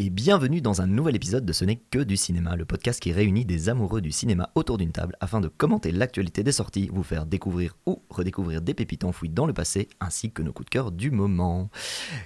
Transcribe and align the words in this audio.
et 0.00 0.10
bienvenue 0.10 0.60
dans 0.60 0.80
un 0.80 0.86
nouvel 0.86 1.16
épisode 1.16 1.44
de 1.44 1.52
Ce 1.52 1.64
n'est 1.64 1.80
que 1.90 1.98
du 1.98 2.16
cinéma, 2.16 2.54
le 2.54 2.64
podcast 2.64 3.00
qui 3.00 3.12
réunit 3.12 3.44
des 3.44 3.68
amoureux 3.68 4.00
du 4.00 4.12
cinéma 4.12 4.50
autour 4.54 4.78
d'une 4.78 4.92
table 4.92 5.16
afin 5.20 5.40
de 5.40 5.48
commenter 5.48 5.90
l'actualité 5.90 6.44
des 6.44 6.52
sorties, 6.52 6.88
vous 6.92 7.02
faire 7.02 7.26
découvrir 7.26 7.76
ou 7.84 8.00
redécouvrir 8.08 8.62
des 8.62 8.74
pépites 8.74 9.02
enfouies 9.02 9.28
dans 9.28 9.46
le 9.46 9.52
passé, 9.52 9.88
ainsi 10.00 10.30
que 10.30 10.42
nos 10.42 10.52
coups 10.52 10.66
de 10.66 10.70
cœur 10.70 10.92
du 10.92 11.10
moment. 11.10 11.68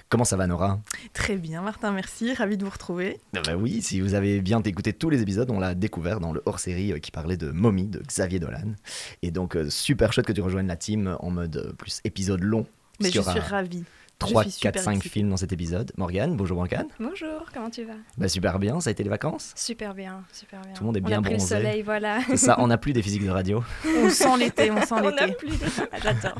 Comment 0.09 0.23
ça 0.23 0.37
va 0.37 0.45
Nora? 0.45 0.81
Très 1.13 1.35
bien 1.35 1.61
Martin, 1.61 1.91
merci, 1.91 2.33
ravi 2.33 2.57
de 2.57 2.63
vous 2.63 2.69
retrouver. 2.69 3.19
Ah 3.35 3.41
bah 3.43 3.55
oui, 3.55 3.81
si 3.81 4.01
vous 4.01 4.13
avez 4.13 4.41
bien 4.41 4.61
écouté 4.61 4.93
tous 4.93 5.09
les 5.09 5.21
épisodes, 5.21 5.49
on 5.49 5.59
l'a 5.59 5.73
découvert 5.73 6.19
dans 6.19 6.31
le 6.31 6.43
hors-série 6.45 6.93
euh, 6.93 6.99
qui 6.99 7.09
parlait 7.09 7.37
de 7.37 7.49
Mommy 7.49 7.87
de 7.87 7.99
Xavier 7.99 8.39
Dolan. 8.39 8.75
Et 9.23 9.31
donc 9.31 9.55
euh, 9.55 9.69
super 9.69 10.13
chouette 10.13 10.27
que 10.27 10.33
tu 10.33 10.41
rejoignes 10.41 10.67
la 10.67 10.77
team 10.77 11.17
en 11.19 11.31
mode 11.31 11.57
euh, 11.57 11.73
plus 11.73 12.01
épisode 12.03 12.41
long. 12.41 12.67
Mais 12.99 13.09
je 13.09 13.21
suis 13.21 13.39
ravie. 13.39 13.83
3, 14.27 14.45
4, 14.45 14.79
5 14.79 15.03
films 15.03 15.29
dans 15.29 15.37
cet 15.37 15.51
épisode. 15.51 15.91
Morgane, 15.97 16.37
bonjour 16.37 16.55
Morgane. 16.57 16.87
Bonjour, 16.99 17.45
comment 17.53 17.69
tu 17.69 17.83
vas? 17.83 17.93
Bah, 18.17 18.29
Super 18.29 18.57
bien, 18.57 18.79
ça 18.79 18.89
a 18.89 18.91
été 18.91 19.03
les 19.03 19.09
vacances? 19.09 19.51
Super 19.55 19.93
bien, 19.93 20.23
super 20.31 20.61
bien. 20.61 20.73
Tout 20.73 20.83
le 20.83 20.85
monde 20.85 20.97
est 20.97 21.01
bien 21.01 21.17
on 21.17 21.21
a 21.21 21.25
pris 21.25 21.33
le 21.33 21.39
soleil, 21.39 21.81
voilà. 21.81 22.21
C'est 22.27 22.37
ça, 22.37 22.55
on 22.59 22.67
n'a 22.67 22.77
plus 22.77 22.93
des 22.93 23.01
physiques 23.01 23.25
de 23.25 23.29
radio. 23.29 23.63
on 23.85 24.09
sent 24.09 24.37
l'été, 24.39 24.71
on 24.71 24.81
sent 24.81 24.95
l'été. 25.03 25.23
On 25.23 25.27
n'a 25.27 25.33
plus 25.33 25.49
de... 25.49 25.65
Ah, 25.91 25.97
J'adore. 26.01 26.39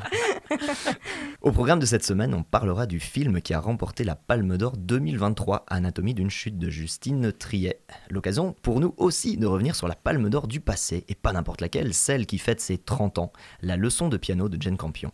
Au 1.41 1.51
programme 1.51 1.79
de 1.79 1.85
cette 1.85 2.05
semaine, 2.05 2.33
on 2.33 2.43
parlera 2.43 2.85
du 2.85 2.99
film 2.99 3.41
qui 3.41 3.53
a 3.53 3.59
remporté 3.59 4.03
la 4.03 4.15
Palme 4.15 4.57
d'Or 4.57 4.77
2023, 4.77 5.65
Anatomie 5.67 6.13
d'une 6.13 6.29
chute 6.29 6.57
de 6.57 6.69
Justine 6.69 7.33
Triet. 7.33 7.81
L'occasion 8.09 8.55
pour 8.61 8.79
nous 8.79 8.93
aussi 8.97 9.37
de 9.37 9.45
revenir 9.45 9.75
sur 9.75 9.87
la 9.87 9.95
Palme 9.95 10.29
d'Or 10.29 10.47
du 10.47 10.61
passé, 10.61 11.03
et 11.09 11.15
pas 11.15 11.33
n'importe 11.33 11.61
laquelle, 11.61 11.93
celle 11.93 12.25
qui 12.25 12.37
fête 12.37 12.61
ses 12.61 12.77
30 12.77 13.19
ans, 13.19 13.33
la 13.61 13.75
leçon 13.75 14.07
de 14.07 14.17
piano 14.17 14.47
de 14.47 14.61
Jane 14.61 14.77
Campion. 14.77 15.11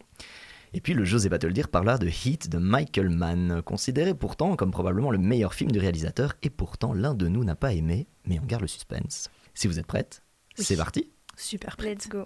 Et 0.74 0.82
puis 0.82 0.94
le 0.94 1.04
José 1.04 1.30
va 1.30 1.40
te 1.40 1.48
le 1.48 1.54
dire 1.54 1.68
par 1.68 1.84
là 1.84 1.98
de 1.98 2.08
Heat 2.08 2.50
de 2.50 2.58
Michael 2.58 3.10
Mann, 3.10 3.62
considéré 3.64 4.14
pourtant 4.14 4.56
comme 4.56 4.72
probablement 4.72 5.12
le 5.12 5.18
meilleur 5.18 5.54
film 5.54 5.72
du 5.72 5.80
réalisateur, 5.80 6.34
et 6.44 6.50
pourtant 6.50 6.94
l'un 6.94 7.16
de 7.16 7.28
nous 7.28 7.44
n'a 7.44 7.56
pas 7.56 7.74
aimé, 7.74 8.08
mais 8.26 8.40
on 8.42 8.46
garde 8.46 8.62
le 8.62 8.68
suspense. 8.68 9.30
Si 9.54 9.68
vous 9.68 9.80
êtes 9.80 9.88
prête, 9.88 10.22
c'est 10.56 10.78
parti 10.78 11.10
Super 11.36 11.76
Let's 11.80 12.08
go. 12.08 12.26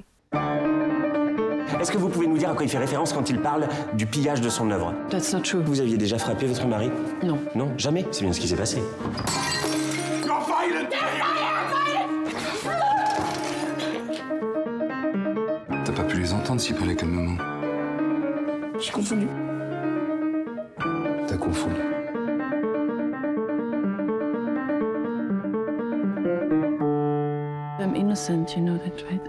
Est-ce 1.80 1.91
que 1.91 1.97
vous 1.97 2.09
pouvez 2.09 2.27
nous 2.27 2.38
dire 2.38 2.50
à 2.50 2.53
quoi 2.53 2.63
il 2.63 2.69
fait 2.69 2.77
référence 2.77 3.13
quand 3.13 3.30
il 3.30 3.39
parle 3.39 3.67
du 3.95 4.05
pillage 4.05 4.41
de 4.41 4.50
son 4.50 4.69
œuvre? 4.72 4.94
That's 5.09 5.33
not 5.33 5.41
true. 5.41 5.61
Vous 5.63 5.80
aviez 5.80 5.97
déjà 5.97 6.17
frappé 6.17 6.45
votre 6.45 6.67
mari? 6.67 6.89
Non. 7.23 7.39
Non, 7.55 7.72
jamais. 7.78 8.05
C'est 8.11 8.23
bien 8.23 8.33
ce 8.33 8.39
qui 8.39 8.47
s'est 8.47 8.55
passé. 8.55 8.81
T'as 15.85 15.94
pas 15.94 16.03
pu 16.03 16.19
les 16.19 16.33
entendre 16.33 16.61
s'ils 16.61 16.75
parlaient 16.75 16.95
calmement. 16.95 17.38
J'ai 18.83 18.91
confondu. 18.91 19.27
T'as 21.25 21.37
confondu. 21.37 21.79
I'm 27.79 27.95
innocent, 27.95 28.57
you 28.57 28.61
know 28.61 28.77
that, 28.77 29.05
right? 29.09 29.21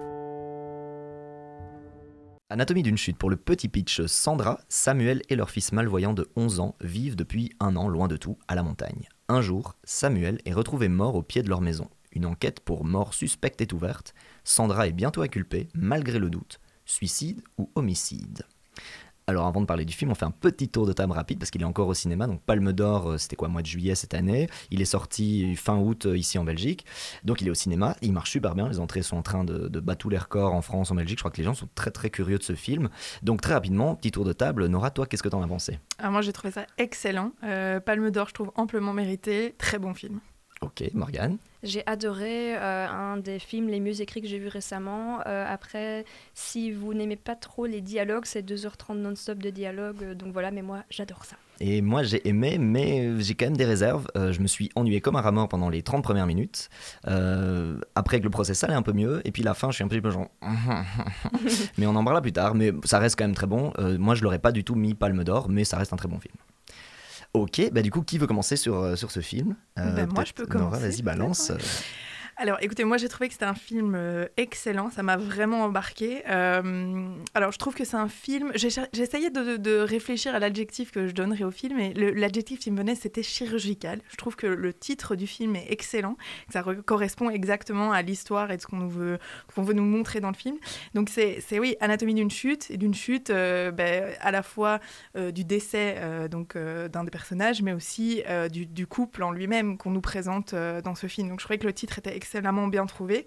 Anatomie 2.51 2.83
d'une 2.83 2.97
chute 2.97 3.17
pour 3.17 3.31
le 3.31 3.37
petit 3.37 3.69
pitch, 3.69 4.05
Sandra, 4.07 4.59
Samuel 4.69 5.23
et 5.29 5.37
leur 5.37 5.51
fils 5.51 5.71
malvoyant 5.71 6.15
de 6.15 6.29
11 6.35 6.59
ans 6.59 6.75
vivent 6.81 7.15
depuis 7.15 7.53
un 7.61 7.77
an 7.77 7.87
loin 7.87 8.09
de 8.09 8.17
tout 8.17 8.37
à 8.49 8.57
la 8.57 8.65
montagne. 8.65 9.09
Un 9.29 9.41
jour, 9.41 9.77
Samuel 9.85 10.41
est 10.47 10.53
retrouvé 10.53 10.89
mort 10.89 11.15
au 11.15 11.23
pied 11.23 11.45
de 11.45 11.49
leur 11.49 11.61
maison. 11.61 11.89
Une 12.11 12.27
enquête 12.27 12.59
pour 12.59 12.85
mort 12.85 13.15
suspecte 13.15 13.61
est 13.61 13.73
ouverte. 13.73 14.15
Sandra 14.43 14.89
est 14.89 14.93
bientôt 14.93 15.23
inculpée, 15.23 15.69
malgré 15.75 16.19
le 16.19 16.29
doute. 16.29 16.61
Suicide 16.87 17.41
ou 17.57 17.71
homicide? 17.77 18.43
Alors 19.27 19.47
avant 19.47 19.61
de 19.61 19.67
parler 19.67 19.85
du 19.85 19.95
film, 19.95 20.11
on 20.11 20.15
fait 20.15 20.27
un 20.27 20.31
petit 20.31 20.69
tour 20.69 20.87
de 20.87 20.93
table 20.93 21.13
rapide 21.13 21.39
parce 21.39 21.51
qu'il 21.51 21.63
est 21.63 21.67
encore 21.67 21.89
au 21.89 21.95
cinéma. 21.95 22.27
Donc 22.27 22.43
Palme 22.43 22.73
d'Or, 22.73 23.13
euh, 23.13 23.19
c'était 23.19 23.37
quoi, 23.37 23.49
mois 23.49 23.63
de 23.63 23.67
juillet 23.67 23.95
cette 23.95 24.15
année. 24.15 24.49
Il 24.71 24.83
est 24.83 24.87
sorti 24.87 25.57
fin 25.57 25.79
août 25.79 26.07
euh, 26.07 26.17
ici 26.17 26.39
en 26.39 26.45
Belgique. 26.45 26.85
Donc 27.25 27.41
il 27.41 27.49
est 27.49 27.51
au 27.51 27.55
cinéma. 27.55 27.97
Il 28.03 28.13
marche 28.13 28.31
super 28.31 28.55
bien. 28.55 28.69
Les 28.69 28.81
entrées 28.81 29.03
sont 29.03 29.17
en 29.17 29.23
train 29.23 29.45
de, 29.45 29.69
battre 29.81 29.99
tous 29.99 30.11
les 30.11 30.19
records 30.19 30.53
en 30.53 30.63
France, 30.63 30.91
en 30.91 30.95
Belgique. 30.95 31.19
Je 31.19 31.23
crois 31.23 31.31
que 31.31 31.39
les 31.39 31.45
gens 31.45 31.55
sont 31.55 31.69
très 31.75 31.91
très 31.91 32.11
curieux 32.11 32.39
de 32.39 32.43
ce 32.43 32.55
film. 32.55 32.91
Donc 33.23 33.41
très 33.41 33.55
rapidement, 33.55 33.95
petit 33.95 34.11
tour 34.11 34.25
de 34.25 34.33
table. 34.33 34.67
Nora, 34.67 34.91
toi, 34.91 35.07
qu'est-ce 35.07 35.23
que 35.23 35.29
t'en 35.29 35.43
as 35.43 35.49
pensé? 35.49 35.79
Ah, 35.99 36.11
moi 36.11 36.21
j'ai 36.21 36.33
trouvé 36.33 36.53
ça 36.53 36.67
excellent. 36.77 37.33
Euh, 37.45 37.81
Palme 37.81 38.11
d'Or, 38.11 38.29
je 38.29 38.35
trouve 38.35 38.53
amplement 38.57 38.93
mérité. 38.93 39.55
Très 39.59 39.79
bon 39.79 39.95
film. 39.95 40.21
Ok, 40.65 40.83
Morgane. 40.95 41.37
J'ai 41.63 41.83
adoré 41.87 42.57
euh, 42.57 42.87
un 42.89 43.19
des 43.19 43.39
films 43.39 43.69
les 43.69 43.81
mieux 43.81 44.01
écrits 44.01 44.23
que 44.23 44.29
j'ai 44.29 44.39
vu 44.39 44.49
récemment. 44.49 45.21
Euh, 45.27 45.45
après, 45.47 46.07
si 46.33 46.73
vous 46.73 46.95
n'aimez 46.95 47.17
pas 47.17 47.37
trop 47.37 47.67
les 47.67 47.83
dialogues, 47.83 48.25
c'est 48.25 48.43
2h30 48.43 48.97
non-stop 48.97 49.39
de 49.39 49.51
dialogue. 49.51 50.03
euh, 50.03 50.15
donc 50.15 50.33
voilà, 50.33 50.51
mais 50.51 50.63
moi 50.63 50.85
j'adore 50.89 51.25
ça. 51.27 51.37
Et 51.61 51.83
moi 51.83 52.03
j'ai 52.03 52.27
aimé, 52.27 52.57
mais 52.59 53.21
j'ai 53.21 53.35
quand 53.35 53.45
même 53.47 53.57
des 53.57 53.65
réserves. 53.65 54.07
Je 54.17 54.41
me 54.41 54.47
suis 54.47 54.71
ennuyé 54.75 55.01
comme 55.01 55.17
un 55.17 55.21
rat 55.21 55.33
mort 55.33 55.49
pendant 55.49 55.69
les 55.69 55.83
30 55.83 56.03
premières 56.03 56.27
minutes. 56.27 56.69
Après 57.95 58.19
que 58.19 58.25
le 58.25 58.31
procès 58.31 58.53
allait 58.65 58.75
un 58.75 58.83
peu 58.83 58.93
mieux. 58.93 59.23
Et 59.25 59.31
puis 59.31 59.43
la 59.43 59.55
fin, 59.55 59.71
je 59.71 59.77
suis 59.77 59.85
un 59.85 59.89
petit 59.89 60.01
peu 60.01 60.11
genre. 60.11 60.29
mais 61.79 61.87
on 61.87 61.95
en 61.95 62.03
parlera 62.03 62.23
plus 62.23 62.33
tard. 62.33 62.55
Mais 62.57 62.73
ça 62.85 62.99
reste 62.99 63.17
quand 63.17 63.25
même 63.25 63.37
très 63.37 63.47
bon. 63.47 63.73
Moi 63.79 64.17
je 64.17 64.25
l'aurais 64.25 64.41
pas 64.41 64.51
du 64.51 64.65
tout 64.65 64.75
mis 64.75 64.95
Palme 64.95 65.23
d'Or, 65.23 65.49
mais 65.49 65.65
ça 65.65 65.77
reste 65.77 65.93
un 65.93 65.97
très 65.97 66.09
bon 66.09 66.19
film. 66.19 66.35
Ok, 67.35 67.61
bah 67.73 67.83
du 67.83 67.91
coup, 67.91 68.03
qui 68.03 68.17
veut 68.17 68.29
commencer 68.29 68.57
sur, 68.57 68.77
euh, 68.77 68.97
sur 68.97 69.11
ce 69.11 69.21
film? 69.21 69.57
Bah, 69.77 69.83
moi, 69.85 70.07
peut-être 70.07 70.29
je 70.29 70.35
peux 70.35 70.47
Nora, 70.47 70.71
commencer, 70.71 70.89
vas-y, 70.89 71.03
balance. 71.03 71.53
Alors, 72.37 72.59
écoutez, 72.61 72.83
moi 72.83 72.97
j'ai 72.97 73.09
trouvé 73.09 73.29
que 73.29 73.35
c'était 73.35 73.45
un 73.45 73.55
film 73.55 73.95
euh, 73.95 74.27
excellent, 74.37 74.91
ça 74.91 75.05
m'a 75.05 75.17
vraiment 75.17 75.63
embarqué. 75.63 76.25
Euh, 76.29 77.07
alors, 77.33 77.53
je 77.53 77.59
trouve 77.59 77.75
que 77.75 77.85
c'est 77.85 77.97
un 77.97 78.09
film. 78.09 78.51
J'essayais 78.57 79.31
de, 79.31 79.57
de- 79.57 79.79
réfléchir 79.79 80.35
à 80.35 80.41
l'adjectif 80.41 80.91
que 80.91 81.07
je 81.07 81.13
donnerais 81.13 81.45
au 81.45 81.53
film, 81.53 81.79
et 81.79 81.93
l'adjectif 81.95 82.59
qui 82.59 82.73
me 82.73 82.77
venait 82.79 82.97
c'était 82.97 83.23
chirurgical. 83.23 84.01
Je 84.11 84.17
trouve 84.17 84.35
que 84.35 84.49
le 84.49 84.73
titre 84.75 85.15
du 85.15 85.29
film 85.29 85.55
est 85.55 85.67
excellent, 85.71 86.17
ça 86.53 86.63
re- 86.63 86.83
correspond 86.83 87.31
exactement 87.31 87.93
à 87.93 88.03
l'histoire 88.03 88.51
et 88.51 88.57
de 88.57 88.63
ce 88.63 88.67
qu'on 88.67 88.89
veut, 88.89 89.19
veut 89.57 89.75
nous 89.75 89.85
montrer 89.85 90.21
dans 90.21 90.31
le 90.31 90.37
film. 90.37 90.57
Donc, 90.95 91.11
c'est 91.11 91.41
oui, 91.59 91.77
anatomie 91.81 92.15
d'une 92.15 92.31
chute, 92.33 92.69
et 92.71 92.77
d'une 92.79 92.95
chute 92.95 93.31
euh, 93.31 93.71
ben, 93.71 94.13
à 94.21 94.33
la 94.33 94.43
fois 94.43 94.81
du 95.15 95.45
décès 95.45 95.97
donc 96.29 96.57
d'un 96.57 97.05
des 97.05 97.11
personnages, 97.11 97.63
mais 97.63 97.73
aussi 97.73 98.23
du, 98.51 98.67
du 98.67 98.87
couple 98.87 99.23
en 99.23 99.31
lui-même 99.31 99.79
qu'on 99.79 99.91
nous 99.91 100.01
présente 100.01 100.55
dans 100.55 100.95
ce 100.95 101.07
film. 101.07 101.29
Donc 101.29 101.41
je 101.41 101.45
trouvais 101.45 101.59
que 101.59 101.67
le 101.67 101.73
titre 101.73 101.99
était 101.99 102.17
excellemment 102.25 102.69
bien 102.69 102.87
trouvé. 102.87 103.27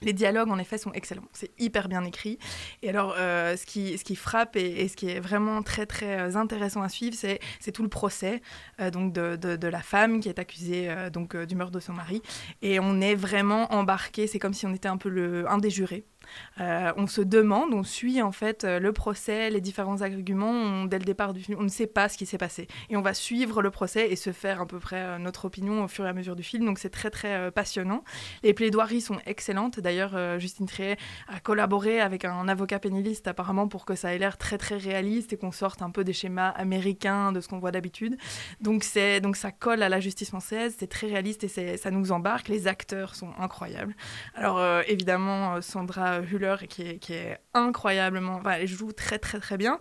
Les 0.00 0.12
dialogues, 0.12 0.48
en 0.52 0.58
effet, 0.60 0.78
sont 0.78 0.92
excellents. 0.92 1.26
C'est 1.32 1.50
hyper 1.58 1.88
bien 1.88 2.04
écrit. 2.04 2.38
Et 2.82 2.88
alors, 2.88 3.16
euh, 3.18 3.56
ce, 3.56 3.66
qui, 3.66 3.98
ce 3.98 4.04
qui 4.04 4.14
frappe 4.14 4.54
et, 4.54 4.86
ce 4.86 4.94
qui 4.94 5.10
est 5.10 5.18
vraiment 5.18 5.60
très, 5.64 5.86
très 5.86 6.20
euh, 6.20 6.36
intéressant 6.36 6.82
à 6.82 6.88
suivre, 6.88 7.16
c'est 7.16 7.40
c'est 7.58 7.72
tout 7.72 7.82
le 7.82 7.88
procès 7.88 8.40
euh, 8.80 8.92
donc 8.92 9.12
de, 9.12 9.34
de- 9.34 9.66
la 9.68 9.82
femme 9.82 10.20
qui 10.20 10.28
est 10.28 10.38
accusée 10.38 10.88
donc, 11.12 11.36
du 11.36 11.56
meurtre 11.56 11.72
de 11.72 11.80
son 11.80 11.94
mari. 11.94 12.22
Et 12.62 12.78
on 12.78 13.00
est 13.00 13.16
vraiment 13.16 13.72
embarqué. 13.74 14.28
C'est 14.28 14.38
comme 14.38 14.54
si 14.54 14.66
on 14.66 14.72
était 14.72 14.88
un 14.88 14.98
peu 14.98 15.08
le, 15.08 15.50
un 15.50 15.58
des 15.58 15.70
jurés. 15.70 16.04
Euh, 16.60 16.92
on 16.96 17.06
se 17.06 17.20
demande, 17.20 17.72
on 17.72 17.84
suit 17.84 18.22
en 18.22 18.32
fait 18.32 18.64
euh, 18.64 18.78
le 18.78 18.92
procès, 18.92 19.50
les 19.50 19.60
différents 19.60 20.02
arguments. 20.02 20.84
Dès 20.84 20.98
le 20.98 21.04
départ 21.04 21.32
du 21.32 21.42
film, 21.42 21.58
on 21.60 21.64
ne 21.64 21.68
sait 21.68 21.86
pas 21.86 22.08
ce 22.08 22.18
qui 22.18 22.26
s'est 22.26 22.38
passé. 22.38 22.68
Et 22.90 22.96
on 22.96 23.02
va 23.02 23.14
suivre 23.14 23.62
le 23.62 23.70
procès 23.70 24.10
et 24.10 24.16
se 24.16 24.32
faire 24.32 24.60
à 24.60 24.66
peu 24.66 24.78
près 24.78 24.96
euh, 24.96 25.18
notre 25.18 25.44
opinion 25.44 25.84
au 25.84 25.88
fur 25.88 26.04
et 26.06 26.08
à 26.08 26.12
mesure 26.12 26.36
du 26.36 26.42
film. 26.42 26.64
Donc 26.64 26.78
c'est 26.78 26.90
très 26.90 27.10
très 27.10 27.50
passionnant. 27.50 28.04
Les 28.42 28.54
plaidoiries 28.54 29.00
sont 29.00 29.18
excellentes. 29.26 29.80
D'ailleurs, 29.80 30.38
Justine 30.38 30.66
Triet 30.66 30.96
a 31.28 31.40
collaboré 31.40 32.00
avec 32.00 32.24
un 32.24 32.48
avocat 32.48 32.78
pénaliste 32.78 33.28
apparemment 33.28 33.68
pour 33.68 33.84
que 33.84 33.94
ça 33.94 34.14
ait 34.14 34.18
l'air 34.18 34.36
très 34.36 34.58
très 34.58 34.76
réaliste 34.76 35.32
et 35.32 35.36
qu'on 35.36 35.52
sorte 35.52 35.82
un 35.82 35.90
peu 35.90 36.04
des 36.04 36.12
schémas 36.12 36.48
américains 36.50 37.32
de 37.32 37.40
ce 37.40 37.48
qu'on 37.48 37.58
voit 37.58 37.70
d'habitude. 37.70 38.16
Donc 38.60 38.84
donc 39.22 39.36
ça 39.36 39.52
colle 39.52 39.82
à 39.82 39.88
la 39.88 40.00
justice 40.00 40.28
française. 40.28 40.76
C'est 40.78 40.88
très 40.88 41.08
réaliste 41.08 41.44
et 41.44 41.76
ça 41.76 41.90
nous 41.90 42.12
embarque. 42.12 42.48
Les 42.48 42.66
acteurs 42.66 43.14
sont 43.14 43.30
incroyables. 43.38 43.94
Alors 44.34 44.60
évidemment 44.86 45.56
euh, 45.56 45.60
Hüller 46.22 46.56
qui 46.68 46.82
est, 46.82 47.38
incroyablement, 47.54 48.36
enfin, 48.36 48.52
elle 48.52 48.66
joue 48.66 48.92
très 48.92 49.18
très 49.18 49.38
très 49.38 49.56
bien. 49.56 49.78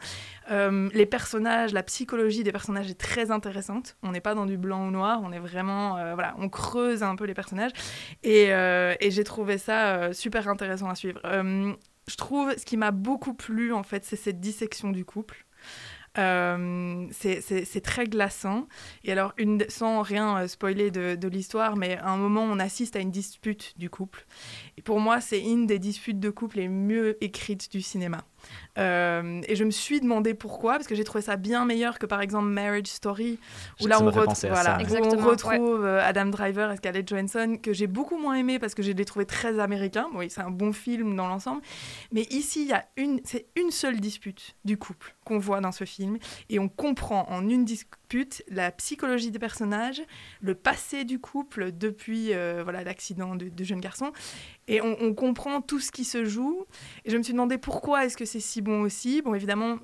Euh, 0.52 0.90
les 0.94 1.06
personnages, 1.06 1.74
la 1.74 1.84
psychologie 1.84 2.44
des 2.44 2.52
personnages 2.52 2.90
est 2.90 3.00
très 3.00 3.32
intéressante. 3.32 3.98
On 4.04 4.12
n'est 4.12 4.22
pas 4.22 4.36
dans 4.36 4.46
du 4.46 4.58
blanc 4.58 4.88
ou 4.88 4.92
noir, 4.92 5.22
on 5.24 5.32
est 5.32 5.40
vraiment, 5.40 5.98
euh, 5.98 6.14
voilà, 6.14 6.36
on 6.40 6.50
creuse 6.50 7.04
un 7.04 7.16
peu 7.16 7.26
les 7.26 7.34
personnages. 7.34 7.72
Et, 8.24 8.54
euh, 8.54 8.96
et 9.00 9.12
j'ai 9.12 9.24
trouvé 9.24 9.58
ça 9.58 10.14
super 10.14 10.48
intéressant 10.48 10.90
à 10.90 10.96
suivre. 10.96 11.20
Je 11.24 12.16
trouve, 12.16 12.54
ce 12.58 12.66
qui 12.66 12.78
m'a 12.78 12.92
beaucoup 12.92 13.34
plu 13.34 13.74
en 13.74 13.84
fait, 13.84 14.06
c'est 14.06 14.16
cette 14.16 14.40
dissection 14.40 14.92
du 14.92 15.04
couple. 15.04 15.47
Euh, 16.18 17.06
c'est- 17.12 17.42
très 17.82 18.06
glaçant. 18.06 18.68
Et 19.04 19.12
alors, 19.12 19.34
sans 19.70 20.02
rien 20.02 20.38
euh, 20.40 20.48
spoiler 20.48 20.90
de, 20.92 21.16
de 21.16 21.28
l'histoire, 21.28 21.76
mais 21.76 21.98
à 21.98 22.10
un 22.10 22.18
moment, 22.18 22.42
on 22.44 22.60
assiste 22.60 22.96
à 22.96 23.00
une 23.00 23.12
dispute 23.12 23.74
du 23.78 23.90
couple. 23.90 24.26
Et 24.78 24.82
pour 24.82 25.00
moi, 25.00 25.22
c'est 25.22 25.40
une 25.42 25.68
des 25.68 25.80
disputes 25.80 26.20
de 26.20 26.30
couple 26.30 26.58
les 26.58 26.70
mieux 26.70 27.24
écrites 27.24 27.72
du 27.72 27.82
cinéma. 27.82 28.26
Euh, 28.78 29.42
et 29.48 29.56
je 29.56 29.64
me 29.64 29.72
suis 29.72 30.00
demandé 30.00 30.34
pourquoi, 30.34 30.74
parce 30.74 30.88
que 30.88 30.96
j'ai 30.96 31.04
trouvé 31.04 31.22
ça 31.22 31.36
bien 31.36 31.66
meilleur 31.66 32.00
que 32.00 32.06
par 32.06 32.22
exemple 32.22 32.48
Marriage 32.48 32.88
Story, 32.88 33.40
où 33.82 33.88
là 33.88 34.02
on, 34.02 34.10
voilà, 34.10 34.78
où 34.80 35.18
retrouve 35.18 35.86
euh, 35.86 36.02
Adam 36.04 36.26
Driver 36.26 36.72
et 36.72 36.78
Scarlett 36.78 37.08
Johansson, 37.08 37.58
que 37.62 37.74
j'ai 37.74 37.88
beaucoup 37.88 38.18
moins 38.18 38.36
aimé 38.36 38.60
parce 38.60 38.76
que 38.76 38.84
j'ai 38.84 38.94
les 38.94 39.06
trouvé 39.06 39.26
très 39.26 39.60
américains. 39.60 40.08
Oui, 40.14 40.30
c'est 40.30 40.42
un 40.42 40.52
bon 40.52 40.74
film 40.74 41.16
dans 41.16 41.28
l'ensemble. 41.28 41.62
Mais 42.12 42.24
ici, 42.30 42.64
il 42.64 42.68
y 42.68 42.74
a 42.74 42.86
une, 42.98 43.20
c'est 43.24 43.48
une 43.56 43.72
seule 43.72 44.00
dispute 44.00 44.56
du 44.66 44.78
couple 44.78 45.16
qu'on 45.26 45.40
voit 45.40 45.60
dans 45.60 45.72
ce 45.72 45.84
film. 45.84 46.18
Et 46.50 46.60
on 46.60 46.70
comprend 46.70 47.28
en 47.30 47.48
une 47.48 47.66
dispute 47.66 48.44
la 48.50 48.72
psychologie 48.72 49.32
des 49.32 49.40
personnages, 49.40 50.02
le 50.42 50.56
passé 50.56 51.04
du 51.04 51.20
couple 51.20 51.72
depuis 51.72 52.34
euh, 52.34 52.62
voilà 52.64 52.84
l'accident 52.84 53.36
de, 53.36 53.50
de 53.50 53.64
jeune 53.64 53.82
garçon. 53.82 54.12
Et 54.68 54.82
on, 54.82 55.14
comprend 55.14 55.62
tout 55.62 55.80
ce 55.80 55.92
qui 55.92 56.04
se 56.04 56.26
joue. 56.26 56.66
Et 57.06 57.12
je 57.12 57.18
me 57.18 57.24
suis 57.24 57.34
demandé 57.34 57.58
pourquoi 57.58 58.06
est-ce 58.06 58.18
que 58.18 58.26
c'est 58.26 58.42
si 58.42 58.62
bon 58.62 58.82
aussi. 58.82 59.22
Bon, 59.22 59.34
évidemment, 59.34 59.78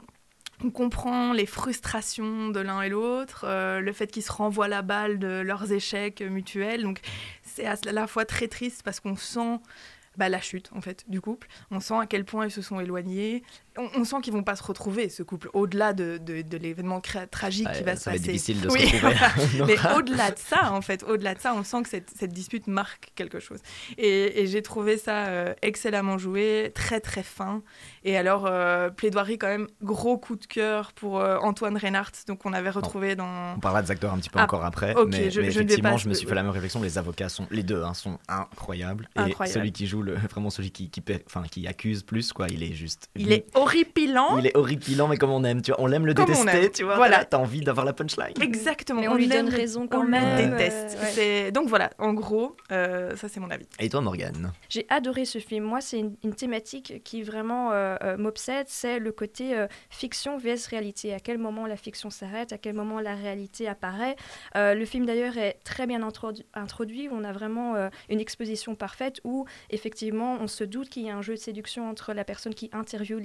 on 0.63 0.71
comprend 0.71 1.31
les 1.31 1.45
frustrations 1.45 2.50
de 2.50 2.59
l'un 2.59 2.81
et 2.81 2.89
l'autre, 2.89 3.45
euh, 3.47 3.80
le 3.80 3.94
fait 3.94 4.07
qu'ils 4.07 4.24
se 4.24 4.31
renvoient 4.31 4.68
la 4.68 4.81
balle 4.81 5.19
de 5.19 5.41
leurs 5.41 5.71
échecs 5.71 6.21
mutuels. 6.21 6.83
Donc, 6.83 7.00
c'est 7.44 7.65
à 7.65 7.75
la 7.91 8.07
fois 8.07 8.25
très 8.25 8.47
triste 8.47 8.83
parce 8.83 9.00
qu'on 9.00 9.15
sent 9.15 9.59
bah, 10.18 10.30
la 10.30 10.39
chute 10.39 10.69
en 10.74 10.81
fait 10.81 11.06
du 11.07 11.21
couple. 11.21 11.47
On 11.71 11.80
sent 11.80 11.95
à 11.95 12.06
quel 12.06 12.25
point 12.25 12.45
ils 12.45 12.51
se 12.51 12.62
sont 12.62 12.80
éloignés. 12.80 13.44
On, 13.78 13.90
on 14.00 14.04
sent 14.04 14.18
qu'ils 14.22 14.34
vont 14.34 14.44
pas 14.44 14.56
se 14.56 14.64
retrouver 14.64 15.10
ce 15.10 15.24
couple 15.24 15.50
au-delà 15.54 15.94
de, 15.94 16.18
de- 16.18 16.42
de 16.44 16.58
l'événement 16.58 17.02
tragique 17.02 17.68
qui 17.72 17.84
va 17.84 17.96
se 17.96 18.06
passer. 18.06 18.20
difficile 18.20 18.62
de 18.62 18.70
Oui, 18.70 18.88
se 18.88 18.94
retrouver. 18.96 19.16
Mais 19.68 19.75
Nora. 19.75 19.98
au-delà 19.98 20.31
de 20.31 20.38
ça, 20.40 20.72
en 20.74 20.81
fait, 20.81 21.04
au-delà 21.08 21.34
de 21.36 21.40
ça, 21.40 21.54
on 21.56 21.64
sent 21.64 21.84
que 21.84 21.90
cette, 21.90 22.10
cette 22.18 22.34
dispute 22.34 22.68
marque 22.68 23.12
quelque 23.16 23.40
chose. 23.40 23.60
Et, 23.98 24.42
et 24.42 24.48
j'ai 24.48 24.62
trouvé 24.62 24.98
ça 24.98 25.25
euh, 25.28 25.54
excellemment 25.62 26.18
joué, 26.18 26.72
très 26.75 27.00
très 27.00 27.24
fin. 27.24 27.62
Et 28.04 28.18
alors, 28.18 28.46
euh, 28.46 28.90
plaidoirie 28.90 29.38
quand 29.38 29.48
même, 29.48 29.68
gros 29.81 30.18
coup 30.18 30.36
de 30.36 30.46
cœur 30.46 30.92
pour 30.94 31.19
euh, 31.19 31.38
Antoine 31.40 31.78
Reinhardt, 31.78 32.12
donc 32.28 32.46
on 32.46 32.54
avait 32.54 32.69
retrouvé 32.69 33.16
dans... 33.16 33.56
On 33.56 33.60
parlera 33.60 33.81
des 33.81 33.92
acteurs 33.92 34.14
un 34.14 34.18
petit 34.19 34.30
peu 34.30 34.40
Ah, 34.40 34.44
encore 34.44 34.66
après, 34.66 34.94
mais, 35.08 35.31
je- 35.31 35.42
mais 35.42 35.48
effectivement, 35.48 35.98
je 35.98 36.10
me 36.10 36.14
suis 36.14 36.28
fait 36.28 36.36
la 36.36 36.44
même 36.44 36.52
réflexion. 36.52 36.81
Les 36.81 36.98
avocats 36.98 37.30
sont, 37.30 37.48
les 37.50 37.64
deux, 37.64 37.81
hein, 37.84 37.94
sont 37.94 38.19
incroyables. 38.28 39.10
Et 39.16 39.19
Incroyable. 39.19 39.54
celui 39.60 39.72
qui 39.72 39.88
joue, 39.88 40.02
le, 40.02 40.14
vraiment 40.30 40.50
celui 40.50 40.72
qui, 40.72 40.90
qui, 40.90 41.02
paie- 41.02 41.24
enfin, 41.26 41.44
qui 41.50 41.66
accuse 41.68 42.04
plus, 42.04 42.34
quoi, 42.34 42.48
il 42.50 42.62
est 42.64 42.74
juste. 42.74 43.10
Il 43.16 43.31
est 43.31 43.46
horripilant. 43.63 44.38
il 44.38 44.48
est 44.48 44.56
horripilant, 44.57 45.07
mais 45.07 45.18
comme 45.18 45.31
on 45.31 45.44
aime, 45.44 45.62
tu 45.62 45.71
vois, 45.71 45.81
on 45.81 45.88
l'aime 45.88 46.06
le 46.06 46.13
Comme 46.13 46.25
on 46.25 46.45
détester, 46.45 46.71
tu 46.71 46.83
vois. 46.83 46.95
Voilà. 46.95 47.25
T'as 47.25 47.38
envie 47.38 47.62
d'avoir 47.62 47.86
la 47.86 47.94
punchline. 47.94 48.33
Exactement. 48.42 49.01
Mais 49.01 49.07
on 49.07 49.15
lui 49.15 49.27
donne 49.27 49.50
raison 49.50 49.88
quand 49.88 50.01
on 50.01 50.04
même, 50.07 50.38
le 50.50 50.54
euh, 50.54 50.57
déteste. 50.57 50.98
ouais. 51.01 51.07
C'est- 51.12 51.51
Donc 51.51 51.68
voilà, 51.69 51.89
en 51.98 52.13
gros, 52.13 52.56
euh, 52.71 53.15
ça 53.15 53.27
c'est 53.30 53.39
mon 53.39 53.50
avis. 53.50 53.65
Et 53.80 53.89
toi, 53.89 54.01
Morgane 54.01 54.51
J'ai 54.69 54.86
adoré 54.89 55.25
ce 55.25 55.39
film. 55.39 55.63
Moi, 55.65 55.81
c'est 55.81 56.00
une, 56.00 56.15
une 56.24 56.33
thématique 56.36 57.01
qui 57.04 57.24
vraiment 57.24 57.71
euh, 57.71 57.95
euh, 58.04 58.18
m'obsède, 58.18 58.65
c'est 58.69 59.00
le 59.00 59.12
côté 59.12 59.56
euh, 59.57 59.68
fiction 59.89 60.38
vs 60.38 60.68
réalité. 60.69 61.13
À 61.13 61.19
quel 61.19 61.38
moment 61.38 61.66
la 61.68 61.77
fiction 61.77 62.09
s'arrête, 62.09 62.54
à 62.54 62.57
quel 62.57 62.74
moment 62.75 63.00
la 63.00 63.16
réalité 63.16 63.68
apparaît? 63.68 64.16
Euh, 64.56 64.74
le 64.74 64.86
film 64.86 65.06
d'ailleurs 65.06 65.38
est 65.38 65.57
très 65.63 65.88
bien 65.88 66.01
introdu- 66.07 66.44
introduit. 66.54 67.07
On 67.12 67.24
a 67.24 67.31
vraiment 67.31 67.75
euh, 67.75 67.89
une 68.09 68.19
exposition 68.19 68.75
parfaite 68.75 69.19
où 69.24 69.45
effectivement 69.69 70.38
on 70.39 70.48
se 70.48 70.63
doute 70.63 70.89
qu'il 70.89 71.04
y 71.06 71.09
a 71.09 71.16
un 71.16 71.21
jeu 71.21 71.33
de 71.33 71.39
séduction 71.39 71.89
entre 71.89 72.13
la 72.13 72.24
personne 72.24 72.54
qui 72.54 72.69
interviewe 72.74 73.19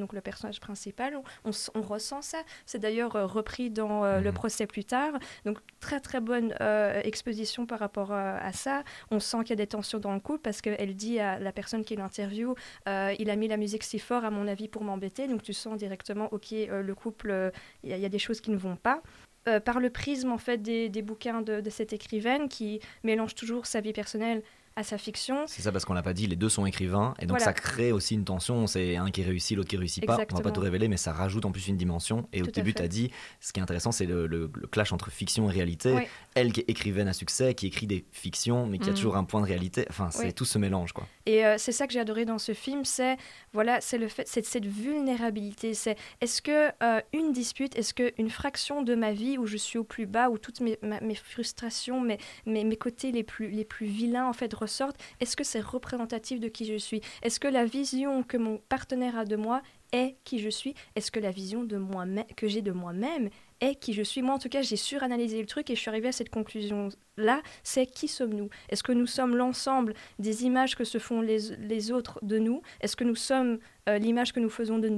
donc 0.00 0.12
le 0.12 0.20
personnage 0.20 0.60
principal. 0.60 1.16
On, 1.16 1.22
on 1.44 1.50
s- 1.50 1.70
on 1.74 1.82
ressent 1.82 2.22
ça. 2.22 2.38
C'est 2.66 2.78
d'ailleurs 2.78 3.16
euh, 3.16 3.26
repris 3.26 3.70
dans 3.70 4.04
euh, 4.04 4.20
le 4.20 4.30
Mhm. 4.30 4.34
procès 4.34 4.66
plus 4.66 4.84
tard. 4.84 5.12
Donc 5.44 5.58
très 5.80 6.00
très 6.00 6.20
bonne 6.20 6.54
euh, 6.60 7.00
exposition 7.04 7.66
par 7.66 7.78
rapport 7.78 8.12
à 8.12 8.52
ça. 8.52 8.82
On 9.10 9.20
sent 9.20 9.38
qu'il 9.40 9.50
y 9.50 9.52
a 9.52 9.56
des 9.56 9.66
tensions 9.66 9.98
dans 9.98 10.12
le 10.12 10.20
couple 10.20 10.40
parce 10.40 10.60
qu'elle 10.60 10.94
dit 10.96 11.18
à 11.20 11.38
la 11.38 11.52
personne 11.52 11.84
qui 11.84 11.96
l'interviewe 11.96 12.54
il 12.86 13.30
a 13.30 13.36
mis 13.36 13.48
la 13.48 13.56
musique 13.56 13.84
si 13.84 13.98
fort 13.98 14.24
à 14.24 14.30
mon 14.30 14.46
avis 14.48 14.68
pour 14.68 14.82
m'embêter. 14.84 15.28
Donc 15.28 15.42
tu 15.42 15.52
sens 15.52 15.76
directement 15.76 16.28
ok 16.32 16.50
le 16.50 16.92
couple 16.94 17.52
il 17.84 17.90
y, 17.90 17.92
a- 17.92 17.96
il 17.96 18.02
y 18.02 18.06
a 18.06 18.08
des 18.08 18.18
choses 18.18 18.40
qui 18.40 18.50
ne 18.50 18.56
vont 18.56 18.76
pas. 18.76 19.02
Euh, 19.46 19.60
par 19.60 19.78
le 19.80 19.88
prisme 19.88 20.32
en 20.32 20.38
fait 20.38 20.58
des, 20.58 20.88
des 20.88 21.00
bouquins 21.00 21.40
de, 21.42 21.60
de 21.60 21.70
cette 21.70 21.92
écrivaine 21.92 22.48
qui 22.48 22.80
mélange 23.04 23.34
toujours 23.34 23.66
sa 23.66 23.80
vie 23.80 23.92
personnelle 23.92 24.42
à 24.78 24.84
sa 24.84 24.96
fiction. 24.96 25.44
C'est 25.46 25.62
ça 25.62 25.72
parce 25.72 25.84
qu'on 25.84 25.92
l'a 25.94 26.02
pas 26.02 26.12
dit, 26.14 26.26
les 26.26 26.36
deux 26.36 26.48
sont 26.48 26.64
écrivains 26.64 27.14
et 27.18 27.22
donc 27.26 27.38
Voilà. 27.38 27.44
ça 27.46 27.52
crée 27.52 27.90
aussi 27.92 28.14
une 28.14 28.24
tension. 28.24 28.66
C'est 28.66 28.96
un 28.96 29.10
qui 29.10 29.22
réussit, 29.22 29.56
l'autre 29.56 29.68
qui 29.68 29.76
réussit 29.76 30.06
pas. 30.06 30.16
On 30.32 30.36
va 30.36 30.42
pas 30.42 30.50
tout 30.52 30.60
révéler, 30.60 30.88
mais 30.88 30.96
ça 30.96 31.12
rajoute 31.12 31.44
en 31.44 31.50
plus 31.52 31.66
une 31.68 31.76
dimension. 31.76 32.28
Et 32.32 32.42
au 32.42 32.46
Tout 32.46 32.52
début, 32.52 32.74
tu 32.74 32.82
as 32.82 32.88
dit, 32.88 33.10
ce 33.40 33.52
qui 33.52 33.60
est 33.60 33.62
intéressant, 33.62 33.90
c'est 33.92 34.06
le, 34.06 34.26
le- 34.26 34.50
le 34.54 34.66
clash 34.68 34.92
entre 34.92 35.10
fiction 35.10 35.50
et 35.50 35.52
réalité. 35.52 35.92
Oui. 35.94 36.02
Elle 36.34 36.52
qui 36.52 36.60
est 36.60 36.70
écrivaine 36.70 37.08
à 37.08 37.12
succès, 37.12 37.54
qui 37.54 37.66
écrit 37.66 37.86
des 37.86 38.04
fictions, 38.12 38.66
mais 38.66 38.78
qui 38.78 38.88
a 38.88 38.92
Mm. 38.92 38.96
toujours 38.96 39.16
un 39.16 39.24
point 39.24 39.40
de 39.40 39.46
réalité. 39.46 39.84
Enfin, 39.90 40.10
c'est 40.10 40.26
Oui. 40.26 40.32
tout 40.34 40.44
ce 40.44 40.58
mélange, 40.58 40.92
quoi. 40.92 41.06
Et 41.26 41.44
euh, 41.44 41.56
c'est 41.58 41.72
ça 41.72 41.86
que 41.86 41.92
j'ai 41.92 42.00
adoré 42.00 42.24
dans 42.24 42.38
ce 42.38 42.54
film, 42.54 42.84
c'est 42.84 43.16
voilà, 43.52 43.80
c'est 43.80 43.98
le 43.98 44.08
fait, 44.08 44.26
c'est 44.28 44.44
cette 44.44 44.64
vulnérabilité. 44.66 45.74
C'est 45.74 45.96
est-ce 46.20 46.42
que 46.42 46.68
euh, 46.82 47.00
une 47.12 47.32
dispute, 47.32 47.76
est-ce 47.76 47.94
que 47.94 48.12
une 48.18 48.30
fraction 48.30 48.82
de 48.82 48.94
ma 48.94 49.12
vie 49.12 49.38
où 49.38 49.46
je 49.46 49.56
suis 49.56 49.78
au 49.78 49.84
plus 49.84 50.06
bas, 50.06 50.30
où 50.30 50.38
toutes 50.38 50.60
mes, 50.60 50.78
ma- 50.82 51.00
mes 51.00 51.14
frustrations, 51.14 52.00
mes, 52.00 52.18
mes, 52.46 52.64
mes 52.64 52.76
côtés 52.76 53.12
les 53.12 53.22
plus 53.22 53.50
les 53.50 53.64
plus 53.64 53.86
vilains 53.86 54.26
en 54.28 54.32
fait 54.32 54.52
ressortent, 54.68 55.00
est-ce 55.20 55.36
que 55.36 55.44
c'est 55.44 55.60
représentatif 55.60 56.38
de 56.40 56.48
qui 56.48 56.66
je 56.66 56.76
suis? 56.76 57.00
Est-ce 57.22 57.40
que 57.40 57.48
la 57.48 57.64
vision 57.64 58.22
que 58.22 58.36
mon 58.36 58.58
partenaire 58.68 59.18
a 59.18 59.24
de 59.24 59.36
moi 59.36 59.62
est 59.92 60.16
qui 60.24 60.38
je 60.38 60.50
suis? 60.50 60.74
Est-ce 60.94 61.10
que 61.10 61.20
la 61.20 61.30
vision 61.30 61.64
de 61.64 61.76
moi 61.76 62.04
que 62.36 62.46
j'ai 62.46 62.62
de 62.62 62.72
moi-même 62.72 63.30
est 63.60 63.74
qui 63.74 63.92
je 63.92 64.02
suis. 64.02 64.22
Moi, 64.22 64.34
en 64.34 64.38
tout 64.38 64.48
cas, 64.48 64.62
j'ai 64.62 64.76
suranalysé 64.76 65.40
le 65.40 65.46
truc 65.46 65.70
et 65.70 65.74
je 65.74 65.80
suis 65.80 65.88
arrivée 65.88 66.08
à 66.08 66.12
cette 66.12 66.30
conclusion-là. 66.30 67.42
C'est 67.62 67.86
qui 67.86 68.08
sommes-nous? 68.08 68.48
Est-ce 68.68 68.82
que 68.82 68.92
nous 68.92 69.06
sommes 69.06 69.36
l'ensemble 69.36 69.94
des 70.18 70.44
images 70.44 70.76
que 70.76 70.84
se 70.84 70.98
font 70.98 71.20
les, 71.20 71.56
les 71.58 71.90
autres 71.90 72.18
de 72.22 72.38
nous? 72.38 72.62
Est-ce 72.80 72.96
que 72.96 73.04
nous 73.04 73.16
sommes 73.16 73.58
euh, 73.88 73.98
l'image 73.98 74.32
que 74.32 74.40
nous 74.40 74.50
faisons 74.50 74.78
de, 74.78 74.90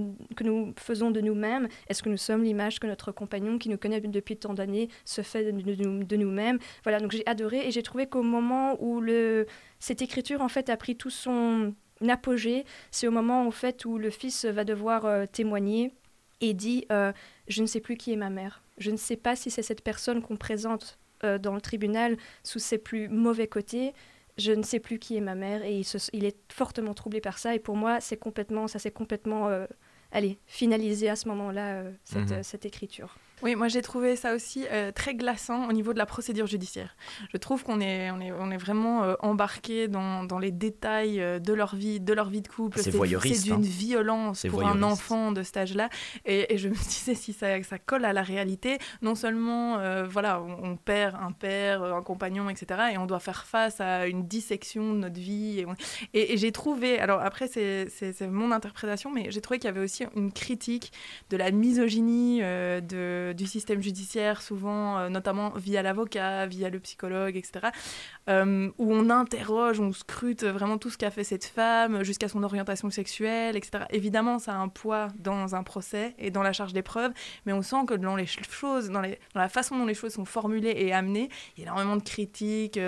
nous 0.42 0.74
faisons 0.78 1.10
de 1.10 1.20
nous-mêmes? 1.20 1.68
Est-ce 1.88 2.02
que 2.02 2.08
nous 2.08 2.16
sommes 2.16 2.44
l'image 2.44 2.80
que 2.80 2.86
notre 2.86 3.12
compagnon 3.12 3.58
qui 3.58 3.68
nous 3.68 3.78
connaît 3.78 4.00
depuis 4.00 4.36
tant 4.36 4.54
d'années 4.54 4.88
se 5.04 5.22
fait 5.22 5.52
de, 5.52 6.04
de 6.04 6.16
nous-mêmes? 6.16 6.58
Voilà, 6.82 7.00
donc 7.00 7.12
j'ai 7.12 7.26
adoré 7.26 7.66
et 7.66 7.70
j'ai 7.70 7.82
trouvé 7.82 8.06
qu'au 8.06 8.22
moment 8.22 8.76
où 8.82 9.00
le, 9.00 9.46
cette 9.78 10.02
écriture 10.02 10.42
en 10.42 10.48
fait 10.48 10.68
a 10.70 10.76
pris 10.76 10.96
tout 10.96 11.10
son 11.10 11.74
apogée, 12.08 12.64
c'est 12.90 13.06
au 13.06 13.10
moment 13.10 13.46
en 13.46 13.50
fait 13.50 13.84
où 13.84 13.98
le 13.98 14.10
fils 14.10 14.44
va 14.44 14.64
devoir 14.64 15.04
euh, 15.04 15.26
témoigner 15.30 15.92
et 16.40 16.54
dit 16.54 16.87
euh, 16.92 17.12
je 17.48 17.62
ne 17.62 17.66
sais 17.66 17.81
plus 17.81 17.96
qui 17.96 18.12
est 18.12 18.16
ma 18.16 18.31
mère. 18.31 18.62
Je 18.78 18.90
ne 18.90 18.96
sais 18.96 19.16
pas 19.16 19.37
si 19.37 19.50
c'est 19.50 19.62
cette 19.62 19.82
personne 19.82 20.22
qu'on 20.22 20.37
présente 20.37 20.98
euh, 21.25 21.38
dans 21.38 21.54
le 21.54 21.60
tribunal 21.60 22.16
sous 22.42 22.58
ses 22.58 22.78
plus 22.78 23.08
mauvais 23.08 23.46
côtés. 23.48 23.92
Je 24.38 24.52
ne 24.52 24.62
sais 24.62 24.81
plus 24.81 24.98
qui 24.98 25.16
est 25.16 25.20
ma 25.20 25.34
mère 25.34 25.62
et 25.64 25.76
il, 25.81 25.84
se- 25.84 26.10
il 26.14 26.25
est 26.25 26.37
fortement 26.50 26.94
troublé 26.94 27.20
par 27.20 27.38
ça. 27.38 27.54
Et 27.54 27.58
pour 27.58 27.76
moi, 27.76 28.00
c'est 28.00 28.16
complètement, 28.16 28.69
ça 28.69 28.78
s'est 28.78 28.90
complètement, 28.90 29.48
euh, 29.48 29.66
allez, 30.12 30.38
finalisé 30.46 31.10
à 31.10 31.16
ce 31.16 31.28
moment-là 31.28 31.75
euh, 31.82 31.92
cette, 32.04 32.31
Mhm. 32.31 32.32
euh, 32.38 32.43
cette 32.43 32.64
écriture. 32.64 33.19
Oui, 33.42 33.54
moi 33.54 33.69
j'ai 33.69 33.82
trouvé 33.82 34.16
ça 34.16 34.34
aussi 34.34 34.66
euh, 34.70 34.92
très 34.92 35.14
glaçant 35.14 35.69
au 35.69 35.72
niveau 35.72 35.92
de 35.92 35.98
la 35.98 36.06
procédure 36.06 36.46
judiciaire. 36.46 36.94
Je 37.32 37.37
trouve 37.38 37.62
qu'on 37.64 37.81
est, 37.81 38.10
on 38.10 38.20
est, 38.20 38.32
on 38.32 38.50
est 38.50 38.56
vraiment 38.56 39.02
euh, 39.04 39.14
embarqué 39.20 39.88
dans, 39.88 40.25
dans 40.25 40.38
les 40.38 40.50
détails 40.50 41.20
euh, 41.20 41.38
de 41.38 41.52
leur 41.52 41.75
vie, 41.75 42.00
de 42.00 42.12
leur 42.12 42.28
vie 42.28 42.42
de 42.42 42.48
couple. 42.48 42.78
C'est 42.81 42.90
voyeuriste, 42.90 43.42
C'est 43.44 43.50
d'une 43.54 43.64
hein. 43.64 43.69
violence 43.69 44.46
pour 44.50 44.60
un 44.66 44.82
enfant 44.82 45.32
de 45.32 45.42
cet 45.42 45.56
âge-là. 45.56 45.88
Et, 46.26 46.52
et 46.54 46.58
je 46.58 46.69
me 46.69 46.75
disais 46.88 47.14
si 47.14 47.32
ça, 47.32 47.62
ça 47.62 47.78
colle 47.78 48.04
à 48.04 48.12
la 48.12 48.22
réalité, 48.22 48.78
non 49.02 49.14
seulement 49.14 49.78
voilà, 50.08 50.40
on, 50.43 50.72
on 50.72 50.76
perd 50.76 51.16
un 51.20 51.32
père, 51.32 51.82
un 51.82 52.02
compagnon, 52.02 52.50
etc. 52.50 52.81
Et 52.94 52.98
on 52.98 53.06
doit 53.06 53.20
faire 53.20 53.46
face 53.46 53.81
à 53.81 54.06
une 54.06 54.26
dissection 54.26 54.93
de 54.94 54.98
notre 54.98 55.19
vie. 55.20 55.60
Et, 55.60 55.67
et- 56.19 56.32
et 56.34 56.36
j'ai 56.36 56.53
trouvé, 56.53 56.98
alors 56.98 57.20
après 57.22 57.48
c'est 57.48 57.88
mon 58.29 58.53
interprétation, 58.53 59.10
mais 59.10 59.31
j'ai 59.31 59.41
trouvé 59.41 59.58
qu'il 59.58 59.69
y 59.69 59.70
avait 59.70 59.81
aussi 59.82 60.05
une 60.15 60.32
critique 60.32 60.93
de 61.31 61.36
la 61.36 61.50
misogynie 61.50 62.41
euh, 63.31 63.32
du 63.32 63.46
système 63.46 63.82
judiciaire, 63.82 64.43
souvent, 64.43 64.99
euh, 64.99 65.08
notamment 65.08 65.51
via 65.56 65.82
l'avocat, 65.82 66.46
via 66.46 66.69
le 66.70 66.79
psychologue, 66.81 67.37
etc., 67.37 67.69
euh, 68.29 68.70
où 68.79 68.93
on 68.93 69.10
interroge, 69.10 69.81
on 69.81 69.93
scrute 69.93 70.44
vraiment 70.44 70.79
tout 70.79 70.91
ce 70.91 70.99
qu'a 70.99 71.10
fait 71.10 71.25
cette 71.25 71.44
femme, 71.44 72.03
jusqu'à 72.05 72.29
son 72.29 72.43
orientation 72.43 72.91
sexuelle, 72.91 73.56
etc. 73.56 73.84
Évidemment, 73.91 74.39
ça 74.39 74.53
a 74.53 74.56
un 74.56 74.69
poids 74.69 75.08
dans 75.19 75.55
un 75.55 75.63
procès 75.63 76.15
et 76.19 76.31
dans 76.31 76.43
la 76.43 76.53
charge 76.53 76.72
des 76.72 76.82
preuves, 76.82 77.13
mais 77.46 77.53
on 77.53 77.63
sent 77.63 77.84
que 77.87 77.94
dans 77.94 78.17
les 78.17 78.27
ch- 78.27 78.49
choses, 78.51 78.91
dans, 78.91 79.03
la 79.34 79.49
façon 79.49 79.79
dont 79.79 79.87
les 79.87 79.94
choses 79.94 80.13
sont 80.13 80.25
formulées 80.25 80.75
et 80.77 80.93
amenées, 80.93 81.29
il 81.56 81.65
y 81.65 81.67
a 81.67 81.70
énormément 81.70 81.96
de 81.96 82.03
critiques, 82.03 82.79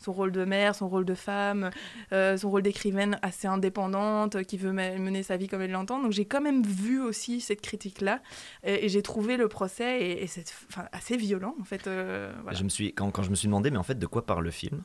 son, 0.00 0.12
rôle 0.12 0.32
de 0.32 0.44
mère, 0.44 0.74
son 0.74 0.88
rôle 0.88 1.04
de 1.04 1.14
femme, 1.14 1.70
son 2.10 2.50
rôle 2.50 2.62
d'écrivaine 2.62 3.18
assez 3.22 3.46
indépendante, 3.46 4.42
qui 4.44 4.56
veut 4.56 4.72
me- 4.72 4.98
mener 4.98 5.22
sa 5.22 5.36
vie 5.36 5.48
comme 5.48 5.62
elle 5.62 5.70
l'entend. 5.70 6.00
Donc 6.00 6.12
j'ai 6.12 6.24
quand 6.24 6.40
même 6.40 6.62
vu 6.62 7.00
aussi 7.00 7.40
cette 7.40 7.60
critique-là, 7.60 8.20
et 8.64 8.88
j'ai 8.88 9.02
trouvé 9.02 9.36
le 9.36 9.48
procès 9.48 9.77
et, 9.80 10.26
c'est 10.26 10.52
assez 10.92 11.16
violent 11.16 11.54
en 11.60 11.64
fait. 11.64 11.86
euh. 11.86 12.32
Je 12.52 12.64
me 12.64 12.68
suis, 12.68 12.94
quand 12.94 13.22
je 13.22 13.30
me 13.30 13.34
suis 13.34 13.48
demandé, 13.48 13.70
mais 13.70 13.78
en 13.78 13.82
fait, 13.82 13.98
de 13.98 14.06
quoi 14.06 14.26
parle 14.26 14.44
le 14.44 14.50
film? 14.50 14.82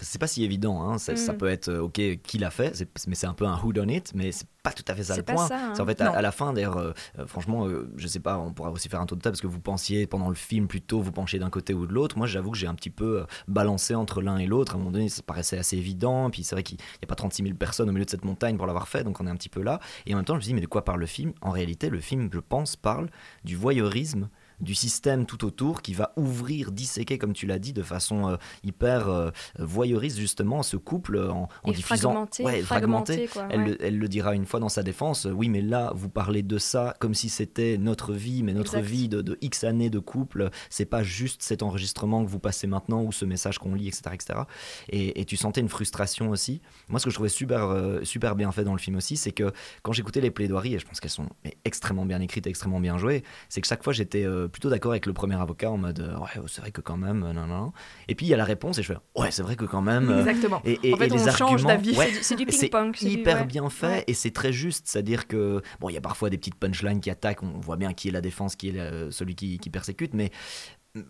C'est 0.00 0.18
pas 0.20 0.26
si 0.26 0.42
évident. 0.44 0.82
Hein. 0.82 0.98
Ça, 0.98 1.14
ça 1.16 1.32
Mm. 1.32 1.36
peut 1.38 1.48
être, 1.48 1.68
euh, 1.68 1.80
ok, 1.82 2.00
qui 2.22 2.38
l'a 2.38 2.50
fait, 2.50 2.84
mais 3.06 3.14
c'est 3.14 3.26
un 3.26 3.34
peu 3.34 3.46
un 3.46 3.56
who 3.62 3.72
done 3.72 3.90
it, 3.90 4.12
mais 4.14 4.32
c'est 4.32 4.46
pas 4.62 4.72
tout 4.72 4.84
à 4.88 4.94
fait 4.94 5.04
ça 5.04 5.16
le 5.16 5.22
point. 5.22 5.48
hein. 5.50 5.72
C'est 5.74 5.82
en 5.82 5.86
fait 5.86 6.00
à, 6.00 6.20
la 6.22 6.32
fin, 6.32 6.52
d'ailleurs, 6.52 6.78
euh, 6.78 6.92
euh, 7.18 7.26
franchement, 7.26 7.66
euh, 7.68 7.88
je 7.96 8.06
sais 8.06 8.18
pas, 8.20 8.38
on 8.38 8.52
pourra 8.52 8.70
aussi 8.70 8.88
faire 8.88 9.00
un 9.00 9.06
tour 9.06 9.16
de 9.18 9.22
table 9.22 9.34
parce 9.34 9.40
que 9.42 9.46
vous 9.46 9.60
pensiez 9.60 10.06
pendant 10.06 10.28
le 10.30 10.34
film 10.34 10.66
plutôt, 10.68 11.00
vous 11.00 11.12
penchiez 11.12 11.38
d'un 11.38 11.50
côté 11.50 11.74
ou 11.74 11.86
de 11.86 11.92
l'autre. 11.92 12.16
Moi, 12.18 12.26
j'avoue 12.26 12.50
que 12.50 12.56
j'ai 12.58 12.66
un 12.66 12.74
petit 12.74 12.90
peu 12.90 13.20
euh, 13.20 13.24
balancé 13.46 13.94
entre 13.94 14.20
l'un 14.22 14.38
et 14.38 14.46
l'autre. 14.46 14.72
À 14.72 14.74
un 14.76 14.78
moment 14.78 14.90
donné, 14.90 15.08
ça 15.08 15.22
paraissait 15.22 15.58
assez 15.58 15.76
évident. 15.76 16.30
Puis 16.30 16.44
c'est 16.44 16.54
vrai 16.54 16.62
qu'il 16.62 16.78
n'y 16.78 17.04
a 17.04 17.06
pas 17.06 17.14
36 17.14 17.42
000 17.42 17.54
personnes 17.56 17.88
au 17.88 17.92
milieu 17.92 18.04
de 18.06 18.10
cette 18.10 18.24
montagne 18.24 18.56
pour 18.56 18.66
l'avoir 18.66 18.88
fait, 18.88 19.04
donc 19.04 19.20
on 19.20 19.26
est 19.26 19.30
un 19.30 19.36
petit 19.36 19.48
peu 19.50 19.62
là. 19.62 19.80
Et 20.06 20.14
en 20.14 20.16
même 20.16 20.24
temps, 20.24 20.34
je 20.34 20.38
me 20.40 20.44
dis, 20.44 20.54
mais 20.54 20.60
de 20.62 20.66
quoi 20.66 20.84
parle 20.84 21.00
le 21.00 21.06
film? 21.06 21.32
En 21.42 21.50
réalité, 21.50 21.88
le 21.90 22.00
film, 22.00 22.30
je 22.32 22.40
pense, 22.40 22.74
parle 22.76 23.10
du 23.44 23.56
voyeurisme 23.56 24.28
du 24.64 24.74
système 24.74 25.26
tout 25.26 25.44
autour 25.44 25.82
qui 25.82 25.94
va 25.94 26.12
ouvrir, 26.16 26.72
disséquer, 26.72 27.18
comme 27.18 27.32
tu 27.32 27.46
l'as 27.46 27.58
dit, 27.58 27.72
de 27.72 27.82
façon 27.82 28.28
euh, 28.30 28.36
hyper 28.64 29.08
euh, 29.08 29.30
voyeuriste 29.58 30.18
justement 30.18 30.62
ce 30.62 30.76
couple 30.76 31.18
en, 31.18 31.48
diffusant 31.72 32.10
fragmenté, 32.10 32.44
Ouais, 32.44 32.62
fragmenté, 32.62 33.28
quoi, 33.32 33.46
Elle, 33.50 33.60
ouais. 33.60 33.66
le, 33.68 33.84
elle 33.84 33.98
le 33.98 34.08
dira 34.08 34.34
une 34.34 34.46
fois 34.46 34.60
dans 34.60 34.68
sa 34.68 34.82
défense. 34.82 35.26
euh, 35.26 35.30
Oui, 35.30 35.48
mais 35.48 35.62
là, 35.62 35.92
vous 35.94 36.08
parlez 36.08 36.42
de 36.42 36.58
ça 36.58 36.94
comme 36.98 37.14
si 37.14 37.28
c'était 37.28 37.78
notre 37.78 38.12
vie, 38.12 38.42
mais 38.42 38.52
notre 38.54 38.76
Exact. 38.76 38.90
vie 38.90 39.08
de, 39.08 39.22
de 39.22 39.38
X 39.40 39.64
années 39.64 39.90
de 39.90 39.98
couple. 39.98 40.50
C'est 40.70 40.84
pas 40.86 41.02
juste 41.02 41.42
cet 41.42 41.62
enregistrement 41.62 42.24
que 42.24 42.30
vous 42.30 42.38
passez 42.40 42.66
maintenant 42.66 43.02
ou 43.02 43.12
ce 43.12 43.24
message 43.24 43.58
qu'on 43.58 43.74
lit, 43.74 43.88
etc., 43.88 44.02
etc. 44.14 44.40
Et, 44.88 45.20
et 45.20 45.24
tu 45.24 45.36
sentais 45.36 45.60
une 45.60 45.68
frustration 45.68 46.30
aussi. 46.30 46.60
Moi, 46.88 46.98
ce 47.00 47.04
que 47.04 47.10
je 47.10 47.14
trouvais 47.16 47.28
super, 47.28 47.70
super 48.02 48.34
bien 48.36 48.50
fait 48.52 48.64
dans 48.64 48.72
le 48.72 48.78
film 48.78 48.96
aussi, 48.96 49.16
c'est 49.16 49.32
que 49.32 49.52
quand 49.82 49.92
j'écoutais 49.92 50.20
les 50.20 50.30
plaidoiries, 50.30 50.74
et 50.74 50.78
je 50.78 50.86
pense 50.86 51.00
qu'elles 51.00 51.10
sont 51.10 51.28
extrêmement 51.64 52.06
bien 52.06 52.20
écrites, 52.20 52.46
extrêmement 52.46 52.80
bien 52.80 52.98
jouées, 52.98 53.22
c'est 53.48 53.60
que 53.60 53.66
chaque 53.66 53.82
fois 53.84 53.92
j'étais 53.92 54.24
euh, 54.24 54.48
plutôt 54.54 54.70
d'accord 54.70 54.92
avec 54.92 55.06
le 55.06 55.12
premier 55.12 55.34
avocat 55.34 55.68
en 55.68 55.76
mode 55.76 55.98
euh, 55.98 56.16
ouais, 56.16 56.28
c'est 56.46 56.60
vrai 56.60 56.70
que 56.70 56.80
quand 56.80 56.96
même, 56.96 57.24
euh, 57.24 57.32
non, 57.32 57.46
non. 57.46 57.72
Et 58.06 58.14
puis 58.14 58.24
il 58.24 58.28
y 58.28 58.34
a 58.34 58.36
la 58.36 58.44
réponse 58.44 58.78
et 58.78 58.82
je 58.84 58.92
fais 58.92 58.98
ouais, 59.20 59.32
c'est 59.32 59.42
vrai 59.42 59.56
que 59.56 59.64
quand 59.64 59.82
même. 59.82 60.08
euh, 60.08 60.20
Exactement. 60.20 60.62
et, 60.64 60.78
et- 60.84 60.94
en 60.94 60.96
fait, 60.96 61.06
et 61.06 61.08
les 61.10 61.28
on 61.28 61.30
change 61.32 61.64
d'avis. 61.64 61.96
ouais, 61.96 62.06
C'est 62.06 62.12
du- 62.12 62.22
C'est 62.22 62.36
du 62.36 62.44
c'est 62.52 62.70
c'est 62.94 63.06
du- 63.06 63.12
hyper 63.18 63.46
bien 63.46 63.68
fait 63.68 64.04
et 64.06 64.14
c'est 64.14 64.30
très 64.30 64.52
juste. 64.52 64.86
C'est-à-dire 64.86 65.26
que, 65.26 65.60
bon, 65.80 65.88
il 65.88 65.94
y 65.94 65.98
a 65.98 66.00
parfois 66.00 66.30
des 66.30 66.38
petites 66.38 66.54
punchlines 66.54 67.00
qui 67.00 67.10
attaquent, 67.10 67.42
on 67.42 67.58
voit 67.58 67.76
bien 67.76 67.92
qui 67.94 68.08
est 68.08 68.12
la 68.12 68.20
défense, 68.20 68.54
qui 68.54 68.68
est 68.68 68.72
la- 68.72 69.10
celui 69.10 69.34
qui, 69.34 69.58
qui 69.58 69.70
persécute, 69.70 70.14
mais, 70.14 70.30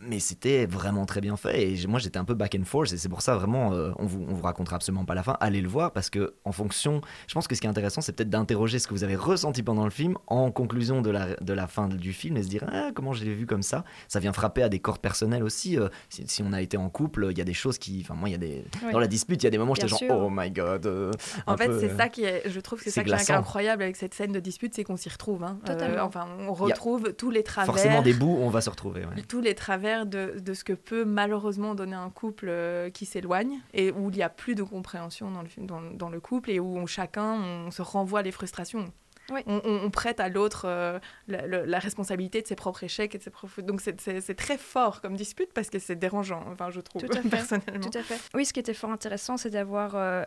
mais 0.01 0.19
c'était 0.19 0.65
vraiment 0.65 1.05
très 1.05 1.21
bien 1.21 1.37
fait. 1.37 1.73
Et 1.73 1.87
moi, 1.87 1.99
j'étais 2.01 2.19
un 2.19 2.25
peu 2.25 2.33
back 2.33 2.57
and 2.59 2.65
forth 2.65 2.93
et 2.93 2.97
c'est 2.97 3.11
pour 3.11 3.21
ça, 3.21 3.37
vraiment, 3.37 3.73
euh, 3.75 3.91
on, 3.99 4.07
vous, 4.07 4.25
on 4.27 4.33
vous 4.33 4.43
racontera 4.43 4.77
absolument 4.77 5.05
pas 5.05 5.15
la 5.15 5.23
fin. 5.23 5.37
Allez 5.41 5.61
le 5.61 5.69
voir 5.69 5.93
parce 5.93 6.09
que, 6.09 6.35
en 6.45 6.53
fonction, 6.53 7.03
je 7.27 7.35
pense 7.35 7.47
que 7.47 7.55
ce 7.55 7.61
qui 7.61 7.67
est 7.67 7.71
intéressant, 7.71 8.01
c'est 8.01 8.13
peut-être 8.13 8.31
d'interroger 8.31 8.79
ce 8.79 8.87
que 8.89 8.95
vous 8.95 9.05
avez 9.05 9.15
ressenti 9.17 9.63
pendant 9.63 9.85
le 9.85 9.91
film 9.91 10.17
en 10.27 10.51
conclusion 10.51 11.03
de 11.03 11.11
la, 11.11 11.35
de 11.37 11.53
la 11.53 11.67
fin 11.67 11.89
du 11.89 12.15
film 12.15 12.39
et 12.39 12.43
se 12.43 12.49
dire, 12.49 12.65
ah, 12.73 12.93
comment 12.95 13.13
je 13.13 13.25
l'ai 13.25 13.35
vu 13.35 13.45
comme 13.47 13.63
ça. 13.63 13.85
Ça 14.09 14.21
vient 14.21 14.33
frapper 14.33 14.63
à 14.63 14.71
des 14.71 14.79
cordes 14.79 15.01
personnelles 15.03 15.43
aussi. 15.43 15.79
euh, 15.79 15.89
si, 16.09 16.25
si 16.29 16.43
on 16.43 16.55
a 16.55 16.63
été 16.63 16.79
en 16.79 16.89
couple, 16.89 17.29
il 17.31 17.37
y 17.37 17.43
a 17.43 17.45
des 17.45 17.53
choses 17.55 17.77
qui. 17.77 18.01
Enfin, 18.03 18.15
moi, 18.15 18.31
il 18.31 18.33
y 18.33 18.37
a 18.37 18.39
des. 18.39 18.65
Ouais. 18.83 18.93
Dans 18.93 18.99
la 19.01 19.07
dispute, 19.07 19.43
il 19.43 19.45
y 19.45 19.49
a 19.49 19.51
des 19.51 19.59
moments 19.59 19.73
où 19.73 19.77
j'étais 19.77 19.89
genre, 19.89 20.01
oh 20.11 20.31
my 20.31 20.51
god. 20.51 20.87
euh, 20.87 21.11
En 21.47 21.59
fait, 21.59 21.67
peu, 21.67 21.79
c'est 21.81 21.91
euh, 21.91 21.97
ça 21.99 22.09
qui 22.09 22.25
est, 22.25 22.49
je 22.49 22.61
trouve 22.61 22.79
que 22.79 22.85
c'est 22.85 22.91
ça 22.91 23.05
qui 23.05 23.11
est 23.11 23.31
incroyable 23.31 23.83
avec 23.83 23.97
cette 23.97 24.15
scène 24.15 24.33
de 24.33 24.41
dispute, 24.41 24.75
c'est 24.75 24.85
qu'on 24.85 24.97
s'y 24.97 25.11
retrouve. 25.11 25.45
hein. 25.45 25.59
Euh, 25.69 25.99
enfin, 26.01 26.27
on 26.49 26.55
retrouve 26.55 27.13
tous 27.13 27.31
les 27.31 27.43
travers. 27.43 27.67
Forcément, 27.67 28.01
des 28.01 28.15
bouts, 28.15 28.39
on 28.41 28.49
va 28.49 28.63
se 28.63 28.71
retrouver. 28.71 29.01
ouais. 29.05 29.23
tous 29.29 29.43
les 29.43 29.55
travers 29.55 29.74
de, 29.79 30.39
de 30.39 30.55
ce 30.55 30.65
que 30.65 30.73
peut 30.73 31.05
malheureusement 31.05 31.75
donner 31.75 31.97
un 31.97 32.11
couple 32.11 32.47
euh, 32.49 32.91
qui 32.91 33.07
s'éloigne 33.07 33.61
et 33.73 33.91
où 33.91 34.11
il 34.11 34.17
n'y 34.17 34.23
a 34.23 34.29
plus 34.29 34.55
de 34.55 34.63
compréhension 34.63 35.31
dans 35.31 35.43
le, 35.43 35.49
film- 35.49 35.67
dans, 35.67 35.81
dans 35.81 36.09
le 36.09 36.21
couple 36.21 36.51
et 36.51 36.61
où 36.61 36.77
on- 36.77 36.87
chacun 36.87 37.35
on 37.67 37.71
se 37.71 37.83
renvoie 37.83 38.23
les 38.23 38.33
frustrations. 38.33 38.85
Oui. 39.33 39.41
On, 39.47 39.59
on- 39.65 39.81
on 39.87 39.91
prête 39.91 40.21
à 40.21 40.29
l'autre 40.29 40.67
euh, 40.67 40.99
la, 41.29 41.79
responsabilité 41.79 42.43
de 42.43 42.47
ses 42.47 42.57
propres 42.57 42.85
échecs 42.85 43.15
et 43.15 43.19
de 43.19 43.23
ses 43.23 43.31
propres... 43.31 43.63
Donc 43.63 43.81
c'est- 43.81 44.35
très 44.35 44.59
fort 44.59 45.01
comme 45.01 45.17
dispute 45.17 45.51
parce 45.55 45.71
que 45.71 45.79
c'est 45.79 45.97
dérangeant, 45.97 46.45
enfin 46.53 46.71
je 46.71 46.81
trouve, 46.83 47.01
Tout 47.03 47.17
à 47.17 47.21
fait. 47.23 47.29
personnellement. 47.31 47.81
Tout 47.91 47.99
à 47.99 48.03
fait. 48.03 48.21
Oui, 48.35 48.45
ce 48.45 48.53
qui 48.53 48.61
était 48.61 48.75
fort 48.75 48.91
intéressant, 48.91 49.39
c'est 49.39 49.49
d'avoir 49.49 49.93
euh, 49.97 50.25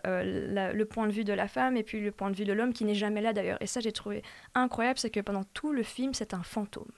le 0.73 0.85
point 0.85 1.05
de 1.05 1.11
vue 1.11 1.23
de 1.23 1.33
la 1.33 1.47
femme 1.47 1.77
et 1.77 1.83
puis 1.83 2.01
le 2.01 2.11
point 2.11 2.31
de 2.31 2.35
vue 2.35 2.45
de 2.45 2.53
l'homme 2.53 2.73
qui 2.73 2.85
n'est 2.85 2.95
jamais 2.95 3.21
là 3.21 3.33
d'ailleurs. 3.33 3.61
Et 3.61 3.67
ça, 3.67 3.81
j'ai 3.81 3.91
trouvé 3.91 4.23
incroyable, 4.55 4.97
c'est 4.97 5.11
que 5.11 5.19
pendant 5.19 5.43
tout 5.53 5.73
le 5.73 5.83
film, 5.83 6.15
c'est 6.15 6.33
un 6.33 6.41
fantôme. 6.41 6.89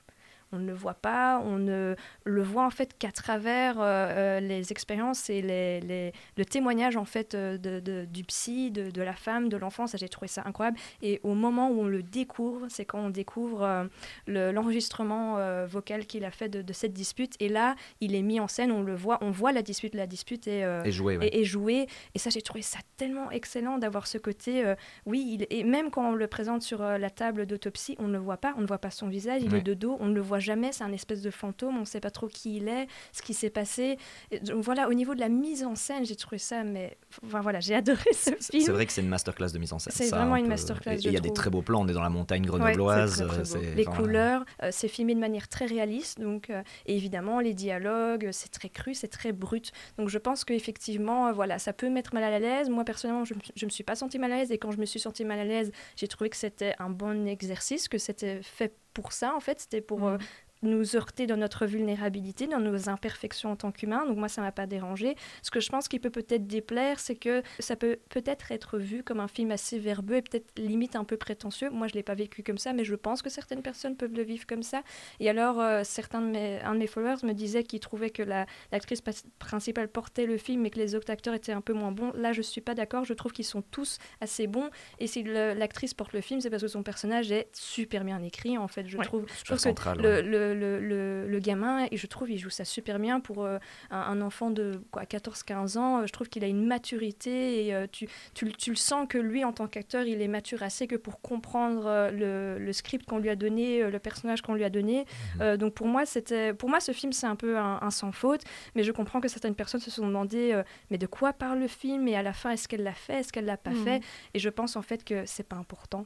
On 0.51 0.57
ne 0.57 0.65
le 0.65 0.73
voit 0.73 0.95
pas, 0.95 1.39
on 1.45 1.57
ne 1.59 1.95
le 2.23 2.41
voit 2.41 2.65
en 2.65 2.71
fait 2.71 2.97
qu'à 2.97 3.11
travers 3.11 3.79
euh, 3.79 3.83
euh, 3.83 4.39
les 4.39 4.71
expériences 4.71 5.29
et 5.29 5.41
les, 5.43 5.79
les- 5.81 6.11
le 6.37 6.45
témoignage 6.45 6.97
en 6.97 7.05
fait 7.05 7.35
euh, 7.35 7.57
de, 7.59 7.79
de- 7.79 8.05
du 8.05 8.23
psy, 8.23 8.71
de, 8.71 8.89
de 8.89 9.01
la 9.03 9.13
femme, 9.13 9.49
de 9.49 9.57
l'enfant. 9.57 9.85
Ça, 9.85 9.97
j'ai 9.97 10.09
trouvé 10.09 10.27
ça 10.27 10.41
incroyable. 10.45 10.77
Et 11.03 11.19
au 11.23 11.35
moment 11.35 11.69
où 11.69 11.81
on 11.81 11.87
le 11.87 12.01
découvre, 12.01 12.65
c'est 12.69 12.83
quand 12.85 12.99
on 12.99 13.09
découvre 13.11 13.61
euh, 13.63 13.83
le- 14.25 14.51
l'enregistrement 14.51 15.37
euh, 15.37 15.67
vocal 15.67 16.05
qu'il 16.07 16.25
a 16.25 16.31
fait 16.31 16.49
de, 16.49 16.73
cette 16.73 16.93
dispute. 16.93 17.35
Et 17.39 17.49
là, 17.49 17.75
il 18.01 18.15
est 18.15 18.21
mis 18.23 18.39
en 18.39 18.47
scène, 18.47 18.71
on 18.71 18.81
le 18.81 18.95
voit, 18.95 19.19
on 19.21 19.29
voit 19.31 19.51
la 19.51 19.61
dispute, 19.61 19.93
la 19.93 20.07
dispute 20.07 20.47
est, 20.47 20.61
Et 20.85 20.91
ouais. 21.01 21.27
et, 21.27 21.87
et 22.15 22.19
ça, 22.19 22.29
j'ai 22.31 22.41
trouvé 22.41 22.61
ça 22.63 22.79
tellement 22.97 23.29
excellent 23.31 23.77
d'avoir 23.77 24.07
ce 24.07 24.17
côté. 24.17 24.73
oui, 25.05 25.37
il, 25.39 25.47
et 25.55 25.63
même 25.63 25.91
quand 25.91 26.09
on 26.09 26.15
le 26.15 26.27
présente 26.27 26.63
sur 26.63 26.81
la 26.81 27.09
table 27.11 27.45
d'autopsie, 27.45 27.95
on 27.99 28.07
ne 28.07 28.13
le 28.13 28.19
voit 28.19 28.37
pas, 28.37 28.53
on 28.57 28.61
ne 28.61 28.67
voit 28.67 28.77
pas 28.79 28.89
son 28.91 29.07
visage, 29.09 29.41
il 29.43 29.51
Ouais. 29.51 29.59
est 29.59 29.61
de 29.61 29.73
dos, 29.73 29.97
on 29.99 30.07
ne 30.07 30.13
le 30.13 30.21
voit 30.21 30.38
jamais, 30.39 30.71
c'est 30.71 30.83
un 30.83 30.91
espèce 30.91 31.21
de 31.21 31.31
fantôme, 31.31 31.77
on 31.77 31.81
ne 31.81 31.85
sait 31.85 31.99
pas 31.99 32.11
trop 32.11 32.27
qui 32.27 32.57
il 32.57 32.67
est, 32.67 32.87
ce 33.11 33.21
qui 33.21 33.33
s'est 33.33 33.49
passé. 33.49 33.97
Et 34.31 34.39
donc, 34.39 34.63
voilà, 34.63 34.89
au 34.89 34.93
niveau 34.93 35.15
de 35.15 35.19
la 35.19 35.29
mise 35.29 35.63
en 35.63 35.75
scène, 35.75 36.05
j'ai 36.05 36.15
trouvé 36.15 36.37
ça, 36.37 36.63
mais 36.63 36.97
enfin, 37.25 37.41
voilà, 37.41 37.59
j'ai 37.59 37.75
adoré 37.75 38.11
ce 38.13 38.31
film. 38.31 38.63
C'est 38.63 38.71
vrai 38.71 38.85
que 38.85 38.91
c'est 38.91 39.01
une 39.01 39.09
masterclass 39.09 39.51
de 39.51 39.59
mise 39.59 39.73
en 39.73 39.79
scène. 39.79 39.93
C'est 39.95 40.09
vraiment 40.09 40.33
un 40.33 40.37
une 40.37 40.47
masterclass, 40.47 40.95
Il 40.95 41.11
y 41.11 41.17
a 41.17 41.19
des 41.19 41.33
très 41.33 41.49
beaux 41.49 41.61
plans, 41.61 41.81
on 41.81 41.87
est 41.87 41.93
dans 41.93 42.01
la 42.01 42.09
montagne 42.09 42.43
grenobloise. 42.43 43.15
c'est 43.15 43.27
très, 43.27 43.43
très 43.43 43.67
euh, 43.67 43.75
les 43.75 43.87
enfin, 43.87 43.97
couleurs, 43.97 44.45
euh, 44.63 44.69
c'est 44.71 44.87
filmé 44.87 45.15
de 45.15 45.19
manière 45.19 45.47
très 45.47 45.65
réaliste, 45.65 46.19
donc 46.19 46.49
euh, 46.49 46.61
et 46.85 46.95
évidemment 46.95 47.39
les 47.39 47.53
dialogues, 47.53 48.29
c'est 48.31 48.51
très 48.51 48.69
cru, 48.69 48.93
c'est 48.93 49.07
très 49.07 49.31
brut. 49.31 49.71
Donc 49.97 50.09
je 50.09 50.17
pense 50.17 50.43
qu'effectivement, 50.45 51.31
voilà, 51.33 51.59
ça 51.59 51.73
peut 51.73 51.89
mettre 51.89 52.13
mal 52.13 52.23
à 52.23 52.39
l'aise. 52.39 52.69
Moi 52.69 52.83
personnellement, 52.83 53.25
je, 53.25 53.33
je 53.55 53.65
me 53.65 53.69
suis 53.69 53.83
pas 53.83 53.95
sentie 53.95 54.19
mal 54.19 54.31
à 54.31 54.37
l'aise 54.37 54.51
et 54.51 54.57
quand 54.57 54.71
je 54.71 54.77
me 54.77 54.85
suis 54.85 54.99
sentie 54.99 55.25
mal 55.25 55.39
à 55.39 55.45
l'aise, 55.45 55.71
j'ai 55.95 56.07
trouvé 56.07 56.29
que 56.29 56.37
c'était 56.37 56.75
un 56.79 56.89
bon 56.89 57.27
exercice, 57.27 57.87
que 57.87 57.97
c'était 57.97 58.41
fait 58.41 58.73
pour 58.93 59.13
ça 59.13 59.35
en 59.35 59.39
fait, 59.39 59.59
c'était 59.61 59.81
pour 59.81 60.07
euh, 60.07 60.17
nous 60.61 60.95
heurter 60.95 61.25
dans 61.27 61.37
notre 61.37 61.65
vulnérabilité, 61.65 62.47
dans 62.47 62.59
nos 62.59 62.89
imperfections 62.89 63.51
en 63.51 63.55
tant 63.55 63.71
qu'humains. 63.71 64.05
Donc 64.05 64.17
moi, 64.17 64.27
ça 64.27 64.41
m'a 64.41 64.51
pas 64.51 64.65
dérangé. 64.67 65.15
Ce 65.41 65.51
que 65.51 65.59
je 65.59 65.69
pense 65.69 65.87
qui 65.87 65.99
peut 65.99 66.09
peut-être 66.09 66.47
déplaire, 66.47 66.99
c'est 66.99 67.15
que 67.15 67.41
ça 67.59 67.75
peut 67.75 67.97
peut-être 68.09 68.51
être 68.51 68.77
vu 68.77 69.03
comme 69.03 69.19
un 69.19 69.27
film 69.27 69.51
assez 69.51 69.79
verbeux 69.79 70.15
et 70.17 70.21
peut-être 70.21 70.47
limite 70.57 70.95
un 70.95 71.03
peu 71.05 71.17
prétentieux. 71.17 71.69
Moi, 71.69 71.87
je 71.87 71.93
l'ai 71.93 72.03
pas 72.03 72.15
vécu 72.15 72.43
comme 72.43 72.57
ça, 72.57 72.73
mais 72.73 72.83
je 72.83 72.95
pense 72.95 73.21
que 73.21 73.29
certaines 73.29 73.61
personnes 73.61 73.95
peuvent 73.95 74.13
le 74.13 74.23
vivre 74.23 74.45
comme 74.47 74.63
ça. 74.63 74.81
Et 75.19 75.29
alors, 75.29 75.59
euh, 75.61 75.81
certains 75.85 76.21
de 76.21 76.27
mes, 76.27 76.59
un 76.61 76.73
de 76.73 76.79
mes 76.79 76.87
followers 76.87 77.23
me 77.23 77.33
disait 77.33 77.63
qu'il 77.63 77.79
trouvait 77.79 78.09
que 78.09 78.23
la- 78.23 78.45
l'actrice 78.71 79.01
principale 79.39 79.87
portait 79.87 80.25
le 80.25 80.37
film 80.37 80.65
et 80.65 80.69
que 80.69 80.79
les 80.79 80.95
autres 80.95 81.09
acteurs 81.11 81.33
étaient 81.33 81.51
un 81.53 81.61
peu 81.61 81.73
moins 81.73 81.91
bons. 81.91 82.11
Là, 82.15 82.33
je 82.33 82.41
suis 82.41 82.61
pas 82.61 82.75
d'accord. 82.75 83.05
Je 83.05 83.13
trouve 83.13 83.31
qu'ils 83.31 83.45
sont 83.45 83.61
tous 83.61 83.97
assez 84.21 84.47
bons. 84.47 84.69
Et 84.99 85.07
si 85.07 85.23
l'actrice 85.23 85.93
porte 85.93 86.13
le 86.13 86.21
film, 86.21 86.41
c'est 86.41 86.49
parce 86.49 86.61
que 86.63 86.67
son 86.67 86.83
personnage 86.83 87.31
est 87.31 87.47
super 87.53 88.03
bien 88.03 88.21
écrit. 88.23 88.57
En 88.57 88.67
fait, 88.67 88.87
je 88.87 88.97
Ouais. 88.97 89.05
trouve. 89.05 89.25
Je 89.29 89.33
Super 89.35 89.45
trouve 89.45 89.57
que 89.57 89.61
central, 89.63 89.97
le, 89.99 90.09
ouais. 90.09 90.21
le, 90.21 90.48
le, 90.53 90.79
le- 90.79 91.27
le 91.27 91.39
gamin, 91.39 91.87
et 91.91 91.97
je 91.97 92.07
trouve 92.07 92.29
il 92.31 92.37
joue 92.37 92.49
ça 92.49 92.65
super 92.65 92.99
bien 92.99 93.19
pour 93.19 93.43
euh, 93.45 93.57
un, 93.91 93.97
un 93.99 94.21
enfant 94.21 94.49
de 94.51 94.81
quoi 94.91 95.03
14-15 95.03 95.77
ans. 95.77 96.01
euh, 96.01 96.05
Je 96.07 96.11
trouve 96.13 96.29
qu'il 96.29 96.43
a 96.43 96.47
une 96.47 96.65
maturité 96.65 97.65
et 97.65 97.73
euh, 97.73 97.87
tu, 97.91 98.07
tu, 98.33 98.45
le- 98.45 98.51
tu 98.51 98.69
le 98.71 98.75
sens 98.75 99.07
que 99.07 99.17
lui, 99.17 99.43
en 99.43 99.53
tant 99.53 99.67
qu'acteur, 99.67 100.03
il 100.05 100.21
est 100.21 100.27
mature 100.27 100.63
assez 100.63 100.87
que 100.87 100.95
pour 100.95 101.21
comprendre 101.21 101.83
euh, 101.85 102.11
le, 102.57 102.63
le 102.63 102.73
script 102.73 103.05
qu'on 103.07 103.19
lui 103.19 103.29
a 103.29 103.35
donné, 103.35 103.81
euh, 103.83 103.89
le 103.89 103.99
personnage 103.99 104.41
qu'on 104.41 104.53
lui 104.53 104.63
a 104.63 104.69
donné. 104.69 105.05
Mhm. 105.35 105.41
Euh, 105.41 105.57
donc 105.57 105.73
pour 105.73 105.87
moi, 105.87 106.05
c'était, 106.05 106.53
pour 106.53 106.69
moi, 106.69 106.79
ce 106.79 106.91
film, 106.91 107.13
c'est 107.13 107.27
un 107.27 107.35
peu 107.35 107.57
un, 107.57 107.79
un 107.81 107.91
sans 107.91 108.11
faute. 108.11 108.41
Mais 108.75 108.83
je 108.83 108.91
comprends 108.91 109.21
que 109.21 109.27
certaines 109.27 109.55
personnes 109.55 109.81
se 109.81 109.91
sont 109.91 110.07
demandé, 110.07 110.51
euh, 110.53 110.63
mais 110.89 110.97
de 110.97 111.05
quoi 111.07 111.33
parle 111.33 111.59
le 111.59 111.67
film? 111.67 112.07
Et 112.07 112.15
à 112.15 112.23
la 112.23 112.33
fin, 112.33 112.51
est-ce 112.51 112.67
qu'elle 112.67 112.83
l'a 112.83 112.93
fait? 112.93 113.19
Est-ce 113.19 113.31
qu'elle 113.31 113.45
l'a 113.45 113.57
pas 113.57 113.69
Mhm. 113.71 113.83
fait? 113.83 114.01
Et 114.33 114.39
je 114.39 114.49
pense 114.49 114.75
en 114.75 114.81
fait 114.81 115.03
que 115.03 115.23
c'est 115.25 115.47
pas 115.47 115.55
important. 115.57 116.05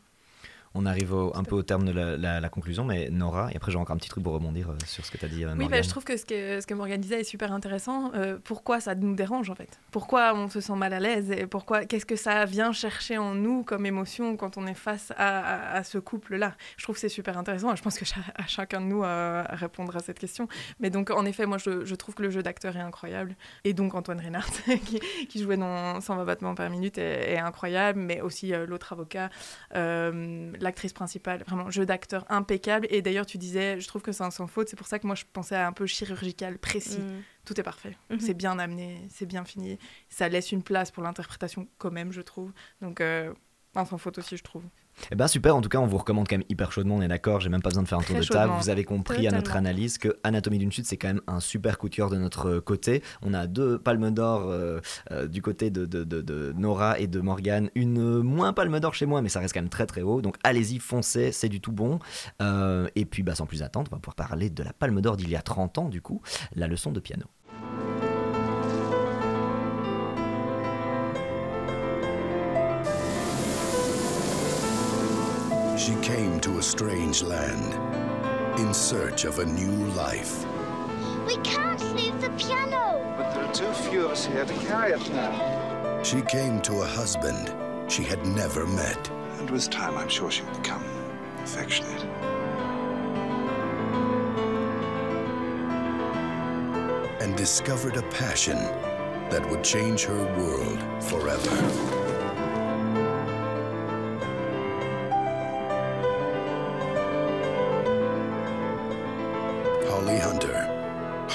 On 0.75 0.85
arrive 0.87 1.13
au- 1.13 1.31
un 1.35 1.43
peu 1.43 1.55
au 1.55 1.61
terme 1.63 1.85
de 1.85 1.91
la, 1.91 2.17
la- 2.17 2.39
la 2.39 2.49
conclusion, 2.49 2.83
mais 2.83 3.09
Nora, 3.11 3.49
et 3.51 3.55
après 3.55 3.71
j'ai 3.71 3.77
encore 3.77 3.95
un 3.95 3.99
petit 3.99 4.09
truc 4.09 4.23
pour 4.23 4.33
rebondir 4.33 4.71
euh, 4.71 4.75
sur 4.87 5.05
ce 5.05 5.11
que 5.11 5.17
tu 5.17 5.25
as 5.25 5.27
dit, 5.27 5.43
euh, 5.45 5.53
Oui, 5.55 5.67
bah, 5.69 5.81
je 5.83 5.89
trouve 5.89 6.03
que 6.03 6.17
ce 6.17 6.25
que, 6.25 6.61
ce 6.61 6.65
que 6.65 6.73
Morgane 6.73 6.99
disait 6.99 7.19
est 7.21 7.23
super 7.23 7.51
intéressant. 7.51 8.11
Euh, 8.15 8.39
pourquoi 8.43 8.79
ça 8.79 8.95
nous 8.95 9.13
dérange 9.15 9.49
en 9.51 9.55
fait? 9.55 9.79
Pourquoi 9.91 10.33
on 10.33 10.49
se 10.49 10.61
sent 10.61 10.75
mal 10.75 10.93
à 10.93 10.99
l'aise 10.99 11.29
et 11.31 11.45
pourquoi 11.45 11.85
Qu'est-ce 11.85 12.05
que 12.07 12.15
ça 12.15 12.45
vient 12.45 12.71
chercher 12.71 13.17
en 13.19 13.35
nous 13.35 13.63
comme 13.63 13.85
émotion 13.85 14.35
quand 14.35 14.57
on 14.57 14.65
est 14.65 14.73
face 14.73 15.11
à, 15.17 15.73
à- 15.73 15.77
à 15.77 15.83
ce 15.83 15.99
couple-là? 15.99 16.55
Je 16.77 16.83
trouve 16.83 16.95
que 16.95 17.01
c'est 17.01 17.09
super 17.09 17.37
intéressant. 17.37 17.71
et 17.71 17.75
Je 17.75 17.81
pense 17.83 17.99
que 17.99 18.05
à 18.35 18.47
chacun 18.47 18.81
de 18.81 18.85
nous 18.87 19.03
euh, 19.03 19.43
répondre 19.49 19.95
à 19.95 19.99
cette 19.99 20.17
question. 20.17 20.47
Mais 20.79 20.89
donc 20.89 21.11
en 21.11 21.25
effet, 21.25 21.45
moi 21.45 21.57
je, 21.59 21.85
je 21.85 21.95
trouve 21.95 22.15
que 22.15 22.23
le 22.23 22.31
jeu 22.31 22.41
d'acteur 22.41 22.75
est 22.75 22.81
incroyable. 22.81 23.35
Et 23.63 23.73
donc 23.73 23.93
Antoine 23.93 24.19
Reynard 24.19 24.47
qui, 24.85 24.99
qui 25.29 25.41
jouait 25.41 25.57
dans 25.57 26.01
120 26.01 26.25
battements 26.25 26.55
par 26.55 26.69
minute 26.71 26.97
est, 26.97 27.33
est 27.33 27.37
incroyable, 27.39 27.99
mais 27.99 28.21
aussi 28.21 28.53
euh, 28.53 28.65
l'autre 28.65 28.91
avocat, 28.93 29.29
euh, 29.75 30.51
l'actrice 30.63 30.93
principale, 30.93 31.43
vraiment 31.47 31.69
jeu 31.69 31.85
d'acteur 31.85 32.25
impeccable. 32.29 32.87
Et 32.89 33.01
d'ailleurs 33.01 33.25
tu 33.25 33.37
disais, 33.37 33.79
je 33.79 33.87
trouve 33.87 34.01
que 34.01 34.11
c'est 34.11 34.23
un 34.23 34.31
sans 34.31 34.47
faute. 34.47 34.69
C'est 34.69 34.75
pour 34.75 34.87
ça 34.87 34.99
que 34.99 35.07
moi 35.07 35.15
je 35.15 35.25
pensais 35.31 35.55
à 35.55 35.67
un 35.67 35.73
peu 35.73 35.85
chirurgical, 35.85 36.57
précis. 36.57 36.99
Mm. 36.99 37.21
Tout 37.45 37.59
est 37.59 37.63
parfait. 37.63 37.97
Mhm. 38.09 38.19
C'est 38.19 38.33
bien 38.33 38.57
amené, 38.57 39.05
c'est 39.09 39.25
bien 39.25 39.43
fini. 39.43 39.77
Ça 40.09 40.29
laisse 40.29 40.51
une 40.51 40.63
place 40.63 40.91
pour 40.91 41.03
l'interprétation 41.03 41.67
quand 41.77 41.91
même, 41.91 42.11
je 42.11 42.21
trouve. 42.21 42.53
Donc, 42.81 43.01
euh, 43.01 43.33
un 43.75 43.85
sans 43.85 43.97
faute 43.97 44.17
aussi, 44.17 44.37
je 44.37 44.43
trouve. 44.43 44.63
Eh 45.11 45.15
ben 45.15 45.27
super, 45.27 45.55
en 45.55 45.61
tout 45.61 45.69
cas, 45.69 45.79
on 45.79 45.85
vous 45.87 45.97
recommande 45.97 46.27
quand 46.27 46.35
même 46.37 46.45
hyper 46.49 46.71
chaudement, 46.71 46.95
on 46.95 47.01
est 47.01 47.07
d'accord, 47.07 47.39
j'ai 47.41 47.49
même 47.49 47.61
pas 47.61 47.69
besoin 47.69 47.83
de 47.83 47.87
faire 47.87 47.97
un 47.97 48.01
tour 48.03 48.15
de 48.21 48.25
table. 48.33 48.53
Vous 48.61 48.69
avez 48.69 48.83
compris 48.83 49.27
à 49.27 49.31
notre 49.37 49.55
analyse 49.57 49.97
que 49.97 50.17
Anatomie 50.23 50.59
d'une 50.59 50.71
chute, 50.71 50.85
c'est 50.85 50.97
quand 50.97 51.07
même 51.07 51.21
un 51.27 51.39
super 51.39 51.77
coup 51.77 51.89
de 51.89 51.95
cœur 51.95 52.09
de 52.09 52.17
notre 52.17 52.59
côté. 52.59 53.03
On 53.21 53.33
a 53.33 53.47
deux 53.47 53.77
palmes 53.79 54.11
d'or 54.11 54.43
euh, 54.47 54.79
euh, 55.11 55.27
du 55.27 55.41
côté 55.41 55.69
de, 55.71 55.85
de- 55.85 56.03
de- 56.03 56.21
de 56.21 56.53
Nora 56.57 56.99
et 56.99 57.07
de 57.07 57.19
Morgane, 57.19 57.69
une 57.75 57.99
euh, 57.99 58.21
moins 58.21 58.53
palme 58.53 58.79
d'or 58.79 58.93
chez 58.93 59.05
moi, 59.05 59.21
mais 59.21 59.29
ça 59.29 59.39
reste 59.39 59.53
quand 59.53 59.61
même 59.61 59.69
très 59.69 59.85
très 59.87 60.01
haut. 60.03 60.21
Donc 60.21 60.37
allez-y, 60.43 60.79
foncez, 60.79 61.31
c'est 61.31 61.49
du 61.49 61.59
tout 61.59 61.71
bon. 61.71 61.99
Euh, 62.41 62.87
et 62.95 63.05
puis 63.05 63.23
bah, 63.23 63.35
sans 63.35 63.45
plus 63.45 63.63
attendre, 63.63 63.89
on 63.91 63.95
va 63.95 63.99
pouvoir 63.99 64.15
parler 64.15 64.49
de 64.49 64.63
la 64.63 64.73
palme 64.73 65.01
d'or 65.01 65.17
d'il 65.17 65.29
y 65.29 65.35
a 65.35 65.41
30 65.41 65.77
ans, 65.79 65.89
du 65.89 66.01
coup, 66.01 66.21
la 66.55 66.67
leçon 66.67 66.91
de 66.91 66.99
piano. 66.99 67.25
She 75.83 75.95
came 75.95 76.39
to 76.39 76.59
a 76.59 76.63
strange 76.63 77.23
land 77.23 77.73
in 78.57 78.73
search 78.73 79.25
of 79.25 79.39
a 79.39 79.45
new 79.45 79.85
life. 79.95 80.45
We 81.27 81.35
can't 81.43 81.81
leave 81.93 82.21
the 82.21 82.29
piano. 82.37 83.13
But 83.17 83.33
there 83.33 83.43
are 83.43 83.53
too 83.53 83.73
few 83.89 84.05
of 84.05 84.11
us 84.11 84.25
here 84.25 84.45
to 84.45 84.53
carry 84.65 84.93
it 84.93 85.09
now. 85.09 86.01
She 86.01 86.21
came 86.21 86.61
to 86.61 86.83
a 86.83 86.85
husband 86.85 87.53
she 87.91 88.01
had 88.01 88.25
never 88.25 88.65
met. 88.65 89.09
And 89.39 89.49
with 89.49 89.69
time, 89.69 89.97
I'm 89.97 90.07
sure 90.07 90.31
she'll 90.31 90.45
become 90.55 90.85
affectionate. 91.39 92.05
and 97.19 97.35
discovered 97.35 97.97
a 97.97 98.03
passion 98.03 98.57
that 99.29 99.45
would 99.49 99.65
change 99.65 100.05
her 100.05 100.23
world 100.37 100.79
forever. 101.03 102.02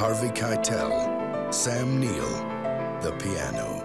Harvey 0.09 0.33
Keitel, 0.33 0.89
Sam 1.53 1.99
Neill, 1.99 2.09
The 3.03 3.13
Piano. 3.19 3.83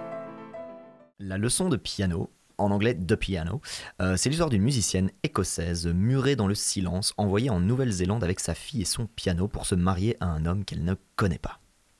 La 1.19 1.37
leçon 1.37 1.67
de 1.67 1.75
piano, 1.75 2.31
en 2.57 2.71
anglais 2.71 2.95
The 2.95 3.17
Piano, 3.17 3.59
euh, 4.01 4.15
c'est 4.15 4.29
l'histoire 4.29 4.49
d'une 4.49 4.61
musicienne 4.61 5.11
écossaise 5.23 5.85
murée 5.85 6.37
dans 6.37 6.47
le 6.47 6.55
silence, 6.55 7.13
envoyée 7.17 7.49
en 7.49 7.59
Nouvelle-Zélande 7.59 8.23
avec 8.23 8.39
sa 8.39 8.53
fille 8.53 8.83
et 8.83 8.85
son 8.85 9.05
piano 9.05 9.49
pour 9.49 9.65
se 9.65 9.75
marier 9.75 10.15
à 10.21 10.27
un 10.27 10.45
homme 10.45 10.63
qu'elle 10.63 10.85
ne 10.85 10.95
connaît 11.17 11.39
pas. 11.39 11.59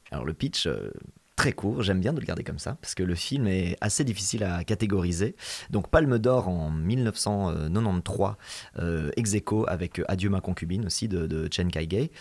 Alors 0.10 0.24
le 0.24 0.34
pitch, 0.34 0.68
euh, 0.68 0.90
très 1.36 1.52
court, 1.54 1.82
j'aime 1.82 2.00
bien 2.00 2.14
de 2.14 2.20
le 2.20 2.26
garder 2.26 2.44
comme 2.44 2.60
ça, 2.60 2.78
parce 2.82 2.96
que 2.96 3.04
le 3.04 3.16
film 3.16 3.48
est 3.48 3.76
assez 3.82 4.04
difficile 4.04 4.44
à 4.44 4.64
catégoriser. 4.64 5.36
Donc 5.70 5.90
Palme 5.90 6.20
d'Or 6.20 6.48
en 6.48 6.70
1993, 6.70 8.36
euh, 8.80 9.12
ex 9.18 9.34
aequo 9.34 9.66
avec 9.68 10.02
Adieu 10.08 10.30
ma 10.30 10.42
concubine 10.42 10.86
aussi 10.86 11.08
de, 11.08 11.28
de 11.28 11.48
Chen 11.52 11.70
Kai-gay. 11.72 12.12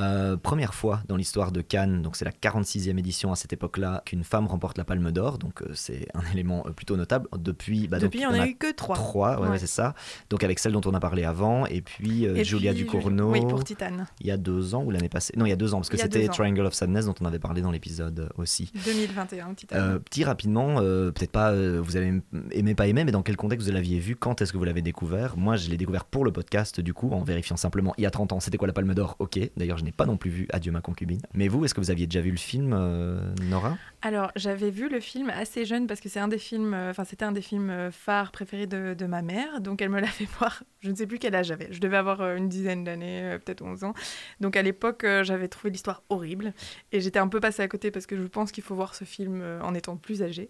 Euh, 0.00 0.36
première 0.36 0.74
fois 0.74 1.02
dans 1.08 1.16
l'histoire 1.16 1.52
de 1.52 1.60
Cannes, 1.60 2.02
donc 2.02 2.16
c'est 2.16 2.24
la 2.24 2.30
46e 2.32 2.98
édition 2.98 3.32
à 3.32 3.36
cette 3.36 3.52
époque-là, 3.52 4.02
qu'une 4.06 4.24
femme 4.24 4.46
remporte 4.46 4.78
la 4.78 4.84
Palme 4.84 5.10
d'Or, 5.12 5.38
donc 5.38 5.62
euh, 5.62 5.70
c'est 5.74 6.06
un 6.14 6.22
élément 6.32 6.64
euh, 6.66 6.70
plutôt 6.70 6.96
notable. 6.96 7.28
Depuis, 7.38 7.88
bah, 7.88 7.98
donc, 7.98 8.12
Depuis, 8.12 8.26
on 8.26 8.32
a 8.32 8.46
eu 8.46 8.54
que 8.54 8.72
trois. 8.72 8.94
Trois, 8.96 9.36
ouais, 9.36 9.42
Ouais. 9.46 9.48
ouais, 9.50 9.58
c'est 9.58 9.66
ça. 9.66 9.94
Donc 10.28 10.44
avec 10.44 10.58
celle 10.58 10.72
dont 10.72 10.80
on 10.84 10.94
a 10.94 11.00
parlé 11.00 11.24
avant, 11.24 11.66
et 11.66 11.80
puis 11.82 12.26
euh, 12.26 12.36
Et 12.36 12.44
Julia 12.44 12.72
puis, 12.72 12.82
Ducournau, 12.82 13.30
Oui, 13.32 13.40
pour 13.40 13.64
Titane. 13.64 14.06
il 14.20 14.26
y 14.26 14.30
a 14.30 14.36
deux 14.36 14.74
ans 14.74 14.84
ou 14.84 14.90
l'année 14.90 15.08
passée. 15.08 15.32
Non, 15.36 15.46
il 15.46 15.48
y 15.50 15.52
a 15.52 15.56
deux 15.56 15.74
ans, 15.74 15.78
parce 15.78 15.88
que 15.88 15.96
c'était. 15.96 16.28
Triangle 16.30 16.66
of 16.66 16.74
Sadness 16.74 17.06
dont 17.06 17.14
on 17.20 17.24
avait 17.24 17.38
parlé 17.40 17.60
dans 17.60 17.70
l'épisode 17.72 18.20
euh, 18.20 18.28
aussi. 18.60 18.72
2021, 18.84 19.54
Titane. 19.54 19.78
Euh, 19.78 19.98
petit 19.98 20.24
rapidement, 20.24 20.76
euh, 20.78 21.10
peut-être 21.10 21.32
pas, 21.32 21.50
euh, 21.50 21.80
vous 21.82 21.96
avez 21.96 22.20
aimé, 22.52 22.74
pas 22.74 22.86
aimé, 22.86 23.04
mais 23.04 23.12
dans 23.12 23.22
quel 23.22 23.36
contexte 23.36 23.66
vous 23.66 23.74
l'aviez 23.74 23.98
vu? 23.98 24.16
Quand 24.16 24.40
est-ce 24.42 24.52
que 24.52 24.58
vous 24.58 24.64
l'avez 24.64 24.82
découvert? 24.82 25.36
Moi, 25.36 25.56
je 25.56 25.70
l'ai 25.70 25.76
découvert 25.76 26.04
pour 26.04 26.24
le 26.24 26.32
podcast, 26.32 26.80
du 26.80 26.94
coup, 26.94 27.10
en 27.10 27.22
vérifiant 27.22 27.56
simplement, 27.56 27.94
il 27.98 28.02
y 28.02 28.06
a 28.06 28.10
30 28.10 28.32
ans, 28.32 28.40
c'était 28.40 28.56
quoi 28.56 28.66
la 28.66 28.72
Palme 28.72 28.94
d'Or? 28.94 29.16
Ok, 29.18 29.38
d'ailleurs, 29.56 29.78
je 29.78 29.84
n'ai 29.84 29.92
pas 29.92 30.06
non 30.06 30.16
plus 30.16 30.30
vu 30.30 30.48
Adieu 30.52 30.72
ma 30.72 30.80
concubine. 30.80 31.20
Mais 31.34 31.48
vous, 31.48 31.64
est-ce 31.64 31.74
que 31.74 31.80
vous 31.80 31.90
aviez 31.90 32.06
déjà 32.06 32.20
vu 32.20 32.30
le 32.30 32.36
film, 32.36 32.72
euh, 32.74 33.34
Nora? 33.48 33.76
Alors, 34.02 34.32
j'avais 34.34 34.70
vu 34.70 34.88
le 34.88 34.98
film 34.98 35.28
assez 35.28 35.66
jeune 35.66 35.86
parce 35.86 36.00
que 36.00 36.08
c'est 36.08 36.20
un 36.20 36.28
des 36.28 36.38
films, 36.38 36.72
euh, 36.72 36.90
enfin, 36.90 37.04
c'était 37.04 37.24
un 37.24 37.32
des 37.32 37.42
films 37.42 37.68
euh, 37.68 37.90
phares 37.90 38.32
préférés 38.32 38.66
de, 38.66 38.94
de 38.94 39.06
ma 39.06 39.20
mère. 39.20 39.60
Donc, 39.60 39.82
elle 39.82 39.90
me 39.90 40.00
l'a 40.00 40.06
fait 40.06 40.24
voir. 40.38 40.62
Je 40.80 40.90
ne 40.90 40.96
sais 40.96 41.06
plus 41.06 41.18
quel 41.18 41.34
âge 41.34 41.46
j'avais. 41.46 41.70
Je 41.70 41.80
devais 41.80 41.98
avoir 41.98 42.22
euh, 42.22 42.36
une 42.36 42.48
dizaine 42.48 42.82
d'années, 42.82 43.20
euh, 43.22 43.38
peut-être 43.38 43.60
11 43.62 43.84
ans. 43.84 43.92
Donc, 44.40 44.56
à 44.56 44.62
l'époque, 44.62 45.04
j'avais 45.22 45.48
trouvé 45.48 45.70
l'histoire 45.70 46.02
horrible. 46.08 46.54
Et 46.92 47.02
j'étais 47.02 47.18
un 47.18 47.28
peu 47.28 47.40
passée 47.40 47.60
à 47.62 47.68
côté 47.68 47.90
parce 47.90 48.06
que 48.06 48.16
je 48.16 48.22
pense 48.22 48.52
qu'il 48.52 48.64
faut 48.64 48.74
voir 48.74 48.94
ce 48.94 49.04
film 49.04 49.42
en 49.62 49.74
étant 49.74 49.96
plus 49.98 50.22
âgé. 50.22 50.48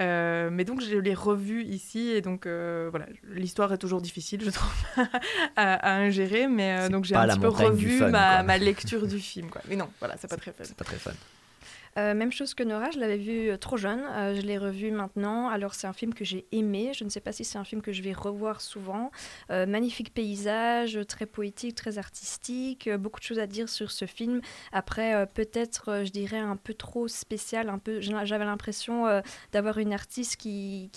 Euh, 0.00 0.48
mais 0.52 0.64
donc, 0.64 0.80
je 0.80 0.96
l'ai 0.96 1.14
revu 1.14 1.64
ici. 1.64 2.10
Et 2.10 2.20
donc, 2.20 2.46
voilà, 2.46 3.06
l'histoire 3.34 3.72
est 3.72 3.78
toujours 3.78 4.00
difficile, 4.00 4.44
je 4.44 4.50
trouve, 4.50 4.72
à, 5.56 5.74
à 5.74 5.94
ingérer. 5.96 6.46
Mais 6.46 6.88
donc, 6.88 7.04
j'ai 7.04 7.16
un 7.16 7.26
petit 7.26 7.40
peu 7.40 7.48
revu 7.48 7.98
fun, 7.98 8.10
ma, 8.10 8.44
ma 8.44 8.58
lecture 8.58 9.08
du 9.08 9.18
film. 9.18 9.50
Quoi. 9.50 9.60
Mais 9.68 9.74
non, 9.74 9.88
voilà, 9.98 10.14
c'est 10.18 10.30
pas 10.30 10.36
très 10.36 10.52
fun. 10.52 10.62
C'est 10.62 10.76
pas 10.76 10.84
très 10.84 10.98
fun. 10.98 11.10
Euh, 11.98 12.14
même 12.14 12.32
chose 12.32 12.54
que 12.54 12.62
Nora, 12.62 12.90
je 12.90 12.98
l'avais 12.98 13.18
vu 13.18 13.50
euh, 13.50 13.58
trop 13.58 13.76
jeune, 13.76 14.00
euh, 14.12 14.34
je 14.34 14.40
l'ai 14.40 14.56
revu 14.56 14.90
maintenant. 14.90 15.48
Alors 15.48 15.74
c'est 15.74 15.86
un 15.86 15.92
film 15.92 16.14
que 16.14 16.24
j'ai 16.24 16.46
aimé, 16.50 16.92
je 16.94 17.04
ne 17.04 17.10
sais 17.10 17.20
pas 17.20 17.32
si 17.32 17.44
c'est 17.44 17.58
un 17.58 17.64
film 17.64 17.82
que 17.82 17.92
je 17.92 18.02
vais 18.02 18.12
revoir 18.12 18.60
souvent. 18.60 19.10
Magnifique 19.50 20.14
paysage, 20.14 20.98
très 21.06 21.26
poétique, 21.26 21.74
très 21.74 21.98
artistique, 21.98 22.88
beaucoup 22.90 23.20
de 23.20 23.24
choses 23.24 23.38
à 23.38 23.46
dire 23.46 23.68
sur 23.68 23.90
ce 23.90 24.06
film. 24.06 24.40
Après, 24.72 25.26
peut-être, 25.34 26.02
je 26.04 26.10
dirais, 26.10 26.38
un 26.38 26.56
peu 26.56 26.74
trop 26.74 27.08
spécial, 27.08 27.68
un 27.68 27.78
peu, 27.78 28.00
j'avais 28.00 28.44
l'impression 28.44 29.22
d'avoir 29.52 29.78
une 29.78 29.92
artiste 29.92 30.36
qui, 30.36 30.90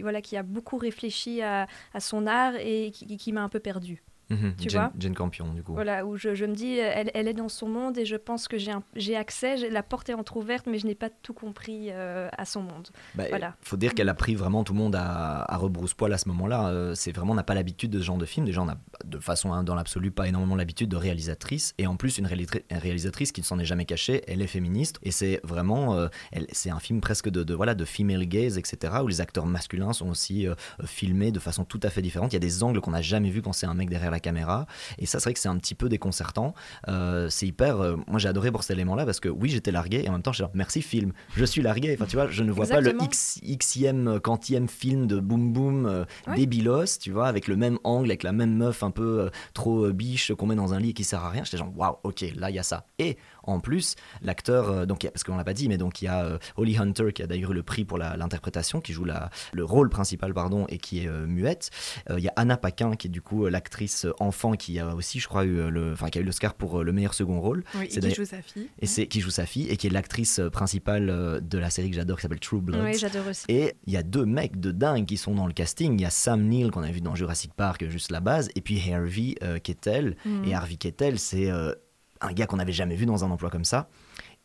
voilà, 0.00 0.22
qui 0.22 0.36
a 0.36 0.42
beaucoup 0.42 0.78
réfléchi 0.78 1.42
à, 1.42 1.66
à 1.92 2.00
son 2.00 2.26
art 2.26 2.54
et 2.56 2.90
qui, 2.92 3.16
qui 3.16 3.32
m'a 3.32 3.42
un 3.42 3.48
peu 3.48 3.60
perdue. 3.60 4.02
Mhm, 4.30 4.54
Tu 4.60 4.68
Jane, 4.68 4.82
vois 4.82 4.92
Jane 4.98 5.14
Campion, 5.14 5.52
du 5.54 5.62
coup. 5.62 5.72
Voilà, 5.72 6.04
où 6.04 6.16
je, 6.16 6.34
je 6.34 6.44
me 6.44 6.54
dis, 6.54 6.76
elle, 6.76 7.10
elle 7.14 7.28
est 7.28 7.32
dans 7.34 7.48
son 7.48 7.66
monde 7.68 7.96
et 7.96 8.04
je 8.04 8.16
pense 8.16 8.46
que 8.48 8.56
j'ai 8.94 9.16
accès, 9.16 9.70
la 9.70 9.82
porte 9.82 10.08
est 10.10 10.14
entrouverte, 10.14 10.66
mais 10.66 10.78
je 10.78 10.86
n'ai 10.86 10.94
pas 10.94 11.08
tout 11.10 11.32
compris 11.32 11.88
euh, 11.90 12.28
à 12.36 12.44
son 12.44 12.60
monde. 12.62 12.88
Bah, 13.14 13.24
Voilà. 13.30 13.56
faut 13.62 13.76
dire 13.78 13.94
qu'elle 13.94 14.08
a 14.08 14.14
pris 14.14 14.34
vraiment 14.34 14.64
tout 14.64 14.72
le 14.74 14.78
monde 14.78 14.94
à, 14.96 15.50
à 15.50 15.56
rebrousse-poil 15.56 16.12
à 16.12 16.18
ce 16.18 16.28
moment-là. 16.28 16.68
Euh, 16.68 16.94
c'est 16.94 17.12
vraiment, 17.12 17.32
on 17.32 17.36
n'a 17.36 17.42
pas 17.42 17.54
l'habitude 17.54 17.90
de 17.90 17.98
ce 18.00 18.04
genre 18.04 18.18
de 18.18 18.26
film. 18.26 18.44
Déjà, 18.44 18.62
on 18.62 18.68
a 18.68 18.76
de 19.04 19.18
façon 19.18 19.52
hein, 19.52 19.62
dans 19.64 19.74
l'absolu 19.74 20.10
pas 20.10 20.28
énormément 20.28 20.56
l'habitude 20.56 20.90
de 20.90 20.96
réalisatrice. 20.96 21.74
Et 21.78 21.86
en 21.86 21.96
plus, 21.96 22.18
une 22.18 22.26
réalisatrice 22.26 23.32
qui 23.32 23.40
ne 23.40 23.46
s'en 23.46 23.58
est 23.58 23.64
jamais 23.64 23.84
cachée, 23.86 24.22
elle 24.28 24.42
est 24.42 24.46
féministe. 24.46 24.98
Et 25.02 25.10
c'est 25.10 25.40
vraiment, 25.42 25.94
euh, 25.94 26.08
c'est 26.52 26.70
un 26.70 26.80
film 26.80 27.00
presque 27.00 27.28
de, 27.30 27.42
de, 27.44 27.54
voilà, 27.54 27.74
de 27.74 27.84
female 27.84 28.26
gaze, 28.26 28.58
etc. 28.58 28.94
Où 29.02 29.06
les 29.06 29.20
acteurs 29.20 29.46
masculins 29.46 29.92
sont 29.92 30.08
aussi 30.10 30.46
filmés 30.84 31.32
de 31.32 31.38
façon 31.38 31.64
tout 31.64 31.80
à 31.82 31.90
fait 31.90 32.02
différente. 32.02 32.32
Il 32.32 32.36
y 32.36 32.38
a 32.38 32.40
des 32.40 32.62
angles 32.62 32.80
qu'on 32.80 32.90
n'a 32.90 33.02
jamais 33.02 33.30
vus 33.30 33.42
quand 33.42 33.52
c'est 33.52 33.66
un 33.66 33.74
mec 33.74 33.88
derrière 33.88 34.10
la 34.10 34.17
caméra. 34.20 34.66
Et 34.98 35.06
ça, 35.06 35.18
c'est 35.18 35.24
vrai 35.24 35.34
que 35.34 35.40
c'est 35.40 35.48
un 35.48 35.56
petit 35.56 35.74
peu 35.74 35.88
déconcertant. 35.88 36.54
Euh, 36.88 37.28
c'est 37.30 37.46
hyper. 37.46 37.80
euh, 37.80 37.96
moi, 38.06 38.18
j'ai 38.18 38.28
adoré 38.28 38.50
pour 38.50 38.62
cet 38.62 38.76
élément-là 38.76 39.04
parce 39.04 39.20
que 39.20 39.28
oui, 39.28 39.48
j'étais 39.50 39.70
largué 39.72 40.02
et 40.04 40.08
en 40.08 40.12
même 40.12 40.22
temps, 40.22 40.32
j'étais 40.32 40.44
genre, 40.44 40.52
merci 40.54 40.82
film. 40.82 41.12
Je 41.36 41.44
suis 41.44 41.62
largué. 41.62 41.94
Enfin, 41.94 42.06
tu 42.06 42.16
vois, 42.16 42.28
je 42.28 42.42
ne 42.42 42.52
vois 42.52 42.66
pas 42.66 42.80
le 42.80 42.94
X, 43.02 43.40
Xème, 43.42 44.20
quantième 44.20 44.68
film 44.68 45.06
de 45.06 45.20
Boom 45.20 45.52
Boom 45.52 45.86
euh, 45.86 46.04
débilos, 46.34 46.98
tu 47.00 47.10
vois, 47.10 47.26
avec 47.26 47.48
le 47.48 47.56
même 47.56 47.78
angle, 47.84 48.10
avec 48.10 48.22
la 48.22 48.32
même 48.32 48.54
meuf 48.54 48.82
un 48.82 48.90
peu 48.90 49.20
euh, 49.20 49.30
trop 49.54 49.86
euh, 49.86 49.92
biche 49.92 50.32
qu'on 50.34 50.46
met 50.46 50.54
dans 50.54 50.74
un 50.74 50.80
lit 50.80 50.90
et 50.90 50.94
qui 50.94 51.04
sert 51.04 51.24
à 51.24 51.30
rien. 51.30 51.44
J'étais 51.44 51.58
genre, 51.58 51.72
waouh, 51.76 51.96
ok, 52.02 52.24
là, 52.36 52.50
il 52.50 52.56
y 52.56 52.58
a 52.58 52.62
ça. 52.62 52.86
Et 52.98 53.16
en 53.48 53.60
plus, 53.60 53.94
l'acteur, 54.22 54.70
euh, 54.70 54.86
donc, 54.86 55.08
parce 55.10 55.24
qu'on 55.24 55.36
l'a 55.36 55.44
pas 55.44 55.54
dit, 55.54 55.68
mais 55.68 55.78
donc 55.78 56.02
il 56.02 56.06
y 56.06 56.08
a 56.08 56.24
euh, 56.24 56.38
Holly 56.56 56.76
Hunter 56.78 57.12
qui 57.12 57.22
a 57.22 57.26
d'ailleurs 57.26 57.52
eu 57.52 57.54
le 57.54 57.62
prix 57.62 57.84
pour 57.84 57.98
l'interprétation, 57.98 58.80
qui 58.80 58.92
joue 58.92 59.04
la, 59.04 59.30
le 59.52 59.64
rôle 59.64 59.88
principal, 59.88 60.34
pardon, 60.34 60.66
et 60.68 60.78
qui 60.78 61.04
est 61.04 61.08
euh, 61.08 61.26
muette. 61.26 61.70
Il 62.10 62.22
y 62.22 62.28
a 62.28 62.32
Anna 62.36 62.56
Paquin 62.56 62.94
qui 62.96 63.08
est 63.08 63.10
du 63.10 63.22
coup 63.22 63.46
l'actrice 63.46 64.06
enfant 64.20 64.52
qui 64.52 64.78
a 64.78 64.94
aussi, 64.94 65.20
je 65.20 65.28
crois, 65.28 65.44
eu 65.44 65.70
le, 65.70 65.92
enfin, 65.92 66.08
qui 66.08 66.18
a 66.18 66.20
eu 66.20 66.24
l'Oscar 66.24 66.54
pour 66.54 66.82
le 66.82 66.92
meilleur 66.92 67.14
second 67.14 67.40
rôle. 67.40 67.64
Oui, 67.74 67.86
C'est 67.90 68.04
et 68.04 68.08
qui 68.08 68.14
joue 68.14 68.24
sa 68.24 68.42
fille. 68.42 68.68
Et 68.78 68.86
c'est 68.86 69.06
qui 69.06 69.20
joue 69.20 69.30
sa 69.30 69.46
fille 69.46 69.68
et 69.68 69.76
qui 69.76 69.86
est 69.86 69.90
l'actrice 69.90 70.40
principale 70.52 71.40
de 71.42 71.58
la 71.58 71.70
série 71.70 71.90
que 71.90 71.96
j'adore 71.96 72.16
qui 72.16 72.22
s'appelle 72.22 72.40
True 72.40 72.60
Blood. 72.60 72.82
Oui, 72.84 72.98
j'adore 72.98 73.26
aussi. 73.28 73.44
Et 73.48 73.74
il 73.86 73.92
y 73.92 73.96
a 73.96 74.02
deux 74.02 74.24
mecs 74.24 74.60
de 74.60 74.72
dingue 74.72 75.06
qui 75.06 75.16
sont 75.16 75.34
dans 75.34 75.46
le 75.46 75.52
casting. 75.52 75.94
Il 75.94 76.02
y 76.02 76.06
a 76.06 76.10
Sam 76.10 76.42
Neill 76.42 76.70
qu'on 76.70 76.82
a 76.82 76.90
vu 76.90 77.00
dans 77.00 77.14
Jurassic 77.14 77.52
Park, 77.54 77.86
juste 77.88 78.10
la 78.10 78.20
base, 78.20 78.50
et 78.54 78.60
puis 78.60 78.80
Harvey 78.90 79.34
euh, 79.42 79.58
Keitel. 79.58 80.16
Mhm. 80.24 80.44
Et 80.44 80.54
Harvey 80.54 80.76
Keitel, 80.76 81.18
c'est 81.18 81.50
euh, 81.50 81.72
un 82.20 82.32
gars 82.32 82.46
qu'on 82.46 82.56
n'avait 82.56 82.72
jamais 82.72 82.96
vu 82.96 83.06
dans 83.06 83.24
un 83.24 83.30
emploi 83.30 83.50
comme 83.50 83.64
ça. 83.64 83.88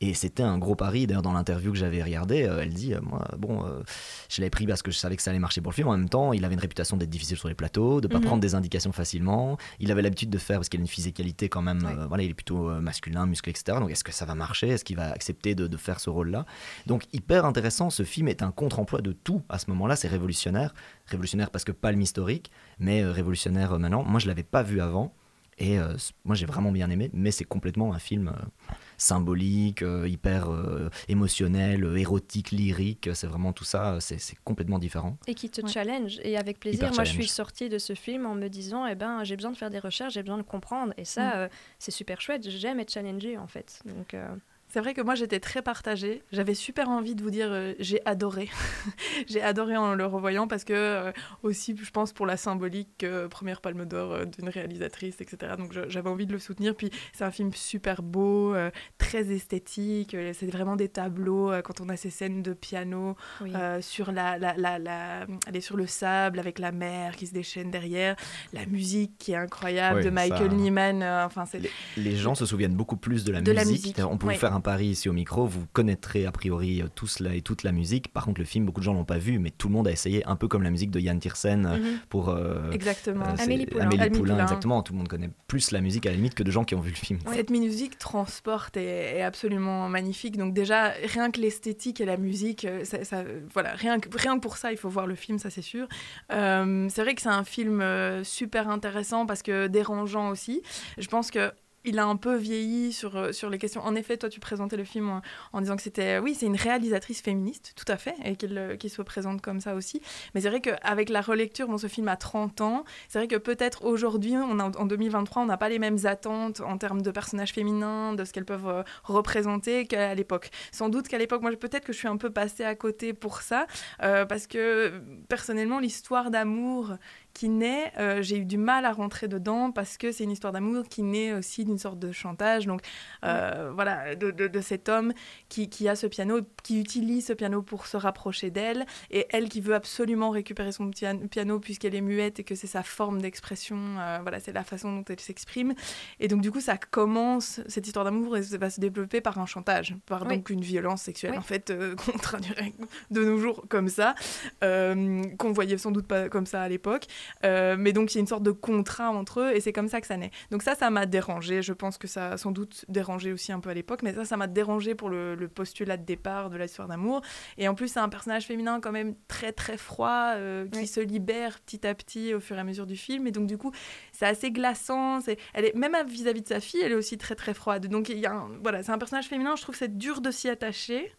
Et 0.02 0.14
c'était 0.16 0.44
un 0.44 0.58
gros 0.58 0.76
pari. 0.76 1.08
D'ailleurs, 1.08 1.22
dans 1.22 1.32
l'interview 1.32 1.72
que 1.72 1.78
j'avais 1.78 2.04
regardé, 2.04 2.44
euh, 2.44 2.62
elle 2.62 2.74
dit 2.74 2.94
euh, 2.94 3.00
Moi, 3.02 3.26
bon, 3.38 3.66
euh, 3.66 3.84
je 4.28 4.42
l'avais 4.42 4.50
pris 4.50 4.66
parce 4.66 4.82
que 4.82 4.92
je 4.92 4.98
savais 4.98 5.16
que 5.16 5.22
ça 5.22 5.30
allait 5.30 5.40
marcher 5.40 5.62
pour 5.62 5.72
le 5.72 5.76
film. 5.76 5.88
En 5.88 5.96
même 5.96 6.10
temps, 6.10 6.34
il 6.34 6.44
avait 6.44 6.56
une 6.56 6.60
réputation 6.60 6.98
d'être 6.98 7.12
difficile 7.12 7.38
sur 7.38 7.48
les 7.48 7.54
plateaux, 7.56 8.02
de 8.02 8.08
pas 8.08 8.18
Mhm. 8.18 8.26
prendre 8.26 8.42
des 8.42 8.54
indications 8.56 8.92
facilement. 8.92 9.58
Il 9.80 9.92
avait 9.92 10.02
l'habitude 10.02 10.30
de 10.30 10.38
faire, 10.38 10.58
parce 10.58 10.68
qu'il 10.68 10.80
a 10.80 10.82
une 10.82 10.88
physicalité 10.88 11.48
quand 11.48 11.62
même, 11.62 12.06
voilà, 12.10 12.24
il 12.24 12.32
est 12.32 12.34
plutôt 12.34 12.70
masculin, 12.82 13.28
musclé, 13.28 13.52
etc. 13.52 13.78
Donc, 13.80 13.92
est-ce 13.92 14.04
que 14.04 14.12
ça 14.12 14.26
va 14.26 14.36
marcher? 14.36 14.70
Est-ce 14.70 14.84
qu'il 14.84 14.98
va 14.98 15.10
accepter 15.12 15.56
de, 15.56 15.68
de 15.68 15.78
faire 15.78 16.00
ce 16.02 16.10
rôle-là? 16.10 16.46
Donc, 16.86 17.04
hyper 17.14 17.46
intéressant. 17.46 17.90
Ce 17.90 18.04
film 18.04 18.28
est 18.28 18.42
un 18.42 18.52
contre-emploi 18.52 19.00
de 19.02 19.14
tout 19.14 19.44
à 19.48 19.58
ce 19.60 19.70
moment-là. 19.70 19.96
C'est 19.96 20.10
révolutionnaire. 20.10 20.74
Révolutionnaire 21.06 21.50
parce 21.50 21.64
que 21.64 21.72
pas 21.72 21.92
le 21.92 22.02
historique, 22.02 22.52
mais 22.80 23.06
révolutionnaire 23.06 23.80
maintenant. 23.80 24.04
Moi, 24.04 24.20
je 24.20 24.28
l'avais 24.28 24.44
pas 24.44 24.64
vu 24.64 24.82
avant. 24.82 25.14
Et 25.58 25.78
euh, 25.80 25.96
moi 26.26 26.36
j'ai 26.36 26.46
vraiment 26.46 26.72
bien 26.72 26.89
aimé, 26.89 27.10
mais 27.13 27.32
c'est 27.32 27.44
complètement 27.46 27.94
un 27.94 28.00
film 28.00 28.30
euh, 28.30 28.74
symbolique, 28.98 29.82
euh, 29.84 30.08
hyper 30.08 30.50
euh, 30.52 30.89
émotionnel, 31.08 31.84
euh, 31.84 31.96
érotique, 31.98 32.52
lyrique. 32.52 33.10
C'est 33.13 33.28
vraiment 33.28 33.54
tout 33.54 33.63
ça, 33.63 34.00
c'est 34.00 34.20
complètement 34.44 34.80
différent. 34.80 35.18
Et 35.28 35.36
qui 35.36 35.50
te 35.50 35.62
Ouais. 35.62 35.72
challenge. 35.72 36.20
Et 36.24 36.38
avec 36.38 36.60
plaisir, 36.60 36.86
Hyper 36.86 36.96
moi 36.96 37.04
je 37.04 37.12
suis 37.12 37.28
sortie 37.28 37.70
de 37.70 37.78
ce 37.78 37.94
film 37.94 38.26
en 38.26 38.36
me 38.36 38.48
disant, 38.48 38.86
eh 38.88 38.96
ben, 38.96 39.24
j'ai 39.24 39.36
besoin 39.36 39.52
de 39.52 39.58
faire 39.58 39.70
des 39.70 39.80
recherches, 39.80 40.13
j'ai 40.13 40.24
besoin 40.24 40.38
de 40.38 40.44
comprendre. 40.44 40.94
Et 40.98 41.06
ça, 41.06 41.30
Mm. 41.30 41.34
euh, 41.39 41.48
c'est 41.80 41.92
super 41.92 42.22
chouette. 42.22 42.50
J'aime 42.50 42.80
être 42.80 42.92
challengée 42.92 43.38
en 43.38 43.48
fait. 43.48 43.82
Donc, 43.86 44.13
euh, 44.13 44.28
C'est 44.74 44.80
vrai 44.80 44.96
que 44.96 45.02
moi 45.02 45.14
j'étais 45.14 45.40
très 45.40 45.62
partagée. 45.62 46.24
J'avais 46.32 46.56
super 46.56 46.90
envie 46.90 47.14
de 47.14 47.22
vous 47.22 47.30
dire 47.30 47.50
euh, 47.52 47.74
j'ai 47.78 48.02
adoré. 48.08 48.50
j'ai 49.28 49.40
adoré 49.40 49.78
en 49.78 49.94
le 49.94 50.04
revoyant 50.08 50.48
parce 50.48 50.64
que 50.64 50.74
euh, 50.74 51.12
aussi 51.44 51.76
je 51.80 51.92
pense 51.92 52.12
pour 52.12 52.26
la 52.26 52.38
symbolique 52.38 53.04
euh, 53.04 53.28
première 53.28 53.62
palme 53.62 53.86
d'or 53.86 54.14
euh, 54.14 54.26
d'une 54.26 54.50
réalisatrice 54.50 55.22
etc. 55.22 55.54
Donc 55.60 55.74
j'avais 55.90 56.10
envie 56.10 56.26
de 56.26 56.34
le 56.34 56.40
soutenir. 56.40 56.74
Puis 56.76 56.90
c'est 57.14 57.24
un 57.24 57.30
film 57.30 57.54
super 57.54 58.02
beau, 58.02 58.56
euh, 58.56 58.72
très 58.98 59.32
esthétique. 59.32 60.18
C'est 60.34 60.48
vraiment 60.52 60.76
des 60.76 60.90
tableaux 60.90 61.52
euh, 61.52 61.62
quand 61.62 61.80
on 61.80 61.88
a 61.90 61.96
ces 61.96 62.10
scènes 62.10 62.42
de 62.42 62.54
piano 62.54 63.16
oui. 63.42 63.52
euh, 63.56 63.80
sur 63.80 64.12
la, 64.12 64.40
la, 64.40 64.56
la, 64.58 64.80
la- 64.80 65.28
elle 65.46 65.56
est 65.56 65.62
sur 65.62 65.78
le 65.78 65.86
sable 65.86 66.40
avec 66.40 66.58
la 66.58 66.72
mer 66.72 67.16
qui 67.16 67.28
se 67.28 67.34
déchaîne 67.34 67.70
derrière. 67.70 68.16
La 68.54 68.66
musique 68.66 69.20
qui 69.20 69.34
est 69.34 69.36
incroyable 69.36 69.98
Ouais, 70.00 70.04
de 70.06 70.10
Michael 70.10 70.50
ça- 70.50 70.56
Nyman. 70.56 71.04
euh, 71.04 71.26
enfin 71.28 71.46
c'est 71.46 71.62
Les 71.96 72.16
gens 72.16 72.34
se 72.34 72.48
souviennent 72.48 72.76
beaucoup 72.76 72.98
plus 72.98 73.24
de 73.24 73.32
la 73.32 73.42
De 73.42 73.52
la 73.52 73.66
musique. 73.66 73.98
musique, 73.98 74.00
On 74.10 74.18
peut 74.18 74.26
ouais. 74.26 74.34
vous 74.34 74.40
faire 74.40 74.56
un 74.56 74.62
pari 74.63 74.88
ici 74.88 75.10
au 75.10 75.13
micro, 75.13 75.45
vous 75.45 75.65
connaîtrez 75.73 76.26
a 76.26 76.32
priori 76.32 76.82
euh, 76.82 76.88
tout 76.95 77.06
cela 77.06 77.36
et 77.36 77.41
toute 77.41 77.62
la 77.63 77.71
musique. 77.71 78.12
Par 78.12 78.26
contre, 78.26 78.39
le 78.41 78.45
film, 78.45 78.65
beaucoup 78.65 78.80
de 78.80 78.86
gens 78.86 78.93
l'ont 78.93 79.06
pas 79.06 79.19
vu, 79.19 79.38
mais 79.38 79.52
tout 79.52 79.67
le 79.67 79.73
monde 79.73 79.88
a 79.88 79.91
essayé, 79.91 80.26
un 80.26 80.36
peu 80.36 80.47
comme 80.47 80.63
la 80.63 80.71
musique 80.71 80.89
de 80.89 80.99
Yann 80.99 81.19
Tiersen 81.19 81.65
euh, 81.67 81.78
Mhm. 81.78 81.99
pour 82.10 82.30
euh, 82.30 82.71
exactement. 82.71 83.26
euh, 83.26 83.36
Amélie 83.43 83.65
Poulain. 83.67 83.84
Amélie 83.86 84.10
Poulain, 84.10 84.34
Poulain. 84.34 84.43
exactement. 84.43 84.82
Tout 84.82 84.93
le 84.93 84.97
monde 84.99 85.08
connaît 85.08 85.30
plus 85.47 85.69
la 85.71 85.82
musique 85.82 86.06
à 86.08 86.10
la 86.10 86.15
limite 86.15 86.34
que 86.34 86.43
de 86.43 86.49
gens 86.52 86.63
qui 86.63 86.73
ont 86.76 86.80
vu 86.82 86.89
le 86.89 86.95
film. 86.95 87.19
Cette 87.32 87.49
musique 87.52 87.97
transporte 87.99 88.78
et 88.78 89.17
est 89.17 89.21
absolument 89.21 89.88
magnifique. 89.89 90.38
Donc 90.38 90.54
déjà, 90.54 90.89
rien 91.04 91.30
que 91.30 91.39
l'esthétique 91.41 92.02
et 92.02 92.06
la 92.06 92.17
musique, 92.17 92.65
ça, 92.84 93.04
ça- 93.04 93.23
voilà, 93.54 93.73
rien 93.76 93.99
que, 93.99 94.10
rien 94.17 94.36
que 94.36 94.41
pour 94.41 94.58
ça, 94.58 94.71
il 94.71 94.78
faut 94.78 94.89
voir 94.89 95.06
le 95.08 95.15
film, 95.15 95.38
ça 95.39 95.49
c'est 95.49 95.62
sûr. 95.62 95.88
Euh, 96.32 96.88
c'est 96.89 97.02
vrai 97.02 97.13
que 97.15 97.21
c'est 97.21 97.30
un 97.30 97.43
film 97.43 97.84
super 98.23 98.69
intéressant 98.69 99.26
parce 99.26 99.41
que 99.43 99.67
dérangeant 99.67 100.30
aussi. 100.30 100.62
Je 100.97 101.08
pense 101.08 101.30
que 101.32 101.52
il 101.86 102.00
a 102.00 102.06
un 102.06 102.15
peu 102.15 102.36
vieilli 102.36 102.93
sur, 102.93 103.15
euh, 103.15 103.32
sur 103.32 103.50
les 103.50 103.58
questions. 103.58 103.82
En 103.82 103.96
effet, 103.96 104.17
toi, 104.17 104.30
tu 104.30 104.39
présentais 104.39 104.78
le 104.78 104.84
film 104.84 105.22
en, 105.52 105.62
disant 105.62 105.76
que 105.76 105.82
c'était, 105.82 106.19
oui, 106.19 106.36
c'est 106.36 106.46
une 106.46 106.56
réalisatrice 106.56 107.22
féministe, 107.22 107.74
tout 107.76 107.89
à 107.91 107.98
fait, 107.98 108.15
et 108.24 108.36
qu'il 108.36 108.58
euh, 108.58 108.76
qu'il 108.78 108.89
se 108.89 109.02
présente 109.02 109.41
comme 109.41 109.60
ça 109.60 109.76
aussi. 109.76 110.02
Mais 110.34 110.41
c'est 110.41 110.50
vrai 110.50 110.62
qu'avec 110.62 111.10
la 111.10 111.22
relecture, 111.22 111.67
bon, 111.67 111.78
ce 111.78 111.88
film 111.88 112.08
a 112.08 112.15
30 112.15 112.62
ans, 112.62 112.84
c'est 113.08 113.19
vrai 113.19 113.28
que 113.28 113.36
peut-être 113.36 113.84
aujourd'hui, 113.86 114.36
en 114.38 114.86
2023, 114.86 115.41
on 115.41 115.46
n'a 115.46 115.58
pas 115.58 115.69
les 115.69 115.80
mêmes 115.80 116.06
attentes 116.06 116.62
en 116.62 116.78
termes 116.78 117.02
de 117.02 117.12
personnages 117.12 117.52
féminins, 117.52 118.13
de 118.13 118.24
ce 118.24 118.34
qu'elles 118.34 118.46
peuvent 118.46 118.67
euh, 118.67 118.84
représenter 119.04 119.86
qu'à 119.86 120.15
l'époque. 120.15 120.52
Sans 120.72 120.89
doute 120.89 121.08
qu'à 121.08 121.17
l'époque, 121.17 121.41
moi, 121.41 121.52
peut-être 121.52 121.86
que 121.86 121.93
je 121.93 121.98
suis 121.98 122.08
un 122.08 122.17
peu 122.17 122.30
passée 122.30 122.63
à 122.63 122.76
côté 122.76 123.13
pour 123.13 123.41
ça, 123.41 123.67
parce 124.00 124.48
que 124.48 125.02
personnellement, 125.28 125.80
l'histoire 125.80 126.32
d'amour 126.32 126.98
qui 127.34 127.50
naît, 127.50 127.91
euh, 127.98 128.22
j'ai 128.22 128.38
eu 128.38 128.46
du 128.46 128.58
mal 128.58 128.86
à 128.86 128.91
rentrer 128.91 129.28
dedans 129.28 129.72
parce 129.72 129.98
que 129.98 130.12
c'est 130.12 130.24
une 130.24 130.30
histoire 130.32 130.54
d'amour 130.54 130.88
qui 130.88 131.02
naît 131.02 131.34
aussi 131.34 131.65
d'une 131.65 131.80
sorte 131.80 131.98
de 131.98 132.12
chantage. 132.12 132.67
Donc 132.67 132.82
euh, 133.26 133.72
voilà, 133.74 134.15
de, 134.15 134.30
de- 134.30 134.48
de 134.48 134.62
cet 134.62 134.88
homme 134.88 135.13
qui, 135.50 135.67
qui 135.67 135.89
a 135.89 135.96
ce 135.96 136.06
piano, 136.06 136.41
qui 136.62 136.80
utilise 136.80 137.26
ce 137.28 137.34
piano 137.34 137.62
pour 137.63 137.88
se 137.88 137.98
rapprocher 137.98 138.52
d'elle, 138.52 138.86
et 139.10 139.26
elle 139.32 139.50
qui 139.50 139.62
veut 139.62 139.74
absolument 139.74 140.30
récupérer 140.30 140.72
son 140.72 140.89
pian- 140.91 141.28
piano 141.28 141.60
puisqu'elle 141.60 141.96
est 141.96 142.02
muette 142.02 142.39
et 142.39 142.43
que 142.43 142.54
c'est 142.54 142.67
sa 142.67 142.84
forme 142.84 143.19
d'expression, 143.22 143.78
euh, 144.00 144.19
voilà, 144.22 144.39
c'est 144.39 144.54
la 144.54 144.63
façon 144.63 144.96
dont 144.98 145.06
elle 145.10 145.19
s'exprime. 145.19 145.74
Et 146.19 146.28
donc 146.28 146.41
du 146.41 146.52
coup, 146.52 146.62
ça 146.62 146.78
commence, 146.78 147.62
cette 147.67 147.88
histoire 147.88 148.06
d'amour 148.06 148.38
et 148.38 148.43
ça 148.43 148.58
va 148.60 148.69
se 148.69 148.80
développer 148.80 149.22
par 149.22 149.39
un 149.39 149.48
chantage, 149.48 149.96
par 150.06 150.22
Oui. 150.28 150.36
donc 150.38 150.50
une 150.52 150.62
violence 150.62 151.02
sexuelle, 151.02 151.32
Oui. 151.32 151.38
en 151.39 151.41
fait, 151.41 151.74
qu'on 152.06 152.17
traduirait 152.19 152.74
de 153.10 153.24
nos 153.26 153.39
jours 153.39 153.65
comme 153.69 153.89
ça, 153.89 154.13
qu'on 154.62 155.52
voyait 155.52 155.78
sans 155.80 155.91
doute 155.91 156.08
pas 156.08 156.30
comme 156.30 156.46
ça 156.46 156.62
à 156.62 156.69
l'époque. 156.69 157.06
Euh, 157.44 157.76
mais 157.78 157.94
donc 157.94 158.12
il 158.14 158.16
y 158.16 158.18
a 158.20 158.22
une 158.22 158.28
sorte 158.28 158.44
de 158.44 158.52
contrat 158.52 159.10
entre 159.12 159.42
eux 159.42 159.56
et 159.56 159.60
c'est 159.62 159.74
comme 159.74 159.88
ça 159.88 160.02
que 160.02 160.08
ça 160.08 160.18
naît. 160.18 160.32
Donc 160.52 160.64
ça, 160.64 160.76
ça 160.76 160.90
m'a 160.90 161.06
dérangé. 161.06 161.62
Je 161.62 161.74
pense 161.74 161.98
que 161.98 162.08
ça 162.08 162.32
a 162.32 162.38
sans 162.38 162.52
doute 162.52 162.86
dérangé 162.88 163.34
aussi 163.34 163.52
un 163.52 163.60
peu 163.60 163.70
à 163.70 163.74
l'époque, 163.74 164.02
mais 164.04 164.14
ça, 164.14 164.26
ça 164.26 164.38
m'a 164.38 164.48
dérangé 164.48 164.96
pour 164.96 165.10
le, 165.10 165.36
le 165.36 165.48
postulat 165.48 165.98
de 165.98 166.04
départ 166.06 166.50
de 166.50 166.58
l'histoire 166.58 166.88
d'amour. 166.88 167.22
Et 167.58 167.68
en 167.68 167.76
plus, 167.76 167.88
c'est 167.90 168.00
un 168.00 168.10
personnage 168.10 168.46
féminin 168.46 168.80
quand 168.82 168.92
même 168.92 169.16
très 169.28 169.52
très 169.52 169.78
froid 169.78 170.34
euh, 170.36 170.68
qui 170.68 170.80
Oui. 170.80 170.88
se 170.88 171.00
libère 171.00 171.60
petit 171.62 171.86
à 171.88 171.94
petit 171.94 172.34
au 172.34 172.40
fur 172.40 172.58
et 172.58 172.60
à 172.60 172.64
mesure 172.64 172.86
du 172.86 172.98
film. 172.98 173.28
Et 173.28 173.32
donc 173.32 173.48
du 173.48 173.58
coup, 173.58 173.72
c'est 174.12 174.26
assez 174.26 174.52
glaçant. 174.52 175.22
C'est, 175.22 175.38
elle 175.54 175.66
est 175.66 175.76
même 175.76 175.96
vis-à-vis 176.08 176.42
de 176.42 176.48
sa 176.48 176.60
fille, 176.60 176.82
elle 176.84 176.92
est 176.92 176.96
aussi 176.96 177.18
très 177.18 177.36
très 177.36 177.54
froide. 177.54 177.88
Donc 177.88 178.10
il 178.10 178.20
y 178.20 178.26
a 178.26 178.34
un- 178.34 178.50
voilà, 178.62 178.84
c'est 178.84 178.92
un 178.92 178.98
personnage 178.98 179.28
féminin. 179.28 179.56
Je 179.56 179.62
trouve 179.62 179.74
que 179.74 179.80
c'est 179.80 179.98
dur 179.98 180.22
de 180.22 180.32
s'y 180.32 180.50
attacher. 180.50 181.12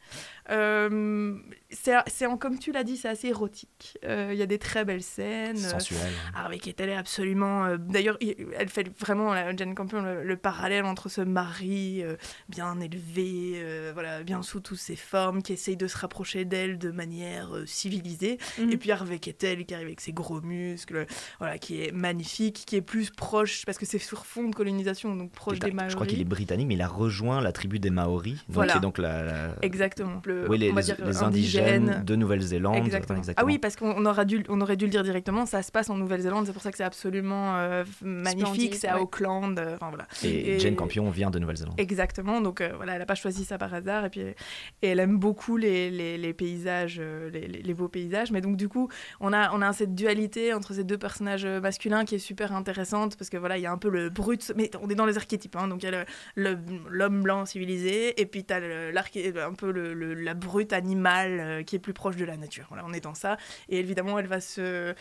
Euh, 0.51 1.35
c'est, 1.71 1.95
c'est 2.07 2.27
en- 2.27 2.37
comme 2.37 2.59
tu 2.59 2.71
l'as 2.73 2.85
dit, 2.85 2.97
c'est 2.97 3.09
assez 3.09 3.29
érotique. 3.29 3.99
Euh, 4.05 4.31
Il 4.33 4.39
y 4.39 4.43
a 4.43 4.47
des 4.47 4.59
très 4.59 4.85
belles 4.85 5.03
scènes. 5.03 5.57
euh, 5.57 5.71
Sensuel. 5.71 6.01
Harvey 6.35 6.59
Keitel 6.59 6.89
est 6.91 6.97
absolument. 6.97 7.65
euh, 7.65 7.77
D'ailleurs, 7.79 8.17
il- 8.21 8.37
elle 8.59 8.69
fait 8.69 8.89
vraiment, 8.99 9.33
la 9.33 9.55
Jane 9.57 9.75
Campion, 9.75 10.03
le, 10.03 10.23
le 10.25 10.37
parallèle 10.37 10.85
entre 10.85 11.09
ce 11.09 11.21
mari 11.21 12.03
euh, 12.03 12.17
bien 12.49 12.79
élevé, 12.81 13.53
euh, 13.57 13.91
voilà, 13.95 14.23
bien 14.23 14.43
sous 14.43 14.61
toutes 14.61 14.79
ses 14.79 14.97
formes, 14.97 15.43
qui 15.43 15.53
essaye 15.53 15.77
de 15.77 15.87
se 15.87 15.97
rapprocher 15.97 16.45
d'elle 16.45 16.79
de 16.79 16.91
manière 16.91 17.55
euh, 17.57 17.67
civilisée, 17.67 18.39
Mhm. 18.59 18.71
et 18.73 18.77
puis 18.77 18.91
Harvey 18.93 19.19
Keitel 19.19 19.65
qui 19.67 19.75
arrive 19.75 19.87
avec 19.87 20.01
ses 20.01 20.13
gros 20.13 20.41
muscles, 20.41 21.07
voilà, 21.39 21.59
qui 21.59 21.83
est 21.83 21.93
magnifique, 21.93 22.65
qui 22.67 22.77
est 22.77 22.83
plus 22.83 23.11
proche, 23.11 23.65
parce 23.67 23.79
que 23.79 23.87
c'est 23.87 23.99
sur 23.99 24.27
fond 24.27 24.49
de 24.49 24.55
colonisation, 24.55 25.15
donc 25.17 25.33
proche 25.33 25.59
des 25.59 25.71
Maoris. 25.73 25.91
je 25.93 25.97
crois 25.97 26.07
qu'il 26.07 26.21
est 26.21 26.25
britannique, 26.25 26.69
mais 26.69 26.75
il 26.75 26.83
a 26.83 26.89
rejoint 26.89 27.41
la 27.41 27.53
tribu 27.53 27.79
des 27.79 27.91
Maoris, 27.91 28.35
donc 28.35 28.43
Voilà. 28.49 28.73
qui 28.73 28.79
est 28.79 28.83
donc 28.83 28.99
la, 28.99 29.23
la- 29.23 29.55
Exactement. 29.63 30.21
Le- 30.25 30.34
oui, 30.49 30.59
les, 30.59 30.71
on 30.71 30.75
va 30.75 30.81
les- 30.81 30.85
dire, 30.87 30.97
les 31.05 31.23
indigène. 31.23 31.65
indigènes 31.89 32.05
de 32.05 32.17
Nouvelle-Zélande. 32.17 32.77
Exactement. 32.77 33.21
Ah 33.37 33.45
oui, 33.45 33.59
parce 33.59 33.77
qu'on 33.77 33.93
on 33.97 34.07
aura 34.07 34.25
dû, 34.25 34.45
on 34.49 34.61
aurait 34.61 34.77
dû 34.77 34.85
le 34.87 34.91
dire 34.91 35.03
directement, 35.03 35.47
ça 35.47 35.63
se 35.63 35.71
passe 35.73 35.91
en 35.91 35.97
Nouvelle-Zélande, 35.97 36.47
c'est 36.47 36.53
pour 36.53 36.63
ça 36.63 36.71
que 36.71 36.77
c'est 36.77 36.85
absolument 36.85 37.57
euh, 37.57 37.85
magnifique, 38.03 38.75
c'est 38.75 38.89
à 38.89 38.97
ouais. 38.97 39.03
Auckland, 39.03 39.59
euh, 39.59 39.75
enfin 39.75 39.89
voilà. 39.89 40.07
Et, 40.25 40.55
Et- 40.57 40.59
Jane 40.61 40.77
Campion 40.77 41.09
vient 41.11 41.31
de 41.31 41.39
Nouvelle-Zélande. 41.39 41.75
Exactement, 41.79 42.41
donc 42.41 42.61
euh, 42.61 42.73
voilà, 42.77 42.95
elle 42.95 42.99
n'a 43.01 43.07
pas 43.07 43.15
choisi 43.15 43.45
ça 43.45 43.59
par 43.59 43.73
hasard, 43.73 44.05
et 44.07 44.11
puis 44.11 44.21
et 44.21 44.35
elle 44.83 45.01
aime 45.01 45.19
beaucoup 45.19 45.57
les, 45.57 45.91
les, 45.91 46.19
les 46.19 46.33
paysages, 46.35 46.99
euh, 47.01 47.31
les, 47.31 47.47
les- 47.47 47.63
les 47.63 47.75
beaux 47.75 47.89
paysages, 47.89 48.31
mais 48.33 48.41
donc 48.41 48.57
du 48.57 48.69
coup, 48.69 48.89
on 49.21 49.33
a, 49.33 49.53
on 49.53 49.63
a 49.63 49.73
cette 49.73 49.95
dualité 49.95 50.53
entre 50.55 50.73
ces 50.75 50.85
deux 50.85 50.99
personnages 50.99 51.47
masculins 51.47 52.05
qui 52.05 52.15
est 52.17 52.19
super 52.19 52.53
intéressante, 52.53 53.17
parce 53.17 53.31
que 53.31 53.37
voilà, 53.37 53.59
il 53.59 53.63
y 53.63 53.67
a 53.67 53.73
un 53.73 53.79
peu 53.79 53.89
le 53.91 54.11
brut, 54.11 54.53
mais 54.57 54.71
on 54.83 54.89
est 54.89 54.95
dans 54.95 55.07
les 55.07 55.17
archétypes, 55.17 55.57
hein, 55.57 55.69
donc 55.69 55.83
il 55.83 55.91
y 55.91 55.95
a 55.95 56.05
l'homme 56.37 57.23
blanc 57.23 57.47
civilisé, 57.47 58.21
et 58.21 58.27
puis 58.27 58.45
tu 58.45 58.53
as 58.53 58.57
un 58.59 59.53
peu 59.55 59.71
le, 59.71 59.95
le- 59.95 60.15
la 60.25 60.35
brute 60.35 60.73
animale 60.73 61.41
euh, 61.41 61.63
qui 61.63 61.77
est 61.77 61.81
plus 61.81 61.95
proche 61.95 62.17
de 62.17 62.25
la 62.25 62.37
nature, 62.37 62.67
voilà, 62.69 62.85
on 62.87 62.93
est 62.93 63.01
dans 63.01 63.15
ça, 63.15 63.37
et 63.69 63.79
évidemment, 63.79 64.19
elle 64.19 64.27
va 64.27 64.41
se 64.41 64.95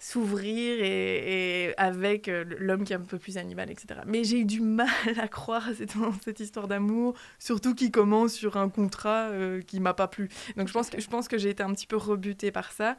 s'ouvrir 0.00 0.80
et, 0.80 1.66
et 1.66 1.78
avec 1.78 2.28
euh, 2.28 2.44
l'homme 2.58 2.84
qui 2.84 2.92
est 2.92 2.96
un 2.96 3.00
peu 3.00 3.18
plus 3.18 3.36
animal, 3.36 3.68
etc. 3.70 4.00
Mais 4.06 4.22
j'ai 4.22 4.40
eu 4.40 4.44
du 4.44 4.60
mal 4.60 4.88
à 5.20 5.26
croire 5.26 5.68
à 5.68 5.74
cette, 5.74 5.94
cette 6.24 6.38
histoire 6.40 6.68
d'amour, 6.68 7.14
surtout 7.38 7.74
qui 7.74 7.90
commence 7.90 8.32
sur 8.32 8.56
un 8.56 8.68
contrat 8.68 9.30
euh, 9.30 9.60
qui 9.60 9.80
m'a 9.80 9.94
pas 9.94 10.06
plu. 10.06 10.28
Donc 10.56 10.68
je 10.68 10.72
pense 10.72 10.90
que, 10.90 11.00
je 11.00 11.08
pense 11.08 11.26
que 11.26 11.36
j'ai 11.36 11.50
été 11.50 11.64
un 11.64 11.72
petit 11.72 11.86
peu 11.86 11.96
rebutée 11.96 12.52
par 12.52 12.70
ça. 12.70 12.96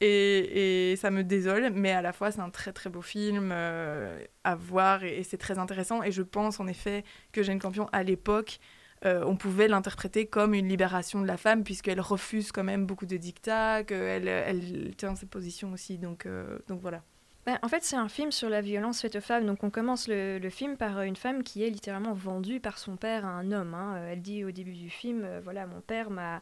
Et, 0.00 0.92
et 0.92 0.96
ça 0.96 1.10
me 1.10 1.24
désole, 1.24 1.70
mais 1.74 1.92
à 1.92 2.02
la 2.02 2.12
fois 2.12 2.30
c'est 2.30 2.40
un 2.40 2.50
très 2.50 2.72
très 2.72 2.90
beau 2.90 3.02
film 3.02 3.50
euh, 3.52 4.22
à 4.44 4.54
voir 4.54 5.04
et, 5.04 5.20
et 5.20 5.22
c'est 5.22 5.38
très 5.38 5.58
intéressant. 5.58 6.02
Et 6.02 6.12
je 6.12 6.22
pense 6.22 6.60
en 6.60 6.66
effet 6.66 7.04
que 7.32 7.42
Jane 7.42 7.60
Campion 7.60 7.88
à 7.92 8.02
l'époque 8.02 8.58
euh, 9.04 9.24
on 9.26 9.36
pouvait 9.36 9.68
l'interpréter 9.68 10.26
comme 10.26 10.54
une 10.54 10.68
libération 10.68 11.20
de 11.20 11.26
la 11.26 11.36
femme, 11.36 11.64
puisqu'elle 11.64 12.00
refuse 12.00 12.52
quand 12.52 12.64
même 12.64 12.86
beaucoup 12.86 13.06
de 13.06 13.16
dictats, 13.16 13.82
qu'elle 13.84 14.28
elle 14.28 14.94
tient 14.96 15.14
ses 15.14 15.26
positions 15.26 15.72
aussi. 15.72 15.98
Donc, 15.98 16.26
euh, 16.26 16.58
donc 16.68 16.80
voilà. 16.80 17.02
Ben, 17.44 17.58
en 17.62 17.68
fait, 17.68 17.82
c'est 17.82 17.96
un 17.96 18.08
film 18.08 18.30
sur 18.30 18.48
la 18.48 18.60
violence 18.60 19.00
faite 19.00 19.16
aux 19.16 19.20
femmes. 19.20 19.46
Donc, 19.46 19.64
on 19.64 19.70
commence 19.70 20.06
le, 20.06 20.38
le 20.38 20.48
film 20.48 20.76
par 20.76 20.98
euh, 20.98 21.02
une 21.02 21.16
femme 21.16 21.42
qui 21.42 21.64
est 21.64 21.70
littéralement 21.70 22.12
vendue 22.12 22.60
par 22.60 22.78
son 22.78 22.94
père 22.94 23.24
à 23.26 23.30
un 23.30 23.50
homme. 23.50 23.74
hein. 23.74 24.00
Elle 24.10 24.22
dit 24.22 24.44
au 24.44 24.52
début 24.52 24.74
du 24.74 24.88
film 24.88 25.22
euh, 25.24 25.40
Voilà, 25.42 25.66
mon 25.66 25.80
père 25.80 26.08
m'a 26.08 26.40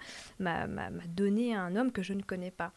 donné 1.09 1.55
à 1.57 1.63
un 1.63 1.75
homme 1.77 1.91
que 1.91 2.03
je 2.03 2.13
ne 2.13 2.21
connais 2.23 2.51
pas. 2.51 2.73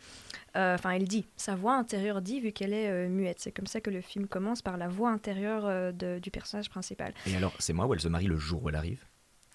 Euh, 0.56 0.76
Enfin, 0.76 0.92
elle 0.92 1.08
dit. 1.08 1.26
Sa 1.36 1.56
voix 1.56 1.76
intérieure 1.76 2.22
dit, 2.22 2.40
vu 2.40 2.54
qu'elle 2.54 2.72
est 2.74 2.90
euh, 2.90 3.10
muette. 3.10 3.40
C'est 3.42 3.52
comme 3.52 3.68
ça 3.68 3.82
que 3.82 3.90
le 3.90 4.00
film 4.00 4.28
commence 4.28 4.62
par 4.62 4.78
la 4.78 4.88
voix 4.88 5.10
intérieure 5.10 5.66
euh, 5.66 5.92
de- 5.92 6.20
du 6.20 6.32
personnage 6.32 6.70
principal. 6.70 7.14
Et 7.28 7.36
alors, 7.36 7.54
c'est 7.60 7.74
moi 7.74 7.88
où 7.88 7.94
elle 7.94 8.00
se 8.00 8.08
marie 8.08 8.28
le 8.28 8.38
jour 8.38 8.64
où 8.64 8.70
elle 8.70 8.76
arrive? 8.76 9.04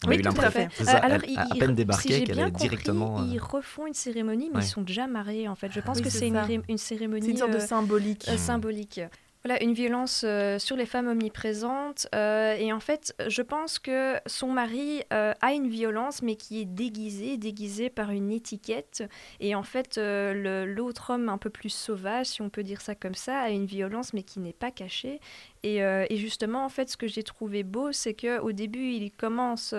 On 0.05 0.09
Oui, 0.09 0.17
a 0.17 0.19
eu 0.19 0.23
tout 0.23 0.41
à 0.41 0.51
fait. 0.51 0.69
ça, 0.85 0.97
Euh, 0.97 1.01
alors, 1.03 1.19
elle 1.25 1.39
à 1.39 1.47
peine 1.57 1.71
si 1.71 1.75
débarqué 1.75 2.09
j'ai 2.15 2.25
qu'elle 2.25 2.37
bien 2.37 2.47
est 2.47 2.51
compris, 2.53 2.69
directement. 2.69 3.21
euh, 3.21 3.25
Ils 3.33 3.39
refont 3.41 3.87
une 3.87 3.95
cérémonie, 3.95 4.49
mais 4.53 4.59
Ouais. 4.59 4.65
ils 4.65 4.69
sont 4.69 4.83
déjà 4.83 5.09
mariés 5.09 5.49
en 5.49 5.57
fait. 5.57 5.73
Je 5.73 5.81
pense 5.81 5.97
oui, 5.99 6.05
que 6.05 6.11
c'est 6.11 6.29
une, 6.29 6.63
une 6.69 6.79
cérémonie 6.79 7.25
C'est 7.25 7.31
une 7.33 7.37
sorte 7.37 7.51
de 7.51 7.57
euh, 7.57 7.61
symbolique. 7.61 8.27
euh, 8.29 8.37
symbolique. 8.37 9.01
Voilà, 9.44 9.62
une 9.62 9.72
violence 9.72 10.24
euh, 10.24 10.59
sur 10.59 10.77
les 10.77 10.85
femmes 10.85 11.07
omniprésente. 11.07 12.09
euh, 12.12 12.57
et 12.57 12.72
en 12.72 12.81
fait, 12.81 13.14
je 13.29 13.40
pense 13.40 13.79
que 13.79 14.16
son 14.27 14.48
mari 14.48 15.03
euh, 15.12 15.33
a 15.40 15.53
une 15.53 15.68
violence, 15.68 16.22
mais 16.22 16.35
qui 16.35 16.61
est 16.61 16.64
déguisée, 16.64 17.37
déguisée 17.37 17.88
par 17.88 18.11
une 18.11 18.33
étiquette. 18.33 19.05
Et 19.38 19.55
en 19.55 19.62
fait, 19.62 19.96
l'autre 19.96 21.11
homme 21.11 21.29
un 21.29 21.38
peu 21.38 21.51
plus 21.51 21.70
sauvage, 21.70 22.27
si 22.27 22.42
on 22.42 22.51
peut 22.51 22.64
dire 22.64 22.81
ça 22.81 22.96
comme 22.96 23.14
ça, 23.14 23.38
a 23.38 23.51
une 23.51 23.66
violence, 23.66 24.12
mais 24.12 24.24
qui 24.24 24.40
n'est 24.40 24.53
pas 24.53 24.72
cachée. 24.72 25.20
Et, 25.62 25.77
et 25.79 26.16
justement, 26.16 26.64
en 26.64 26.68
fait, 26.68 26.88
ce 26.90 26.96
que 26.96 27.07
j'ai 27.07 27.22
trouvé 27.22 27.62
beau, 27.62 27.92
c'est 27.92 28.14
que 28.14 28.40
au 28.40 28.53
début, 28.53 28.90
il 28.90 29.11
commence 29.12 29.74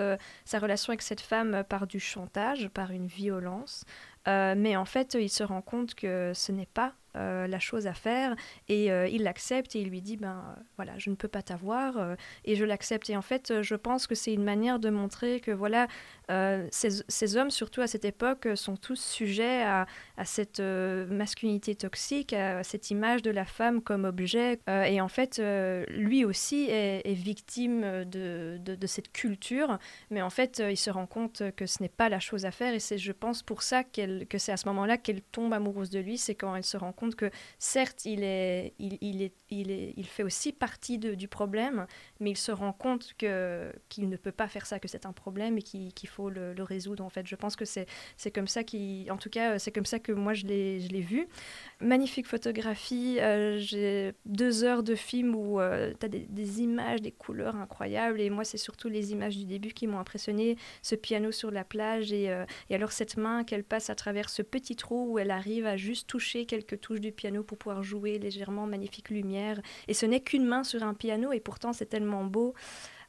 sa 0.46 0.60
relation 0.60 0.92
avec 0.92 1.02
cette 1.02 1.22
femme 1.22 1.64
par 1.68 1.86
du 1.86 2.00
chantage, 2.00 2.70
par 2.70 2.92
une 2.92 3.08
violence. 3.08 3.84
Mais 4.26 4.76
en 4.78 4.86
fait, 4.86 5.16
il 5.20 5.30
se 5.30 5.44
rend 5.44 5.62
compte 5.62 5.96
que 5.96 6.32
ce 6.34 6.52
n'est 6.52 6.66
pas 6.66 6.94
euh, 7.20 7.48
la 7.48 7.60
chose 7.60 7.86
à 7.86 7.94
faire. 7.94 8.36
Et 8.70 8.92
euh, 8.92 9.08
il 9.08 9.24
l'accepte 9.24 9.76
et 9.76 9.82
il 9.82 9.90
lui 9.90 10.02
dit 10.02 10.16
ben 10.16 10.44
euh, 10.58 10.62
voilà 10.78 10.94
je 10.98 11.10
ne 11.10 11.16
peux 11.16 11.28
pas 11.28 11.42
t'avoir 11.42 12.16
et 12.46 12.56
je 12.56 12.64
l'accepte. 12.66 13.10
Et 13.10 13.18
en 13.18 13.22
fait 13.22 13.62
je 13.62 13.76
pense 13.76 14.08
que 14.08 14.16
c'est 14.16 14.34
une 14.34 14.44
manière 14.44 14.80
de 14.80 14.90
montrer 14.90 15.40
que 15.40 15.52
voilà 15.52 15.88
ces, 16.72 17.04
ces 17.08 17.38
hommes 17.38 17.50
surtout 17.50 17.82
à 17.82 17.88
cette 17.88 18.06
époque 18.06 18.48
sont 18.56 18.78
tous 18.78 19.02
sujets 19.02 19.64
à, 19.64 19.88
à 20.18 20.26
cette 20.26 20.60
masculinité 20.60 21.76
toxique 21.76 22.34
à 22.34 22.64
cette 22.64 22.92
image 22.92 23.22
de 23.22 23.32
la 23.32 23.46
femme 23.46 23.82
comme 23.82 24.06
objet. 24.06 24.60
Et 24.68 25.02
en 25.02 25.08
fait 25.08 25.42
lui 25.90 26.24
aussi 26.26 26.68
est, 26.70 27.14
victime 27.14 28.06
de, 28.06 28.60
de, 28.60 28.88
cette 28.88 29.12
culture. 29.12 29.80
Mais 30.12 30.22
en 30.22 30.30
fait 30.30 30.62
il 30.70 30.78
se 30.78 30.90
rend 30.90 31.08
compte 31.08 31.44
que 31.56 31.66
ce 31.66 31.82
n'est 31.82 31.90
pas 31.90 32.10
la 32.10 32.20
chose 32.20 32.46
à 32.46 32.52
faire. 32.52 32.74
Et 32.74 32.80
c'est 32.80 32.98
je 32.98 33.12
pense 33.12 33.44
pour 33.44 33.64
ça 33.64 33.84
que 33.84 34.38
c'est 34.38 34.52
à 34.52 34.58
ce 34.58 34.68
moment-là 34.68 34.98
qu'elle 34.98 35.22
tombe 35.22 35.54
amoureuse 35.54 35.90
de 35.90 36.00
lui. 36.00 36.18
C'est 36.18 36.36
quand 36.36 36.56
elle 36.56 36.64
se 36.64 36.78
rend 36.78 36.92
compte 36.94 37.09
que 37.16 37.30
certes 37.58 38.06
il 38.06 38.24
est 38.24 38.74
il, 38.80 39.22
est 39.22 39.34
il 39.50 39.72
est 39.72 39.94
il 39.98 40.06
fait 40.06 40.24
aussi 40.24 40.52
partie 40.54 40.98
de- 40.98 41.16
du 41.16 41.28
problème 41.28 41.86
mais 42.20 42.32
il 42.32 42.38
se 42.38 42.52
rend 42.52 42.74
compte 42.74 43.14
que 43.18 43.72
qu'il 43.90 44.10
ne 44.10 44.18
peut 44.18 44.32
pas 44.32 44.48
faire 44.48 44.66
ça 44.66 44.80
que 44.80 44.88
c'est 44.88 45.06
un 45.06 45.14
problème 45.14 45.58
et 45.58 45.62
qu'il 45.62 45.94
qu'il 45.94 46.10
faut 46.10 46.30
le, 46.30 46.54
résoudre 46.60 47.04
en 47.06 47.10
fait. 47.10 47.26
Je 47.28 47.36
pense 47.36 47.56
que 47.56 47.66
c'est 47.66 47.86
c'est 48.18 48.32
comme 48.32 48.48
ça 48.48 48.64
qui 48.64 49.08
en 49.10 49.18
tout 49.18 49.30
cas 49.30 49.60
c'est 49.60 49.72
comme 49.72 49.86
ça 49.86 50.00
que 50.00 50.12
moi 50.12 50.34
je 50.34 50.46
l'ai 50.46 50.80
je 50.82 50.90
l'ai 50.90 51.02
vu. 51.02 51.28
Magnifique 51.82 52.28
photographie 52.28 53.18
euh, 53.20 53.58
j'ai 53.60 54.14
deux 54.26 54.64
heures 54.64 54.84
de 54.84 54.96
film 54.96 55.36
où 55.36 55.60
tu 56.00 56.06
as 56.06 56.10
des, 56.10 56.26
des 56.28 56.62
images 56.62 57.02
des 57.02 57.12
couleurs 57.12 57.56
incroyables 57.56 58.20
et 58.22 58.30
moi 58.30 58.44
c'est 58.44 58.58
surtout 58.58 58.90
les 58.90 59.12
images 59.14 59.38
du 59.38 59.46
début 59.46 59.70
qui 59.74 59.88
m'ont 59.88 60.00
impressionné 60.00 60.58
ce 60.82 60.96
piano 60.96 61.32
sur 61.32 61.52
la 61.52 61.64
plage 61.64 62.12
et, 62.12 62.30
euh, 62.30 62.46
et 62.70 62.76
alors 62.76 62.92
cette 62.92 63.16
main 63.18 63.44
qu'elle 63.44 63.64
passe 63.64 63.90
à 63.90 63.96
travers 63.96 64.30
ce 64.30 64.42
petit 64.42 64.76
trou 64.76 65.14
où 65.14 65.20
elle 65.20 65.32
arrive 65.32 65.66
à 65.66 65.78
juste 65.78 66.08
toucher 66.08 66.46
quelques 66.46 66.82
touches 66.82 66.89
du 66.98 67.12
piano 67.12 67.44
pour 67.44 67.58
pouvoir 67.58 67.84
jouer 67.84 68.18
légèrement, 68.18 68.66
magnifique 68.66 69.10
lumière. 69.10 69.62
Et 69.88 69.94
ce 69.94 70.06
n'est 70.08 70.22
qu'une 70.22 70.46
main 70.46 70.64
sur 70.64 70.82
un 70.84 70.94
piano 70.96 71.32
et 71.32 71.40
pourtant 71.40 71.74
c'est 71.74 71.86
tellement 71.86 72.24
beau. 72.24 72.56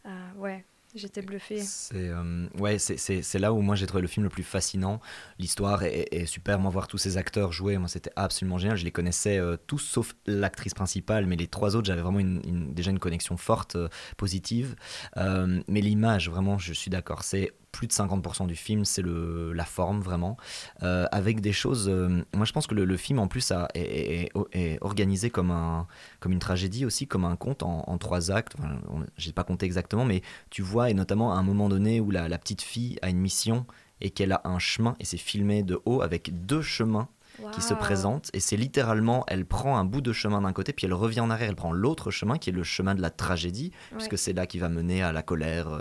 Euh, 0.07 0.09
ouais, 0.37 0.65
j'étais 0.95 1.23
bluffée. 1.23 1.61
C'est 1.61 2.09
euh, 2.09 2.47
ouais, 2.59 2.79
c'est- 2.79 3.39
là 3.39 3.53
où 3.53 3.61
moi 3.63 3.77
j'ai 3.77 3.87
trouvé 3.87 4.03
le 4.03 4.09
film 4.09 4.25
le 4.25 4.31
plus 4.31 4.43
fascinant. 4.43 5.01
L'histoire 5.39 5.83
est, 5.85 6.27
super. 6.27 6.59
Moi, 6.59 6.71
voir 6.71 6.89
tous 6.89 6.99
ces 6.99 7.17
acteurs 7.17 7.53
jouer, 7.53 7.79
moi 7.79 7.89
c'était 7.89 8.13
absolument 8.17 8.59
génial. 8.59 8.77
Je 8.77 8.85
les 8.85 8.91
connaissais 8.91 9.39
euh, 9.39 9.57
tous 9.67 9.79
sauf 9.79 10.15
l'actrice 10.27 10.75
principale, 10.75 11.27
mais 11.27 11.37
les 11.37 11.47
trois 11.47 11.77
autres, 11.77 11.87
j'avais 11.87 12.03
vraiment 12.03 12.19
une- 12.21 12.75
déjà 12.75 12.91
une 12.91 12.99
connexion 12.99 13.37
forte, 13.37 13.77
positive. 14.17 14.75
Mais 15.17 15.81
l'image, 15.81 16.29
vraiment, 16.29 16.59
je 16.59 16.73
suis 16.73 16.91
d'accord. 16.91 17.23
C'est 17.23 17.53
plus 17.73 17.87
de 17.87 17.93
50% 17.93 18.47
du 18.47 18.57
film, 18.57 18.85
c'est 18.85 19.03
la 19.05 19.65
forme 19.65 20.01
vraiment, 20.01 20.37
Euh, 20.83 21.07
avec 21.13 21.41
des 21.41 21.53
choses. 21.53 21.89
euh, 21.89 22.23
moi, 22.35 22.45
je 22.45 22.53
pense 22.53 22.67
que 22.67 22.75
le, 22.75 22.85
le 22.85 22.97
film 22.97 23.19
en 23.19 23.29
plus 23.29 23.51
a- 23.53 23.69
est, 23.75 24.31
est- 24.53 24.79
organisé 24.83 25.31
comme 25.31 25.51
un 25.51 25.87
comme 26.21 26.33
une 26.33 26.39
tragédie 26.39 26.85
aussi, 26.85 27.07
comme 27.07 27.25
un 27.25 27.37
conte 27.37 27.63
en, 27.63 27.99
trois 27.99 28.31
actes. 28.31 28.55
Enfin, 28.59 28.81
J'ai 29.17 29.33
pas 29.33 29.45
compté 29.45 29.67
exactement, 29.67 30.05
mais 30.05 30.23
tu 30.51 30.63
vois, 30.63 30.91
et 30.91 30.95
notamment 30.95 31.33
à 31.33 31.37
un 31.37 31.43
moment 31.43 31.69
donné 31.69 32.01
où 32.01 32.11
la, 32.11 32.29
la 32.29 32.39
petite 32.39 32.63
fille 32.63 32.99
a 33.03 33.11
une 33.11 33.19
mission 33.19 33.67
et 34.01 34.11
qu'elle 34.11 34.33
a 34.33 34.41
un 34.45 34.59
chemin, 34.59 34.97
et 34.99 35.05
c'est 35.05 35.19
filmé 35.19 35.63
de 35.63 35.79
haut 35.85 36.01
avec 36.03 36.47
deux 36.47 36.63
chemins 36.63 37.09
qui 37.53 37.61
se 37.63 37.75
Waouh. 37.75 37.79
présentent, 37.83 38.31
et 38.33 38.41
c'est 38.41 38.57
littéralement, 38.57 39.25
elle 39.29 39.45
prend 39.47 39.77
un 39.79 39.85
bout 39.85 40.01
de 40.01 40.13
chemin 40.13 40.41
d'un 40.43 40.53
côté, 40.53 40.73
puis 40.73 40.87
elle 40.87 40.95
revient 40.95 41.21
en 41.21 41.31
arrière, 41.31 41.49
elle 41.49 41.57
prend 41.57 41.73
l'autre 41.73 42.11
chemin, 42.11 42.39
qui 42.39 42.51
est 42.51 42.53
le 42.53 42.63
chemin 42.63 42.95
de 42.95 43.03
la 43.03 43.11
tragédie, 43.11 43.73
Ouais. 43.93 43.99
puisque 43.99 44.19
c'est 44.19 44.33
là 44.33 44.47
qui 44.47 44.59
va 44.59 44.69
mener 44.69 45.03
à 45.03 45.13
la 45.13 45.23
colère, 45.23 45.69
euh, 45.69 45.81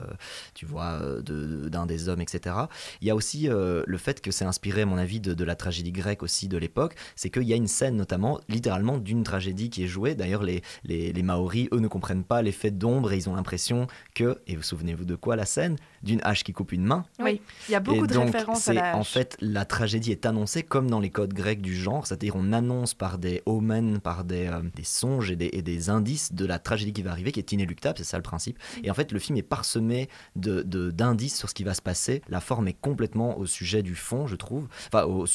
tu 0.53 0.65
vois, 0.65 0.99
euh, 1.01 1.21
de- 1.21 1.69
d'un 1.69 1.85
des 1.85 2.09
hommes, 2.09 2.21
etc. 2.21 2.55
Il 3.01 3.07
y 3.07 3.11
a 3.11 3.15
aussi 3.15 3.49
euh, 3.49 3.83
le 3.87 3.97
fait 3.97 4.21
que 4.21 4.31
c'est 4.31 4.45
inspiré, 4.45 4.81
à 4.81 4.85
mon 4.85 4.97
avis, 4.97 5.19
de, 5.19 5.33
de 5.33 5.43
la 5.43 5.55
tragédie 5.55 5.91
grecque 5.91 6.23
aussi 6.23 6.47
de 6.47 6.57
l'époque, 6.57 6.95
c'est 7.15 7.29
qu'il 7.29 7.43
y 7.43 7.53
a 7.53 7.55
une 7.55 7.67
scène 7.67 7.95
notamment, 7.95 8.39
littéralement, 8.49 8.97
d'une 8.97 9.23
tragédie 9.23 9.69
qui 9.69 9.83
est 9.83 9.87
jouée. 9.87 10.15
D'ailleurs, 10.15 10.43
les, 10.43 10.61
les, 10.83 11.11
les 11.13 11.23
Maoris, 11.23 11.67
eux, 11.73 11.79
ne 11.79 11.87
comprennent 11.87 12.23
pas 12.23 12.41
l'effet 12.41 12.71
d'ombre 12.71 13.11
et 13.11 13.17
ils 13.17 13.29
ont 13.29 13.35
l'impression 13.35 13.87
que, 14.15 14.39
et 14.47 14.55
vous 14.55 14.63
souvenez-vous 14.63 15.05
de 15.05 15.15
quoi 15.15 15.35
la 15.35 15.45
scène? 15.45 15.75
D'une 16.03 16.19
hache 16.23 16.43
qui 16.43 16.53
coupe 16.53 16.71
une 16.71 16.85
main. 16.85 17.05
Oui, 17.19 17.41
il 17.67 17.71
y 17.73 17.75
a 17.75 17.79
beaucoup 17.79 18.05
Et 18.05 18.07
de 18.07 18.13
donc, 18.13 18.25
références 18.27 18.67
à 18.69 18.95
en 18.95 19.03
fait 19.03 19.35
la 19.41 19.65
tragédie 19.65 20.11
est 20.11 20.25
annoncée 20.25 20.63
comme 20.63 20.89
dans 20.89 20.99
les 20.99 21.09
codes 21.09 21.33
grecs 21.33 21.61
du 21.61 21.75
genre, 21.75 22.07
c'est-à-dire 22.07 22.35
on 22.35 22.53
annonce 22.53 22.93
par 22.93 23.17
des 23.17 23.41
omens, 23.45 23.99
par 23.99 24.23
des, 24.23 24.47
euh, 24.47 24.61
des 24.75 24.83
songes 24.83 25.31
et 25.31 25.35
des, 25.35 25.49
et 25.53 25.61
des 25.61 25.89
indices 25.89 26.33
de 26.33 26.45
la 26.45 26.59
tragédie 26.59 26.93
qui 26.93 27.01
va 27.01 27.11
arriver, 27.11 27.31
qui 27.31 27.39
est 27.39 27.51
inéluctable, 27.51 27.97
c'est 27.97 28.03
ça 28.03 28.17
le 28.17 28.23
principe. 28.23 28.57
Et 28.83 28.89
en 28.89 28.93
fait, 28.93 29.11
le 29.11 29.19
film 29.19 29.37
est 29.37 29.41
parsemé 29.43 30.09
de 30.35 30.61
de- 30.61 30.91
d'indices 30.91 31.37
sur 31.37 31.49
ce 31.49 31.53
qui 31.53 31.63
va 31.63 31.73
se 31.73 31.81
passer. 31.81 32.21
La 32.29 32.39
forme 32.39 32.67
est 32.67 32.79
complètement 32.79 33.37
au 33.37 33.45
sujet 33.45 33.83
du 33.83 33.95
fond, 33.95 34.27
je 34.27 34.35
trouve, 34.35 34.67
enfin 34.87 35.03
au, 35.03 35.25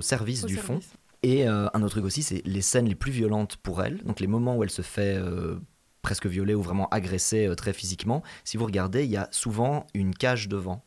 service 0.00 0.44
Au 0.44 0.46
du 0.46 0.56
fond. 0.56 0.80
Et 1.22 1.48
euh, 1.48 1.68
un 1.72 1.82
autre 1.82 1.92
truc 1.92 2.04
aussi, 2.04 2.22
c'est 2.22 2.42
les 2.44 2.60
scènes 2.60 2.86
les 2.86 2.94
plus 2.94 3.10
violentes 3.12 3.56
pour 3.56 3.82
elle, 3.82 3.98
donc 4.04 4.20
les 4.20 4.26
moments 4.26 4.56
où 4.56 4.62
elle 4.62 4.70
se 4.70 4.82
fait 4.82 5.16
euh, 5.16 5.56
presque 6.04 6.26
violer 6.26 6.54
ou 6.54 6.62
vraiment 6.62 6.88
agresser 6.90 7.48
euh, 7.48 7.56
très 7.56 7.72
physiquement. 7.72 8.22
Si 8.44 8.56
vous 8.56 8.66
regardez, 8.66 9.04
il 9.04 9.10
y 9.10 9.16
a 9.16 9.26
souvent 9.32 9.86
une 9.94 10.14
cage 10.14 10.48
devant. 10.48 10.84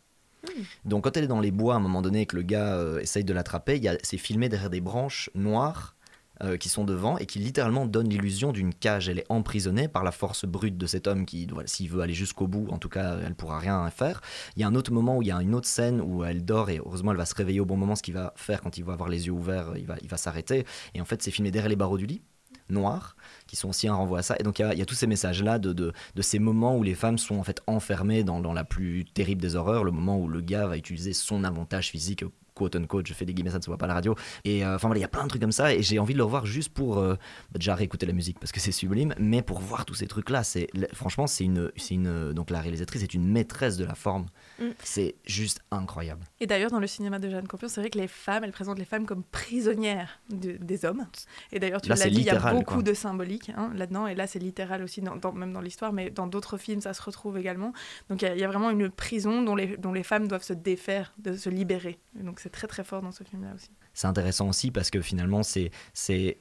Donc 0.85 1.03
quand 1.03 1.17
elle 1.17 1.25
est 1.25 1.27
dans 1.35 1.41
les 1.41 1.51
bois 1.51 1.73
à 1.73 1.77
un 1.77 1.81
moment 1.81 2.01
donné 2.01 2.21
et 2.21 2.25
que 2.25 2.37
le 2.37 2.43
gars 2.43 2.75
euh, 2.75 2.99
essaye 2.99 3.25
de 3.25 3.33
l'attraper, 3.33 3.75
il 3.75 3.83
y 3.83 3.89
a- 3.89 3.97
c'est 4.03 4.17
filmé 4.17 4.47
derrière 4.47 4.69
des 4.69 4.79
branches 4.79 5.29
noires 5.35 5.95
euh, 6.43 6.55
qui 6.55 6.69
sont 6.69 6.83
devant 6.85 7.17
et 7.17 7.25
qui 7.25 7.39
littéralement 7.39 7.87
donnent 7.87 8.09
l'illusion 8.09 8.51
d'une 8.51 8.73
cage. 8.73 9.09
Elle 9.09 9.19
est 9.19 9.25
emprisonnée 9.29 9.87
par 9.87 10.03
la 10.03 10.11
force 10.11 10.45
brute 10.45 10.77
de 10.77 10.85
cet 10.85 11.07
homme 11.07 11.25
qui, 11.25 11.47
voilà, 11.47 11.67
s'il 11.67 11.89
veut 11.89 12.01
aller 12.01 12.13
jusqu'au 12.13 12.47
bout, 12.47 12.67
en 12.69 12.77
tout 12.77 12.89
cas, 12.89 13.17
elle 13.25 13.33
pourra 13.33 13.57
rien 13.57 13.89
faire. 13.89 14.21
Il 14.55 14.61
y 14.61 14.63
a 14.63 14.67
un 14.67 14.75
autre 14.75 14.93
moment 14.93 15.17
où 15.17 15.23
il 15.23 15.29
y 15.29 15.31
a 15.31 15.41
une 15.41 15.55
autre 15.55 15.67
scène 15.67 15.99
où 15.99 16.23
elle 16.23 16.45
dort 16.45 16.69
et 16.69 16.77
heureusement 16.77 17.11
elle 17.11 17.17
va 17.17 17.25
se 17.25 17.35
réveiller 17.35 17.59
au 17.59 17.65
bon 17.65 17.75
moment, 17.75 17.95
ce 17.95 18.03
qu'il 18.03 18.13
va 18.13 18.33
faire 18.35 18.61
quand 18.61 18.77
il 18.77 18.83
va 18.85 18.93
avoir 18.93 19.09
les 19.09 19.25
yeux 19.25 19.33
ouverts, 19.33 19.73
il 19.75 19.87
va, 19.87 19.95
il 20.03 20.07
va 20.07 20.17
s'arrêter. 20.17 20.65
Et 20.93 21.01
en 21.01 21.05
fait 21.05 21.23
c'est 21.23 21.31
filmé 21.31 21.49
derrière 21.49 21.69
les 21.69 21.75
barreaux 21.75 21.97
du 21.97 22.05
lit 22.05 22.21
noirs, 22.69 23.16
qui 23.47 23.55
sont 23.55 23.69
aussi 23.69 23.87
un 23.87 23.95
renvoi 23.95 24.19
à 24.19 24.21
ça. 24.21 24.35
Et 24.39 24.43
donc 24.43 24.59
il 24.59 24.77
y 24.77 24.81
a, 24.81 24.85
tous 24.85 24.95
ces 24.95 25.07
messages-là 25.07 25.59
de, 25.59 25.73
de, 25.73 25.93
de 26.15 26.21
ces 26.21 26.39
moments 26.39 26.77
où 26.77 26.83
les 26.83 26.95
femmes 26.95 27.17
sont 27.17 27.35
en 27.35 27.43
fait 27.43 27.61
enfermées 27.67 28.23
dans, 28.23 28.39
dans 28.39 28.53
la 28.53 28.63
plus 28.63 29.05
terrible 29.05 29.41
des 29.41 29.55
horreurs, 29.55 29.83
le 29.83 29.91
moment 29.91 30.19
où 30.19 30.27
le 30.27 30.41
gars 30.41 30.67
va 30.67 30.77
utiliser 30.77 31.13
son 31.13 31.43
avantage 31.43 31.89
physique, 31.89 32.23
quote 32.53 32.75
unquote, 32.75 33.07
je 33.07 33.13
fais 33.13 33.25
des 33.25 33.33
guillemets, 33.33 33.51
ça 33.51 33.59
ne 33.59 33.63
se 33.63 33.67
voit 33.67 33.77
pas 33.77 33.85
à 33.85 33.89
la 33.89 33.93
radio. 33.93 34.15
Et 34.43 34.65
euh, 34.65 34.75
enfin 34.75 34.87
voilà, 34.87 34.99
il 34.99 35.01
y 35.01 35.05
a 35.05 35.09
plein 35.09 35.23
de 35.23 35.29
trucs 35.29 35.41
comme 35.41 35.51
ça, 35.51 35.73
et 35.73 35.83
j'ai 35.83 35.99
envie 35.99 36.13
de 36.13 36.17
le 36.17 36.23
revoir 36.23 36.45
juste 36.45 36.69
pour 36.69 36.97
euh, 36.97 37.13
bah, 37.51 37.59
déjà 37.59 37.75
réécouter 37.75 38.05
la 38.05 38.13
musique 38.13 38.39
parce 38.39 38.51
que 38.51 38.59
c'est 38.59 38.71
sublime, 38.71 39.13
mais 39.19 39.41
pour 39.41 39.59
voir 39.59 39.85
tous 39.85 39.93
ces 39.93 40.07
trucs-là, 40.07 40.43
c'est 40.43 40.67
franchement 40.93 41.27
c'est 41.27 41.43
une, 41.43 41.71
une 41.91 42.33
donc 42.33 42.49
la 42.49 42.59
réalisatrice 42.61 43.03
est 43.03 43.13
une 43.13 43.27
maîtresse 43.27 43.77
de 43.77 43.85
la 43.85 43.95
forme. 43.95 44.25
Mm. 44.59 44.69
C'est 44.83 45.15
juste 45.25 45.61
incroyable. 45.71 46.23
Et 46.39 46.47
d'ailleurs, 46.47 46.71
dans 46.71 46.79
le 46.79 46.87
cinéma 46.87 47.19
de 47.19 47.29
Jeanne 47.29 47.47
Campion, 47.47 47.67
c'est 47.67 47.79
vrai 47.81 47.89
que 47.89 47.97
les 47.99 48.07
femmes, 48.07 48.43
elles 48.43 48.51
présentent 48.51 48.79
les 48.79 48.85
femmes 48.85 49.05
comme 49.05 49.23
prisonnières 49.23 50.19
de- 50.29 50.57
des 50.57 50.85
hommes. 50.85 51.05
Et 51.51 51.59
d'ailleurs, 51.59 51.81
tu 51.81 51.89
l'as 51.89 51.95
dit, 52.09 52.15
il 52.21 52.23
y 52.25 52.29
a 52.29 52.39
beaucoup 52.53 52.75
quoi. 52.75 52.83
de 52.83 52.93
symbolique 52.93 53.51
hein, 53.55 53.71
là-dedans. 53.75 54.07
Et 54.07 54.15
là, 54.15 54.27
c'est 54.27 54.39
littéral 54.39 54.83
aussi, 54.83 55.01
dans, 55.01 55.15
dans- 55.15 55.31
même 55.33 55.53
dans 55.53 55.61
l'histoire, 55.61 55.93
mais 55.93 56.09
dans 56.09 56.27
d'autres 56.27 56.57
films, 56.57 56.81
ça 56.81 56.93
se 56.93 57.01
retrouve 57.01 57.37
également. 57.37 57.73
Donc, 58.09 58.21
il 58.21 58.25
y 58.25 58.27
a- 58.27 58.33
il 58.35 58.39
y, 58.39 58.43
a 58.43 58.47
vraiment 58.47 58.69
une 58.69 58.89
prison 58.89 59.41
dont 59.41 59.55
les, 59.55 59.77
dont 59.77 59.93
les 59.93 60.03
femmes 60.03 60.27
doivent 60.27 60.43
se 60.43 60.53
défaire, 60.53 61.13
de 61.17 61.33
se 61.35 61.49
libérer. 61.49 61.99
Et 62.19 62.23
donc, 62.23 62.39
c'est 62.39 62.49
très, 62.49 62.67
très 62.67 62.83
fort 62.83 63.01
dans 63.01 63.11
ce 63.11 63.23
film-là 63.23 63.53
aussi. 63.55 63.69
C'est 63.93 64.07
intéressant 64.07 64.49
aussi 64.49 64.71
parce 64.71 64.89
que 64.91 65.01
finalement, 65.01 65.41
c'est 65.43 65.71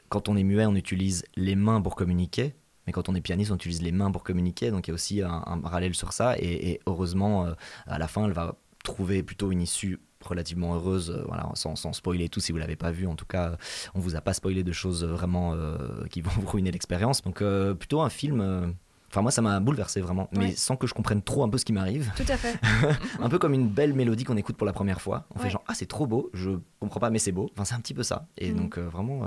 quand 0.09 0.29
on 0.29 0.37
est 0.37 0.43
muet, 0.45 0.67
on 0.67 0.75
utilise 0.75 1.25
les 1.37 1.55
mains 1.57 1.81
pour 1.81 1.97
communiquer. 1.97 2.55
Mais 2.87 2.93
quand 2.93 3.09
on 3.09 3.15
est 3.15 3.21
pianiste, 3.21 3.51
on 3.51 3.57
utilise 3.57 3.83
les 3.83 3.93
mains 3.93 4.11
pour 4.11 4.23
communiquer. 4.23 4.71
Donc 4.71 4.87
il 4.87 4.91
y 4.91 4.93
a 4.93 4.95
aussi 4.95 5.23
un, 5.23 5.43
un 5.47 5.59
parallèle 5.59 5.95
sur 5.95 6.13
ça. 6.13 6.37
Et, 6.39 6.71
et 6.71 6.81
heureusement, 6.87 7.47
euh, 7.47 7.53
à 7.87 7.99
la 7.99 8.09
fin, 8.09 8.25
elle 8.27 8.33
va 8.33 8.55
trouver 8.85 9.23
plutôt 9.23 9.51
une 9.51 9.61
issue 9.63 9.99
relativement 10.25 10.75
heureuse, 10.75 11.11
euh, 11.11 11.23
voilà, 11.27 11.49
sans, 11.55 11.77
sans 11.77 11.93
spoiler 11.93 12.29
tout 12.29 12.41
si 12.41 12.51
vous 12.53 12.59
l'avez 12.59 12.77
pas 12.77 12.91
vu. 12.91 13.07
En 13.07 13.15
tout 13.17 13.27
cas, 13.27 13.57
on 13.95 14.01
vous 14.01 14.17
a 14.17 14.21
pas 14.21 14.33
spoilé 14.33 14.63
de 14.65 14.73
choses 14.73 15.05
vraiment 15.05 15.53
euh, 15.55 16.05
qui 16.11 16.21
vont 16.21 16.31
vous 16.41 16.47
ruiner 16.47 16.71
l'expérience. 16.71 17.23
Donc 17.23 17.43
euh, 17.43 17.75
plutôt 17.75 18.01
un 18.01 18.09
film. 18.11 18.75
Enfin, 19.09 19.23
moi, 19.23 19.31
ça 19.31 19.41
m'a 19.41 19.61
bouleversé 19.61 20.01
vraiment, 20.01 20.29
mais 20.33 20.55
sans 20.57 20.77
que 20.77 20.87
je 20.87 20.93
comprenne 20.93 21.23
trop 21.23 21.43
un 21.45 21.49
peu 21.49 21.59
ce 21.59 21.65
qui 21.65 21.73
m'arrive. 21.73 22.13
Tout 22.17 22.25
à 22.29 22.37
fait. 22.37 22.59
un 23.21 23.29
peu 23.29 23.39
comme 23.39 23.55
une 23.55 23.69
belle 23.69 23.95
mélodie 23.95 24.25
qu'on 24.25 24.37
écoute 24.37 24.57
pour 24.57 24.67
la 24.67 24.73
première 24.73 25.01
fois. 25.01 25.27
On 25.35 25.39
fait 25.39 25.49
genre, 25.49 25.63
ah, 25.69 25.75
c'est 25.75 25.87
trop 25.87 26.07
beau, 26.09 26.29
je 26.35 26.51
comprends 26.81 26.99
pas, 27.01 27.09
mais 27.11 27.21
c'est 27.21 27.33
beau. 27.33 27.49
Enfin, 27.53 27.65
c'est 27.65 27.75
un 27.77 27.81
petit 27.81 27.95
peu 27.95 28.03
ça. 28.03 28.27
Et 28.37 28.51
Mhm. 28.51 28.57
donc, 28.59 28.79
vraiment, 28.79 29.23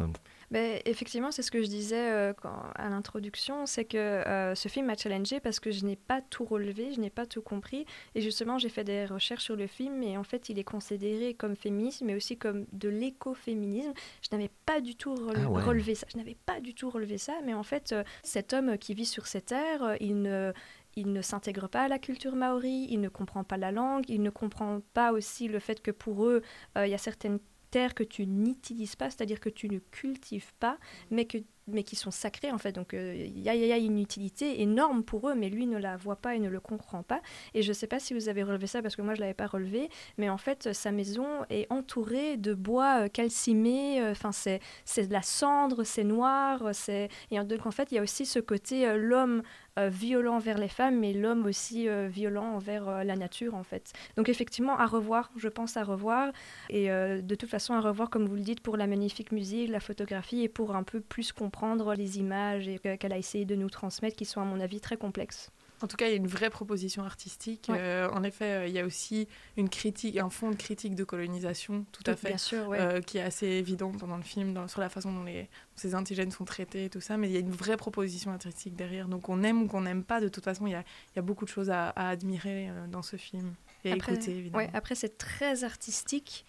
Ben, 0.51 0.79
effectivement, 0.85 1.31
c'est 1.31 1.43
ce 1.43 1.51
que 1.51 1.61
je 1.61 1.67
disais 1.67 2.09
euh, 2.11 2.33
quand- 2.33 2.63
à 2.75 2.89
l'introduction, 2.89 3.65
c'est 3.67 3.85
que 3.85 3.97
euh, 3.97 4.55
ce 4.55 4.67
film 4.67 4.87
m'a 4.87 4.95
challengé 4.97 5.39
parce 5.39 5.59
que 5.59 5.69
je 5.69 5.85
n'ai 5.85 5.95
pas 5.95 6.21
tout 6.21 6.43
relevé, 6.43 6.91
je 6.93 6.99
n'ai 6.99 7.11
pas 7.11 7.27
tout 7.27 7.41
compris. 7.43 7.85
Et 8.15 8.21
justement, 8.21 8.57
j'ai 8.57 8.69
fait 8.69 8.83
des 8.83 9.05
recherches 9.05 9.43
sur 9.43 9.55
le 9.55 9.67
film 9.67 10.01
et 10.01 10.17
en 10.17 10.23
fait, 10.23 10.49
il 10.49 10.57
est 10.57 10.63
considéré 10.63 11.35
comme 11.35 11.55
féministe, 11.55 12.01
mais 12.03 12.15
aussi 12.15 12.35
comme 12.37 12.65
de 12.73 12.89
l'écoféminisme. 12.89 13.93
Je 14.23 14.29
n'avais 14.35 14.49
pas 14.65 14.81
du 14.81 14.95
tout 14.95 15.13
rele- 15.13 15.43
Ah 15.45 15.49
ouais. 15.49 15.61
relevé 15.63 15.93
ça. 15.95 16.07
Je 16.11 16.17
n'avais 16.17 16.37
pas 16.45 16.59
du 16.59 16.73
tout 16.73 16.89
relevé 16.89 17.17
ça, 17.17 17.33
mais 17.45 17.53
en 17.53 17.63
fait, 17.63 17.91
euh, 17.91 18.03
cet 18.23 18.53
homme 18.53 18.77
qui 18.77 18.93
vit 18.95 19.05
sur 19.05 19.27
ces 19.27 19.41
terres, 19.41 19.97
il 19.99 20.21
ne 20.21 20.51
il 20.95 21.13
ne 21.13 21.21
s'intègre 21.21 21.69
pas 21.69 21.83
à 21.83 21.87
la 21.87 21.99
culture 21.99 22.35
maori, 22.35 22.87
il 22.89 22.99
ne 22.99 23.09
comprend 23.09 23.43
pas 23.43 23.57
la 23.57 23.71
langue, 23.71 24.03
il 24.09 24.21
ne 24.23 24.31
comprend 24.31 24.81
pas 24.95 25.13
aussi 25.13 25.47
le 25.47 25.59
fait 25.59 25.81
que 25.81 25.91
pour 25.91 26.25
eux, 26.25 26.41
euh, 26.77 26.87
il 26.87 26.89
y 26.89 26.95
a 26.95 26.97
certaines 26.97 27.39
terres 27.71 27.93
que 27.95 28.03
tu 28.03 28.25
n'utilises 28.25 28.95
pas, 28.95 29.09
c'est-à-dire 29.09 29.39
que 29.39 29.49
tu 29.49 29.69
ne 29.69 29.79
cultives 29.79 30.53
pas, 30.59 30.77
mais, 31.11 31.25
que, 31.25 31.37
mais 31.67 31.83
qui 31.83 31.95
sont 31.95 32.11
sacrées 32.11 32.51
en 32.51 32.57
fait. 32.57 32.71
Donc 32.71 32.93
euh, 32.93 33.13
il 33.15 33.39
y, 33.39 33.49
a- 33.49 33.55
y 33.55 33.71
a 33.71 33.77
une 33.77 33.99
utilité 33.99 34.61
énorme 34.61 35.03
pour 35.03 35.29
eux, 35.29 35.35
mais 35.35 35.49
lui 35.49 35.67
ne 35.67 35.77
la 35.77 35.97
voit 35.97 36.15
pas 36.15 36.35
et 36.35 36.39
ne 36.39 36.49
le 36.49 36.59
comprend 36.59 37.03
pas. 37.03 37.21
Et 37.53 37.61
je 37.61 37.69
ne 37.69 37.73
sais 37.73 37.87
pas 37.87 37.99
si 37.99 38.13
vous 38.13 38.29
avez 38.29 38.43
relevé 38.43 38.67
ça, 38.67 38.81
parce 38.81 38.95
que 38.95 39.01
moi 39.01 39.13
je 39.13 39.19
ne 39.19 39.25
l'avais 39.25 39.33
pas 39.33 39.47
relevé, 39.47 39.89
mais 40.17 40.29
en 40.29 40.37
fait 40.37 40.73
sa 40.73 40.91
maison 40.91 41.27
est 41.49 41.71
entourée 41.71 42.37
de 42.37 42.53
bois 42.53 43.05
euh, 43.05 43.07
euh, 43.19 44.11
enfin 44.11 44.31
c'est 44.31 44.59
c'est 44.85 45.07
de 45.07 45.13
la 45.13 45.21
cendre, 45.21 45.83
c'est 45.83 46.03
noir, 46.03 46.65
euh, 46.65 46.71
c'est... 46.73 47.09
Et 47.31 47.39
donc 47.39 47.65
en 47.65 47.71
fait 47.71 47.91
il 47.91 47.95
y 47.95 47.97
a 47.97 48.01
aussi 48.01 48.25
ce 48.25 48.39
côté 48.39 48.87
euh, 48.87 48.97
l'homme 48.97 49.39
euh, 49.39 49.43
violent 49.87 50.35
envers 50.35 50.57
les 50.57 50.67
femmes, 50.67 50.99
mais 50.99 51.13
l'homme 51.13 51.45
aussi 51.45 51.87
euh, 51.87 52.07
violent 52.07 52.55
envers 52.55 52.89
euh, 52.89 53.03
la 53.03 53.15
nature 53.15 53.55
en 53.55 53.63
fait. 53.63 53.93
Donc 54.17 54.27
effectivement 54.27 54.77
à 54.77 54.85
revoir, 54.85 55.31
je 55.37 55.47
pense 55.47 55.77
à 55.77 55.83
revoir, 55.83 56.31
et 56.69 56.91
euh, 56.91 57.21
de 57.21 57.35
toute 57.35 57.49
façon 57.49 57.73
à 57.73 57.79
revoir 57.79 58.09
comme 58.09 58.25
vous 58.25 58.35
le 58.35 58.41
dites 58.41 58.61
pour 58.61 58.75
la 58.75 58.87
magnifique 58.87 59.31
musique, 59.31 59.69
la 59.69 59.79
photographie, 59.79 60.43
et 60.43 60.49
pour 60.49 60.75
un 60.75 60.83
peu 60.83 60.99
plus 60.99 61.31
comprendre 61.31 61.93
les 61.93 62.17
images 62.17 62.69
qu'elle 62.99 63.13
a 63.13 63.17
essayé 63.17 63.45
de 63.45 63.55
nous 63.55 63.69
transmettre, 63.69 64.15
qui 64.15 64.25
sont 64.25 64.41
à 64.41 64.45
mon 64.45 64.59
avis 64.59 64.81
très 64.81 64.97
complexes. 64.97 65.51
En 65.81 65.87
tout 65.87 65.95
cas, 65.97 66.07
il 66.07 66.11
y 66.11 66.13
a 66.13 66.17
une 66.17 66.27
vraie 66.27 66.49
proposition 66.49 67.03
artistique. 67.03 67.67
Ouais. 67.69 67.77
Euh, 67.79 68.09
en 68.11 68.23
effet, 68.23 68.45
euh, 68.45 68.67
il 68.67 68.73
y 68.73 68.79
a 68.79 68.85
aussi 68.85 69.27
une 69.57 69.69
critique, 69.69 70.17
un 70.17 70.29
fond 70.29 70.51
de 70.51 70.55
critique 70.55 70.93
de 70.95 71.03
colonisation, 71.03 71.85
tout 71.91 72.03
à 72.05 72.15
fait, 72.15 72.29
Bien 72.29 72.37
sûr, 72.37 72.67
ouais. 72.67 72.79
euh, 72.79 73.01
qui 73.01 73.17
est 73.17 73.21
assez 73.21 73.47
évident 73.47 73.91
pendant 73.91 74.17
le 74.17 74.23
film, 74.23 74.53
dans- 74.53 74.67
sur 74.67 74.81
la 74.81 74.89
façon 74.89 75.11
dont, 75.13 75.23
les, 75.23 75.43
dont 75.43 75.47
ces 75.75 75.95
indigènes 75.95 76.31
sont 76.31 76.45
traités 76.45 76.85
et 76.85 76.89
tout 76.89 77.01
ça. 77.01 77.17
Mais 77.17 77.29
il 77.29 77.33
y 77.33 77.37
a 77.37 77.39
une 77.39 77.51
vraie 77.51 77.77
proposition 77.77 78.31
artistique 78.31 78.75
derrière. 78.75 79.07
Donc 79.07 79.29
on 79.29 79.41
aime 79.43 79.61
ou 79.63 79.67
qu'on 79.67 79.81
n'aime 79.81 80.03
pas, 80.03 80.19
de 80.21 80.27
toute 80.27 80.43
façon, 80.43 80.67
il 80.67 80.71
y 80.71 80.75
a, 80.75 80.81
il 80.81 81.15
y 81.15 81.19
a 81.19 81.23
beaucoup 81.23 81.45
de 81.45 81.49
choses 81.49 81.69
à, 81.69 81.89
à 81.89 82.09
admirer 82.09 82.69
dans 82.91 83.01
ce 83.01 83.15
film 83.15 83.53
et 83.85 83.93
Après- 83.93 84.13
écouter, 84.15 84.31
évidemment. 84.35 84.57
Ouais, 84.63 84.69
après, 84.73 84.95
c'est 84.95 85.17
très 85.17 85.63
artistique. 85.63 86.45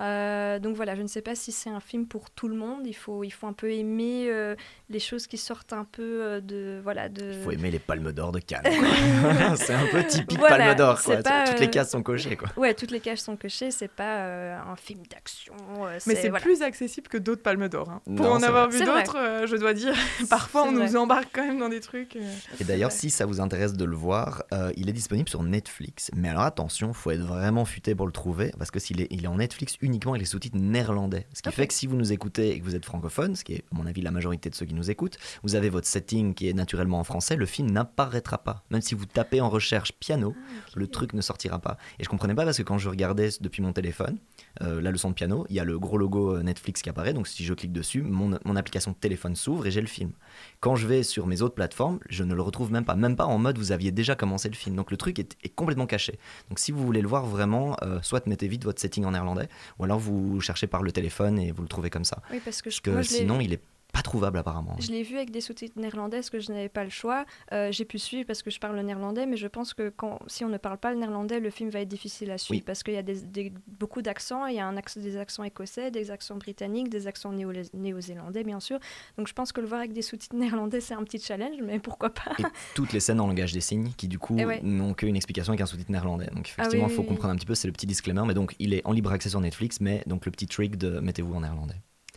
Euh, 0.00 0.58
donc 0.58 0.74
voilà, 0.74 0.94
je 0.96 1.02
ne 1.02 1.06
sais 1.06 1.22
pas 1.22 1.34
si 1.34 1.52
c'est 1.52 1.70
un 1.70 1.80
film 1.80 2.06
pour 2.06 2.30
tout 2.30 2.48
le 2.48 2.56
monde. 2.56 2.86
Il 2.86 2.94
faut, 2.94 3.22
il 3.24 3.30
faut 3.30 3.46
un 3.46 3.52
peu 3.52 3.70
aimer 3.72 4.26
euh, 4.28 4.56
les 4.90 4.98
choses 4.98 5.26
qui 5.26 5.38
sortent 5.38 5.72
un 5.72 5.84
peu 5.84 6.02
euh, 6.22 6.40
de 6.40 6.80
voilà 6.82 7.08
de. 7.08 7.32
Il 7.32 7.42
faut 7.42 7.50
aimer 7.52 7.70
les 7.70 7.78
palmes 7.78 8.10
d'or 8.12 8.32
de 8.32 8.40
Cannes. 8.40 8.62
c'est 9.56 9.74
un 9.74 9.86
peu 9.86 10.04
typique 10.04 10.38
Voilà, 10.38 10.56
palme 10.66 10.76
d'or. 10.76 10.98
c'est 10.98 11.22
quoi. 11.22 11.22
pas, 11.22 11.44
Toutes 11.48 11.60
les 11.60 11.70
cases 11.70 11.90
sont 11.90 12.02
cochées. 12.02 12.36
Quoi. 12.36 12.48
Ouais, 12.56 12.74
toutes 12.74 12.90
les 12.90 13.00
cages 13.00 13.18
sont 13.20 13.36
cochées. 13.36 13.70
C'est 13.70 13.90
pas 13.90 14.20
euh, 14.24 14.58
un 14.58 14.76
film 14.76 15.00
d'action. 15.10 15.54
euh, 15.80 15.98
Mais 16.06 16.14
c'est 16.16 16.28
voilà. 16.30 16.42
plus 16.42 16.62
accessible 16.62 17.08
que 17.08 17.18
d'autres 17.18 17.42
palmes 17.42 17.68
d'or. 17.68 17.88
hein. 17.90 18.00
Pour 18.04 18.14
Non, 18.26 18.32
en 18.32 18.42
avoir 18.42 18.68
vrai. 18.68 18.78
vu 18.78 18.84
d'autres, 18.84 19.16
euh, 19.18 19.46
je 19.46 19.56
dois 19.56 19.74
dire, 19.74 19.94
parfois 20.30 20.64
on 20.64 20.72
nous 20.72 20.80
vrai. 20.86 20.96
embarque 20.96 21.28
quand 21.32 21.46
même 21.46 21.58
dans 21.58 21.68
des 21.68 21.80
trucs. 21.80 22.16
euh. 22.16 22.32
Et 22.60 22.64
d'ailleurs, 22.64 22.92
si 22.92 23.10
ça 23.10 23.24
vous 23.26 23.40
intéresse 23.40 23.74
de 23.74 23.84
le 23.84 23.94
voir, 23.96 24.42
euh, 24.52 24.72
il 24.76 24.88
est 24.88 24.92
disponible 24.92 25.28
sur 25.28 25.42
Netflix. 25.42 26.10
Mais 26.16 26.28
alors 26.28 26.42
attention, 26.42 26.92
faut 26.92 27.10
être 27.10 27.20
vraiment 27.22 27.64
futé 27.64 27.94
pour 27.94 28.06
le 28.06 28.12
trouver, 28.12 28.52
parce 28.58 28.70
que 28.70 28.80
s'il 28.80 29.00
est, 29.00 29.06
il 29.10 29.24
est 29.24 29.28
en 29.28 29.36
Netflix 29.36 29.76
uniquement 29.82 30.12
avec 30.12 30.22
les 30.22 30.26
sous-titres 30.26 30.56
néerlandais. 30.56 31.26
Ce 31.34 31.42
qui 31.42 31.50
fait 31.52 31.66
que 31.66 31.74
si 31.74 31.86
vous 31.86 31.96
nous 31.96 32.12
écoutez 32.12 32.52
et 32.52 32.60
que 32.60 32.64
vous 32.64 32.74
êtes 32.74 32.84
francophone, 32.84 33.36
ce 33.36 33.44
qui 33.44 33.54
est 33.54 33.64
à 33.72 33.76
mon 33.76 33.86
avis 33.86 34.00
la 34.00 34.10
majorité 34.10 34.48
de 34.48 34.54
ceux 34.54 34.64
qui 34.64 34.74
nous 34.74 34.90
écoutent, 34.90 35.18
vous 35.42 35.54
avez 35.54 35.68
votre 35.68 35.86
setting 35.86 36.34
qui 36.34 36.48
est 36.48 36.52
naturellement 36.52 37.00
en 37.00 37.04
français, 37.04 37.36
le 37.36 37.46
film 37.46 37.70
n'apparaîtra 37.70 38.38
pas. 38.38 38.64
Même 38.70 38.80
si 38.80 38.94
vous 38.94 39.04
tapez 39.06 39.40
en 39.40 39.50
recherche 39.50 39.92
piano, 39.92 40.34
le 40.74 40.86
truc 40.86 41.12
ne 41.12 41.20
sortira 41.20 41.58
pas. 41.58 41.76
Et 41.98 42.04
je 42.04 42.08
comprenais 42.08 42.34
pas 42.34 42.44
parce 42.44 42.58
que 42.58 42.62
quand 42.62 42.78
je 42.78 42.88
regardais 42.88 43.30
depuis 43.40 43.62
mon 43.62 43.72
téléphone, 43.72 44.18
la 44.60 44.90
leçon 44.90 45.08
de 45.08 45.14
piano, 45.14 45.46
il 45.48 45.56
y 45.56 45.60
a 45.60 45.64
le 45.64 45.78
gros 45.78 45.98
logo 45.98 46.36
euh, 46.36 46.42
Netflix 46.42 46.82
qui 46.82 46.88
apparaît, 46.90 47.12
donc 47.12 47.26
si 47.26 47.44
je 47.44 47.54
clique 47.54 47.72
dessus, 47.72 48.02
mon, 48.02 48.38
mon 48.44 48.56
application 48.56 48.92
de 48.92 48.96
téléphone 48.96 49.34
s'ouvre 49.34 49.66
et 49.66 49.70
j'ai 49.70 49.80
le 49.80 49.86
film. 49.86 50.12
Quand 50.60 50.76
je 50.76 50.86
vais 50.86 51.02
sur 51.02 51.26
mes 51.26 51.42
autres 51.42 51.54
plateformes, 51.54 51.98
je 52.08 52.22
ne 52.22 52.34
le 52.34 52.42
retrouve 52.42 52.70
même 52.70 52.84
pas, 52.84 52.94
même 52.94 53.16
pas 53.16 53.26
en 53.26 53.38
mode 53.38 53.58
vous 53.58 53.72
aviez 53.72 53.92
déjà 53.92 54.14
commencé 54.14 54.48
le 54.48 54.54
film. 54.54 54.76
Donc 54.76 54.90
le 54.90 54.96
truc 54.96 55.18
est, 55.18 55.36
est 55.42 55.48
complètement 55.48 55.86
caché. 55.86 56.18
Donc 56.48 56.58
si 56.58 56.72
vous 56.72 56.84
voulez 56.84 57.00
le 57.00 57.08
voir 57.08 57.26
vraiment, 57.26 57.76
euh, 57.82 58.00
soit 58.02 58.26
mettez 58.26 58.48
vite 58.48 58.64
votre 58.64 58.80
setting 58.80 59.04
en 59.04 59.12
néerlandais, 59.12 59.48
ou 59.78 59.84
alors 59.84 59.98
vous 59.98 60.40
cherchez 60.40 60.66
par 60.66 60.82
le 60.82 60.92
téléphone 60.92 61.38
et 61.38 61.52
vous 61.52 61.62
le 61.62 61.68
trouvez 61.68 61.90
comme 61.90 62.04
ça. 62.04 62.22
Oui, 62.30 62.40
parce 62.44 62.62
que, 62.62 62.70
je, 62.70 62.80
que 62.80 62.90
moi, 62.90 63.02
sinon, 63.02 63.40
il 63.40 63.52
est 63.52 63.62
pas 63.92 64.02
trouvable 64.02 64.38
apparemment. 64.38 64.74
Je 64.78 64.90
l'ai 64.90 65.02
vu 65.02 65.16
avec 65.16 65.30
des 65.30 65.40
sous-titres 65.42 65.78
néerlandais 65.78 66.16
parce 66.18 66.30
que 66.30 66.40
je 66.40 66.50
n'avais 66.50 66.68
pas 66.70 66.82
le 66.82 66.88
choix. 66.90 67.26
Euh, 67.52 67.70
J'ai 67.70 67.84
pu 67.84 67.98
suivre 67.98 68.26
parce 68.26 68.42
que 68.42 68.50
je 68.50 68.58
parle 68.58 68.74
le 68.76 68.82
néerlandais, 68.82 69.26
mais 69.26 69.36
je 69.36 69.46
pense 69.46 69.74
que 69.74 69.90
quand, 69.90 70.18
si 70.28 70.44
on 70.44 70.48
ne 70.48 70.56
parle 70.56 70.78
pas 70.78 70.92
le 70.92 70.98
néerlandais, 70.98 71.40
le 71.40 71.50
film 71.50 71.68
va 71.68 71.80
être 71.80 71.88
difficile 71.88 72.30
à 72.30 72.38
suivre 72.38 72.60
Oui. 72.60 72.64
parce 72.64 72.82
qu'il 72.82 72.94
y 72.94 72.96
a 72.96 73.02
des, 73.02 73.20
des- 73.20 73.52
beaucoup 73.66 74.00
d'accents. 74.00 74.46
Il 74.46 74.54
y 74.56 74.60
a 74.60 74.66
un 74.66 74.76
accent, 74.78 74.98
des 75.00 75.16
accents 75.18 75.44
écossais, 75.44 75.90
des 75.90 76.10
accents 76.10 76.36
britanniques, 76.36 76.88
des 76.88 77.06
accents 77.06 77.32
néo- 77.32 77.52
néo-zélandais, 77.74 78.44
bien 78.44 78.60
sûr. 78.60 78.78
Donc 79.18 79.28
je 79.28 79.34
pense 79.34 79.52
que 79.52 79.60
le 79.60 79.66
voir 79.66 79.80
avec 79.80 79.92
des 79.92 80.02
sous-titres 80.02 80.36
néerlandais, 80.36 80.80
c'est 80.80 80.94
un 80.94 81.04
petit 81.04 81.20
challenge, 81.20 81.56
mais 81.62 81.78
pourquoi 81.78 82.10
pas? 82.10 82.32
Et 82.38 82.42
toutes 82.74 82.92
les 82.94 83.00
scènes 83.00 83.20
en 83.20 83.26
langage 83.26 83.52
des 83.52 83.60
signes 83.60 83.90
qui 83.96 84.08
du 84.08 84.18
coup 84.18 84.36
Eh 84.38 84.46
ouais. 84.46 84.60
n'ont 84.62 84.94
qu'une 84.94 85.16
explication 85.16 85.52
avec 85.52 85.60
un 85.60 85.66
sous-titre 85.66 85.92
néerlandais. 85.92 86.26
Donc 86.34 86.48
effectivement, 86.48 86.84
Ah 86.86 86.88
il 86.88 86.90
oui, 86.90 86.96
faut 86.96 87.02
oui, 87.02 87.08
comprendre 87.08 87.34
un 87.34 87.36
petit 87.36 87.46
peu, 87.46 87.54
c'est 87.54 87.68
le 87.68 87.72
petit 87.72 87.86
disclaimer, 87.86 88.22
mais 88.26 88.34
donc 88.34 88.56
il 88.58 88.72
est 88.72 88.80
en 88.86 88.92
libre 88.92 89.12
accès 89.12 89.28
sur 89.28 89.40
Netflix, 89.40 89.80
mais 89.80 90.02
donc 90.06 90.24
le 90.24 90.32
petit 90.32 90.46
trick 90.46 90.76
de 90.78 90.98
mettez-vous 91.00 91.34
en 91.34 91.40
néerlandais. 91.42 91.74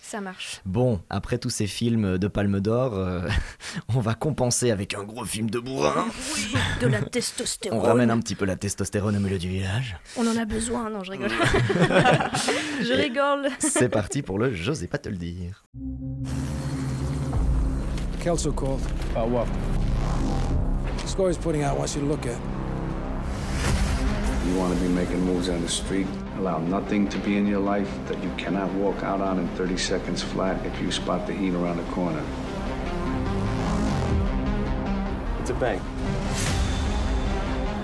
Ça 0.08 0.22
marche. 0.22 0.62
Bon, 0.66 1.02
après 1.10 1.40
tous 1.40 1.50
ces 1.50 1.66
films 1.66 2.20
de 2.20 2.28
Palme 2.28 2.60
d'Or, 2.60 2.94
euh, 2.94 3.28
on 3.96 4.00
va 4.00 4.14
compenser 4.14 4.70
avec 4.70 4.94
un 4.94 5.04
gros 5.04 5.26
film 5.26 5.50
de 5.50 5.58
bourrin. 5.58 6.06
De 6.80 6.86
la 6.86 7.00
On 7.00 7.06
testostérone. 7.06 7.80
ramène 7.80 8.12
un 8.12 8.20
petit 8.20 8.36
peu 8.36 8.46
la 8.46 8.56
testostérone 8.56 9.18
au 9.18 9.20
milieu 9.20 9.40
du 9.40 9.50
village. 9.50 9.98
On 10.16 10.28
en 10.28 10.38
a 10.38 10.46
besoin. 10.46 10.92
Non, 10.92 11.04
je 11.04 11.10
rigole. 11.12 11.32
je 12.82 12.94
rigole. 12.94 13.50
C'est 13.58 13.90
parti 13.90 14.22
pour 14.22 14.38
le 14.38 14.54
J'osais 14.54 14.86
pas 14.86 15.00
te 15.00 15.10
le 15.10 15.18
dire. 15.18 15.66
Kelso 18.24 18.52
called. 18.52 18.82
About 19.16 19.32
what? 19.32 19.48
The 21.04 21.08
score 21.08 21.30
he's 21.30 21.38
putting 21.40 21.64
out 21.64 21.80
wants 21.80 21.96
you 21.96 22.02
to 22.02 22.08
look 22.08 22.28
at. 22.28 22.38
You 24.48 24.60
want 24.60 24.72
to 24.72 24.80
be 24.80 24.88
making 24.88 25.22
moves 25.26 25.50
on 25.50 25.62
the 25.64 25.68
street? 25.68 26.06
Allow 26.38 26.60
nothing 26.60 27.08
to 27.10 27.18
be 27.20 27.38
in 27.38 27.48
your 27.48 27.60
life 27.60 27.90
that 28.08 28.22
you 28.22 28.30
cannot 28.38 28.70
walk 28.74 29.04
out 29.04 29.22
on 29.22 29.40
in 29.40 29.48
30 29.56 29.78
seconds 29.78 30.22
flat 30.22 30.64
if 30.66 30.82
you 30.82 30.92
spot 30.92 31.26
the 31.28 31.34
heat 31.34 31.54
around 31.54 31.78
the 31.78 31.92
corner. 31.92 32.24
It's 35.40 35.50
a 35.50 35.54
bank. 35.54 35.82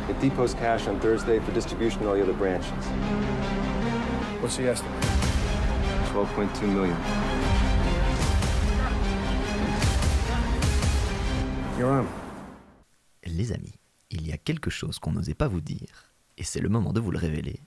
It 0.10 0.20
depots 0.20 0.54
cash 0.54 0.88
on 0.88 1.00
Thursday 1.00 1.40
for 1.40 1.52
distribution 1.54 2.02
to 2.02 2.10
all 2.10 2.16
the 2.16 2.24
other 2.24 2.34
branches. 2.34 2.70
What's 4.42 4.58
the 4.58 4.68
estimate? 4.68 5.02
12.2 6.12 6.62
million. 6.64 6.98
You're 11.78 11.92
on. 11.92 12.08
Les 13.26 13.54
amis, 13.54 13.74
il 14.10 14.28
y 14.28 14.34
a 14.34 14.38
quelque 14.38 14.70
chose 14.70 15.00
qu'on 15.00 15.14
n'osait 15.14 15.34
pas 15.34 15.48
vous 15.48 15.62
dire, 15.62 16.12
et 16.38 16.44
c'est 16.44 16.60
le 16.60 16.70
moment 16.70 16.92
de 16.92 17.00
vous 17.00 17.12
le 17.12 17.18
révéler. 17.18 17.62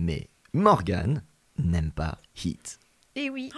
Mais 0.00 0.30
Morgan 0.52 1.22
n'aime 1.58 1.90
pas 1.90 2.18
Heat. 2.36 2.78
Et 3.16 3.30
oui. 3.30 3.50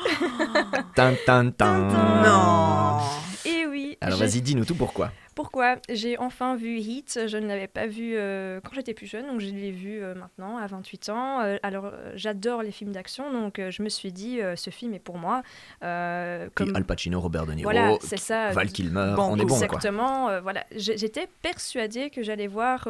Tin, 0.96 1.14
tin, 1.26 1.50
tin. 1.50 1.86
Non 2.24 2.98
Et 3.44 3.59
oui. 3.70 3.98
Alors 4.00 4.18
vas-y, 4.18 4.42
dis-nous 4.42 4.64
tout 4.64 4.74
pourquoi. 4.74 5.12
Pourquoi 5.34 5.76
J'ai 5.88 6.18
enfin 6.18 6.56
vu 6.56 6.78
Heat. 6.80 7.20
Je 7.26 7.38
ne 7.38 7.46
l'avais 7.46 7.68
pas 7.68 7.86
vu 7.86 8.14
euh, 8.14 8.60
quand 8.62 8.74
j'étais 8.74 8.94
plus 8.94 9.06
jeune, 9.06 9.26
donc 9.26 9.40
je 9.40 9.46
l'ai 9.46 9.70
vu 9.70 10.02
euh, 10.02 10.14
maintenant 10.14 10.58
à 10.58 10.66
28 10.66 11.08
ans. 11.08 11.40
Euh, 11.40 11.56
alors, 11.62 11.92
j'adore 12.14 12.62
les 12.62 12.72
films 12.72 12.92
d'action, 12.92 13.32
donc 13.32 13.60
je 13.70 13.82
me 13.82 13.88
suis 13.88 14.12
dit, 14.12 14.40
ce 14.56 14.70
film 14.70 14.92
est 14.92 14.98
pour 14.98 15.18
moi. 15.18 15.42
Comme... 15.80 16.74
Al 16.74 16.84
Pacino, 16.84 17.20
Robert 17.20 17.46
De 17.46 17.52
Niro, 17.52 17.70
Voilà, 17.70 17.96
c'est 18.00 18.18
ça. 18.18 18.50
Val 18.50 18.70
Kilmer, 18.70 19.14
Bon, 19.16 19.28
on 19.30 19.36
est 19.36 19.44
bon 19.44 19.56
quoi. 19.56 19.64
Exactement. 19.64 20.28
euh, 20.28 20.40
voilà, 20.40 20.64
j'étais 20.74 21.28
persuadée 21.42 22.10
que 22.10 22.22
j'allais 22.22 22.46
voir, 22.48 22.88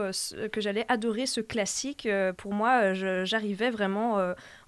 que 0.52 0.60
j'allais 0.60 0.86
adorer 0.88 1.26
ce 1.26 1.40
classique. 1.40 2.08
Pour 2.36 2.52
moi, 2.52 2.94
j'arrivais 2.94 3.70
vraiment 3.70 4.18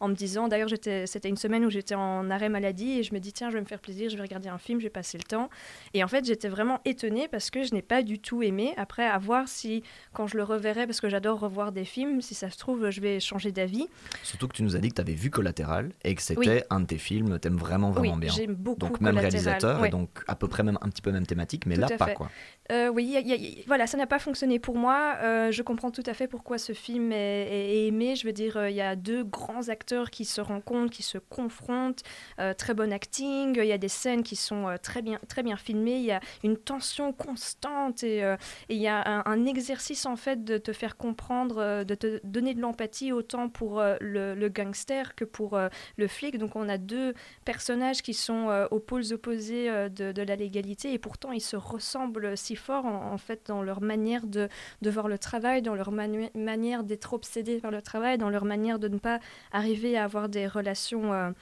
en 0.01 0.09
me 0.09 0.15
disant. 0.15 0.49
D'ailleurs, 0.49 0.69
c'était 0.71 1.29
une 1.29 1.37
semaine 1.37 1.65
où 1.65 1.71
j'étais 1.71 1.95
en 1.95 2.31
arrêt 2.31 2.49
maladie 2.49 2.99
et 2.99 3.03
je 3.03 3.15
me 3.15 3.19
dis 3.19 3.33
tiens, 3.33 3.49
je 3.51 3.55
vais 3.55 3.61
me 3.61 3.67
faire 3.67 3.81
plaisir, 3.81 4.11
je 4.11 4.17
vais 4.17 4.23
regarder 4.23 4.49
un 4.49 4.59
film, 4.59 4.79
je 4.79 4.85
vais 4.85 4.91
passer 4.91 5.19
le 5.19 5.25
temps. 5.25 5.49
Et 5.95 6.02
en 6.05 6.09
fait, 6.09 6.25
j'étais 6.25 6.49
vraiment 6.49 6.81
étonnée 6.85 7.29
parce 7.29 7.51
que 7.51 7.63
je 7.63 7.75
n'ai 7.75 7.83
pas 7.83 8.03
du 8.03 8.19
tout 8.19 8.43
aimé. 8.43 8.73
Après, 8.77 9.05
à 9.07 9.19
voir 9.19 9.49
si, 9.49 9.83
quand 10.13 10.27
je 10.27 10.37
le 10.37 10.43
reverrai, 10.45 10.87
parce 10.87 11.01
que 11.01 11.09
j'adore 11.09 11.41
revoir 11.41 11.73
des 11.73 11.85
films, 11.85 12.21
si 12.21 12.35
ça 12.35 12.51
se 12.51 12.59
trouve, 12.59 12.91
je 12.91 13.01
vais 13.01 13.21
changer 13.21 13.53
d'avis. 13.53 13.87
Surtout 14.23 14.49
que 14.49 14.55
tu 14.55 14.63
nous 14.63 14.77
as 14.77 14.79
dit 14.79 14.89
que 14.91 14.95
tu 14.95 15.01
avais 15.01 15.15
vu 15.15 15.31
Collatéral 15.31 15.93
et 16.05 16.15
que 16.15 16.23
c'était 16.23 16.65
un 16.71 16.81
de 16.81 16.87
tes 16.87 16.99
films, 16.99 17.39
t'aimes 17.39 17.57
vraiment, 17.57 17.91
vraiment 17.91 18.15
oui, 18.15 18.21
bien. 18.21 18.33
j'aime 18.33 18.55
beaucoup 18.55 18.79
Donc 18.79 19.01
même 19.01 19.19
réalisateur, 19.19 19.81
ouais. 19.81 19.89
et 19.89 19.91
donc 19.91 20.09
à 20.29 20.35
peu 20.37 20.49
près 20.49 20.63
même 20.63 20.79
un 20.83 20.89
petit 20.89 21.03
peu 21.03 21.13
même 21.13 21.27
thématique, 21.27 21.67
mais 21.67 21.75
Tout 21.75 21.81
là 21.83 21.89
pas 21.97 22.07
fait. 22.07 22.15
quoi. 22.15 22.31
Euh, 22.71 22.89
oui, 22.89 23.05
y 23.05 23.17
a- 23.17 23.21
y 23.21 23.33
a- 23.33 23.37
y- 23.37 23.65
voilà, 23.67 23.87
ça 23.87 23.99
n'a 23.99 24.07
pas 24.07 24.19
fonctionné 24.19 24.59
pour 24.59 24.77
moi. 24.77 25.17
Euh, 25.23 25.51
je 25.51 25.63
comprends 25.63 25.91
tout 25.91 26.03
à 26.07 26.15
fait 26.15 26.29
pourquoi 26.29 26.59
ce 26.59 26.73
film 26.73 27.13
est, 27.13 27.17
est- 27.17 27.75
est 27.83 27.87
aimé. 27.89 28.15
Je 28.17 28.27
veux 28.27 28.33
dire, 28.33 28.57
euh, 28.57 28.71
il 28.71 28.77
y 28.77 28.81
a 28.81 28.97
deux 28.97 29.25
grands 29.25 29.69
acteurs 29.69 30.11
qui 30.11 30.25
se 30.25 30.41
rencontrent, 30.41 30.91
qui 30.93 31.03
se 31.03 31.19
confrontent. 31.19 32.03
Euh, 32.39 32.55
très 32.55 32.73
bon 32.75 32.93
acting. 32.93 33.57
Il 33.59 33.67
y 33.67 33.73
a 33.73 33.79
des 33.79 33.89
scènes 33.89 34.23
qui 34.23 34.37
sont 34.37 34.75
très 34.83 35.03
bien, 35.03 35.19
très 35.29 35.43
bien 35.43 35.57
filmées. 35.57 35.92
Il 35.99 36.05
y 36.05 36.13
a 36.13 36.21
une 36.43 36.57
tension 36.57 37.13
constante 37.13 38.03
et 38.03 38.25
euh, 38.25 38.37
il 38.69 38.79
y 38.79 38.89
a 38.89 39.23
un, 39.27 39.45
exercice 39.45 40.07
en 40.07 40.17
fait 40.17 40.45
de 40.45 40.59
te 40.59 40.73
faire 40.73 40.97
comprendre, 40.97 41.59
euh, 41.59 41.85
de 41.85 41.95
te 41.95 42.21
donner 42.25 42.55
de 42.55 42.61
l'empathie 42.61 43.13
autant 43.13 43.49
pour 43.49 43.81
euh, 43.81 43.97
le, 44.01 44.49
gangster 44.49 45.15
que 45.15 45.25
pour 45.25 45.59
le 45.97 46.09
flic. 46.09 46.39
Donc 46.39 46.57
on 46.57 46.69
a 46.69 46.79
deux 46.79 47.15
personnages 47.45 48.03
qui 48.03 48.15
sont 48.15 48.67
aux 48.71 48.81
pôles 48.81 49.13
opposés 49.13 49.69
de, 49.89 50.23
la 50.23 50.37
légalité 50.37 50.93
et 50.93 50.99
pourtant 50.99 51.33
ils 51.33 51.41
se 51.41 51.57
ressemblent 51.57 52.37
si 52.37 52.55
fort 52.55 52.85
en, 52.85 53.17
fait 53.19 53.47
dans 53.47 53.63
leur 53.63 53.81
manière 53.81 54.27
de, 54.27 54.49
voir 54.83 55.09
le 55.09 55.19
travail, 55.19 55.63
dans 55.63 55.75
leur 55.75 55.91
manière 55.91 56.85
d'être 56.85 57.15
obsédés 57.15 57.61
par 57.61 57.71
le 57.71 57.81
travail, 57.81 58.19
dans 58.19 58.31
leur 58.31 58.45
manière 58.45 58.79
de 58.79 58.89
ne 58.89 58.99
pas 58.99 59.21
arriver 59.53 59.97
à 59.97 60.05
avoir 60.05 60.29
des 60.29 60.47
relations 60.47 61.35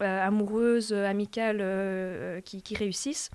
amoureuses, 0.00 0.92
amicales 0.92 2.42
qui 2.44 2.74
réussissent. 2.74 3.30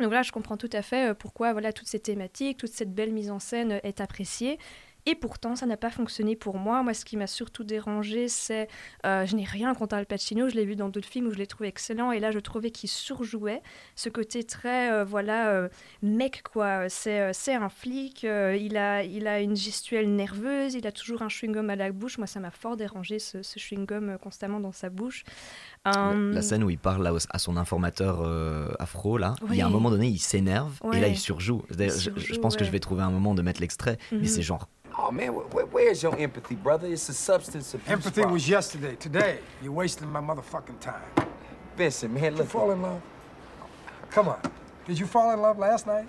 Donc 0.00 0.12
là, 0.12 0.22
je 0.22 0.32
comprends 0.32 0.56
tout 0.56 0.70
à 0.72 0.82
fait 0.82 1.10
euh, 1.10 1.14
pourquoi 1.14 1.52
voilà, 1.52 1.72
toutes 1.72 1.88
ces 1.88 2.00
thématiques, 2.00 2.58
toute 2.58 2.72
cette 2.72 2.94
belle 2.94 3.12
mise 3.12 3.30
en 3.30 3.38
scène 3.38 3.72
euh, 3.72 3.80
est 3.82 4.00
appréciée. 4.00 4.58
Et 5.08 5.14
pourtant, 5.14 5.54
ça 5.54 5.66
n'a 5.66 5.76
pas 5.76 5.90
fonctionné 5.90 6.34
pour 6.34 6.58
moi. 6.58 6.82
Moi, 6.82 6.92
ce 6.92 7.04
qui 7.04 7.16
m'a 7.16 7.28
surtout 7.28 7.62
dérangé, 7.62 8.26
c'est. 8.28 8.66
euh, 9.04 9.24
je 9.24 9.36
n'ai 9.36 9.44
rien 9.44 9.72
contre 9.74 9.94
Al 9.94 10.04
Pacino, 10.04 10.48
je 10.48 10.56
l'ai 10.56 10.64
vu 10.64 10.74
dans 10.74 10.88
d'autres 10.88 11.08
films 11.08 11.28
où 11.28 11.30
je 11.32 11.38
l'ai 11.38 11.46
trouvé 11.46 11.68
excellent. 11.68 12.10
Et 12.10 12.18
là, 12.18 12.32
je 12.32 12.40
trouvais 12.40 12.70
qu'il 12.72 12.88
surjouait 12.90 13.62
ce 13.94 14.08
côté 14.08 14.42
très. 14.42 14.90
euh, 14.90 15.04
voilà, 15.04 15.50
euh, 15.50 15.68
mec, 16.02 16.42
quoi. 16.52 16.88
C'est 16.88 17.54
un 17.54 17.68
flic, 17.68 18.24
il, 18.24 18.76
a, 18.76 19.04
il 19.04 19.26
a 19.28 19.40
une 19.40 19.54
gestuelle 19.56 20.12
nerveuse, 20.14 20.74
il 20.74 20.86
a 20.88 20.92
toujours 20.92 21.22
un 21.22 21.28
chewing-gum 21.28 21.70
à 21.70 21.76
la 21.76 21.92
bouche. 21.92 22.18
Moi, 22.18 22.26
ça 22.26 22.40
m'a 22.40 22.50
fort 22.50 22.76
dérangé, 22.76 23.20
ce, 23.20 23.42
ce 23.42 23.58
chewing-gum 23.60 24.18
constamment 24.18 24.58
dans 24.58 24.72
sa 24.72 24.90
bouche. 24.90 25.22
La, 25.84 26.14
la 26.32 26.42
scène 26.42 26.64
où 26.64 26.70
il 26.70 26.78
parle 26.78 27.06
à 27.30 27.38
son 27.38 27.56
informateur 27.56 28.22
afro, 28.80 29.18
là, 29.18 29.36
il 29.50 29.56
y 29.56 29.60
a 29.60 29.66
un 29.66 29.70
moment 29.70 29.90
donné, 29.90 30.08
il 30.08 30.18
s'énerve 30.18 30.80
et 30.92 31.00
là, 31.00 31.06
il 31.06 31.16
surjoue. 31.16 31.62
Je, 31.70 32.38
pense 32.40 32.56
que 32.56 32.64
je 32.64 32.70
vais 32.72 32.80
trouver 32.80 33.02
un 33.02 33.10
moment 33.10 33.34
de 33.36 33.42
mettre 33.42 33.60
l'extrait, 33.60 33.98
mais 34.10 34.18
Mhm. 34.18 34.26
c'est 34.26 34.42
genre. 34.42 34.68
Oh 34.98 35.10
man, 35.10 35.32
wh- 35.34 35.50
wh- 35.52 35.72
where's 35.72 36.02
your 36.02 36.16
empathy, 36.18 36.54
brother? 36.54 36.86
It's 36.88 37.08
a 37.08 37.14
substance 37.14 37.74
abuse. 37.74 37.88
Empathy 37.90 38.20
problem. 38.22 38.32
was 38.32 38.48
yesterday. 38.48 38.96
Today, 38.96 39.38
you're 39.62 39.72
wasting 39.72 40.08
my 40.10 40.20
motherfucking 40.20 40.80
time. 40.80 41.02
Vincent, 41.76 42.12
man, 42.12 42.22
Did 42.22 42.32
you 42.32 42.38
look. 42.38 42.48
fall 42.48 42.70
in 42.70 42.80
love? 42.80 43.02
Come 44.10 44.28
on. 44.28 44.40
Did 44.86 44.98
you 44.98 45.06
fall 45.06 45.32
in 45.32 45.40
love 45.42 45.58
last 45.58 45.86
night? 45.86 46.06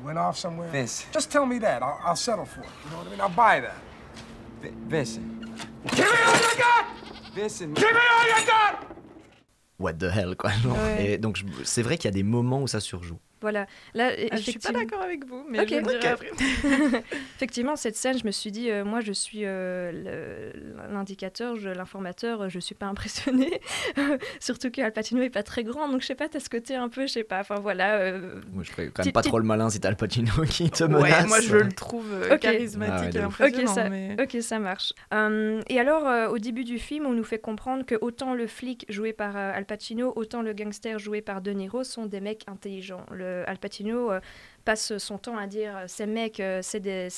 You 0.00 0.06
went 0.06 0.18
off 0.18 0.36
somewhere? 0.36 0.68
Vince. 0.70 1.06
Just 1.12 1.30
tell 1.30 1.46
me 1.46 1.58
that. 1.58 1.82
I'll, 1.82 2.00
I'll 2.04 2.16
settle 2.16 2.44
for 2.46 2.62
it. 2.62 2.66
You 2.84 2.90
know 2.90 2.96
what 2.98 3.06
I 3.06 3.10
mean? 3.10 3.20
I'll 3.20 3.28
buy 3.28 3.60
that. 3.60 3.76
Vi- 4.62 4.72
Vincent. 4.88 5.40
Give 5.94 5.98
me 5.98 6.04
all 6.26 6.34
you 6.34 6.58
got! 6.58 6.86
Vincent. 7.34 7.74
Give 7.76 7.92
me 7.92 8.00
all 8.18 8.40
you 8.40 8.46
got! 8.46 8.86
What 9.76 9.98
the 10.00 10.10
hell, 10.10 10.34
quoi? 10.34 10.50
genre. 10.62 10.74
Ouais. 10.76 11.12
Et 11.12 11.18
donc, 11.18 11.42
c'est 11.64 11.82
vrai 11.82 11.96
qu'il 11.98 12.06
y 12.06 12.12
a 12.12 12.14
des 12.14 12.22
moments 12.22 12.62
où 12.62 12.66
ça 12.68 12.80
surjoue. 12.80 13.18
Voilà. 13.42 13.66
Là, 13.94 14.10
Ah, 14.30 14.36
je 14.36 14.40
suis 14.42 14.58
pas 14.58 14.72
d'accord 14.72 15.02
avec 15.02 15.26
vous, 15.26 15.44
mais 15.48 15.60
Ok. 15.60 15.68
je 15.68 15.74
le 15.76 15.82
dirai 15.82 15.98
Ok. 15.98 16.04
après. 16.06 16.30
Effectivement, 17.36 17.76
cette 17.76 17.96
scène, 17.96 18.18
je 18.18 18.24
me 18.26 18.30
suis 18.30 18.50
dit, 18.50 18.70
euh, 18.70 18.84
moi, 18.84 19.00
je 19.00 19.12
suis 19.12 19.40
euh, 19.44 20.50
l'indicateur, 20.92 21.56
je- 21.56 21.68
l'informateur, 21.68 22.48
je 22.48 22.58
suis 22.58 22.74
pas 22.74 22.86
impressionnée. 22.86 23.60
Surtout 24.40 24.70
que 24.70 24.80
Al 24.80 24.92
Pacino 24.92 25.22
est 25.22 25.30
pas 25.30 25.42
très 25.42 25.64
grand, 25.64 25.88
donc 25.88 26.00
je 26.02 26.06
sais 26.06 26.14
pas, 26.14 26.28
t'as 26.28 26.40
ce 26.40 26.48
côté 26.48 26.74
un 26.76 26.88
peu, 26.88 27.02
je 27.02 27.12
sais 27.12 27.24
pas. 27.24 27.40
Enfin 27.40 27.56
voilà. 27.60 27.96
euh, 27.96 28.40
Moi, 28.52 28.62
je 28.62 28.70
ferais 28.70 28.90
quand 28.94 29.04
même 29.04 29.12
pas 29.12 29.22
trop 29.22 29.38
le 29.38 29.44
malin 29.44 29.68
si 29.70 29.80
t'as 29.80 29.90
le 29.90 29.96
Pacino 29.96 30.30
qui 30.48 30.70
te 30.70 30.84
Ouais, 30.84 30.88
menace. 30.88 31.26
moi 31.28 31.40
je 31.40 31.56
le 31.56 31.72
trouve 31.72 32.12
euh, 32.12 32.36
charismatique 32.38 32.92
Ah 32.98 33.04
ouais, 33.04 33.16
et 33.16 33.22
impressionnant. 33.22 33.62
Ok, 33.70 33.74
ça, 33.74 33.88
mais... 33.88 34.16
ok, 34.20 34.42
ça 34.42 34.58
marche. 34.58 34.92
Euh, 35.14 35.60
et 35.68 35.78
alors, 35.80 36.06
euh, 36.08 36.28
au 36.28 36.38
début 36.38 36.64
du 36.64 36.78
film, 36.78 37.06
on 37.06 37.12
nous 37.12 37.24
fait 37.24 37.38
comprendre 37.38 37.84
que 37.84 37.94
autant 38.00 38.34
le 38.34 38.46
flic 38.46 38.84
joué 38.88 39.12
par 39.12 39.36
euh, 39.36 39.52
Al 39.54 39.64
Pacino, 39.64 40.12
autant 40.16 40.42
le 40.42 40.52
gangster 40.52 40.98
joué 40.98 41.22
par 41.22 41.40
De 41.40 41.50
Niro 41.52 41.84
sont 41.84 42.06
des 42.06 42.20
mecs 42.20 42.44
intelligents. 42.48 43.04
Le, 43.10 43.31
Al 43.46 43.58
Pacino 43.58 44.12
euh, 44.12 44.20
passe 44.64 44.96
son 44.98 45.18
temps 45.18 45.36
à 45.36 45.46
dire 45.46 45.76
euh, 45.76 45.84
ces 45.88 46.06
mecs, 46.06 46.40
euh, 46.40 46.60
c'est 46.62 46.80
des, 46.80 47.08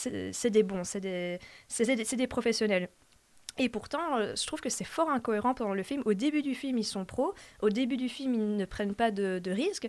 des 0.50 0.62
bons, 0.62 0.84
c'est 0.84 1.00
des, 1.00 1.38
des, 2.16 2.26
professionnels. 2.26 2.88
Et 3.56 3.68
pourtant, 3.68 4.16
euh, 4.16 4.34
je 4.36 4.46
trouve 4.46 4.60
que 4.60 4.68
c'est 4.68 4.84
fort 4.84 5.10
incohérent 5.10 5.54
pendant 5.54 5.74
le 5.74 5.82
film. 5.82 6.02
Au 6.06 6.14
début 6.14 6.42
du 6.42 6.54
film, 6.54 6.78
ils 6.78 6.84
sont 6.84 7.04
pros. 7.04 7.34
Au 7.62 7.70
début 7.70 7.96
du 7.96 8.08
film, 8.08 8.34
ils 8.34 8.56
ne 8.56 8.64
prennent 8.64 8.94
pas 8.94 9.10
de 9.10 9.50
risques. 9.50 9.88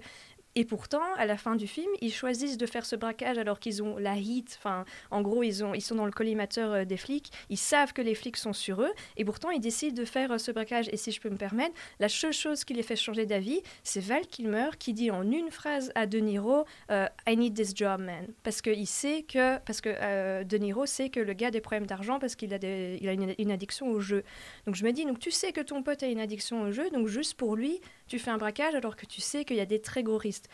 Et 0.56 0.64
pourtant, 0.64 1.04
à 1.18 1.26
la 1.26 1.38
fin 1.38 1.56
du 1.56 1.68
film, 1.68 1.92
ils 2.02 2.14
choisissent 2.14 2.58
de 2.58 2.66
faire 2.66 2.86
ce 2.86 2.96
braquage 2.96 3.38
alors 3.38 3.60
qu'ils 3.60 3.84
ont 3.84 3.98
la 3.98 4.16
hit. 4.16 4.56
Enfin, 4.58 4.86
en 5.12 5.22
gros, 5.22 5.44
ils, 5.44 5.62
ils 5.76 5.82
sont 5.82 5.96
dans 5.96 6.06
le 6.06 6.12
collimateur 6.12 6.72
euh, 6.72 6.86
des 6.86 6.96
flics. 6.98 7.32
Ils 7.50 7.58
savent 7.58 7.92
que 7.92 8.02
les 8.02 8.16
flics 8.16 8.38
sont 8.38 8.54
sur 8.54 8.82
eux. 8.82 8.92
Et 9.18 9.26
pourtant, 9.26 9.52
ils 9.52 9.60
décident 9.60 9.94
de 9.94 10.06
faire 10.06 10.32
euh, 10.32 10.38
ce 10.38 10.52
braquage. 10.52 10.88
Et 10.92 10.98
si 10.98 11.12
je 11.12 11.20
peux 11.20 11.30
me 11.30 11.38
permettre, 11.38 11.76
la 12.00 12.08
seule 12.08 12.34
chose 12.34 12.64
qui 12.64 12.74
les 12.74 12.84
fait 12.84 12.96
changer 12.96 13.26
d'avis, 13.26 13.62
c'est 13.84 14.00
Val 14.00 14.26
Kilmer 14.28 14.70
qui 14.80 14.94
dit 14.94 15.12
en 15.12 15.30
une 15.30 15.52
phrase 15.52 15.92
à 15.96 16.08
De 16.08 16.20
Niro 16.20 16.66
euh, 16.92 17.08
I 17.28 17.36
need 17.36 17.56
this 17.56 17.74
job, 17.76 18.02
man. 18.02 18.28
Parce 18.44 18.62
sait 18.86 19.24
que. 19.24 19.58
Parce 19.60 19.82
que 19.82 19.90
euh, 19.90 20.44
De 20.44 20.58
Niro 20.58 20.86
sait 20.86 21.10
que 21.10 21.20
le 21.20 21.34
gars 21.34 21.48
a 21.48 21.52
des 21.52 21.62
problèmes 21.62 21.88
d'argent 21.88 22.20
parce 22.20 22.36
qu'il 22.36 22.54
a, 22.54 22.58
une 22.62 23.52
addiction 23.52 23.90
au 23.90 24.00
jeu. 24.00 24.24
Donc 24.66 24.76
je 24.76 24.86
me 24.86 24.92
dis, 24.92 25.06
donc 25.06 25.20
tu 25.20 25.32
sais 25.32 25.52
que 25.52 25.62
ton 25.62 25.84
pote 25.84 26.04
a 26.04 26.08
une 26.08 26.20
addiction 26.20 26.62
au 26.62 26.72
jeu, 26.72 26.90
donc 26.92 27.08
juste 27.08 27.36
pour 27.36 27.56
lui, 27.56 27.82
tu 28.08 28.20
fais 28.20 28.32
un 28.32 28.38
braquage 28.38 28.76
alors 28.76 28.96
que 28.96 29.06
tu 29.06 29.22
sais 29.22 29.46
qu'il 29.46 29.58
y 29.58 29.62
a 29.62 29.66
des 29.66 29.82
très 29.82 30.04
gros 30.04 30.18
risques. 30.18 30.45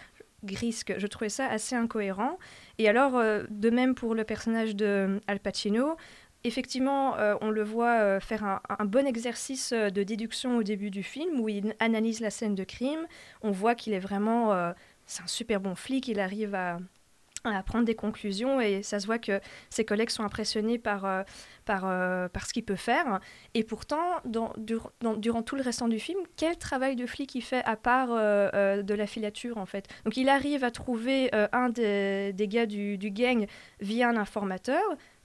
Je 0.44 1.08
trouvais 1.08 1.30
ça 1.30 1.48
assez 1.48 1.76
incohérent. 1.76 2.38
Et 2.78 2.90
alors, 2.90 3.18
euh, 3.18 3.44
de 3.50 3.70
même 3.70 3.96
pour 3.96 4.16
le 4.16 4.24
personnage 4.24 4.76
de 4.76 4.86
euh, 4.86 5.20
Al 5.28 5.40
Pacino, 5.40 5.96
effectivement, 6.44 7.18
euh, 7.18 7.36
on 7.42 7.50
le 7.50 7.64
voit 7.64 8.20
faire 8.20 8.44
un, 8.44 8.62
un 8.80 8.86
bon 8.86 9.06
exercice 9.06 9.74
de 9.74 10.04
déduction 10.04 10.58
au 10.58 10.64
début 10.64 10.90
du 10.90 11.04
film 11.04 11.40
où 11.40 11.50
il 11.50 11.76
analyse 11.80 12.20
la 12.20 12.32
scène 12.32 12.56
de 12.56 12.64
crime. 12.64 13.06
On 13.42 13.52
voit 13.52 13.76
qu'il 13.76 13.94
est 13.94 14.00
vraiment... 14.00 14.74
c'est 15.06 15.24
un 15.24 15.28
super 15.28 15.60
bon 15.60 15.76
flic, 15.76 16.08
il 16.08 16.20
arrive 16.20 16.56
à, 16.56 16.80
à 17.44 17.64
prendre 17.64 17.86
des 17.86 17.96
conclusions 17.96 18.62
et 18.62 18.84
ça 18.84 19.00
se 19.00 19.06
voit 19.06 19.18
que 19.18 19.40
ses 19.70 19.86
collègues 19.86 20.10
sont 20.10 20.24
impressionnés 20.24 20.78
par, 20.78 21.06
euh, 21.06 21.24
par, 21.66 21.84
euh, 21.86 22.28
par 22.30 22.46
ce 22.46 22.54
qu'il 22.54 22.64
peut 22.64 22.76
faire. 22.76 23.20
Et 23.54 23.64
pourtant, 23.64 24.22
dans, 24.26 24.54
dur- 24.58 24.92
dans- 25.02 25.16
durant 25.16 25.42
tout 25.42 25.56
le 25.56 25.64
restant 25.64 25.88
du 25.88 26.00
film, 26.00 26.20
quel 26.38 26.58
travail 26.58 26.96
de 26.96 27.06
flic 27.06 27.34
il 27.36 27.42
fait 27.42 27.64
à 27.66 27.76
part 27.76 28.10
euh, 28.12 28.84
de 28.84 28.94
la 28.94 29.08
filature 29.08 29.58
en 29.58 29.66
fait? 29.66 29.88
Donc 30.06 30.18
il 30.18 30.30
arrive 30.30 30.64
à 30.64 30.72
trouver 30.72 31.32
un 31.52 31.70
des, 31.70 32.34
des 32.34 32.48
gars 32.48 32.66
du, 32.66 32.98
du 32.98 33.12
gang 33.12 33.48
via 33.80 34.10
un 34.10 34.18
informateur. 34.18 34.84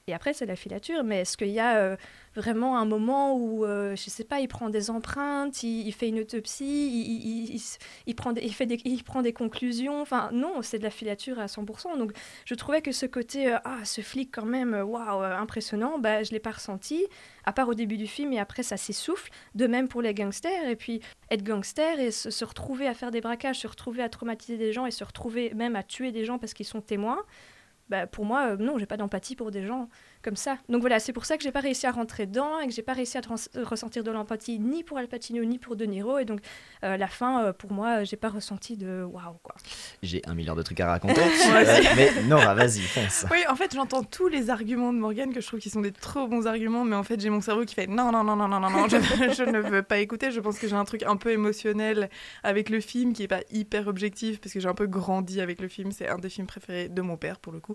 Et 0.08 0.14
après, 0.14 0.32
c'est 0.34 0.46
la 0.46 0.54
filature. 0.54 1.02
Mais 1.02 1.22
est-ce 1.22 1.36
qu'il 1.36 1.48
y 1.48 1.58
a 1.58 1.78
euh, 1.78 1.96
vraiment 2.36 2.78
un 2.78 2.84
moment 2.84 3.34
où, 3.36 3.64
euh, 3.64 3.96
je 3.96 4.08
sais 4.08 4.22
pas, 4.22 4.38
il 4.38 4.46
prend 4.46 4.70
des 4.70 4.88
empreintes, 4.88 5.64
il, 5.64 5.90
fait 5.92 6.08
une 6.08 6.20
autopsie, 6.20 6.64
il, 6.64 7.50
il- 7.56 7.60
il- 8.06 8.14
prend 8.14 8.32
des, 8.32 8.48
fait 8.50 8.66
il 8.84 9.02
prend 9.02 9.22
des 9.22 9.32
conclusions? 9.32 10.00
Enfin, 10.00 10.30
non, 10.32 10.62
c'est 10.62 10.78
de 10.78 10.84
la 10.84 10.90
filature 10.90 11.40
à 11.40 11.46
100%. 11.48 11.96
Donc, 11.98 12.12
je 12.44 12.54
trouvais 12.54 12.82
que 12.82 12.92
ce 12.92 13.04
côté, 13.06 13.52
euh, 13.52 13.58
ah, 13.64 13.84
ce 13.84 14.00
flic 14.00 14.30
quand 14.32 14.44
même, 14.46 14.74
waouh, 14.74 15.22
impressionnant, 15.24 15.98
bah, 15.98 16.22
je 16.22 16.30
l'ai 16.30 16.38
pas 16.40 16.52
ressenti, 16.52 17.04
à 17.44 17.52
part 17.52 17.68
au 17.68 17.74
début 17.74 17.96
du 17.96 18.06
film, 18.06 18.32
et 18.32 18.38
après, 18.38 18.62
ça 18.62 18.76
s'essouffle. 18.76 19.30
De 19.56 19.66
même 19.66 19.88
pour 19.88 20.02
les 20.02 20.14
gangsters. 20.14 20.68
Et 20.68 20.76
puis, 20.76 21.00
être 21.32 21.42
gangster 21.42 21.98
et 21.98 22.12
se 22.12 22.44
retrouver 22.44 22.86
à 22.86 22.94
faire 22.94 23.10
des 23.10 23.20
braquages, 23.20 23.58
se 23.58 23.66
retrouver 23.66 24.04
à 24.04 24.08
traumatiser 24.08 24.56
des 24.56 24.72
gens 24.72 24.86
et 24.86 24.92
se 24.92 25.02
retrouver 25.02 25.52
même 25.54 25.74
à 25.74 25.82
tuer 25.82 26.12
des 26.12 26.24
gens 26.24 26.38
parce 26.38 26.54
qu'ils 26.54 26.66
sont 26.66 26.80
témoins. 26.80 27.24
Bah, 27.88 28.06
pour 28.06 28.24
moi, 28.24 28.52
euh, 28.52 28.56
non, 28.56 28.78
j'ai 28.78 28.86
pas 28.86 28.96
d'empathie 28.96 29.36
pour 29.36 29.50
des 29.50 29.64
gens 29.64 29.88
comme 30.26 30.34
ça. 30.36 30.58
Donc 30.68 30.80
voilà, 30.80 30.98
c'est 30.98 31.12
pour 31.12 31.24
ça 31.24 31.36
que 31.36 31.44
j'ai 31.44 31.52
pas 31.52 31.60
réussi 31.60 31.86
à 31.86 31.92
rentrer 31.92 32.26
dedans 32.26 32.58
et 32.58 32.66
que 32.66 32.72
j'ai 32.72 32.82
pas 32.82 32.94
réussi 32.94 33.16
à 33.16 33.20
trans- 33.20 33.36
ressentir 33.62 34.02
de 34.02 34.10
l'empathie 34.10 34.58
ni 34.58 34.82
pour 34.82 34.98
Al 34.98 35.06
Pacino 35.06 35.44
ni 35.44 35.58
pour 35.60 35.76
De 35.76 35.84
Niro. 35.84 36.18
Et 36.18 36.24
donc, 36.24 36.40
euh, 36.82 36.96
la 36.96 37.06
fin, 37.06 37.44
euh, 37.44 37.52
pour 37.52 37.70
moi, 37.70 38.02
j'ai 38.02 38.16
pas 38.16 38.28
ressenti 38.28 38.76
de 38.76 39.04
waouh, 39.04 39.36
quoi. 39.44 39.54
J'ai 40.02 40.20
un 40.26 40.34
milliard 40.34 40.56
de 40.56 40.62
trucs 40.62 40.80
à 40.80 40.88
raconter. 40.88 41.20
Euh, 41.56 41.82
mais 41.96 42.22
Nora, 42.24 42.54
vas-y, 42.54 42.80
fonce. 42.80 43.24
Oui, 43.30 43.38
en 43.48 43.54
fait, 43.54 43.72
j'entends 43.74 44.02
tous 44.02 44.26
les 44.28 44.50
arguments 44.50 44.92
de 44.92 44.98
Morgane 44.98 45.32
que 45.32 45.40
je 45.40 45.46
trouve 45.46 45.60
qui 45.60 45.70
sont 45.70 45.80
des 45.80 45.92
trop 45.92 46.26
bons 46.26 46.46
arguments, 46.46 46.84
mais 46.84 46.96
en 46.96 47.04
fait, 47.04 47.20
j'ai 47.20 47.30
mon 47.30 47.40
cerveau 47.40 47.64
qui 47.64 47.74
fait 47.74 47.86
non, 47.86 48.10
non, 48.10 48.24
non, 48.24 48.34
non, 48.36 48.48
non, 48.48 48.58
non, 48.60 48.68
non, 48.70 48.88
je, 48.88 48.96
je 49.36 49.42
ne 49.44 49.58
veux 49.60 49.82
pas 49.82 49.98
écouter. 49.98 50.32
Je 50.32 50.40
pense 50.40 50.58
que 50.58 50.66
j'ai 50.66 50.74
un 50.74 50.84
truc 50.84 51.02
un 51.04 51.16
peu 51.16 51.30
émotionnel 51.30 52.10
avec 52.42 52.68
le 52.68 52.80
film 52.80 53.12
qui 53.12 53.22
est 53.22 53.28
pas 53.28 53.40
hyper 53.52 53.86
objectif 53.86 54.40
parce 54.40 54.52
que 54.52 54.58
j'ai 54.60 54.68
un 54.68 54.74
peu 54.74 54.86
grandi 54.86 55.40
avec 55.40 55.60
le 55.60 55.68
film. 55.68 55.92
C'est 55.92 56.08
un 56.08 56.18
des 56.18 56.28
films 56.30 56.46
préférés 56.48 56.88
de 56.88 57.00
mon 57.00 57.16
père 57.16 57.38
pour 57.38 57.52
le 57.52 57.60
coup. 57.60 57.74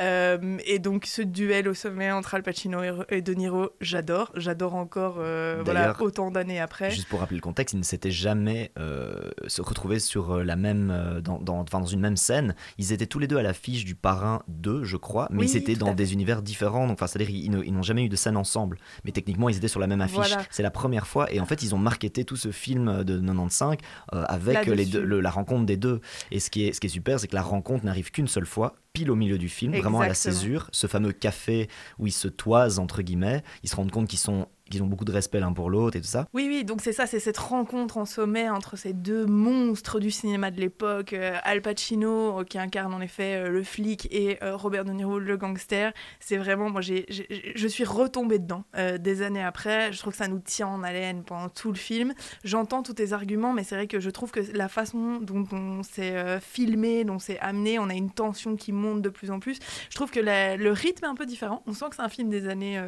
Euh, 0.00 0.58
et 0.66 0.78
donc, 0.78 1.06
ce 1.06 1.22
duel 1.22 1.68
au 1.68 1.74
sommet 1.74 1.91
sommet 1.92 2.10
entre 2.10 2.34
Al 2.34 2.42
Pacino 2.42 2.80
et, 3.10 3.22
De 3.22 3.34
Niro, 3.34 3.70
j'adore. 3.80 4.32
J'adore 4.34 4.74
encore 4.74 5.16
euh, 5.18 5.60
voilà, 5.64 5.94
autant 6.00 6.30
d'années 6.30 6.60
après. 6.60 6.90
Juste 6.90 7.08
pour 7.08 7.20
rappeler 7.20 7.36
le 7.36 7.42
contexte, 7.42 7.74
ils 7.74 7.78
ne 7.78 7.82
s'étaient 7.84 8.10
jamais 8.10 8.72
euh, 8.78 9.30
se 9.46 9.60
retrouvés 9.62 9.98
sur 9.98 10.32
euh, 10.32 10.42
la 10.44 10.56
même, 10.56 11.20
dans, 11.22 11.38
dans, 11.38 11.58
enfin, 11.60 11.80
dans 11.80 11.86
une 11.86 12.00
même 12.00 12.16
scène. 12.16 12.54
Ils 12.78 12.92
étaient 12.92 13.06
tous 13.06 13.18
les 13.18 13.26
deux 13.26 13.36
à 13.36 13.42
l'affiche 13.42 13.84
du 13.84 13.94
Parrain 13.94 14.42
2, 14.48 14.84
je 14.84 14.96
crois, 14.96 15.28
mais 15.30 15.40
Oui, 15.40 15.50
ils 15.50 15.56
étaient 15.56 15.74
dans 15.74 15.94
des 15.94 16.12
univers 16.12 16.42
différents. 16.42 16.86
Donc, 16.86 16.94
enfin, 16.94 17.06
c'est-à-dire 17.06 17.30
ils, 17.34 17.50
n'ont 17.50 17.82
jamais 17.82 18.04
eu 18.04 18.08
de 18.08 18.16
scène 18.16 18.36
ensemble, 18.36 18.78
mais 19.04 19.12
techniquement 19.12 19.48
ils 19.48 19.56
étaient 19.56 19.68
sur 19.68 19.80
la 19.80 19.86
même 19.86 20.00
affiche. 20.00 20.16
Voilà. 20.16 20.42
C'est 20.50 20.62
la 20.62 20.70
première 20.70 21.06
fois, 21.06 21.30
et 21.32 21.40
en 21.40 21.46
fait 21.46 21.62
ils 21.62 21.74
ont 21.74 21.78
marketé 21.78 22.24
tout 22.24 22.36
ce 22.36 22.50
film 22.52 23.04
de 23.04 23.18
95 23.20 23.76
euh, 24.14 24.24
avec 24.28 24.66
les 24.66 24.86
deux- 24.86 25.02
le- 25.04 25.20
la 25.20 25.30
rencontre 25.30 25.66
des 25.66 25.76
deux. 25.76 26.00
Et 26.30 26.40
ce 26.40 26.50
qui 26.50 26.66
est, 26.66 26.72
ce 26.72 26.80
qui 26.80 26.86
est 26.86 26.90
super, 26.90 27.20
c'est 27.20 27.28
que 27.28 27.34
la 27.34 27.42
rencontre 27.42 27.84
n'arrive 27.84 28.10
qu'une 28.10 28.28
seule 28.28 28.46
fois. 28.46 28.74
Pile 28.92 29.10
au 29.10 29.14
milieu 29.14 29.38
du 29.38 29.48
film, 29.48 29.74
vraiment 29.74 30.00
à 30.00 30.08
la 30.08 30.14
césure, 30.14 30.68
ce 30.70 30.86
fameux 30.86 31.12
café 31.12 31.68
où 31.98 32.06
ils 32.06 32.12
se 32.12 32.28
toisent 32.28 32.78
entre 32.78 33.00
guillemets, 33.00 33.42
ils 33.62 33.70
se 33.70 33.76
rendent 33.76 33.90
compte 33.90 34.06
qu'ils 34.06 34.18
sont, 34.18 34.48
qu'ils 34.70 34.82
ont 34.82 34.86
beaucoup 34.86 35.04
de 35.04 35.12
respect 35.12 35.40
l'un 35.40 35.52
pour 35.52 35.70
l'autre 35.70 35.96
et 35.96 36.00
tout 36.00 36.06
ça. 36.06 36.26
Oui, 36.32 36.46
oui, 36.48 36.64
donc 36.64 36.80
c'est 36.80 36.92
ça, 36.92 37.06
c'est 37.06 37.20
cette 37.20 37.38
rencontre 37.38 37.98
en 37.98 38.04
sommet 38.04 38.48
entre 38.48 38.76
ces 38.76 38.92
deux 38.92 39.26
monstres 39.26 40.00
du 40.00 40.10
cinéma 40.10 40.50
de 40.50 40.60
l'époque, 40.60 41.12
euh, 41.12 41.36
Al 41.42 41.62
Pacino, 41.62 42.40
euh, 42.40 42.44
qui 42.44 42.58
incarne 42.58 42.94
en 42.94 43.00
effet 43.00 43.36
euh, 43.36 43.48
le 43.48 43.62
flic, 43.62 44.08
et 44.10 44.38
Robert 44.42 44.84
De 44.84 44.92
Niro, 44.92 45.18
le 45.18 45.36
gangster. 45.36 45.92
C'est 46.20 46.36
vraiment, 46.36 46.70
moi, 46.70 46.80
j'ai, 46.80 47.06
je 47.54 47.68
suis 47.68 47.84
retombée 47.84 48.38
dedans 48.38 48.64
des 48.98 49.22
années 49.22 49.42
après. 49.42 49.92
Je 49.92 49.98
trouve 49.98 50.12
que 50.12 50.18
ça 50.18 50.28
nous 50.28 50.38
tient 50.38 50.66
en 50.66 50.82
haleine 50.82 51.22
pendant 51.24 51.48
tout 51.48 51.70
le 51.70 51.76
film. 51.76 52.12
J'entends 52.44 52.82
tous 52.82 52.94
tes 52.94 53.12
arguments, 53.12 53.52
mais 53.52 53.64
c'est 53.64 53.74
vrai 53.74 53.86
que 53.86 54.00
je 54.00 54.10
trouve 54.10 54.30
que 54.30 54.40
la 54.52 54.68
façon 54.68 55.18
dont 55.20 55.44
on 55.52 55.82
s'est 55.82 56.40
filmé, 56.40 57.04
dont 57.04 57.18
c'est 57.18 57.38
amené, 57.40 57.78
on 57.78 57.88
a 57.88 57.94
une 57.94 58.10
tension 58.10 58.56
qui 58.56 58.72
monte 58.72 59.02
de 59.02 59.08
plus 59.08 59.30
en 59.30 59.40
plus. 59.40 59.58
Je 59.90 59.94
trouve 59.94 60.10
que 60.10 60.20
le 60.20 60.70
rythme 60.70 61.04
est 61.04 61.08
un 61.08 61.14
peu 61.14 61.26
différent. 61.26 61.62
On 61.66 61.72
sent 61.72 61.86
que 61.90 61.96
c'est 61.96 62.02
un 62.02 62.08
film 62.08 62.28
des 62.28 62.48
années, 62.48 62.80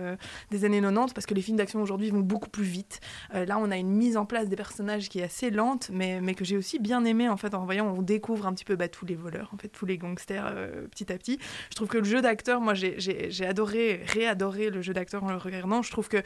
des 0.51 0.65
années 0.65 0.81
90, 0.81 1.13
parce 1.13 1.27
que 1.27 1.35
les 1.35 1.43
films 1.43 1.57
aujourd'hui 1.75 2.11
vont 2.11 2.21
beaucoup 2.21 2.51
plus 2.51 2.65
vite. 2.65 3.01
Euh, 3.35 3.45
là, 3.47 3.59
on 3.59 3.71
a 3.71 3.77
une 3.77 3.91
mise 3.91 4.17
en 4.17 4.27
place 4.27 4.49
des 4.49 4.57
personnages 4.57 5.09
qui 5.09 5.21
est 5.21 5.25
assez 5.25 5.51
lente, 5.51 5.91
mais, 5.93 6.21
mais 6.21 6.35
que 6.35 6.45
j'ai 6.45 6.57
aussi 6.57 6.79
bien 6.79 7.05
aimé 7.05 7.29
en 7.29 7.37
fait 7.37 7.55
en 7.55 7.65
voyant. 7.65 7.93
On 7.97 8.03
découvre 8.03 8.47
un 8.47 8.53
petit 8.53 8.65
peu 8.65 8.77
bah, 8.77 8.89
tous 8.89 9.07
les 9.07 9.15
voleurs, 9.15 9.51
en 9.55 9.57
fait, 9.59 9.69
tous 9.69 9.87
les 9.87 9.99
gangsters 9.99 10.47
euh, 10.47 10.87
petit 10.89 11.13
à 11.13 11.19
petit. 11.19 11.39
Je 11.71 11.77
trouve 11.77 11.89
que 11.89 11.99
le 11.99 12.05
jeu 12.05 12.21
d'acteur, 12.21 12.61
moi, 12.61 12.75
j'ai- 12.75 12.97
adoré, 13.47 14.03
réadoré 14.07 14.71
le 14.71 14.83
jeu 14.83 14.93
d'acteur 14.93 15.25
en 15.25 15.31
le 15.31 15.37
regardant. 15.37 15.83
Je 15.83 15.91
trouve 15.91 16.09
que 16.09 16.19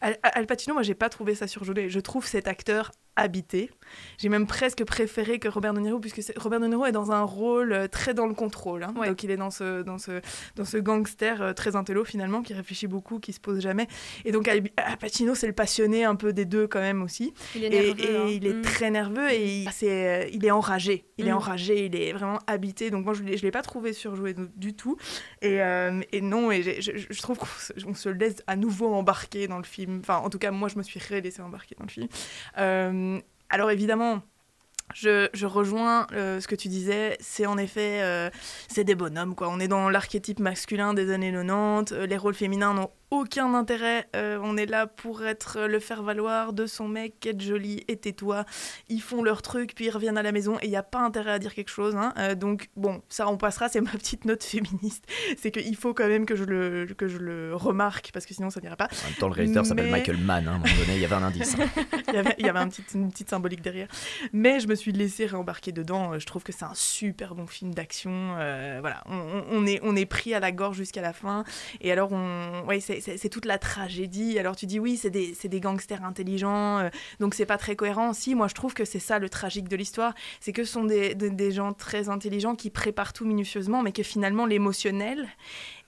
Al, 0.00 0.18
Al 0.22 0.46
Pacino, 0.46 0.74
moi, 0.74 0.82
j'ai 0.82 0.94
pas 0.94 1.08
trouvé 1.08 1.34
ça 1.34 1.46
surjoué. 1.46 1.88
Je 1.88 2.00
trouve 2.00 2.26
cet 2.26 2.48
acteur 2.48 2.90
habité. 3.16 3.70
J'ai 4.18 4.28
même 4.28 4.46
presque 4.46 4.84
préféré 4.84 5.38
que 5.38 5.46
Robert 5.46 5.72
De 5.72 5.78
Niro, 5.78 6.00
puisque 6.00 6.20
Robert 6.36 6.58
De 6.58 6.66
Niro 6.66 6.84
est 6.84 6.92
dans 6.92 7.12
un 7.12 7.22
rôle 7.22 7.72
euh, 7.72 7.86
très 7.86 8.12
dans 8.12 8.26
le 8.26 8.34
contrôle. 8.34 8.82
hein. 8.82 8.92
Ouais. 8.96 9.08
Donc 9.08 9.22
il 9.22 9.30
est 9.30 9.36
dans 9.36 9.52
ce, 9.52 9.82
dans 9.82 9.98
ce, 9.98 10.20
dans 10.56 10.64
ce 10.64 10.78
gangster 10.78 11.40
euh, 11.40 11.52
très 11.52 11.76
intello 11.76 12.04
finalement, 12.04 12.42
qui 12.42 12.54
réfléchit 12.54 12.88
beaucoup, 12.88 13.20
qui 13.20 13.32
se 13.32 13.38
pose 13.38 13.60
jamais. 13.60 13.86
Et 14.24 14.32
donc 14.32 14.48
Al, 14.48 14.62
Al 14.84 14.96
Pacino, 14.98 15.34
c'est 15.34 15.46
le 15.46 15.52
passionné 15.52 16.04
un 16.04 16.14
peu 16.14 16.32
des 16.32 16.44
deux 16.44 16.66
quand 16.66 16.80
même 16.80 17.02
aussi. 17.02 17.32
Il 17.54 17.64
est 17.64 17.68
Et, 17.68 17.94
nerveux. 17.94 18.04
et 18.04 18.16
hein. 18.16 18.26
il 18.28 18.46
est 18.46 18.52
Mm. 18.52 18.62
très 18.62 18.90
nerveux 18.90 19.30
et 19.32 19.62
il, 19.62 19.70
c'est, 19.72 20.24
euh, 20.24 20.28
il 20.32 20.44
est 20.44 20.50
enragé. 20.50 21.06
Il 21.18 21.26
est 21.26 21.32
Mm. 21.32 21.36
enragé, 21.36 21.86
il 21.86 21.96
est 21.96 22.12
vraiment 22.12 22.38
habité. 22.46 22.90
Donc 22.90 23.04
moi, 23.04 23.14
je 23.14 23.22
ne 23.22 23.30
l'ai 23.30 23.50
pas 23.50 23.62
trouvé 23.62 23.92
surjoué 23.92 24.34
du- 24.56 24.74
tout. 24.74 24.96
Et, 25.42 25.62
euh, 25.62 26.00
et 26.12 26.20
non, 26.20 26.50
et 26.52 26.62
je, 26.80 26.90
je 27.10 27.22
trouve 27.22 27.38
qu'on 27.38 27.94
se, 27.94 28.08
laisse 28.08 28.36
à 28.46 28.56
nouveau 28.56 28.92
embarquer 28.94 29.48
dans 29.48 29.58
le 29.58 29.64
film. 29.64 30.00
Enfin, 30.00 30.16
en 30.18 30.30
tout 30.30 30.38
cas, 30.38 30.50
moi, 30.50 30.68
je 30.68 30.76
me 30.76 30.82
suis 30.82 31.00
laissé 31.10 31.40
embarquer 31.42 31.74
dans 31.78 31.84
le 31.84 31.90
film. 31.90 32.08
Euh, 32.58 33.20
alors 33.50 33.70
évidemment... 33.70 34.22
Je, 34.94 35.28
je 35.32 35.46
rejoins 35.46 36.06
euh, 36.12 36.40
ce 36.42 36.46
que 36.46 36.54
tu 36.54 36.68
disais, 36.68 37.16
c'est 37.18 37.46
en 37.46 37.56
effet, 37.56 38.00
euh, 38.02 38.28
c'est 38.68 38.84
des 38.84 38.94
bonhommes, 38.94 39.34
quoi. 39.34 39.48
On 39.48 39.58
est 39.58 39.66
dans 39.66 39.88
l'archétype 39.88 40.38
masculin 40.40 40.92
des 40.92 41.10
années 41.10 41.32
90, 41.32 41.92
euh, 41.92 42.06
les 42.06 42.18
rôles 42.18 42.34
féminins 42.34 42.74
n'ont 42.74 42.90
aucun 43.10 43.54
intérêt, 43.54 44.08
euh, 44.16 44.38
on 44.42 44.56
est 44.56 44.66
là 44.66 44.86
pour 44.86 45.24
être 45.24 45.58
euh, 45.60 45.68
le 45.68 45.78
faire-valoir 45.78 46.52
de 46.52 46.66
son 46.66 46.88
mec, 46.88 47.24
être 47.26 47.40
joli 47.40 47.84
et 47.88 47.96
tais-toi. 47.96 48.44
Ils 48.88 49.00
font 49.02 49.22
leur 49.22 49.40
truc, 49.42 49.74
puis 49.74 49.84
ils 49.86 49.90
reviennent 49.90 50.18
à 50.18 50.22
la 50.22 50.32
maison, 50.32 50.56
et 50.60 50.66
il 50.66 50.70
n'y 50.70 50.76
a 50.76 50.82
pas 50.82 50.98
intérêt 51.00 51.30
à 51.32 51.38
dire 51.38 51.54
quelque 51.54 51.70
chose. 51.70 51.94
hein. 51.96 52.12
Euh, 52.18 52.34
donc 52.34 52.70
bon, 52.76 53.02
ça 53.08 53.28
on 53.28 53.36
passera, 53.36 53.68
c'est 53.68 53.80
ma 53.82 53.90
petite 53.92 54.24
note 54.24 54.42
féministe. 54.42 55.04
C'est 55.38 55.50
qu'il 55.50 55.76
faut 55.76 55.94
quand 55.94 56.08
même 56.08 56.26
que 56.26 56.34
je, 56.34 56.44
le, 56.44 56.86
que 56.96 57.06
je 57.08 57.18
le 57.18 57.54
remarque, 57.54 58.10
parce 58.12 58.26
que 58.26 58.34
sinon 58.34 58.50
ça 58.50 58.60
n'ira 58.60 58.76
pas. 58.76 58.86
En 58.86 59.06
même 59.08 59.14
temps, 59.18 59.28
le 59.28 59.34
réalisateur 59.34 59.66
s'appelle 59.66 59.86
Mais- 59.86 59.90
Michael 59.92 60.16
Mann, 60.18 60.48
hein, 60.48 60.52
à 60.52 60.54
un 60.54 60.58
moment 60.58 60.74
donné, 60.80 60.94
il 60.96 61.00
y 61.00 61.04
avait 61.04 61.14
un 61.14 61.22
indice. 61.22 61.54
hein. 61.60 61.66
il 62.08 62.14
y 62.14 62.18
avait, 62.18 62.34
il 62.38 62.46
y 62.46 62.48
avait 62.48 62.58
un 62.58 62.68
petit- 62.68 62.82
une 62.94 63.10
petite 63.10 63.30
symbolique 63.30 63.62
derrière. 63.62 63.88
Mais 64.32 64.60
je 64.60 64.66
me 64.66 64.74
suis 64.74 64.92
laissé 64.92 65.26
réembarquer 65.26 65.72
dedans. 65.72 66.18
Je 66.18 66.26
trouve 66.26 66.42
que 66.42 66.52
c'est 66.52 66.64
un 66.64 66.74
super 66.74 67.34
bon 67.34 67.46
film 67.46 67.74
d'action. 67.74 68.36
Euh, 68.38 68.78
voilà, 68.80 69.02
on, 69.06 69.14
on- 69.16 69.44
on 69.52 69.66
est, 69.66 69.78
on 69.82 69.94
est 69.94 70.06
pris 70.06 70.34
à 70.34 70.40
la 70.40 70.50
gorge 70.52 70.76
jusqu'à 70.76 71.02
la 71.02 71.12
fin. 71.12 71.44
Et 71.80 71.92
alors, 71.92 72.10
on, 72.12 72.64
ouais, 72.66 72.80
c'est- 72.80 72.93
c'est 73.00 73.28
toute 73.28 73.44
la 73.46 73.58
tragédie. 73.58 74.38
Alors, 74.38 74.56
tu 74.56 74.66
dis 74.66 74.78
oui, 74.78 74.96
c'est 74.96 75.10
des, 75.10 75.34
des 75.44 75.60
gangsters 75.60 76.04
intelligents, 76.04 76.78
euh, 76.78 76.88
donc 77.20 77.34
c'est 77.34 77.46
pas 77.46 77.58
très 77.58 77.76
cohérent. 77.76 78.12
Si, 78.12 78.34
moi, 78.34 78.48
je 78.48 78.54
trouve 78.54 78.74
que 78.74 78.84
c'est 78.84 78.98
ça 78.98 79.18
le 79.18 79.28
tragique 79.28 79.68
de 79.68 79.76
l'histoire. 79.76 80.14
C'est 80.40 80.52
que 80.52 80.64
ce 80.64 80.72
sont 80.72 80.84
des, 80.84 81.14
des- 81.14 81.30
des 81.30 81.52
gens 81.52 81.72
très 81.72 82.08
intelligents 82.08 82.54
qui 82.56 82.70
préparent 82.70 83.12
tout 83.12 83.24
minutieusement, 83.26 83.82
mais 83.82 83.92
que 83.92 84.02
finalement, 84.02 84.46
l'émotionnel 84.46 85.28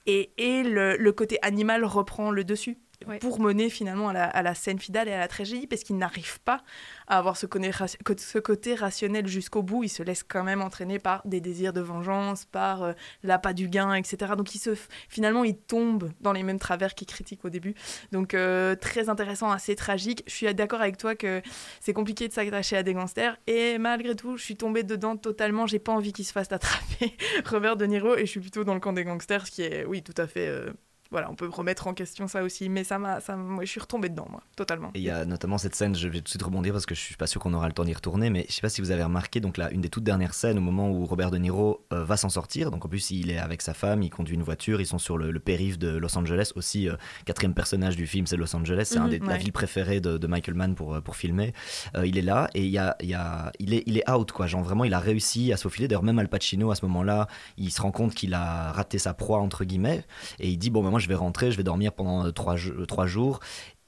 et, 0.07 0.31
et 0.39 0.63
le, 0.63 0.97
le 0.97 1.13
côté 1.13 1.39
animal 1.43 1.85
reprend 1.85 2.31
le 2.31 2.45
dessus. 2.45 2.79
Pour 3.21 3.41
mener 3.41 3.69
finalement 3.69 4.09
à 4.09 4.43
la, 4.43 4.55
scène 4.55 4.79
finale 4.79 5.09
et 5.09 5.13
à 5.13 5.19
la 5.19 5.29
tragédie, 5.29 5.67
parce 5.67 5.83
qu'ils 5.83 5.99
n'arrivent 5.99 6.41
pas 6.41 6.63
à 7.07 7.19
avoir 7.19 7.37
ce, 7.37 7.47
côté 7.47 8.75
rationnel 8.75 9.27
jusqu'au 9.27 9.63
bout. 9.63 9.85
Ils 9.85 9.89
se 9.89 10.03
laissent 10.03 10.25
quand 10.25 10.43
même 10.43 10.63
entraîner 10.63 10.99
par 10.99 11.23
des 11.27 11.41
désirs 11.41 11.73
de 11.73 11.81
vengeance, 11.81 12.47
par 12.47 12.83
euh, 12.83 12.93
l'appât 13.23 13.53
du 13.53 13.69
gain, 13.69 13.95
etc. 13.95 14.33
Donc 14.37 14.55
ils 14.55 14.59
se, 14.59 14.71
finalement, 15.09 15.45
ils 15.45 15.57
tombent 15.57 16.11
dans 16.21 16.33
les 16.33 16.43
mêmes 16.43 16.59
travers 16.59 16.95
qu'ils 16.95 17.07
critiquent 17.07 17.45
au 17.45 17.51
début. 17.51 17.75
Donc 18.13 18.35
euh, 18.35 18.75
très 18.75 19.09
intéressant, 19.09 19.51
assez 19.51 19.77
tragique. 19.77 20.23
Je 20.27 20.33
suis 20.33 20.55
d'accord 20.55 20.81
avec 20.81 20.97
toi 20.97 21.15
que 21.15 21.43
c'est 21.81 21.93
compliqué 21.93 22.29
de 22.29 22.33
s'attacher 22.33 22.77
à 22.77 22.83
des 22.83 22.95
gangsters, 22.95 23.37
et 23.47 23.79
malgré 23.79 24.17
tout, 24.17 24.37
je 24.37 24.43
suis 24.43 24.57
tombée 24.57 24.83
dedans 24.83 25.17
totalement. 25.17 25.67
J'ai 25.67 25.79
pas 25.79 25.93
envie 25.93 26.13
qu'ils 26.13 26.25
se 26.25 26.33
fassent 26.33 26.53
attraper 26.53 27.17
Robert 27.45 27.77
De 27.77 27.87
Niro, 27.87 28.17
et 28.17 28.27
je 28.27 28.31
suis 28.31 28.41
plutôt 28.41 28.65
dans 28.65 28.75
le 28.75 28.81
camp 28.81 28.93
des 28.93 29.05
gangsters, 29.05 29.47
ce 29.47 29.51
qui 29.51 29.63
est, 29.63 29.85
oui, 29.85 30.03
tout 30.03 30.15
à 30.17 30.27
fait. 30.27 30.49
euh, 30.49 30.73
voilà, 31.11 31.31
on 31.31 31.35
peut 31.35 31.49
remettre 31.49 31.87
en 31.87 31.95
question 31.95 32.27
ça 32.29 32.43
aussi, 32.43 32.69
mais 32.69 32.85
ça 32.85 32.99
m'a, 32.99 33.21
ça, 33.21 33.37
ouais, 33.37 33.65
je 33.67 33.71
suis 33.71 33.81
retombée 33.81 34.09
dedans, 34.09 34.27
moi, 34.31 34.43
totalement. 34.57 34.91
Et 34.95 34.99
il 34.99 35.05
y 35.05 35.11
a 35.11 35.25
notamment 35.25 35.59
cette 35.59 35.75
scène, 35.75 35.95
je 35.95 36.09
vais 36.09 36.19
tout 36.19 36.25
de 36.25 36.29
suite 36.29 36.43
rebondir 36.43 36.73
parce 36.73 36.87
que 36.87 36.95
je 36.95 37.01
suis 37.01 37.17
pas 37.17 37.27
sûr 37.27 37.41
qu'on 37.41 37.55
aura 37.55 37.67
le 37.67 37.73
temps 37.73 37.85
d'y 37.85 37.95
retourner, 37.95 38.31
mais 38.31 38.47
je 38.49 38.55
sais 38.55 38.61
pas 38.61 38.69
si 38.69 38.81
vous 38.81 38.91
avez 38.91 39.03
remarqué, 39.05 39.41
donc 39.41 39.57
là, 39.57 39.71
une 39.71 39.81
des 39.81 39.89
toutes 39.89 40.05
dernières 40.05 40.35
scènes 40.35 40.59
au 40.59 40.61
moment 40.63 40.91
où 40.91 41.05
Robert 41.07 41.31
De 41.31 41.39
Niro 41.39 41.85
euh, 41.93 42.05
va 42.05 42.17
s'en 42.17 42.29
sortir, 42.29 42.71
donc 42.71 42.85
en 42.85 42.89
plus 42.89 43.11
il 43.11 43.31
est 43.31 43.39
avec 43.39 43.63
sa 43.63 43.75
femme, 43.75 44.03
il 44.03 44.11
conduit 44.11 44.35
une 44.35 44.43
voiture, 44.43 44.81
ils 44.81 44.87
sont 44.87 44.99
sur 44.99 45.17
le, 45.19 45.31
le 45.31 45.41
périph' 45.41 45.79
de 45.79 45.89
Los 45.97 46.17
Angeles, 46.19 46.53
aussi 46.57 46.89
euh, 46.89 46.97
quatrième 47.25 47.55
personnage 47.55 47.97
du 47.97 48.07
film 48.07 48.27
c'est 48.27 48.37
Los 48.37 48.55
Angeles, 48.57 48.85
c'est 48.87 48.99
un 48.99 49.05
Mhm, 49.05 49.11
des- 49.11 49.19
la 49.21 49.27
ouais. 49.27 49.39
ville 49.39 49.53
préférée 49.53 50.01
de, 50.01 50.19
de 50.19 50.27
Michael 50.27 50.55
Mann 50.55 50.75
pour, 50.75 50.95
euh, 50.95 51.01
pour 51.01 51.17
filmer, 51.17 51.53
Euh, 51.97 52.07
il 52.07 52.19
est 52.19 52.23
là 52.23 52.49
et 52.55 52.63
il, 52.65 52.71
y 52.71 52.79
a, 52.79 52.97
il, 53.01 53.09
y 53.09 53.15
a, 53.15 53.53
il, 53.59 53.73
est, 53.75 53.83
il 53.87 53.97
est 53.99 54.11
out 54.11 54.33
quoi, 54.33 54.47
genre 54.47 54.63
vraiment 54.63 54.85
il 54.85 54.93
a 54.95 54.99
réussi 54.99 55.53
à 55.53 55.57
se 55.57 55.63
faufiler, 55.63 55.89
d'ailleurs 55.89 56.03
même 56.03 56.19
Al 56.19 56.29
Pacino 56.29 56.71
à 56.71 56.75
ce 56.75 56.85
moment-là, 56.87 57.29
il 57.57 57.71
se 57.71 57.81
rend 57.81 57.91
compte 57.93 58.15
qu'il 58.15 58.35
a 58.35 58.73
raté 58.73 58.99
sa 58.99 59.15
proie 59.15 59.39
entre 59.39 59.65
guillemets, 59.65 60.05
et 60.41 60.49
il 60.49 60.57
dit 60.59 60.71
bon 60.71 60.83
ben 60.83 60.96
je 60.99 61.09
vais 61.09 61.15
rentrer, 61.15 61.51
je 61.51 61.57
vais 61.57 61.65
dormir 61.65 61.93
pendant 61.93 62.25
euh, 62.25 62.29
euh, 62.29 62.87
trois 62.87 63.07
jours, 63.07 63.41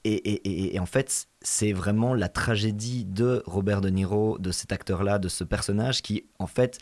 et, 0.05 0.79
en 0.79 0.85
fait, 0.85 1.27
c'est 1.41 1.73
vraiment 1.73 2.13
la 2.13 2.29
tragédie 2.29 3.05
de 3.05 3.43
Robert 3.45 3.81
De 3.81 3.89
Niro, 3.89 4.37
de 4.39 4.51
cet 4.51 4.71
acteur-là, 4.71 5.19
de 5.19 5.27
ce 5.27 5.43
personnage 5.43 6.01
qui, 6.01 6.25
en 6.39 6.47
fait, 6.47 6.79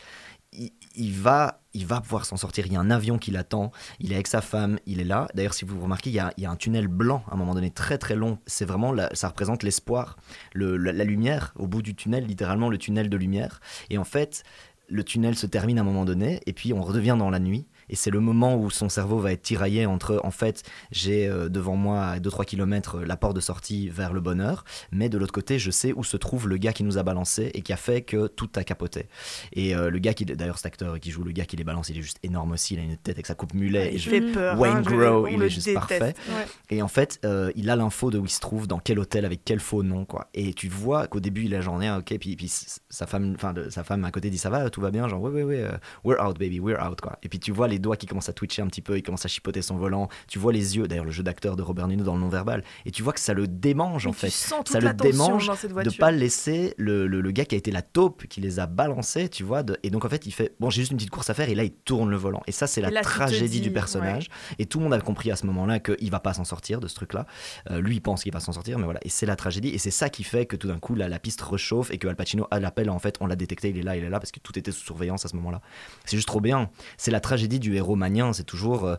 il, 0.94 1.12
va, 1.12 1.60
il 1.74 1.84
va 1.84 2.00
pouvoir 2.00 2.24
s'en 2.24 2.36
sortir. 2.36 2.66
Il 2.66 2.72
y 2.72 2.76
a 2.76 2.80
un 2.80 2.90
avion 2.90 3.18
qui 3.18 3.30
l'attend, 3.30 3.72
il 3.98 4.12
est 4.12 4.14
avec 4.14 4.28
sa 4.28 4.40
femme, 4.40 4.78
il 4.86 5.00
est 5.00 5.04
là. 5.04 5.26
D'ailleurs, 5.34 5.54
si 5.54 5.64
vous 5.64 5.80
remarquez, 5.80 6.10
il 6.10 6.14
y, 6.14 6.20
a, 6.20 6.50
un 6.50 6.56
tunnel 6.56 6.86
blanc 6.86 7.24
à 7.28 7.34
un 7.34 7.36
moment 7.36 7.54
donné, 7.54 7.70
très 7.70 7.98
très 7.98 8.14
long. 8.14 8.38
C'est 8.46 8.64
vraiment, 8.64 8.94
ça 9.12 9.28
représente 9.28 9.62
l'espoir, 9.62 10.16
le- 10.54 10.76
la, 10.76 10.92
la 10.92 11.04
lumière 11.04 11.52
au 11.56 11.66
bout 11.66 11.82
du 11.82 11.94
tunnel, 11.94 12.24
littéralement 12.24 12.70
le 12.70 12.78
tunnel 12.78 13.10
de 13.10 13.16
lumière. 13.16 13.60
Et 13.90 13.98
en 13.98 14.04
fait, 14.04 14.44
le 14.88 15.04
tunnel 15.04 15.36
se 15.36 15.46
termine 15.46 15.78
à 15.78 15.82
un 15.82 15.84
moment 15.84 16.04
donné, 16.04 16.40
et 16.46 16.52
puis 16.52 16.72
on 16.72 16.82
redevient 16.82 17.16
dans 17.18 17.30
la 17.30 17.40
nuit. 17.40 17.66
Et 17.90 17.96
c'est 17.96 18.10
le 18.10 18.20
moment 18.20 18.56
où 18.56 18.70
son 18.70 18.88
cerveau 18.88 19.18
va 19.18 19.32
être 19.32 19.42
tiraillé 19.42 19.86
entre, 19.86 20.20
en 20.24 20.30
fait, 20.30 20.62
j'ai 20.90 21.26
euh, 21.28 21.48
devant 21.48 21.76
moi 21.76 22.04
à 22.04 22.18
2-3 22.18 22.44
km 22.44 23.00
la 23.00 23.16
porte 23.16 23.34
de 23.36 23.40
sortie 23.40 23.88
vers 23.88 24.12
le 24.12 24.20
bonheur, 24.20 24.64
mais 24.92 25.08
de 25.08 25.18
l'autre 25.18 25.32
côté, 25.32 25.58
je 25.58 25.70
sais 25.70 25.92
où 25.92 26.04
se 26.04 26.16
trouve 26.16 26.48
le 26.48 26.56
gars 26.56 26.72
qui 26.72 26.84
nous 26.84 26.98
a 26.98 27.02
balancé 27.02 27.50
et 27.54 27.62
qui 27.62 27.72
a 27.72 27.76
fait 27.76 28.02
que 28.02 28.26
tout 28.26 28.48
a 28.56 28.64
capoté. 28.64 29.06
Et 29.52 29.74
euh, 29.74 29.90
le 29.90 29.98
gars 29.98 30.14
qui, 30.14 30.24
d'ailleurs, 30.24 30.56
cet 30.58 30.66
acteur 30.66 30.98
qui 31.00 31.10
joue 31.10 31.22
le 31.24 31.32
gars 31.32 31.44
qui 31.44 31.56
les 31.56 31.64
balance, 31.64 31.88
il 31.88 31.98
est 31.98 32.02
juste 32.02 32.18
énorme 32.22 32.52
aussi, 32.52 32.74
il 32.74 32.80
a 32.80 32.82
une 32.82 32.96
tête 32.96 33.16
avec 33.16 33.26
sa 33.26 33.34
coupe 33.34 33.54
mulet. 33.54 33.88
Et 33.90 33.94
il 33.94 33.98
je- 34.00 34.10
fait 34.10 34.20
peur. 34.20 34.58
Wayne 34.58 34.76
hein, 34.78 34.82
Grow, 34.82 35.26
il 35.26 35.42
est 35.42 35.48
juste 35.50 35.66
déteste. 35.66 35.74
parfait. 35.88 36.14
Ouais. 36.28 36.46
Et 36.70 36.82
en 36.82 36.88
fait, 36.88 37.18
euh, 37.24 37.50
il 37.56 37.70
a 37.70 37.76
l'info 37.76 38.10
de 38.10 38.18
où 38.18 38.24
il 38.24 38.30
se 38.30 38.40
trouve, 38.40 38.66
dans 38.66 38.78
quel 38.78 38.98
hôtel, 38.98 39.24
avec 39.24 39.42
quel 39.44 39.60
faux 39.60 39.82
nom, 39.82 40.04
quoi. 40.04 40.28
Et 40.34 40.52
tu 40.54 40.68
vois 40.68 41.06
qu'au 41.06 41.20
début, 41.20 41.44
il 41.44 41.54
a 41.54 41.60
genre, 41.60 41.80
ah, 41.82 41.98
ok, 41.98 42.16
puis, 42.18 42.36
puis 42.36 42.48
sa 42.90 43.06
femme, 43.06 43.34
enfin, 43.34 43.54
sa 43.70 43.84
femme 43.84 44.04
à 44.04 44.10
côté 44.10 44.30
dit, 44.30 44.38
ça 44.38 44.50
va, 44.50 44.68
tout 44.70 44.80
va 44.80 44.90
bien, 44.90 45.08
genre, 45.08 45.20
ouais, 45.22 45.30
ouais, 45.30 45.42
ouais, 45.44 45.64
we're 46.04 46.20
out, 46.24 46.38
baby, 46.38 46.60
we're 46.60 46.80
out, 46.82 47.00
quoi. 47.00 47.18
Et 47.22 47.28
puis 47.28 47.38
tu 47.38 47.52
vois 47.52 47.68
les 47.68 47.77
les 47.78 47.80
doigts 47.80 47.96
qui 47.96 48.06
commencent 48.06 48.28
à 48.28 48.32
twitcher 48.32 48.60
un 48.62 48.66
petit 48.66 48.82
peu, 48.82 48.98
il 48.98 49.02
commence 49.02 49.24
à 49.24 49.28
chipoter 49.28 49.62
son 49.62 49.76
volant. 49.76 50.08
Tu 50.26 50.38
vois 50.40 50.52
les 50.52 50.76
yeux, 50.76 50.88
d'ailleurs 50.88 51.04
le 51.04 51.12
jeu 51.12 51.22
d'acteur 51.22 51.54
de 51.54 51.62
Robert 51.62 51.86
Nino 51.86 52.02
dans 52.02 52.14
le 52.14 52.20
non-verbal, 52.20 52.64
et 52.84 52.90
tu 52.90 53.02
vois 53.04 53.12
que 53.12 53.20
ça 53.20 53.34
le 53.34 53.46
démange 53.46 54.06
en 54.06 54.12
fait. 54.12 54.30
sens 54.30 54.64
toute 54.64 54.68
ça 54.72 54.80
le 54.80 54.92
démange 54.92 55.46
dans 55.46 55.54
cette 55.54 55.70
de 55.70 55.74
voiture. 55.74 55.96
pas 55.98 56.10
laisser 56.10 56.74
le, 56.76 57.06
le- 57.06 57.20
le 57.20 57.30
gars 57.30 57.44
qui 57.44 57.54
a 57.54 57.58
été 57.58 57.70
la 57.70 57.82
taupe, 57.82 58.26
qui 58.26 58.40
les 58.40 58.58
a 58.58 58.66
balancés, 58.66 59.28
tu 59.28 59.44
vois. 59.44 59.62
de- 59.62 59.78
et 59.84 59.90
donc 59.90 60.04
en 60.04 60.08
fait, 60.08 60.26
il 60.26 60.32
fait 60.32 60.54
bon, 60.58 60.70
j'ai 60.70 60.82
juste 60.82 60.90
une 60.90 60.98
petite 60.98 61.10
course 61.10 61.30
à 61.30 61.34
faire, 61.34 61.48
et 61.48 61.54
là 61.54 61.62
il 61.64 61.70
tourne 61.72 62.10
le 62.10 62.16
volant. 62.16 62.42
Et 62.48 62.52
ça, 62.52 62.66
c'est 62.66 62.80
la 62.80 62.90
là, 62.90 63.02
tragédie 63.02 63.48
dis, 63.48 63.60
du 63.60 63.70
personnage. 63.70 64.28
Et 64.58 64.66
tout 64.66 64.78
le 64.78 64.84
monde 64.84 64.94
a 64.94 65.00
compris 65.00 65.30
à 65.30 65.36
ce 65.36 65.46
moment-là 65.46 65.78
qu'il 65.78 66.10
va 66.10 66.18
pas 66.20 66.34
s'en 66.34 66.44
sortir 66.44 66.80
de 66.80 66.88
ce 66.88 66.94
truc-là. 66.96 67.26
Euh, 67.70 67.80
lui, 67.80 67.96
il 67.96 68.00
pense 68.00 68.22
qu'il 68.24 68.32
va 68.32 68.40
s'en 68.40 68.52
sortir, 68.52 68.78
mais 68.78 68.84
voilà. 68.84 69.00
Et 69.04 69.08
c'est 69.08 69.26
la 69.26 69.36
tragédie. 69.36 69.68
Et 69.68 69.78
c'est 69.78 69.90
ça 69.92 70.08
qui 70.08 70.24
fait 70.24 70.46
que 70.46 70.56
tout 70.56 70.66
d'un 70.68 70.78
coup, 70.78 70.94
la, 70.96 71.08
la 71.08 71.18
piste 71.18 71.40
rechauffe 71.42 71.90
et 71.92 71.98
que 71.98 72.08
Al 72.08 72.16
Pacino 72.16 72.46
a 72.50 72.58
l'appel. 72.58 72.90
En 72.90 72.98
fait, 72.98 73.16
on 73.20 73.26
l'a 73.26 73.36
détecté, 73.36 73.68
il 73.68 73.78
est 73.78 73.82
là, 73.82 73.96
il 73.96 74.02
est 74.04 74.10
là, 74.10 74.18
parce 74.18 74.32
que 74.32 74.40
tout 74.40 74.58
était 74.58 74.72
sous 74.72 74.84
surveillance 74.84 75.24
à 75.24 75.28
ce 75.28 75.36
moment-là. 75.36 75.60
C'est 76.04 76.16
juste 76.16 76.28
trop 76.28 76.40
bien. 76.40 76.70
C'est 76.96 77.10
la 77.10 77.20
tragédie 77.20 77.58
du 77.60 77.67
héros 77.76 77.96
manien. 77.96 78.32
C'est 78.32 78.44
toujours. 78.44 78.84
euh, 78.84 78.96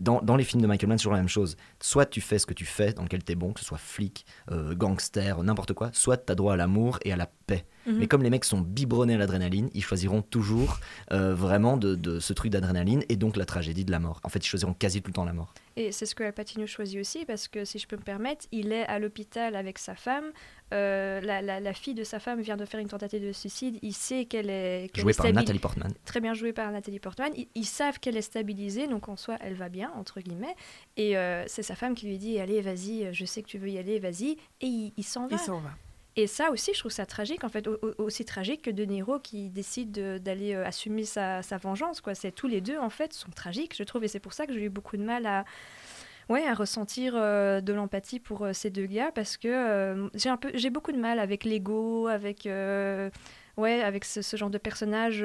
dans 0.00 0.36
les 0.36 0.44
films 0.44 0.62
de 0.62 0.66
Michael 0.66 0.88
Mann, 0.88 0.98
c'est 0.98 1.02
toujours 1.02 1.14
la 1.14 1.20
même 1.20 1.28
chose. 1.28 1.56
Soit 1.80 2.06
tu 2.06 2.20
fais 2.20 2.38
ce 2.38 2.46
que 2.46 2.54
tu 2.54 2.64
fais, 2.64 2.92
dans 2.92 3.02
lequel 3.02 3.24
tu 3.24 3.32
es 3.32 3.34
bon, 3.34 3.52
que 3.52 3.60
ce 3.60 3.66
soit 3.66 3.78
flic, 3.78 4.26
euh, 4.50 4.74
gangster, 4.74 5.42
n'importe 5.42 5.72
quoi, 5.72 5.90
soit 5.92 6.16
tu 6.16 6.32
as 6.32 6.34
droit 6.34 6.54
à 6.54 6.56
l'amour 6.56 6.98
et 7.04 7.12
à 7.12 7.16
la 7.16 7.26
paix. 7.46 7.64
Mhm. 7.88 7.98
Mais 7.98 8.06
comme 8.06 8.22
les 8.22 8.30
mecs 8.30 8.44
sont 8.44 8.60
biberonnés 8.60 9.14
à 9.14 9.18
l'adrénaline, 9.18 9.70
ils 9.74 9.82
choisiront 9.82 10.22
toujours 10.22 10.78
euh, 11.12 11.34
vraiment 11.34 11.76
de, 11.76 11.94
de 11.94 12.20
ce 12.20 12.32
truc 12.32 12.50
d'adrénaline 12.52 13.02
et 13.08 13.16
donc 13.16 13.36
la 13.36 13.44
tragédie 13.46 13.84
de 13.84 13.90
la 13.90 13.98
mort. 13.98 14.20
En 14.24 14.28
fait, 14.28 14.40
ils 14.40 14.48
choisiront 14.48 14.74
quasi 14.74 15.00
tout 15.02 15.08
le 15.08 15.14
temps 15.14 15.24
la 15.24 15.32
mort. 15.32 15.52
Et 15.76 15.92
c'est 15.92 16.06
ce 16.06 16.14
que 16.14 16.24
Al 16.24 16.32
Pacino 16.32 16.66
choisit 16.66 16.98
aussi, 17.00 17.24
parce 17.24 17.46
que 17.48 17.64
si 17.64 17.78
je 17.78 17.86
peux 17.86 17.96
me 17.96 18.02
permettre, 18.02 18.46
il 18.52 18.72
est 18.72 18.84
à 18.86 18.98
l'hôpital 18.98 19.54
avec 19.56 19.78
sa 19.78 19.94
femme. 19.94 20.24
Euh, 20.74 21.20
la, 21.22 21.40
la- 21.40 21.60
la 21.60 21.72
fille 21.72 21.94
de 21.94 22.04
sa 22.04 22.18
femme 22.18 22.40
vient 22.42 22.56
de 22.56 22.64
faire 22.66 22.80
une 22.80 22.88
tentative 22.88 23.24
de 23.24 23.32
suicide. 23.32 23.78
Il 23.82 23.94
sait 23.94 24.24
qu'elle 24.26 24.50
est. 24.50 24.92
qu'elle 24.92 25.02
Joué 25.02 25.12
est 25.12 25.16
par 25.16 25.32
Nathalie 25.32 25.58
Portman. 25.60 25.92
Très 26.04 26.20
bien 26.20 26.34
jouée 26.34 26.52
par 26.52 26.70
Nathalie 26.72 26.98
Portman. 26.98 27.30
Ils, 27.36 27.46
ils 27.54 27.64
savent 27.64 28.00
qu'elle 28.00 28.16
est 28.16 28.22
stabilisée, 28.22 28.86
donc 28.88 29.08
en 29.08 29.16
soi, 29.16 29.36
elle 29.40 29.54
va 29.54 29.68
bien, 29.68 29.90
entre 29.96 30.20
guillemets. 30.20 30.54
Et 30.96 31.16
euh, 31.16 31.44
c'est 31.46 31.62
sa 31.62 31.74
femme 31.76 31.94
qui 31.94 32.06
lui 32.06 32.18
dit 32.18 32.38
Allez, 32.40 32.60
vas-y, 32.60 33.14
je 33.14 33.24
sais 33.24 33.42
que 33.42 33.48
tu 33.48 33.56
veux 33.58 33.70
y 33.70 33.78
aller, 33.78 33.98
vas-y. 33.98 34.36
Et 34.60 34.66
il, 34.66 34.92
il 34.96 35.04
s'en 35.04 35.26
va. 35.28 35.36
Il 35.36 35.38
s'en 35.38 35.60
va. 35.60 35.70
Et 36.20 36.26
ça 36.26 36.50
aussi, 36.50 36.72
je 36.74 36.80
trouve 36.80 36.90
ça 36.90 37.06
tragique, 37.06 37.44
en 37.44 37.48
fait, 37.48 37.68
au- 37.68 37.78
au- 37.80 38.02
aussi 38.02 38.24
tragique 38.24 38.62
que 38.62 38.70
De 38.72 38.84
Niro 38.84 39.20
qui 39.20 39.50
décide 39.50 39.92
de- 39.92 40.18
d'aller 40.18 40.52
euh, 40.52 40.66
assumer 40.66 41.04
sa, 41.04 41.40
vengeance. 41.62 42.02
C'est 42.14 42.32
tous 42.34 42.48
les 42.48 42.60
deux, 42.60 42.76
en 42.76 42.90
fait, 42.90 43.12
sont 43.12 43.30
tragiques, 43.30 43.76
je 43.76 43.84
trouve, 43.84 44.02
et 44.02 44.08
c'est 44.08 44.18
pour 44.18 44.32
ça 44.32 44.44
que 44.44 44.52
j'ai 44.52 44.64
eu 44.64 44.68
beaucoup 44.68 44.96
de 44.96 45.04
mal 45.04 45.26
à, 45.26 45.44
ouais, 46.28 46.44
à 46.44 46.54
ressentir 46.54 47.12
euh, 47.14 47.60
de 47.60 47.72
l'empathie 47.72 48.18
pour 48.18 48.42
euh, 48.46 48.52
ces 48.52 48.68
deux 48.70 48.86
gars, 48.86 49.12
parce 49.14 49.36
que 49.36 50.10
j'ai 50.54 50.70
beaucoup 50.70 50.90
de 50.90 50.98
mal 50.98 51.20
avec 51.20 51.44
l'ego, 51.44 52.08
avec, 52.08 52.46
ouais, 52.46 53.80
avec 53.82 54.04
ce, 54.04 54.20
ce 54.20 54.36
genre 54.36 54.50
de 54.50 54.58
personnage. 54.58 55.24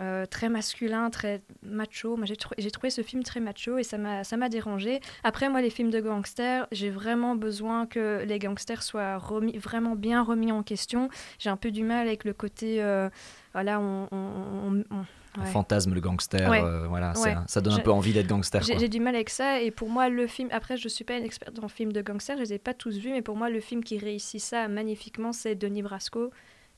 Euh, 0.00 0.26
très 0.26 0.48
masculin, 0.48 1.10
très 1.10 1.42
macho. 1.62 2.16
Moi, 2.16 2.26
j'ai 2.26 2.36
trou- 2.36 2.54
j'ai 2.58 2.70
trouvé 2.70 2.90
ce 2.90 3.02
film 3.02 3.22
très 3.22 3.40
macho 3.40 3.78
et 3.78 3.82
ça 3.82 3.98
m'a 3.98 4.24
ça 4.24 4.36
m'a 4.36 4.48
dérangé. 4.48 5.00
Après, 5.22 5.48
moi, 5.48 5.60
les 5.62 5.70
films 5.70 5.90
de 5.90 6.00
gangsters, 6.00 6.66
j'ai 6.72 6.90
vraiment 6.90 7.36
besoin 7.36 7.86
que 7.86 8.24
les 8.26 8.38
gangsters 8.38 8.82
soient 8.82 9.18
remis, 9.18 9.56
vraiment 9.58 9.94
bien 9.96 10.22
remis 10.22 10.52
en 10.52 10.62
question. 10.62 11.08
J'ai 11.38 11.50
un 11.50 11.56
peu 11.56 11.70
du 11.70 11.82
mal 11.84 12.06
avec 12.06 12.24
le 12.24 12.32
côté, 12.32 12.82
euh, 12.82 13.08
voilà, 13.52 13.80
on, 13.80 14.08
on- 14.10 14.16
on- 14.16 14.84
on- 14.90 15.04
On 15.36 15.40
ouais. 15.40 15.46
fantasme 15.48 15.92
le 15.94 16.00
gangster, 16.00 16.48
Ouais. 16.48 16.62
euh, 16.62 16.86
voilà, 16.86 17.12
Ouais. 17.18 17.34
ça 17.48 17.60
donne 17.60 17.72
un 17.74 17.78
peu 17.80 17.90
envie 17.90 18.12
d'être 18.12 18.28
gangster. 18.28 18.62
J'ai 18.62 18.88
du 18.88 19.00
mal 19.00 19.16
avec 19.16 19.30
ça 19.30 19.60
et 19.60 19.72
pour 19.72 19.88
moi 19.90 20.08
le 20.08 20.28
film, 20.28 20.48
après 20.52 20.76
je 20.76 20.86
suis 20.88 21.02
pas 21.04 21.16
une 21.16 21.24
experte 21.24 21.58
en 21.60 21.66
film 21.66 21.92
de 21.92 22.02
gangsters, 22.02 22.36
je 22.36 22.42
les 22.42 22.52
ai 22.52 22.58
pas 22.60 22.72
tous 22.72 22.96
vus, 22.98 23.10
mais 23.10 23.20
pour 23.20 23.36
moi 23.36 23.50
le 23.50 23.58
film 23.58 23.82
qui 23.82 23.98
réussit 23.98 24.40
ça 24.40 24.68
magnifiquement 24.68 25.32
c'est 25.32 25.56
Denis 25.56 25.82
Brasco, 25.82 26.30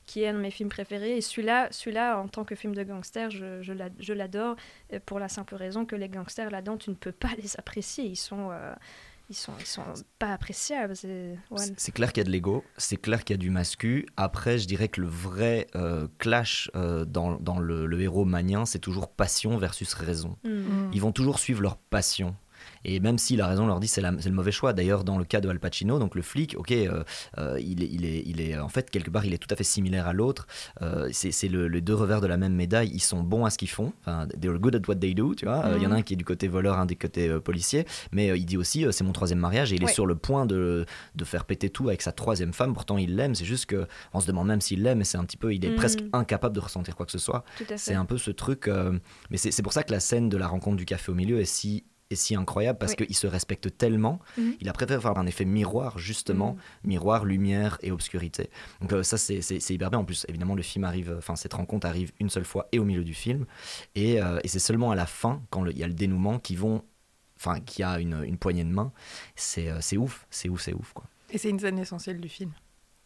qui 0.07 0.23
est 0.23 0.29
un 0.29 0.33
de 0.33 0.39
mes 0.39 0.49
films 0.51 0.69
préférés. 0.69 1.17
Et 1.17 1.21
celui-là, 1.21 1.67
celui-là 1.69 2.17
en 2.19 2.27
tant 2.27 2.43
que 2.45 2.55
film 2.55 2.73
de 2.73 2.81
gangster, 2.83 3.29
je, 3.29 3.61
je 3.61 3.73
l'a- 3.73 3.89
je 3.99 4.13
l'adore 4.13 4.55
euh, 4.93 4.99
pour 5.05 5.19
la 5.19 5.29
simple 5.29 5.53
raison 5.55 5.85
que 5.85 5.95
les 5.95 6.09
gangsters 6.09 6.49
là-dedans, 6.49 6.77
tu 6.77 6.89
ne 6.89 6.95
peux 6.95 7.11
pas 7.11 7.29
les 7.43 7.55
apprécier, 7.59 8.05
ils 8.05 8.15
sont... 8.15 8.49
euh, 8.51 8.73
ils 9.29 9.35
sont, 9.35 9.51
ils 9.59 9.65
sont 9.65 9.83
pas 10.19 10.31
appréciables. 10.31 10.95
c'est- 10.95 11.37
ouais. 11.51 11.91
Clair 11.91 12.13
qu'il 12.13 12.21
y 12.21 12.25
a 12.25 12.27
de 12.27 12.31
l'ego, 12.31 12.63
c'est 12.77 12.95
clair 12.95 13.25
qu'il 13.25 13.33
y 13.33 13.37
a 13.37 13.41
du 13.41 13.49
mascu. 13.49 14.05
Après, 14.15 14.57
je 14.57 14.65
dirais 14.67 14.87
que 14.87 15.01
le 15.01 15.07
vrai 15.07 15.67
euh, 15.75 16.07
clash 16.17 16.71
euh, 16.77 17.03
dans, 17.03 17.35
dans 17.35 17.59
le, 17.59 17.85
le 17.87 18.01
héros 18.01 18.23
manien, 18.23 18.65
c'est 18.65 18.79
toujours 18.79 19.09
passion 19.11 19.57
versus 19.57 19.93
raison. 19.93 20.37
Mm. 20.45 20.91
Ils 20.93 21.01
vont 21.01 21.11
toujours 21.11 21.39
suivre 21.39 21.61
leur 21.61 21.75
passion. 21.75 22.37
Et 22.85 22.99
même 22.99 23.17
si 23.17 23.35
la 23.35 23.47
raison 23.47 23.65
leur 23.67 23.79
dit 23.79 23.87
c'est 23.87 24.01
le 24.01 24.31
mauvais 24.31 24.51
choix. 24.51 24.73
D'ailleurs, 24.73 25.03
dans 25.03 25.17
le 25.17 25.23
cas 25.25 25.41
de 25.41 25.49
Al 25.49 25.59
Pacino, 25.59 25.99
donc 25.99 26.15
le 26.15 26.21
flic, 26.21 26.55
ok, 26.57 26.71
euh, 26.71 27.03
euh, 27.37 27.59
il, 27.59 27.83
est, 27.83 27.87
il, 27.91 28.05
est, 28.05 28.23
il 28.25 28.41
est 28.41 28.57
en 28.57 28.69
fait 28.69 28.89
quelque 28.89 29.09
part 29.09 29.25
il 29.25 29.33
est 29.33 29.37
tout 29.37 29.47
à 29.51 29.55
fait 29.55 29.63
similaire 29.63 30.07
à 30.07 30.13
l'autre. 30.13 30.47
Euh, 30.81 31.09
c'est 31.11 31.31
c'est 31.31 31.47
le, 31.47 31.67
les 31.67 31.81
deux 31.81 31.95
revers 31.95 32.21
de 32.21 32.27
la 32.27 32.37
même 32.37 32.53
médaille. 32.53 32.89
Ils 32.93 32.99
sont 33.01 33.23
bons 33.23 33.45
à 33.45 33.49
ce 33.49 33.57
qu'ils 33.57 33.69
font. 33.69 33.93
Enfin, 34.01 34.27
they're 34.39 34.59
good 34.59 34.75
at 34.75 34.81
what 34.87 34.95
they 34.95 35.13
do. 35.13 35.35
Tu 35.35 35.45
vois, 35.45 35.65
Euh, 35.65 35.77
il 35.77 35.83
y 35.83 35.87
en 35.87 35.91
a 35.91 35.95
un 35.95 36.01
qui 36.01 36.13
est 36.13 36.17
du 36.17 36.25
côté 36.25 36.47
voleur, 36.47 36.77
un 36.77 36.85
des 36.85 36.95
côtés 36.95 37.29
policier. 37.39 37.85
Mais 38.11 38.27
il 38.37 38.45
dit 38.45 38.57
aussi 38.57 38.85
c'est 38.91 39.03
mon 39.03 39.13
troisième 39.13 39.39
mariage 39.39 39.71
et 39.73 39.75
il 39.75 39.83
Ouais. 39.83 39.91
est 39.91 39.93
sur 39.93 40.05
le 40.05 40.15
point 40.15 40.45
de, 40.45 40.85
de 41.15 41.23
faire 41.25 41.45
péter 41.45 41.69
tout 41.69 41.87
avec 41.87 42.01
sa 42.01 42.11
troisième 42.11 42.53
femme. 42.53 42.73
Pourtant, 42.73 42.97
il 42.97 43.15
l'aime. 43.15 43.35
C'est 43.35 43.45
juste 43.45 43.65
que 43.67 43.87
on 44.13 44.19
se 44.19 44.27
demande 44.27 44.47
même 44.47 44.61
s'il 44.61 44.83
l'aime. 44.83 45.01
Et 45.01 45.03
c'est 45.03 45.17
un 45.17 45.25
petit 45.25 45.37
peu, 45.37 45.53
il 45.53 45.63
est 45.65 45.69
Mm. 45.71 45.75
presque 45.75 45.99
incapable 46.13 46.55
de 46.55 46.59
ressentir 46.61 46.95
quoi 46.95 47.05
que 47.05 47.11
ce 47.11 47.17
soit. 47.19 47.43
C'est 47.75 47.93
un 47.95 48.05
peu 48.05 48.17
ce 48.17 48.31
truc. 48.31 48.69
mais 49.29 49.37
c'est 49.37 49.61
pour 49.61 49.73
ça 49.73 49.83
que 49.83 49.91
la 49.91 49.99
scène 49.99 50.29
de 50.29 50.37
la 50.37 50.47
rencontre 50.47 50.77
du 50.77 50.85
café 50.85 51.11
au 51.11 51.15
milieu 51.15 51.39
est 51.39 51.45
si, 51.45 51.83
est 52.09 52.15
si 52.15 52.35
incroyable 52.35 52.79
parce 52.79 52.93
Oui. 52.97 53.05
qu'il 53.07 53.15
se 53.15 53.27
respecte 53.27 53.77
tellement. 53.77 54.19
Mhm. 54.37 54.55
Il 54.61 54.69
a 54.69 54.73
préféré 54.73 55.01
faire 55.01 55.17
un 55.17 55.25
effet 55.25 55.45
miroir, 55.45 55.97
justement. 55.97 56.53
Mhm. 56.53 56.59
Miroir, 56.89 57.25
lumière 57.25 57.77
et 57.81 57.91
obscurité. 57.91 58.49
Donc 58.81 58.93
euh, 58.93 59.03
ça, 59.03 59.17
c'est 59.17 59.69
hyper 59.69 59.89
bien. 59.89 59.99
En 59.99 60.05
plus, 60.05 60.25
évidemment, 60.29 60.55
le 60.55 60.61
film 60.63 60.83
arrive, 60.85 61.13
enfin, 61.17 61.35
cette 61.35 61.53
rencontre 61.53 61.85
arrive 61.87 62.11
une 62.19 62.29
seule 62.29 62.45
fois 62.45 62.67
et 62.71 62.79
au 62.79 62.85
milieu 62.85 63.03
du 63.03 63.13
film. 63.13 63.45
Et, 63.95 64.21
euh, 64.21 64.39
et 64.43 64.47
c'est 64.47 64.59
seulement 64.59 64.91
à 64.91 64.95
la 64.95 65.05
fin, 65.05 65.41
quand 65.49 65.65
il 65.65 65.77
y 65.77 65.83
a 65.83 65.87
le 65.87 65.93
dénouement, 65.93 66.39
qui 66.39 66.55
vont. 66.55 66.83
Enfin, 67.39 67.59
qui 67.59 67.83
a 67.83 67.99
une, 67.99 68.23
une 68.23 68.37
poignée 68.37 68.63
de 68.63 68.69
main. 68.73 68.91
C'est 69.35 69.69
euh, 69.69 69.77
c'est 69.79 69.95
ouf, 69.97 70.25
c'est 70.31 70.49
ouf, 70.49 70.61
c'est 70.61 70.73
ouf, 70.73 70.93
quoi. 70.93 71.05
Et 71.29 71.37
c'est 71.37 71.49
une 71.49 71.59
scène 71.59 71.77
essentielle 71.77 72.19
du 72.19 72.29
film. 72.29 72.51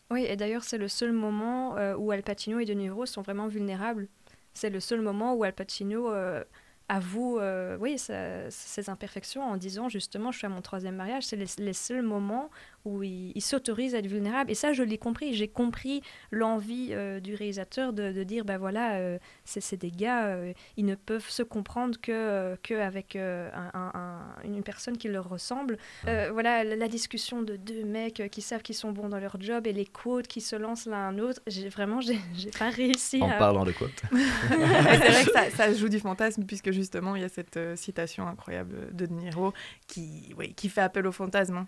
Oui, 0.09 0.25
et 0.25 0.35
d'ailleurs, 0.37 0.63
c'est 0.63 0.77
le 0.77 0.87
seul 0.87 1.11
moment 1.11 1.75
euh, 1.77 1.95
où 1.97 2.11
Al 2.11 2.21
Pacino 2.23 2.59
et 2.59 2.65
De 2.65 2.73
Niro 2.73 3.05
sont 3.05 3.21
vraiment 3.21 3.47
vulnérables. 3.47 4.07
C'est 4.53 4.69
le 4.69 4.79
seul 4.79 5.01
moment 5.01 5.33
où 5.35 5.43
Al 5.43 5.53
Pacino 5.53 6.09
euh, 6.11 6.43
avoue 6.91 7.39
euh, 7.39 7.77
oui, 7.79 7.97
ses 7.97 8.89
imperfections 8.89 9.43
en 9.43 9.55
disant 9.55 9.87
justement, 9.87 10.31
je 10.31 10.39
suis 10.39 10.45
à 10.45 10.49
mon 10.49 10.61
troisième 10.61 10.95
mariage. 10.95 11.23
C'est 11.23 11.37
les, 11.37 11.45
les 11.57 11.73
seuls 11.73 12.01
moments 12.01 12.49
où 12.85 13.03
il, 13.03 13.31
il 13.35 13.41
s'autorise 13.41 13.95
à 13.95 13.99
être 13.99 14.07
vulnérable. 14.07 14.49
Et 14.51 14.55
ça, 14.55 14.73
je 14.73 14.83
l'ai 14.83 14.97
compris. 14.97 15.33
J'ai 15.33 15.47
compris 15.47 16.01
l'envie 16.31 16.89
euh, 16.91 17.19
du 17.19 17.35
réalisateur 17.35 17.93
de, 17.93 18.11
de 18.11 18.23
dire, 18.23 18.45
ben 18.45 18.57
voilà, 18.57 18.95
euh, 18.95 19.17
c'est 19.45 19.79
des 19.79 19.91
gars, 19.91 20.25
euh, 20.27 20.53
ils 20.77 20.85
ne 20.85 20.95
peuvent 20.95 21.29
se 21.29 21.43
comprendre 21.43 21.99
que, 22.01 22.11
euh, 22.11 22.55
que 22.63 22.73
avec 22.73 23.15
euh, 23.15 23.49
un- 23.53 23.71
un- 23.79 23.91
un- 23.93 24.43
une 24.43 24.63
personne 24.63 24.97
qui 24.97 25.07
leur 25.07 25.29
ressemble. 25.29 25.77
Euh, 26.07 26.29
voilà, 26.33 26.63
la, 26.63 26.75
la 26.75 26.87
discussion 26.87 27.41
de 27.41 27.55
deux 27.55 27.83
mecs 27.83 28.23
qui 28.31 28.41
savent 28.41 28.61
qu'ils 28.61 28.75
sont 28.75 28.91
bons 28.91 29.09
dans 29.09 29.19
leur 29.19 29.39
job 29.39 29.67
et 29.67 29.73
les 29.73 29.85
quotes 29.85 30.27
qui 30.27 30.41
se 30.41 30.55
lancent 30.55 30.85
l'un 30.87 31.09
à 31.09 31.11
l'autre. 31.11 31.41
J'ai 31.47 31.69
vraiment, 31.69 32.01
j'ai 32.01 32.19
pas 32.57 32.69
réussi 32.69 33.21
En 33.21 33.29
à... 33.29 33.33
parlant 33.33 33.63
de 33.65 33.71
quote. 33.71 33.91
Et 34.11 34.17
c'est 34.49 34.97
vrai 34.97 35.25
que 35.25 35.31
ça, 35.31 35.49
ça 35.51 35.73
joue 35.73 35.89
du 35.89 35.99
fantasme, 35.99 36.43
puisque 36.45 36.71
justement, 36.71 37.15
il 37.15 37.21
y 37.21 37.25
a 37.25 37.29
cette 37.29 37.57
euh, 37.57 37.75
citation 37.75 38.27
incroyable 38.27 38.93
de 38.93 39.05
De 39.05 39.13
Niro 39.13 39.53
qui, 39.87 40.33
oui, 40.37 40.53
qui 40.53 40.69
fait 40.69 40.81
appel 40.81 41.05
au 41.07 41.11
fantasme. 41.11 41.57
hein. 41.57 41.67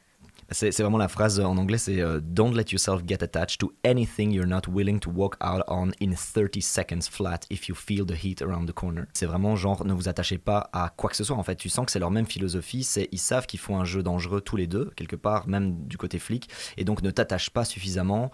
C'est 0.52 0.78
vraiment 0.80 0.98
la 0.98 1.08
phrase 1.08 1.40
en 1.40 1.58
anglais, 1.58 1.78
c'est 1.78 2.02
euh, 2.02 2.20
Don't 2.22 2.54
let 2.54 2.66
yourself 2.72 3.02
get 3.06 3.24
attached 3.24 3.60
to 3.60 3.72
anything 3.84 4.32
you're 4.32 4.48
not 4.48 4.62
willing 4.70 5.00
to 5.00 5.10
walk 5.10 5.36
out 5.42 5.64
on 5.68 5.92
in 6.02 6.14
30 6.16 6.62
seconds 6.62 7.10
flat 7.10 7.40
if 7.50 7.68
you 7.68 7.76
feel 7.76 8.06
the 8.06 8.16
heat 8.16 8.42
around 8.42 8.68
the 8.68 8.74
corner. 8.74 9.06
C'est 9.14 9.26
vraiment 9.26 9.56
genre, 9.56 9.86
ne 9.86 9.94
vous 9.94 10.10
attachez 10.10 10.38
pas 10.38 10.70
à 10.74 10.94
quoi 10.96 11.10
que 11.10 11.16
ce 11.16 11.24
soit. 11.24 11.38
En 11.38 11.44
fait, 11.44 11.56
tu 11.56 11.70
sens 11.70 11.86
que 11.86 11.92
c'est 11.92 12.00
leur 12.00 12.12
même 12.12 12.26
philosophie. 12.26 12.84
C'est 12.84 13.10
ils 13.12 13.20
savent 13.20 13.46
qu'ils 13.46 13.60
font 13.60 13.80
un 13.80 13.86
jeu 13.86 14.04
dangereux 14.04 14.42
tous 14.42 14.56
les 14.56 14.68
deux, 14.68 14.92
quelque 14.96 15.16
part, 15.16 15.48
même 15.48 15.86
du 15.88 15.98
côté 15.98 16.20
flic. 16.20 16.50
Et 16.78 16.84
donc, 16.84 17.02
ne 17.02 17.12
t'attache 17.12 17.50
pas 17.50 17.66
suffisamment 17.66 18.32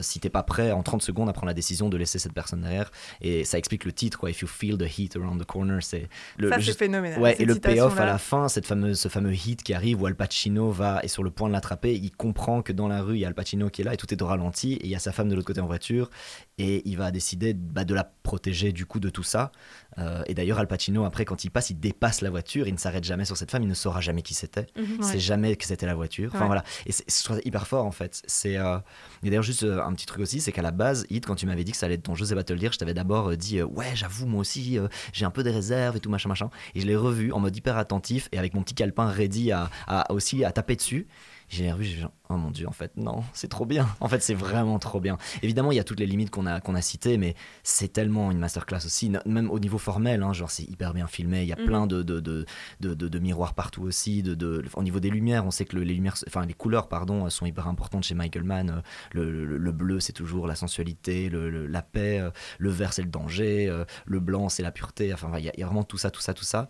si 0.00 0.20
t'es 0.20 0.30
pas 0.30 0.42
prêt 0.42 0.72
en 0.72 0.82
30 0.82 1.02
secondes 1.02 1.28
à 1.28 1.32
prendre 1.32 1.48
la 1.48 1.54
décision 1.54 1.88
de 1.88 1.96
laisser 1.96 2.18
cette 2.18 2.32
personne 2.32 2.60
derrière. 2.62 2.90
Et 3.20 3.44
ça 3.44 3.58
explique 3.58 3.84
le 3.84 3.92
titre, 3.92 4.18
quoi. 4.18 4.30
If 4.30 4.40
you 4.42 4.48
feel 4.48 4.76
the 4.78 4.86
heat 4.98 5.16
around 5.16 5.40
the 5.40 5.44
corner, 5.46 5.82
c'est 5.82 6.08
le. 6.38 6.50
Ça, 6.50 6.60
c'est 6.60 6.76
phénoménal, 6.78 7.20
Ouais, 7.20 7.36
et 7.38 7.44
le 7.44 7.54
payoff 7.56 7.98
à 7.98 8.04
la 8.06 8.18
fin, 8.18 8.48
cette 8.48 8.66
fameuse, 8.66 8.98
ce 9.00 9.08
fameux 9.08 9.32
hit 9.34 9.62
qui 9.62 9.74
arrive 9.74 10.00
où 10.02 10.06
Al 10.06 10.14
Pacino 10.14 10.70
va 10.70 11.00
est 11.02 11.08
sur 11.08 11.22
le 11.22 11.30
point 11.30 11.48
de 11.48 11.52
l'attraper, 11.52 11.94
il 11.94 12.10
comprend 12.12 12.62
que 12.62 12.72
dans 12.72 12.88
la 12.88 13.02
rue 13.02 13.16
il 13.16 13.20
y 13.20 13.24
a 13.24 13.28
Al 13.28 13.34
Pacino 13.34 13.70
qui 13.70 13.82
est 13.82 13.84
là 13.84 13.94
et 13.94 13.96
tout 13.96 14.12
est 14.12 14.16
de 14.16 14.24
ralenti 14.24 14.74
et 14.74 14.84
il 14.84 14.90
y 14.90 14.94
a 14.94 14.98
sa 14.98 15.12
femme 15.12 15.28
de 15.28 15.34
l'autre 15.34 15.46
côté 15.46 15.60
en 15.60 15.66
voiture 15.66 16.10
et 16.58 16.82
il 16.88 16.96
va 16.96 17.10
décider 17.10 17.54
bah, 17.54 17.84
de 17.84 17.94
la 17.94 18.04
protéger 18.04 18.72
du 18.72 18.86
coup 18.86 19.00
de 19.00 19.08
tout 19.10 19.22
ça. 19.22 19.50
Euh, 19.98 20.22
et 20.26 20.34
d'ailleurs 20.34 20.58
Al 20.58 20.66
Pacino 20.68 21.04
après 21.04 21.24
quand 21.24 21.44
il 21.44 21.50
passe, 21.50 21.70
il 21.70 21.80
dépasse 21.80 22.20
la 22.20 22.30
voiture, 22.30 22.68
il 22.68 22.74
ne 22.74 22.78
s'arrête 22.78 23.04
jamais 23.04 23.24
sur 23.24 23.36
cette 23.36 23.50
femme, 23.50 23.62
il 23.62 23.68
ne 23.68 23.74
saura 23.74 24.00
jamais 24.00 24.22
qui 24.22 24.34
c'était, 24.34 24.66
il 24.76 25.02
sait 25.04 25.12
Ouais. 25.14 25.18
jamais 25.18 25.56
que 25.56 25.64
c'était 25.64 25.86
la 25.86 25.94
voiture. 25.94 26.30
Enfin 26.32 26.40
Ouais. 26.40 26.46
voilà, 26.46 26.64
et 26.86 26.92
c'est 26.92 27.46
hyper 27.46 27.66
fort 27.66 27.84
en 27.86 27.90
fait. 27.92 28.22
C'est 28.26 28.56
euh, 28.56 28.78
et 29.22 29.30
d'ailleurs 29.30 29.42
juste 29.42 29.62
euh, 29.64 29.82
un 29.82 29.92
petit 29.92 30.06
truc 30.06 30.22
aussi, 30.22 30.40
c'est 30.40 30.52
qu'à 30.52 30.62
la 30.62 30.70
base, 30.70 31.06
Hit 31.10 31.26
quand 31.26 31.34
tu 31.34 31.46
m'avais 31.46 31.64
dit 31.64 31.72
que 31.72 31.78
ça 31.78 31.86
allait 31.86 31.96
être 31.96 32.02
ton 32.02 32.14
jeu, 32.14 32.24
c'est 32.24 32.34
pas 32.34 32.44
te 32.44 32.52
le 32.52 32.58
dire, 32.58 32.72
je 32.72 32.78
t'avais 32.78 32.94
d'abord 32.94 33.30
euh, 33.30 33.36
dit 33.36 33.58
euh, 33.58 33.64
ouais 33.64 33.90
j'avoue 33.94 34.26
moi 34.26 34.40
aussi 34.40 34.78
j'ai 35.12 35.24
un 35.24 35.30
peu 35.30 35.42
des 35.42 35.50
réserves 35.50 35.96
et 35.96 36.00
tout 36.00 36.10
machin 36.10 36.28
machin, 36.28 36.50
et 36.74 36.80
je 36.80 36.86
l'ai 36.86 36.96
revu 36.96 37.32
en 37.32 37.40
mode 37.40 37.56
hyper 37.56 37.76
attentif 37.76 38.28
et 38.32 38.38
avec 38.38 38.54
mon 38.54 38.62
petit 38.62 38.74
calepin 38.74 39.06
ready 39.08 39.52
à, 39.52 39.70
à- 39.86 40.10
aussi 40.12 40.44
à 40.44 40.52
taper 40.52 40.76
dessus. 40.76 41.06
J'ai 41.52 41.72
revu, 41.72 41.82
j'ai 41.84 41.96
genre, 42.02 42.12
oh 42.28 42.36
mon 42.36 42.52
dieu, 42.52 42.68
en 42.68 42.72
fait, 42.72 42.96
non, 42.96 43.24
c'est 43.32 43.48
trop 43.48 43.66
bien. 43.66 43.88
En 43.98 44.06
fait, 44.08 44.22
c'est 44.22 44.34
vraiment 44.34 44.78
trop 44.78 45.00
bien. 45.00 45.18
Évidemment, 45.42 45.72
il 45.72 45.74
y 45.74 45.80
a 45.80 45.84
toutes 45.84 45.98
les 45.98 46.06
limites 46.06 46.30
qu'on 46.30 46.46
a, 46.46 46.60
qu'on 46.60 46.76
a 46.76 46.80
citées, 46.80 47.18
mais 47.18 47.34
c'est 47.64 47.92
tellement 47.92 48.30
une 48.30 48.38
masterclass 48.38 48.86
aussi, 48.86 49.10
même 49.26 49.50
au 49.50 49.58
niveau 49.58 49.76
formel, 49.76 50.22
hein, 50.22 50.32
genre 50.32 50.48
c'est 50.48 50.62
hyper 50.62 50.94
bien 50.94 51.08
filmé, 51.08 51.42
il 51.42 51.48
y 51.48 51.52
a 51.52 51.56
Mhm. 51.58 51.64
plein 51.66 51.86
de, 51.88 52.02
de, 52.04 52.20
de, 52.20 52.46
de, 52.94 53.18
miroirs 53.18 53.54
partout 53.54 53.82
aussi. 53.82 54.22
De, 54.22 54.36
de, 54.36 54.64
au 54.74 54.82
niveau 54.84 55.00
des 55.00 55.10
lumières, 55.10 55.44
on 55.44 55.50
sait 55.50 55.64
que 55.64 55.74
le- 55.74 55.82
les, 55.82 55.94
lumières, 55.94 56.14
enfin, 56.28 56.46
les 56.46 56.54
couleurs 56.54 56.86
pardon, 56.88 57.28
sont 57.30 57.46
hyper 57.46 57.66
importantes 57.66 58.04
chez 58.04 58.14
Michael 58.14 58.44
Mann. 58.44 58.70
Euh, 58.70 58.80
Le, 59.12 59.44
le- 59.44 59.58
le 59.58 59.72
bleu, 59.72 59.98
c'est 59.98 60.12
toujours 60.12 60.46
la 60.46 60.54
sensualité, 60.54 61.28
le, 61.30 61.66
la 61.66 61.82
paix, 61.82 62.20
euh, 62.20 62.30
le 62.58 62.70
vert, 62.70 62.92
c'est 62.92 63.02
le 63.02 63.08
danger, 63.08 63.68
euh, 63.68 63.84
le 64.06 64.20
blanc, 64.20 64.48
c'est 64.48 64.62
la 64.62 64.70
pureté. 64.70 65.12
Enfin, 65.12 65.32
il 65.36 65.44
y, 65.44 65.48
a- 65.48 65.52
il 65.56 65.60
y 65.60 65.64
a 65.64 65.66
vraiment 65.66 65.82
tout 65.82 65.98
ça, 65.98 66.12
tout 66.12 66.20
ça, 66.20 66.32
tout 66.32 66.44
ça. 66.44 66.68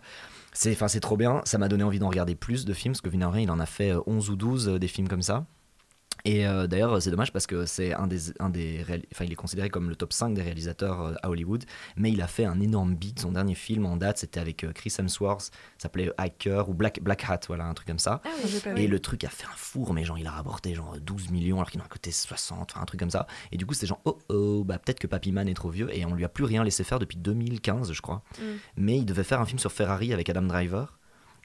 C'est 0.53 0.75
c'est 0.87 0.99
trop 0.99 1.15
bien, 1.17 1.41
ça 1.45 1.57
m'a 1.57 1.69
donné 1.69 1.83
envie 1.83 1.99
d'en 1.99 2.09
regarder 2.09 2.35
plus 2.35 2.65
de 2.65 2.73
films, 2.73 2.93
parce 2.93 3.01
que 3.01 3.09
Vinaurin, 3.09 3.39
il 3.39 3.51
en 3.51 3.59
a 3.59 3.65
fait 3.65 3.91
euh, 3.91 4.01
11 4.05 4.29
ou 4.29 4.35
12 4.35 4.69
euh, 4.69 4.79
des 4.79 4.87
films 4.87 5.07
comme 5.07 5.21
ça. 5.21 5.45
Et 6.25 6.45
euh, 6.45 6.67
d'ailleurs, 6.67 7.01
c'est 7.01 7.11
dommage 7.11 7.31
parce 7.31 7.47
que 7.47 7.65
c'est 7.65 7.93
un 7.93 8.07
des, 8.07 8.31
un 8.39 8.49
des 8.49 8.83
enfin, 9.13 9.25
il 9.25 9.31
est 9.31 9.35
considéré 9.35 9.69
comme 9.69 9.89
le 9.89 9.95
top 9.95 10.13
5 10.13 10.33
des 10.33 10.41
réalisateurs 10.41 11.01
euh, 11.01 11.13
à 11.23 11.29
Hollywood, 11.29 11.65
mais 11.95 12.11
il 12.11 12.21
a 12.21 12.27
fait 12.27 12.45
un 12.45 12.59
énorme 12.59 12.95
beat. 12.95 13.19
Son 13.19 13.31
dernier 13.31 13.55
film 13.55 13.85
en 13.85 13.97
date, 13.97 14.19
c'était 14.19 14.39
avec 14.39 14.63
euh, 14.63 14.71
Chris 14.73 14.93
Hemsworth, 14.97 15.51
s'appelait 15.77 16.11
Hacker 16.17 16.69
ou 16.69 16.73
Black, 16.73 17.01
Black 17.01 17.25
Hat, 17.29 17.41
voilà, 17.47 17.65
un 17.65 17.73
truc 17.73 17.87
comme 17.87 17.99
ça. 17.99 18.21
Ah 18.25 18.29
oui, 18.43 18.83
Et 18.83 18.87
le 18.87 18.99
truc 18.99 19.23
a 19.23 19.29
fait 19.29 19.45
un 19.45 19.55
four, 19.55 19.93
mais 19.93 20.03
genre 20.03 20.17
il 20.17 20.27
a 20.27 20.31
rapporté 20.31 20.73
genre 20.73 20.95
12 20.99 21.29
millions 21.29 21.57
alors 21.57 21.71
qu'il 21.71 21.81
en 21.81 21.85
a 21.85 21.87
coûté 21.87 22.11
60, 22.11 22.71
enfin 22.71 22.81
un 22.81 22.85
truc 22.85 22.99
comme 22.99 23.09
ça. 23.09 23.27
Et 23.51 23.57
du 23.57 23.65
coup, 23.65 23.73
c'est 23.73 23.87
genre, 23.87 24.01
oh 24.05 24.19
oh, 24.29 24.63
bah 24.63 24.77
peut-être 24.77 24.99
que 24.99 25.07
Papy 25.07 25.31
Man 25.31 25.47
est 25.47 25.53
trop 25.53 25.69
vieux 25.69 25.89
et 25.95 26.05
on 26.05 26.13
lui 26.13 26.25
a 26.25 26.29
plus 26.29 26.43
rien 26.43 26.63
laissé 26.63 26.83
faire 26.83 26.99
depuis 26.99 27.17
2015, 27.17 27.91
je 27.91 28.01
crois. 28.01 28.23
Mm. 28.39 28.43
Mais 28.77 28.97
il 28.97 29.05
devait 29.05 29.23
faire 29.23 29.41
un 29.41 29.45
film 29.45 29.59
sur 29.59 29.71
Ferrari 29.71 30.13
avec 30.13 30.29
Adam 30.29 30.43
Driver. 30.43 30.97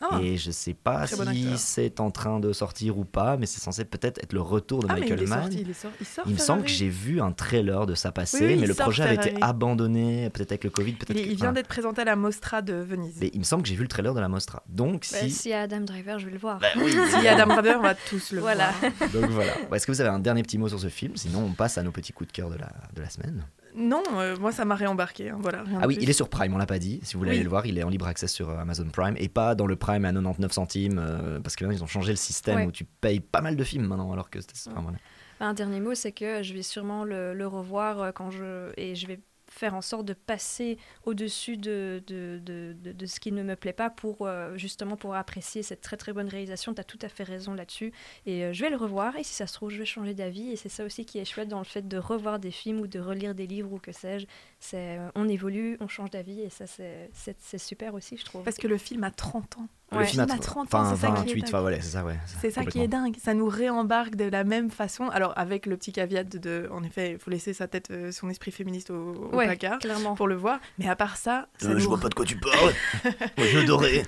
Ah. 0.03 0.19
Et 0.21 0.37
je 0.37 0.51
sais 0.51 0.75
pas 0.75 1.07
bon 1.17 1.33
si 1.33 1.57
c'est 1.57 2.01
en 2.01 2.11
train 2.11 2.39
de 2.39 2.53
sortir 2.53 2.99
ou 2.99 3.05
pas, 3.07 3.39
mais 3.39 3.47
c'est 3.47 3.61
censé 3.61 3.85
peut-être 3.87 4.19
être 4.23 4.35
le 4.35 4.43
retour 4.43 4.81
de 4.81 4.89
Ah, 4.91 4.95
mais 4.95 5.01
Michael 5.01 5.23
il 5.23 5.29
Mann. 5.29 5.41
sorti, 5.43 5.59
il 5.63 5.71
est 5.71 5.73
sor- 5.73 5.91
il 6.01 6.07
sort 6.07 6.25
Il 6.29 6.33
me 6.35 6.39
semble 6.39 6.63
que 6.65 6.69
j'ai 6.69 6.89
vu 6.91 7.21
un 7.23 7.33
trailer 7.33 7.87
de 7.87 7.95
ça 7.95 8.13
passer, 8.13 8.41
Oui, 8.47 8.53
oui, 8.55 8.61
mais 8.61 8.67
le 8.67 8.75
sort 8.75 8.85
projet 8.85 9.05
avait 9.05 9.15
été 9.15 9.35
abandonné, 9.43 10.29
peut-être 10.31 10.53
avec 10.53 10.65
le 10.65 10.71
Covid, 10.71 10.93
peut-être. 10.93 11.19
Il, 11.19 11.25
que- 11.27 11.31
il 11.31 11.37
vient 11.37 11.53
d'être 11.55 11.67
présenté 11.69 12.03
à 12.03 12.05
la 12.05 12.15
Mostra 12.17 12.61
de 12.61 12.75
Venise. 12.75 13.17
mais 13.21 13.31
il 13.33 13.39
me 13.39 13.45
semble 13.45 13.63
que 13.63 13.69
j'ai 13.71 13.75
vu 13.75 13.83
le 13.83 13.89
trailer 13.89 14.13
de 14.13 14.21
la 14.21 14.29
Mostra. 14.29 14.63
Donc 14.69 15.07
Bah, 15.13 15.19
si. 15.21 15.31
S'il 15.31 15.51
y 15.53 15.55
a 15.55 15.63
Adam 15.63 15.81
Driver, 15.81 16.19
je 16.19 16.27
vais 16.27 16.33
le 16.33 16.39
voir. 16.39 16.59
Bah 16.59 16.67
oui, 16.77 16.91
S'il 17.11 17.23
y 17.23 17.29
a 17.29 17.33
Adam 17.41 17.55
Driver, 17.55 17.77
on 17.79 17.83
va 17.83 17.95
tous 17.95 18.33
le 18.33 18.41
Voilà. 18.41 18.73
voir. 18.99 19.11
Donc 19.13 19.31
voilà. 19.31 19.53
Est-ce 19.75 19.87
que 19.87 19.93
vous 19.93 20.01
avez 20.03 20.11
un 20.11 20.19
dernier 20.19 20.43
petit 20.43 20.59
mot 20.59 20.69
sur 20.69 20.79
ce 20.79 20.89
film? 20.89 21.17
Sinon, 21.17 21.43
on 21.47 21.53
passe 21.53 21.79
à 21.79 21.83
nos 21.83 21.91
petits 21.91 22.13
coups 22.13 22.29
de 22.29 22.33
cœur 22.37 22.51
de 22.51 22.57
la, 22.57 22.71
de 22.95 23.01
la 23.01 23.09
semaine. 23.09 23.47
Non, 23.77 24.03
euh, 24.15 24.37
moi 24.39 24.53
ça 24.53 24.65
m'a 24.65 24.75
réembarqué. 24.75 25.29
hein, 25.31 25.37
voilà, 25.39 25.63
rien 25.63 25.79
Ah 25.79 25.83
de 25.83 25.87
oui, 25.89 25.95
plus. 25.97 26.03
il 26.05 26.11
est 26.11 26.15
sur 26.15 26.29
Prime, 26.29 26.55
on 26.55 26.59
l'a 26.59 26.67
pas 26.67 26.79
dit. 26.79 27.01
Si 27.03 27.13
vous 27.15 27.19
voulez 27.21 27.31
Oui. 27.33 27.37
aller 27.37 27.45
le 27.45 27.51
voir, 27.51 27.67
il 27.67 27.77
est 27.79 27.83
en 27.83 27.89
libre 27.91 28.07
accès 28.07 28.27
sur 28.27 28.49
euh, 28.51 28.59
Amazon 28.59 28.89
Prime 28.91 29.15
et 29.19 29.29
pas 29.29 29.55
dans 29.55 29.67
le 29.67 29.77
Prime 29.77 30.05
à 30.05 30.13
99 30.13 30.53
centimes 30.53 30.99
euh, 30.99 31.41
parce 31.41 31.57
que 31.57 31.65
maintenant 31.65 31.79
ils 31.79 31.83
ont 31.85 31.87
changé 31.87 32.13
le 32.13 32.17
système 32.17 32.57
Ouais. 32.57 32.67
où 32.67 32.73
tu 32.73 32.85
payes 32.85 33.21
pas 33.21 33.43
mal 33.43 33.55
de 33.57 33.65
films 33.65 33.87
maintenant 33.87 34.13
alors 34.13 34.31
que 34.31 34.41
c'était. 34.41 34.55
enfin, 34.71 34.81
voilà. 34.81 34.97
Un 35.41 35.53
dernier 35.53 35.81
mot, 35.81 35.95
c'est 35.95 36.13
que 36.13 36.43
je 36.43 36.55
vais 36.55 36.63
sûrement 36.63 37.05
le, 37.05 37.35
le 37.35 37.47
revoir 37.47 38.15
quand 38.15 38.31
je 38.31 38.73
et 38.79 38.95
je 38.95 39.07
vais 39.07 39.21
faire 39.57 39.75
en 39.75 39.81
sorte 39.81 40.05
de 40.05 40.13
passer 40.13 40.79
au-dessus 41.05 41.57
de, 41.57 42.03
de, 42.07 43.07
ce 43.07 43.21
qui 43.21 43.33
ne 43.33 43.43
me 43.43 43.57
plaît 43.57 43.73
pas 43.73 43.91
pour 43.91 44.27
euh, 44.27 44.57
justement 44.57 44.97
pour 44.97 45.15
apprécier 45.15 45.63
cette 45.63 45.81
très 45.81 45.97
très 45.97 46.13
bonne 46.13 46.29
réalisation. 46.29 46.75
Tu 46.75 46.81
as 46.81 46.85
tout 46.85 46.99
à 47.03 47.09
fait 47.09 47.25
raison 47.25 47.55
là-dessus. 47.55 47.93
Et 48.27 48.45
euh, 48.45 48.53
je 48.53 48.63
vais 48.63 48.71
le 48.71 48.77
revoir 48.77 49.17
et 49.17 49.25
si 49.25 49.35
ça 49.35 49.47
se 49.47 49.55
trouve, 49.55 49.71
je 49.71 49.79
vais 49.79 49.87
changer 49.87 50.15
d'avis. 50.15 50.51
Et 50.51 50.57
c'est 50.57 50.69
ça 50.69 50.85
aussi 50.85 51.07
qui 51.07 51.19
est 51.19 51.25
chouette 51.25 51.49
dans 51.49 51.59
le 51.59 51.65
fait 51.65 51.89
de 51.89 51.97
revoir 51.97 52.39
des 52.39 52.51
films 52.51 52.81
ou 52.81 52.87
de 52.87 53.01
relire 53.01 53.35
des 53.35 53.47
livres 53.47 53.73
ou 53.73 53.79
que 53.79 53.93
sais-je. 53.93 54.27
C'est 54.69 54.99
euh, 54.99 55.09
on 55.15 55.29
évolue, 55.29 55.77
on 55.81 55.87
change 55.89 56.11
d'avis 56.11 56.41
et 56.41 56.51
ça 56.51 56.65
c'est 56.67 57.59
super 57.59 57.95
aussi, 57.95 58.17
je 58.17 58.25
trouve. 58.25 58.43
Parce 58.43 58.57
que 58.57 58.67
le 58.67 58.79
film 58.79 59.05
a 59.05 59.11
30 59.11 59.59
ans. 59.59 59.69
Le 59.93 59.99
Ouais. 59.99 60.05
film 60.07 60.23
a 60.23 60.27
Il 60.27 60.33
a 60.33 60.39
30 60.39 60.75
ans, 60.75 60.81
enfin 60.81 60.97
c'est 60.97 61.03
ça 61.03 61.07
qui 61.09 61.13
est 61.13 61.17
28, 61.19 61.35
dingue. 61.43 61.49
enfin 61.49 61.61
voilà, 61.61 61.77
c'est 61.81 61.91
ça, 61.91 62.05
ouais. 62.05 62.17
C'est 62.43 62.51
ça 62.51 62.65
qui 62.65 62.81
est 62.81 62.89
dingue. 62.89 63.15
Ça 63.23 63.35
nous 63.35 63.47
réembarque 63.47 64.17
de 64.17 64.25
la 64.25 64.43
même 64.43 64.69
façon. 64.69 65.09
Alors, 65.11 65.33
avec 65.37 65.65
le 65.67 65.77
petit 65.77 65.93
caveat 65.93 66.25
de, 66.25 66.69
en 66.73 66.83
effet, 66.83 67.13
il 67.13 67.19
faut 67.21 67.31
laisser 67.31 67.53
sa 67.53 67.69
tête, 67.69 67.93
euh, 67.93 68.11
son 68.11 68.29
esprit 68.29 68.51
féministe 68.51 68.91
au, 68.91 69.15
au 69.31 69.37
Ouais, 69.37 69.47
placard 69.47 69.79
clairement. 69.79 70.17
pour 70.17 70.27
le 70.27 70.35
voir. 70.35 70.59
Mais 70.81 70.89
à 70.89 70.97
part 70.97 71.17
ça, 71.17 71.47
ça 71.59 71.69
Euh, 71.69 71.75
nous... 71.75 71.79
Je 71.79 71.87
vois 71.87 72.01
pas 72.01 72.09
de 72.09 72.15
quoi 72.15 72.25
tu 72.25 72.37
parles. 72.37 72.75
Moi, 73.39 73.47
je 73.47 73.59
l'adorais. 73.61 74.03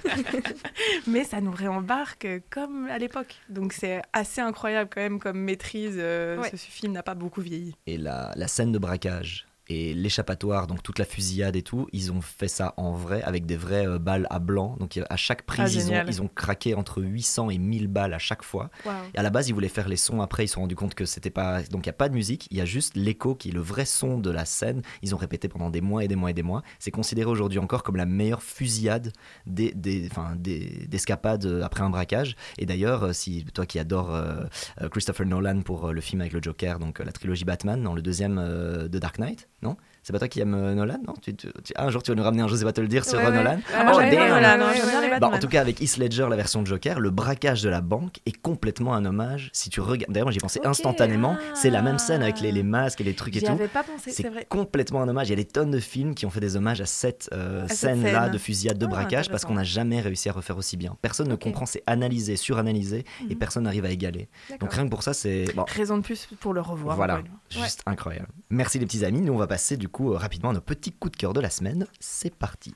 mais 1.07 1.23
ça 1.25 1.41
nous 1.41 1.53
réembarque 1.53 2.27
comme 2.51 2.89
à 2.89 2.99
l'époque. 2.99 3.37
Donc, 3.49 3.73
c'est 3.73 4.03
assez 4.13 4.41
incroyable 4.41 4.91
quand 4.93 5.01
même 5.01 5.21
comme 5.21 5.39
maîtrise. 5.39 5.95
euh, 5.99 6.39
Ouais. 6.39 6.51
ce, 6.51 6.57
ce 6.57 6.67
film 6.71 6.93
n'a 6.93 7.03
pas 7.05 7.15
beaucoup 7.15 7.41
vieilli. 7.41 7.75
Et 7.87 7.97
la, 7.99 8.33
la 8.37 8.49
scène 8.49 8.73
de 8.73 8.79
braquage 8.79 9.47
et 9.69 9.95
l'échappatoire, 9.95 10.67
donc 10.67 10.83
toute 10.83 10.99
la 10.99 11.05
fusillade 11.05 11.57
et 11.57 11.63
tout, 11.63 11.89
ils 11.93 12.13
ont 12.13 12.21
fait 12.21 12.49
ça 12.49 12.75
en 12.77 12.93
vrai 12.93 13.23
avec 13.23 13.47
des 13.47 13.57
vraies 13.57 13.87
euh, 13.87 13.99
balles 13.99 14.27
à 14.31 14.39
blanc. 14.39 14.77
Donc 14.79 14.99
à 15.09 15.17
chaque 15.17 15.43
prise, 15.43 15.77
Ah, 15.77 15.81
ils, 15.81 15.93
ont, 15.93 16.05
ils 16.07 16.23
ont 16.23 16.29
craqué 16.29 16.75
entre 16.75 17.03
800 17.03 17.51
et 17.51 17.59
1000 17.59 17.89
balles 17.89 18.15
à 18.15 18.19
chaque 18.19 18.43
fois. 18.43 18.71
Waouh. 18.85 18.95
Et 19.15 19.19
à 19.19 19.23
la 19.23 19.31
base, 19.31 19.49
ils 19.49 19.53
voulaient 19.53 19.69
faire 19.69 19.89
les 19.89 19.97
sons. 19.97 20.21
Après, 20.21 20.45
ils 20.45 20.49
se 20.49 20.55
sont 20.55 20.61
rendus 20.61 20.77
compte 20.77 20.95
que 20.95 21.05
c'était 21.05 21.31
pas. 21.31 21.63
Donc, 21.65 21.87
il 21.87 21.89
n'y 21.89 21.91
a 21.91 21.95
pas 21.95 22.09
de 22.09 22.15
musique. 22.15 22.47
Il 22.51 22.57
y 22.57 22.61
a 22.61 22.65
juste 22.65 22.97
l'écho 22.97 23.35
qui 23.35 23.49
est 23.49 23.53
le 23.53 23.61
vrai 23.61 23.85
son 23.85 24.19
de 24.19 24.31
la 24.31 24.45
scène. 24.45 24.83
Ils 25.03 25.15
ont 25.15 25.19
répété 25.19 25.49
pendant 25.49 25.71
des 25.71 25.81
mois 25.81 26.05
et 26.05 26.09
des 26.09 26.17
mois 26.17 26.31
et 26.31 26.35
des 26.35 26.43
mois. 26.43 26.63
C'est 26.79 26.91
considéré 26.91 27.29
aujourd'hui 27.29 27.59
encore 27.59 27.83
comme 27.83 27.97
la 27.97 28.07
meilleure 28.07 28.43
fusillade 28.43 29.13
des, 29.47 29.73
des, 29.73 30.09
enfin, 30.11 30.35
des, 30.37 30.87
d'escapade 30.89 31.45
euh, 31.45 31.63
après 31.63 31.83
un 31.83 31.91
braquage. 31.91 32.37
Et 32.59 32.67
d'ailleurs, 32.67 33.05
euh, 33.05 33.13
si 33.13 33.45
toi 33.53 33.67
qui 33.67 33.79
euh, 33.93 34.45
euh, 34.83 34.89
Christopher 34.89 35.27
Nolan 35.27 35.63
pour 35.63 35.93
le 35.93 36.01
film 36.01 36.21
avec 36.21 36.33
le 36.33 36.43
Joker, 36.43 36.79
donc 36.79 36.99
la 36.99 37.13
trilogie 37.13 37.45
Batman, 37.45 37.83
dans 37.83 37.95
le 37.95 38.03
deuxième 38.03 38.39
euh, 38.39 38.89
de 38.89 38.99
Dark 38.99 39.19
Knight, 39.19 39.49
non 39.61 39.77
C'est 40.09 40.13
pas 40.15 40.21
toi 40.21 40.29
qui 40.29 40.41
aimes 40.41 40.55
euh, 40.55 40.75
Nolan, 40.75 40.97
non? 41.07 41.13
Tu, 41.21 41.37
tu- 41.37 41.49
tu- 41.63 41.75
ah, 41.77 41.85
Un 41.85 41.91
jour, 41.91 42.03
tu 42.03 42.11
vas 42.11 42.15
nous 42.15 42.23
ramener 42.23 42.41
un 42.43 42.49
Je 42.49 42.57
sais 42.57 42.65
pas 42.65 42.73
te 42.73 42.81
le 42.81 42.89
dire 42.89 43.05
sur 43.05 43.19
Ouais, 43.19 43.27
euh, 43.27 43.29
ouais. 43.29 43.37
Nolan. 43.37 43.61
Ah, 43.77 43.85
moi, 43.85 43.93
Oh, 43.95 43.99
ouais, 43.99 44.05
hein, 44.17 44.59
ouais, 44.63 45.11
ouais. 45.11 45.21
Bah, 45.21 45.31
en 45.35 45.39
tout 45.39 45.49
cas, 45.49 45.61
avec 45.61 45.83
Heath 45.83 45.99
Ledger, 45.99 46.27
la 46.31 46.37
version 46.37 46.63
de 46.63 46.67
Joker, 46.67 46.99
le 46.99 47.11
braquage 47.11 47.63
de 47.63 47.69
la 47.69 47.83
banque 47.83 48.21
est 48.25 48.33
complètement 48.41 48.95
un 48.95 49.05
hommage. 49.05 49.51
Si 49.53 49.69
tu 49.69 49.83
regardes, 49.83 50.11
d'ailleurs, 50.11 50.25
moi, 50.29 50.33
j'y 50.33 50.39
pensé 50.39 50.61
Ok, 50.61 50.67
instantanément. 50.67 51.37
C'est 51.53 51.69
la 51.69 51.83
même 51.83 51.99
scène 51.99 52.23
avec 52.23 52.41
les, 52.41 52.53
les 52.53 52.63
masques 52.63 53.03
et 53.03 53.05
les 53.05 53.13
trucs 53.15 53.37
et 53.37 53.43
tout. 53.43 53.53
avais 53.53 53.69
pas 53.69 53.83
pensé, 53.83 54.11
c'est 54.13 54.23
C'est 54.23 54.29
vrai. 54.31 54.47
complètement 54.49 55.03
un 55.03 55.09
hommage. 55.09 55.27
Il 55.29 55.31
y 55.31 55.33
a 55.35 55.37
des 55.37 55.45
tonnes 55.45 55.73
de 55.73 55.79
films 55.81 56.15
qui 56.15 56.25
ont 56.25 56.31
fait 56.31 56.41
des 56.41 56.57
hommages 56.57 56.81
à 56.81 56.87
cette 56.87 57.29
euh, 57.35 57.65
À 57.65 57.69
cette 57.69 57.77
scène-là 57.77 58.23
scène. 58.25 58.33
de 58.33 58.39
fusillade, 58.39 58.79
de 58.79 58.87
Ah, 58.87 58.89
braquage, 58.89 59.29
parce 59.29 59.45
qu'on 59.45 59.55
n'a 59.55 59.65
jamais 59.65 60.01
réussi 60.01 60.31
à 60.31 60.33
refaire 60.33 60.57
aussi 60.57 60.79
bien. 60.79 60.97
Personne 61.03 61.29
ne 61.29 61.35
comprend, 61.35 61.67
c'est 61.67 61.83
analysé, 61.87 62.37
suranalysé, 62.37 63.05
et 63.29 63.35
Mhm. 63.35 63.39
personne 63.39 63.65
n'arrive 63.65 63.85
à 63.85 63.91
égaler. 63.91 64.29
Donc 64.61 64.73
rien 64.73 64.85
que 64.85 64.91
pour 64.91 65.03
ça, 65.03 65.13
c'est 65.13 65.45
bon, 65.55 65.67
Raison 65.69 65.99
de 65.99 66.03
plus 66.03 66.27
pour 66.41 66.55
le 66.55 66.63
revoir. 66.63 66.97
voilà, 66.97 67.21
juste 67.51 67.83
incroyable. 67.85 68.29
Merci 68.49 68.79
les 68.79 68.87
petits 68.87 69.05
amis. 69.05 69.21
Nous, 69.21 69.33
on 69.33 69.37
va 69.37 69.47
passer 69.49 69.77
du 69.77 69.89
coup 69.89 69.98
euh, 70.01 70.17
rapidement 70.17 70.53
nos 70.53 70.61
petits 70.61 70.93
coups 70.93 71.13
de 71.13 71.17
cœur 71.17 71.33
de 71.33 71.41
la 71.41 71.51
semaine. 71.51 71.87
C'est 72.01 72.35
parti. 72.35 72.75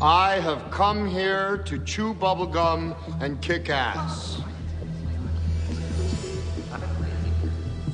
I 0.00 0.38
have 0.40 0.62
come 0.70 1.06
here 1.08 1.62
to 1.64 1.76
chew 1.84 2.14
bubblegum 2.14 2.94
and 3.20 3.36
kick 3.40 3.70
ass. 3.70 4.38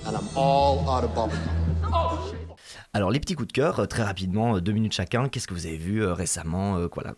And 0.07 0.17
I'm 0.17 0.29
all 0.37 0.89
out 0.89 1.05
of 1.05 1.11
bubblegum. 1.15 2.42
Alors 2.95 3.11
les 3.11 3.21
petits 3.21 3.35
coups 3.35 3.49
de 3.49 3.53
cœur, 3.55 3.81
euh, 3.81 3.87
très 3.87 4.03
rapidement, 4.03 4.57
euh, 4.57 4.61
deux 4.61 4.73
minutes 4.73 4.93
chacun. 4.93 5.31
Qu'est-ce 5.31 5.49
que 5.49 5.55
vous 5.55 5.65
avez 5.67 5.79
vu 5.79 6.03
euh, 6.03 6.13
récemment 6.13 6.77
euh, 6.77 6.89
voilà, 6.93 7.15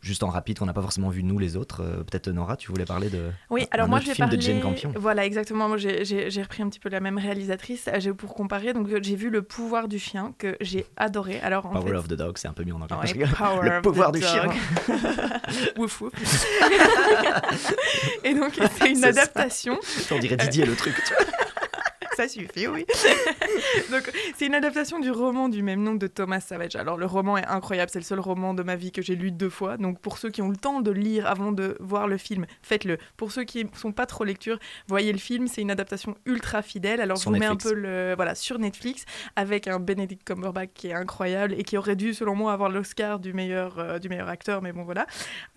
Juste 0.00 0.22
en 0.22 0.28
rapide, 0.28 0.60
qu'on 0.60 0.66
n'a 0.66 0.72
pas 0.72 0.82
forcément 0.82 1.08
vu 1.08 1.24
nous 1.24 1.40
les 1.40 1.56
autres. 1.56 1.82
Euh, 1.82 2.04
Peut-être 2.04 2.28
Nora, 2.28 2.56
tu 2.56 2.70
voulais 2.70 2.84
parler 2.84 3.10
de 3.10 3.32
Oui, 3.50 3.66
alors 3.72 3.88
moi 3.88 3.98
je 3.98 4.06
vais 4.06 4.14
film 4.14 4.28
parler. 4.28 4.36
de 4.36 4.42
Jane 4.42 4.60
Campion. 4.60 4.92
Voilà, 4.94 5.26
exactement. 5.26 5.66
Moi 5.66 5.78
j'ai- 5.78 6.04
j'ai 6.04 6.30
j'ai 6.30 6.42
repris 6.42 6.62
un 6.62 6.68
petit 6.68 6.78
peu 6.78 6.88
la 6.90 7.00
même 7.00 7.18
réalisatrice 7.18 7.88
j'ai- 7.98 8.12
pour 8.12 8.34
comparer. 8.34 8.72
Donc 8.72 8.86
j'ai 9.02 9.16
vu 9.16 9.28
Le 9.30 9.42
pouvoir 9.42 9.88
du 9.88 9.98
chien 9.98 10.32
que 10.38 10.56
j'ai 10.60 10.86
adoré. 10.96 11.40
Alors 11.40 11.66
en 11.66 11.70
Power 11.72 11.90
fait. 11.90 11.96
of 11.96 12.06
the 12.06 12.12
Dog, 12.14 12.38
c'est 12.38 12.46
un 12.46 12.52
peu 12.52 12.62
mieux 12.62 12.74
en 12.74 12.80
anglais. 12.82 12.96
Ouais. 13.18 13.26
Power 13.36 13.68
le 13.68 13.76
of 13.78 13.82
pouvoir 13.82 14.12
the 14.12 14.18
du 14.18 14.22
chien. 14.22 14.44
dog. 14.44 14.54
wouf 15.76 16.02
wouf. 16.02 16.12
Et 18.22 18.32
donc 18.32 18.52
c'est 18.78 18.90
une 18.90 18.94
ça. 18.96 19.08
adaptation. 19.08 19.76
On 20.12 20.18
dirait 20.20 20.36
Didier 20.36 20.66
le 20.66 20.76
truc. 20.76 20.94
tu 21.04 21.14
vois. 21.14 21.24
Ça 22.16 22.28
suffit, 22.28 22.66
oui. 22.66 22.86
Donc, 23.90 24.10
c'est 24.36 24.46
une 24.46 24.54
adaptation 24.54 24.98
du 25.00 25.10
roman 25.10 25.50
du 25.50 25.62
même 25.62 25.82
nom 25.82 25.94
de 25.94 26.06
Thomas 26.06 26.40
Savage. 26.40 26.74
Alors, 26.74 26.96
le 26.96 27.04
roman 27.04 27.36
est 27.36 27.46
incroyable, 27.46 27.90
c'est 27.92 27.98
le 27.98 28.06
seul 28.06 28.20
roman 28.20 28.54
de 28.54 28.62
ma 28.62 28.74
vie 28.74 28.90
que 28.90 29.02
j'ai 29.02 29.16
lu 29.16 29.30
deux 29.30 29.50
fois. 29.50 29.76
Donc, 29.76 30.00
pour 30.00 30.16
ceux 30.16 30.30
qui 30.30 30.40
ont 30.40 30.48
le 30.48 30.56
temps 30.56 30.80
de 30.80 30.90
lire 30.90 31.26
avant 31.26 31.52
de 31.52 31.76
voir 31.78 32.08
le 32.08 32.16
film, 32.16 32.46
faites-le. 32.62 32.96
Pour 33.18 33.32
ceux 33.32 33.44
qui 33.44 33.66
sont 33.74 33.92
pas 33.92 34.06
trop 34.06 34.24
lecture, 34.24 34.58
voyez 34.88 35.12
le 35.12 35.18
film. 35.18 35.46
C'est 35.46 35.60
une 35.60 35.70
adaptation 35.70 36.16
ultra 36.24 36.62
fidèle. 36.62 37.02
Alors, 37.02 37.18
Sur 37.18 37.32
je 37.32 37.34
vous 37.34 37.40
mets 37.40 37.44
un 37.44 37.56
peu 37.56 37.74
le 37.74 38.14
voilà 38.16 38.34
sur 38.34 38.58
Netflix 38.58 39.04
avec 39.36 39.68
un 39.68 39.78
Benedict 39.78 40.24
Cumberbatch 40.24 40.70
qui 40.72 40.88
est 40.88 40.94
incroyable 40.94 41.54
et 41.58 41.64
qui 41.64 41.76
aurait 41.76 41.96
dû, 41.96 42.14
selon 42.14 42.34
moi, 42.34 42.54
avoir 42.54 42.70
l'Oscar 42.70 43.18
du 43.18 43.34
meilleur 43.34 43.78
euh, 43.78 43.98
du 43.98 44.08
meilleur 44.08 44.30
acteur. 44.30 44.62
Mais 44.62 44.72
bon, 44.72 44.84
voilà. 44.84 45.06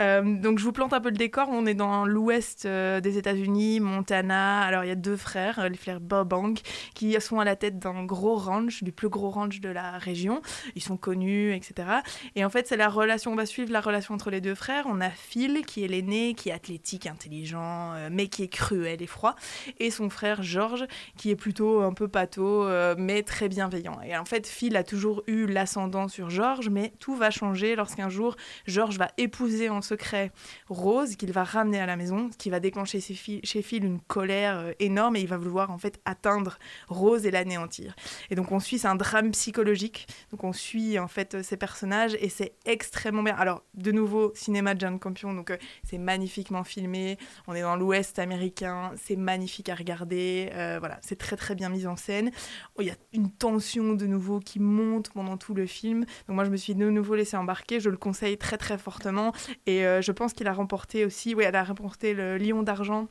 Euh, 0.02 0.22
donc, 0.42 0.60
je 0.60 0.66
vous 0.66 0.74
plante 0.74 0.92
un 0.92 1.00
peu 1.00 1.10
le 1.10 1.16
décor. 1.16 1.48
On 1.50 1.66
est 1.66 1.74
dans 1.74 2.06
l'ouest 2.06 2.66
euh, 2.66 3.00
des 3.00 3.18
États-Unis, 3.18 3.80
Montana. 3.80 4.62
Alors, 4.62 4.84
il 4.84 4.88
y 4.88 4.92
a 4.92 4.96
deux 4.96 5.16
frères, 5.16 5.70
les 5.70 5.78
frères 5.78 6.02
Burbank, 6.02 6.49
qui 6.96 7.20
sont 7.20 7.40
à 7.40 7.46
la 7.46 7.56
tête 7.56 7.80
d'un 7.80 8.04
gros 8.06 8.36
ranch, 8.36 8.84
du 8.84 8.92
plus 8.92 9.10
gros 9.10 9.30
ranch 9.30 9.60
de 9.60 9.70
la 9.70 9.98
région. 9.98 10.42
Ils 10.76 10.84
sont 10.84 10.98
connus, 10.98 11.54
etc. 11.54 11.88
Et 12.36 12.46
en 12.46 12.50
fait, 12.50 12.68
c'est 12.68 12.78
la 12.78 12.90
relation, 12.90 13.32
on 13.32 13.36
va 13.36 13.46
suivre 13.46 13.72
la 13.72 13.82
relation 13.82 14.14
entre 14.14 14.30
les 14.30 14.42
deux 14.42 14.56
frères. 14.56 14.86
On 14.88 15.02
a 15.02 15.10
Phil, 15.10 15.66
qui 15.66 15.84
est 15.84 15.88
l'aîné, 15.88 16.34
qui 16.34 16.50
est 16.50 16.54
athlétique, 16.54 17.08
intelligent, 17.08 17.94
euh, 17.94 18.10
mais 18.12 18.28
qui 18.28 18.44
est 18.44 18.48
cruel 18.48 19.02
et 19.02 19.08
froid. 19.08 19.36
Et 19.80 19.92
son 19.92 20.10
frère 20.10 20.44
George, 20.44 20.86
qui 21.18 21.30
est 21.30 21.36
plutôt 21.36 21.82
un 21.82 21.94
peu 21.94 22.08
pâteau, 22.08 22.66
euh, 22.66 22.96
mais 22.98 23.24
très 23.24 23.50
bienveillant. 23.50 24.00
Et 24.02 24.18
en 24.18 24.26
fait, 24.26 24.48
Phil 24.48 24.76
a 24.76 24.84
toujours 24.84 25.24
eu 25.28 25.46
l'ascendant 25.46 26.08
sur 26.08 26.30
George, 26.30 26.70
mais 26.70 26.94
tout 27.00 27.16
va 27.16 27.32
changer 27.32 27.76
lorsqu'un 27.76 28.10
jour, 28.10 28.36
George 28.66 28.98
va 28.98 29.10
épouser 29.18 29.70
en 29.70 29.82
secret 29.82 30.32
Rose, 30.68 31.16
qu'il 31.16 31.32
va 31.32 31.44
ramener 31.44 31.80
à 31.80 31.86
la 31.86 31.96
maison, 31.96 32.30
ce 32.32 32.38
qui 32.38 32.50
va 32.50 32.60
déclencher 32.60 33.00
chez 33.02 33.62
Phil 33.62 33.84
une 33.84 34.00
colère 34.00 34.60
euh, 34.60 34.72
énorme 34.80 35.16
et 35.16 35.22
il 35.22 35.28
va 35.28 35.38
vouloir 35.38 35.72
en 35.72 35.78
fait 35.78 36.00
atteindre 36.06 36.39
Rose 36.88 37.26
et 37.26 37.32
l'anéantir. 37.32 37.96
Et 38.30 38.36
donc 38.36 38.52
on 38.52 38.60
suit, 38.60 38.80
c'est 38.80 38.88
un 38.88 38.96
drame 38.96 39.32
psychologique. 39.32 40.08
Donc 40.32 40.44
on 40.44 40.54
suit 40.54 41.00
en 41.00 41.08
fait 41.08 41.42
ces 41.44 41.58
personnages 41.58 42.16
et 42.20 42.30
c'est 42.30 42.54
extrêmement 42.66 43.24
bien. 43.24 43.36
Alors 43.36 43.64
de 43.74 43.92
nouveau, 43.92 44.32
cinéma 44.36 44.76
de 44.76 44.82
John 44.82 45.00
Campion, 45.00 45.34
donc 45.34 45.52
euh, 45.52 45.58
c'est 45.84 45.98
magnifiquement 45.98 46.64
filmé. 46.64 47.18
On 47.48 47.54
est 47.54 47.62
dans 47.62 47.76
l'Ouest 47.76 48.20
américain, 48.20 48.92
c'est 48.96 49.16
magnifique 49.16 49.70
à 49.70 49.76
regarder. 49.76 50.50
Euh, 50.54 50.78
voilà, 50.80 51.00
c'est 51.02 51.18
très 51.18 51.36
très 51.36 51.56
bien 51.56 51.70
mis 51.70 51.86
en 51.86 51.96
scène. 51.96 52.32
Oh, 52.76 52.82
il 52.82 52.88
y 52.88 52.92
a 52.92 52.98
une 53.14 53.32
tension 53.32 53.94
de 53.94 54.06
nouveau 54.06 54.40
qui 54.40 54.60
monte 54.60 55.10
pendant 55.12 55.38
tout 55.38 55.54
le 55.54 55.66
film. 55.66 56.06
Donc 56.28 56.36
moi 56.36 56.46
je 56.46 56.50
me 56.50 56.58
suis 56.58 56.76
de 56.76 56.90
nouveau 56.90 57.16
laissé 57.16 57.38
embarquer. 57.38 57.80
Je 57.80 57.90
le 57.90 57.98
conseille 57.98 58.38
très 58.38 58.58
très 58.58 58.78
fortement 58.78 59.34
et 59.66 59.82
je 59.82 60.12
pense 60.12 60.34
qu'il 60.34 60.48
a 60.48 60.54
remporté 60.54 61.06
aussi, 61.06 61.36
oui, 61.36 61.44
elle 61.46 61.56
a 61.56 61.64
remporté 61.64 62.14
le 62.14 62.38
Lion 62.38 62.64
d'argent 62.64 63.08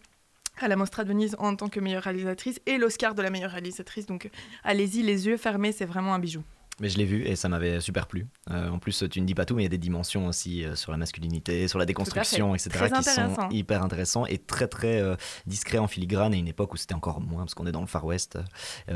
à 0.62 0.68
la 0.68 0.76
Mostra 0.76 1.04
de 1.04 1.08
Venise 1.08 1.36
en 1.38 1.56
tant 1.56 1.68
que 1.68 1.80
meilleure 1.80 2.02
réalisatrice 2.02 2.60
et 2.66 2.78
l'Oscar 2.78 3.14
de 3.14 3.22
la 3.22 3.30
meilleure 3.30 3.50
réalisatrice. 3.50 4.06
Donc 4.06 4.30
allez-y, 4.64 5.02
les 5.02 5.26
yeux 5.26 5.36
fermés, 5.36 5.72
c'est 5.72 5.86
vraiment 5.86 6.14
un 6.14 6.18
bijou. 6.18 6.42
Mais 6.80 6.88
je 6.88 6.98
l'ai 6.98 7.04
vu 7.04 7.24
et 7.24 7.34
ça 7.34 7.48
m'avait 7.48 7.80
super 7.80 8.06
plu. 8.06 8.26
Euh, 8.50 8.68
en 8.70 8.78
plus, 8.78 9.04
tu 9.10 9.20
ne 9.20 9.26
dis 9.26 9.34
pas 9.34 9.44
tout, 9.44 9.56
mais 9.56 9.62
il 9.62 9.64
y 9.64 9.66
a 9.66 9.70
des 9.70 9.78
dimensions 9.78 10.28
aussi 10.28 10.64
euh, 10.64 10.76
sur 10.76 10.92
la 10.92 10.98
masculinité, 10.98 11.66
sur 11.66 11.78
la 11.78 11.86
déconstruction, 11.86 12.54
etc., 12.54 12.86
qui 12.94 13.02
sont 13.02 13.48
hyper 13.50 13.82
intéressants 13.82 14.26
et 14.26 14.38
très 14.38 14.68
très 14.68 15.00
euh, 15.00 15.16
discrets 15.46 15.78
en 15.78 15.88
filigrane. 15.88 16.34
Et 16.34 16.38
une 16.38 16.46
époque 16.46 16.72
où 16.74 16.76
c'était 16.76 16.94
encore 16.94 17.20
moins, 17.20 17.40
parce 17.40 17.54
qu'on 17.54 17.66
est 17.66 17.72
dans 17.72 17.80
le 17.80 17.88
Far 17.88 18.04
West. 18.04 18.38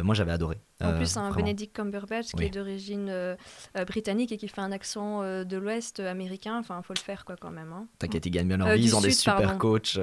moi, 0.02 0.14
j'avais 0.14 0.32
adoré. 0.32 0.58
En 0.82 0.94
plus, 0.94 1.16
un 1.16 1.30
Benedict 1.30 1.74
Cumberbatch 1.74 2.32
qui 2.32 2.44
est 2.44 2.50
d'origine 2.50 3.36
britannique 3.86 4.32
et 4.32 4.36
qui 4.36 4.48
fait 4.48 4.60
un 4.60 4.72
accent 4.72 5.22
de 5.22 5.56
l'Ouest 5.56 6.00
américain. 6.00 6.58
Enfin, 6.58 6.80
il 6.82 6.86
faut 6.86 6.94
le 6.94 7.00
faire 7.00 7.24
quoi 7.24 7.36
quand 7.36 7.50
même. 7.50 7.72
Hein. 7.72 7.86
T'inquiète, 7.98 8.26
il 8.26 8.30
gagne 8.30 8.48
bien 8.48 8.56
leur 8.56 8.74
vie, 8.74 8.82
ils 8.82 8.96
ont 8.96 9.00
des 9.00 9.12
super 9.12 9.58
coachs. 9.58 9.98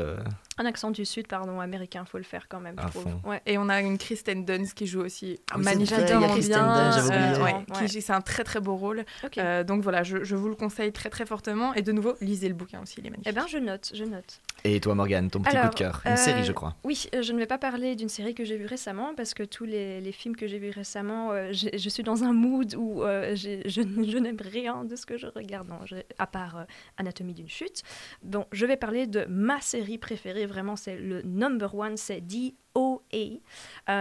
Un 0.59 0.65
accent 0.65 0.91
du 0.91 1.05
Sud, 1.05 1.27
pardon, 1.27 1.61
américain, 1.61 2.03
faut 2.03 2.17
le 2.17 2.25
faire 2.25 2.47
quand 2.49 2.59
même, 2.59 2.75
je 2.83 2.87
trouve. 2.89 3.05
Ouais. 3.23 3.41
Et 3.45 3.57
on 3.57 3.69
a 3.69 3.79
une 3.79 3.97
Kristen 3.97 4.43
Dunst 4.43 4.73
qui 4.73 4.87
joue 4.87 4.99
aussi 4.99 5.39
ah, 5.51 5.57
magnifiquement 5.57 6.35
bien. 6.35 7.87
C'est 7.87 8.11
un 8.11 8.19
très 8.19 8.43
très 8.43 8.59
beau 8.59 8.75
rôle. 8.75 9.05
Euh, 9.37 9.63
donc 9.63 9.83
voilà, 9.83 10.03
je, 10.03 10.25
je, 10.25 10.35
vous 10.35 10.49
le 10.49 10.55
conseille 10.55 10.91
très 10.91 11.09
très 11.09 11.25
fortement. 11.25 11.73
Et 11.75 11.81
de 11.81 11.93
nouveau, 11.93 12.15
lisez 12.19 12.49
le 12.49 12.55
bouquin 12.55 12.81
aussi, 12.81 12.95
il 12.97 13.07
est 13.07 13.09
magnifique. 13.09 13.29
Eh 13.29 13.33
bien, 13.33 13.47
je 13.47 13.57
note, 13.57 13.91
je 13.93 14.03
note. 14.03 14.41
Et 14.65 14.81
toi, 14.81 14.95
Morgane, 14.95 15.29
ton 15.29 15.41
petit 15.41 15.55
coup 15.55 15.69
de 15.69 15.75
cœur 15.75 16.01
Une 16.05 16.17
série, 16.17 16.43
je 16.43 16.51
crois. 16.51 16.69
Euh, 16.69 16.87
oui, 16.87 17.07
euh, 17.15 17.21
je 17.21 17.31
ne 17.31 17.37
vais 17.37 17.47
pas 17.47 17.57
parler 17.57 17.95
d'une 17.95 18.09
série 18.09 18.35
que 18.35 18.43
j'ai 18.43 18.57
vue 18.57 18.65
récemment 18.65 19.13
parce 19.15 19.33
que 19.33 19.43
tous 19.43 19.63
les, 19.63 20.01
les 20.01 20.11
films 20.11 20.35
que 20.35 20.45
j'ai 20.45 20.59
vus 20.59 20.71
récemment, 20.71 21.31
je 21.51 21.89
suis 21.89 22.03
dans 22.03 22.25
un 22.25 22.33
mood 22.33 22.75
où 22.75 23.03
je, 23.03 23.61
je 23.65 24.17
n'aime 24.17 24.37
rien 24.41 24.83
de 24.83 24.97
ce 24.97 25.05
que 25.05 25.17
je 25.17 25.27
regarde, 25.27 25.69
non, 25.69 25.79
à 26.17 26.27
part 26.27 26.65
Anatomie 26.97 27.33
d'une 27.33 27.49
chute. 27.49 27.83
Bon, 28.23 28.45
je 28.51 28.65
vais 28.65 28.77
parler 28.77 29.07
de 29.07 29.25
ma 29.29 29.61
série 29.61 29.97
préférée, 29.97 30.45
vraiment, 30.49 30.75
c'est 30.75 30.97
le 30.97 31.21
number 31.21 31.73
one, 31.73 31.97
c'est 31.97 32.21
DOA. 32.21 33.39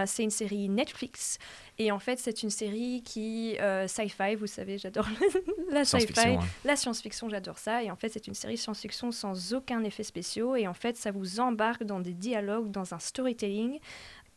c'est 0.05 0.23
une 0.23 0.29
série 0.29 0.69
Netflix 0.69 1.39
et 1.81 1.93
en 1.93 1.99
fait, 1.99 2.19
c'est 2.19 2.43
une 2.43 2.49
série 2.49 3.01
qui, 3.05 3.57
euh, 3.61 3.87
sci-fi, 3.87 4.35
vous 4.35 4.47
savez, 4.47 4.77
j'adore 4.77 5.07
la 5.71 5.85
sci-fi, 5.85 6.37
la 6.65 6.75
science-fiction, 6.75 7.29
j'adore 7.29 7.57
ça. 7.57 7.81
Et 7.81 7.89
en 7.89 7.95
fait, 7.95 8.09
c'est 8.09 8.27
une 8.27 8.33
série 8.33 8.57
science-fiction 8.57 9.13
sans 9.13 9.53
aucun 9.53 9.81
effet 9.85 10.03
spéciaux. 10.03 10.57
Et 10.57 10.67
en 10.67 10.73
fait, 10.73 10.97
ça 10.97 11.11
vous 11.11 11.39
embarque 11.39 11.85
dans 11.85 12.01
des 12.01 12.13
dialogues, 12.13 12.69
dans 12.69 12.93
un 12.93 12.99
storytelling. 12.99 13.79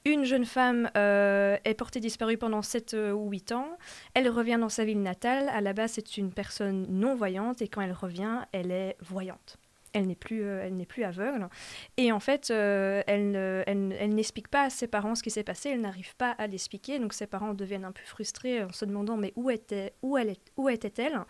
Une 0.05 0.25
jeune 0.25 0.45
femme 0.45 0.89
euh, 0.97 1.57
est 1.65 1.75
portée 1.75 1.99
disparue 1.99 2.39
pendant 2.39 2.63
7 2.63 2.95
euh, 2.95 3.13
ou 3.13 3.29
8 3.31 3.53
ans. 3.53 3.77
Elle 4.15 4.29
revient 4.29 4.59
dans 4.61 4.69
sa 4.69 4.85
ville 4.85 5.03
natale. 5.03 5.49
À 5.49 5.61
la 5.61 5.73
base, 5.73 5.93
c'est 5.93 6.17
une 6.17 6.33
personne 6.33 6.87
non-voyante. 6.91 7.61
Et 7.61 7.67
quand 7.67 7.81
elle 7.81 7.93
revient, 7.93 8.39
elle 8.53 8.71
est 8.71 8.97
voyante 9.01 9.59
elle 9.93 10.07
n'est 10.07 10.15
plus, 10.15 10.43
euh, 10.43 10.63
elle 10.65 10.77
n'est 10.77 10.87
plus 10.87 11.05
aveugle. 11.05 11.49
Et 11.97 12.13
en 12.13 12.21
fait, 12.21 12.51
euh, 12.51 13.03
elle, 13.07 13.37
elle, 13.67 14.15
n'explique 14.15 14.49
pas 14.49 14.65
à 14.65 14.71
ses 14.71 14.87
parents 14.87 15.15
ce 15.15 15.23
qui 15.23 15.31
s'est 15.31 15.45
passé, 15.45 15.71
elle 15.71 15.81
n'arrive 15.81 16.17
pas 16.17 16.31
à 16.33 16.47
l'expliquer. 16.47 16.99
Donc 16.99 17.13
ses 17.13 17.27
parents 17.27 17.55
deviennent 17.55 17.85
un 17.85 17.93
peu 17.93 18.05
frustrés 18.05 18.63
en 18.63 18.73
se 18.73 18.85
demandant 18.85 19.17
mais 19.17 19.33
où, 19.37 19.51
était, 19.51 19.93
où, 20.03 20.17
elle 20.17 20.35
où 20.57 20.69
était-elle? 20.69 21.21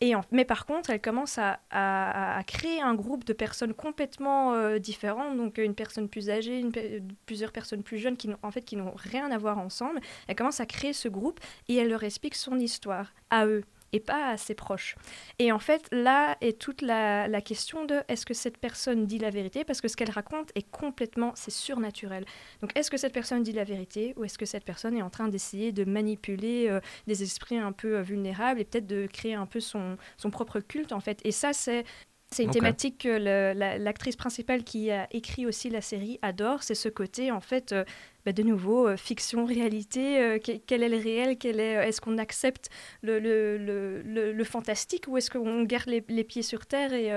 Et 0.00 0.14
Mais 0.30 0.44
par 0.44 0.66
contre, 0.66 0.90
elle 0.90 1.00
commence 1.00 1.38
à, 1.38 1.58
créer 2.46 2.80
un 2.80 2.94
groupe 2.94 3.24
de 3.24 3.32
personnes 3.32 3.74
complètement 3.74 4.54
euh, 4.54 4.78
différentes, 4.78 5.36
donc 5.36 5.58
une 5.58 5.74
personne 5.74 6.08
plus 6.08 6.28
âgée, 6.28 6.64
plusieurs 7.26 7.52
personnes 7.52 7.82
plus 7.82 7.98
jeunes 7.98 8.16
qui, 8.16 8.28
en 8.42 8.50
fait, 8.50 8.62
qui 8.62 8.76
n'ont 8.76 8.94
rien 8.96 9.30
à 9.30 9.38
voir 9.38 9.58
ensemble. 9.58 10.00
Elle 10.28 10.36
commence 10.36 10.60
à 10.60 10.66
créer 10.66 10.92
ce 10.92 11.08
groupe 11.08 11.40
et 11.68 11.76
elle 11.76 11.88
leur 11.88 12.02
explique 12.02 12.34
son 12.34 12.58
histoire 12.58 13.12
à 13.30 13.46
eux 13.46 13.64
et 13.92 14.00
pas 14.00 14.30
à 14.30 14.36
ses 14.36 14.54
proches. 14.54 14.96
Et 15.38 15.52
en 15.52 15.58
fait, 15.58 15.86
là 15.92 16.36
est 16.40 16.58
toute 16.58 16.82
la, 16.82 17.28
question 17.42 17.84
de 17.84 18.00
est-ce 18.08 18.24
que 18.24 18.34
cette 18.34 18.58
personne 18.58 19.06
dit 19.06 19.18
la 19.18 19.30
vérité? 19.30 19.64
Parce 19.64 19.80
que 19.80 19.88
ce 19.88 19.96
qu'elle 19.96 20.10
raconte 20.10 20.50
est 20.54 20.70
complètement, 20.70 21.32
c'est 21.34 21.50
surnaturel. 21.50 22.24
Donc 22.60 22.70
est-ce 22.76 22.90
que 22.90 22.96
cette 22.96 23.12
personne 23.12 23.42
dit 23.42 23.52
la 23.52 23.64
vérité 23.64 24.14
ou 24.16 24.24
est-ce 24.24 24.38
que 24.38 24.46
cette 24.46 24.64
personne 24.64 24.96
est 24.96 25.02
en 25.02 25.10
train 25.10 25.28
d'essayer 25.28 25.72
de 25.72 25.84
manipuler 25.84 26.68
euh, 26.68 26.80
des 27.06 27.22
esprits 27.22 27.58
un 27.58 27.72
peu 27.72 27.98
euh, 27.98 28.02
vulnérables 28.02 28.60
et 28.60 28.64
peut-être 28.64 28.86
de 28.86 29.06
créer 29.06 29.34
un 29.34 29.46
peu 29.46 29.60
son, 29.60 29.96
son 30.16 30.30
propre 30.30 30.60
culte 30.60 30.92
en 30.92 31.00
fait? 31.00 31.20
Et 31.24 31.32
ça, 31.32 31.52
c'est 31.52 31.84
c'est 32.32 32.44
une 32.44 32.50
thématique 32.50 32.98
que 32.98 33.78
l'actrice 33.78 34.16
principale 34.16 34.64
qui 34.64 34.90
a 34.90 35.06
écrit 35.10 35.46
aussi 35.46 35.70
la 35.70 35.80
série 35.80 36.18
adore, 36.22 36.62
c'est 36.62 36.74
ce 36.74 36.88
côté 36.88 37.30
en 37.30 37.40
fait 37.40 37.72
euh, 37.72 37.84
bah, 38.24 38.32
de 38.32 38.42
nouveau, 38.42 38.88
euh, 38.88 38.96
fiction, 38.96 39.44
réalité, 39.46 40.18
euh, 40.18 40.38
quel 40.66 40.82
est 40.82 40.88
le 40.88 40.96
réel, 40.96 41.36
quel 41.38 41.60
est, 41.60 41.74
est-ce 41.88 42.00
qu'on 42.00 42.18
accepte 42.18 42.70
le, 43.02 43.18
le, 43.18 43.58
le, 43.58 44.32
le, 44.32 44.44
fantastique 44.44 45.06
ou 45.08 45.16
est-ce 45.16 45.30
qu'on 45.30 45.62
garde 45.64 45.88
les, 45.88 46.04
les, 46.08 46.24
pieds 46.24 46.42
sur 46.42 46.66
terre 46.66 46.92
et, 46.92 47.12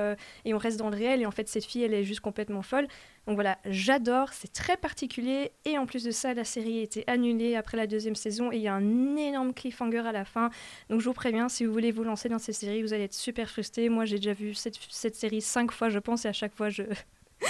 et, 0.45 0.53
on 0.53 0.57
reste 0.57 0.78
dans 0.78 0.89
le 0.89 0.97
réel 0.97 1.22
et 1.22 1.26
en 1.26 1.32
fait 1.32 1.47
cette 1.47 1.66
fille 1.66 1.84
elle 1.84 1.93
est 1.93 2.03
juste 2.03 2.22
complètement 2.22 2.61
folle. 2.61 2.88
Donc 3.28 3.36
voilà, 3.36 3.57
j'adore, 3.65 4.34
c'est 4.34 4.53
très 4.53 4.78
particulier 4.78 5.51
et 5.65 5.78
en 5.80 5.88
plus 5.88 6.03
de 6.03 6.11
ça 6.11 6.34
la 6.34 6.43
série 6.43 6.80
a 6.80 6.84
été 6.84 7.03
annulée 7.07 7.55
après 7.55 7.76
la 7.76 7.88
deuxième 7.88 8.15
saison 8.15 8.51
et 8.51 8.57
il 8.57 8.61
y 8.61 8.67
a 8.67 8.73
un 8.76 9.15
énorme 9.15 9.53
cliffhanger 9.53 10.07
à 10.07 10.11
la 10.11 10.26
fin. 10.26 10.51
Donc 10.89 11.01
je 11.01 11.05
vous 11.05 11.13
préviens, 11.13 11.49
si 11.49 11.65
vous 11.65 11.73
voulez 11.73 11.91
vous 11.91 12.03
lancer 12.03 12.30
dans 12.30 12.38
cette 12.38 12.55
série, 12.55 12.84
vous 12.84 12.93
allez 12.93 13.05
être 13.05 13.13
super 13.15 13.49
frustré. 13.49 13.89
Moi 13.89 14.05
j'ai 14.05 14.17
déjà 14.17 14.34
vu 14.34 14.53
cette 14.53 15.15
série 15.15 15.41
cinq 15.41 15.71
fois 15.71 15.89
je 15.89 15.99
pense 15.99 16.26
et 16.26 16.28
à 16.28 16.34
chaque 16.34 16.53
fois 16.53 16.69
je, 16.69 16.84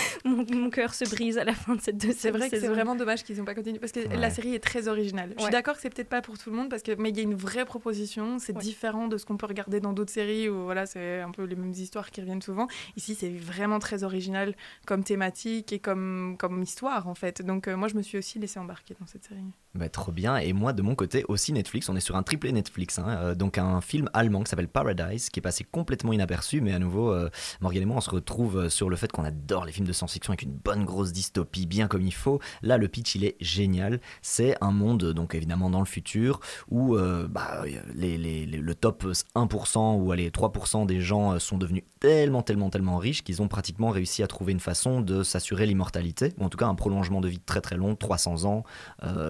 mon, 0.25 0.69
cœur 0.69 0.93
se 0.93 1.05
brise 1.05 1.37
à 1.37 1.43
la 1.43 1.53
fin 1.53 1.75
de 1.75 1.81
cette 1.81 1.97
deuxième 1.97 2.17
C'est 2.17 2.31
vrai 2.31 2.49
que 2.49 2.59
c'est 2.59 2.67
vraiment 2.67 2.95
dommage 2.95 3.23
qu'ils 3.23 3.37
n'ont 3.37 3.45
pas 3.45 3.55
continué 3.55 3.79
parce 3.79 3.91
que 3.91 3.99
la 3.99 4.29
série 4.29 4.55
est 4.55 4.63
très 4.63 4.87
originale. 4.87 5.33
Je 5.37 5.43
suis 5.43 5.51
d'accord 5.51 5.75
que 5.75 5.81
c'est 5.81 5.93
peut-être 5.93 6.09
pas 6.09 6.21
pour 6.21 6.37
tout 6.37 6.49
le 6.49 6.55
monde 6.55 6.69
parce 6.69 6.83
que 6.83 6.93
mais 6.95 7.09
il 7.09 7.17
y 7.17 7.19
a 7.19 7.23
une 7.23 7.35
vraie 7.35 7.65
proposition, 7.65 8.39
c'est 8.39 8.57
différent 8.57 9.07
de 9.07 9.17
ce 9.17 9.25
qu'on 9.25 9.37
peut 9.37 9.45
regarder 9.45 9.79
dans 9.79 9.93
d'autres 9.93 10.13
séries 10.13 10.49
où 10.49 10.63
voilà, 10.63 10.85
c'est 10.85 11.21
un 11.21 11.31
peu 11.31 11.43
les 11.43 11.55
mêmes 11.55 11.71
histoires 11.71 12.11
qui 12.11 12.21
reviennent 12.21 12.41
souvent. 12.41 12.67
Ici, 12.97 13.15
c'est 13.15 13.29
vraiment 13.29 13.79
très 13.79 14.03
original 14.03 14.55
comme 14.85 15.03
thématique 15.03 15.73
et 15.73 15.79
comme 15.79 16.35
comme 16.37 16.61
histoire 16.61 17.07
en 17.07 17.15
fait. 17.15 17.41
Donc 17.41 17.67
euh, 17.67 17.75
moi 17.75 17.87
je 17.87 17.95
me 17.95 18.01
suis 18.01 18.17
aussi 18.17 18.39
laissé 18.39 18.59
embarquer 18.59 18.95
dans 18.99 19.05
cette 19.05 19.25
série. 19.25 19.41
Bah, 19.73 19.89
trop 19.89 20.11
bien 20.11 20.37
et 20.37 20.53
moi 20.53 20.73
de 20.73 20.81
mon 20.81 20.95
côté 20.95 21.25
aussi 21.27 21.51
Netflix, 21.53 21.89
on 21.89 21.95
est 21.95 22.01
sur 22.01 22.15
un 22.15 22.23
triplé 22.23 22.51
Netflix 22.51 22.99
hein. 22.99 23.07
euh, 23.07 23.35
donc 23.35 23.57
un 23.57 23.81
film 23.81 24.09
allemand 24.13 24.43
qui 24.43 24.49
s'appelle 24.49 24.69
Paradise 24.69 25.29
qui 25.29 25.39
est 25.39 25.41
passé 25.41 25.65
complètement 25.65 26.13
inaperçu 26.13 26.61
mais 26.61 26.73
à 26.73 26.79
nouveau 26.79 27.11
euh, 27.11 27.29
Morgan 27.61 27.83
et 27.83 27.85
moi 27.85 27.97
on 27.97 28.01
se 28.01 28.09
retrouve 28.09 28.69
sur 28.69 28.89
le 28.89 28.95
fait 28.95 29.11
qu'on 29.11 29.25
adore 29.25 29.65
les 29.65 29.71
films 29.71 29.84
de 29.85 29.93
science-fiction 29.93 30.31
avec 30.31 30.43
une 30.43 30.53
bonne 30.53 30.85
grosse 30.85 31.11
dystopie, 31.11 31.65
bien 31.65 31.87
comme 31.87 32.01
il 32.01 32.13
faut. 32.13 32.39
Là, 32.61 32.77
le 32.77 32.87
pitch, 32.87 33.15
il 33.15 33.23
est 33.23 33.35
génial. 33.39 33.99
C'est 34.21 34.55
un 34.61 34.71
monde, 34.71 35.13
donc 35.13 35.35
évidemment 35.35 35.69
dans 35.69 35.79
le 35.79 35.85
futur, 35.85 36.39
où 36.69 36.95
euh, 36.95 37.27
bah, 37.27 37.63
les, 37.93 38.45
le 38.45 38.75
top 38.75 39.05
1% 39.35 39.99
ou 39.99 40.11
les 40.13 40.29
3% 40.29 40.85
des 40.85 41.01
gens 41.01 41.33
euh, 41.33 41.39
sont 41.39 41.57
devenus 41.57 41.83
tellement, 41.99 42.41
tellement, 42.41 42.69
tellement 42.69 42.97
riches 42.97 43.23
qu'ils 43.23 43.41
ont 43.41 43.47
pratiquement 43.47 43.89
réussi 43.89 44.23
à 44.23 44.27
trouver 44.27 44.51
une 44.51 44.59
façon 44.59 45.01
de 45.01 45.23
s'assurer 45.23 45.65
l'immortalité, 45.65 46.33
ou 46.37 46.43
en 46.43 46.49
tout 46.49 46.57
cas 46.57 46.67
un 46.67 46.75
prolongement 46.75 47.21
de 47.21 47.27
vie 47.27 47.39
très 47.39 47.61
très 47.61 47.77
long, 47.77 47.95
300 47.95 48.45
ans, 48.45 48.63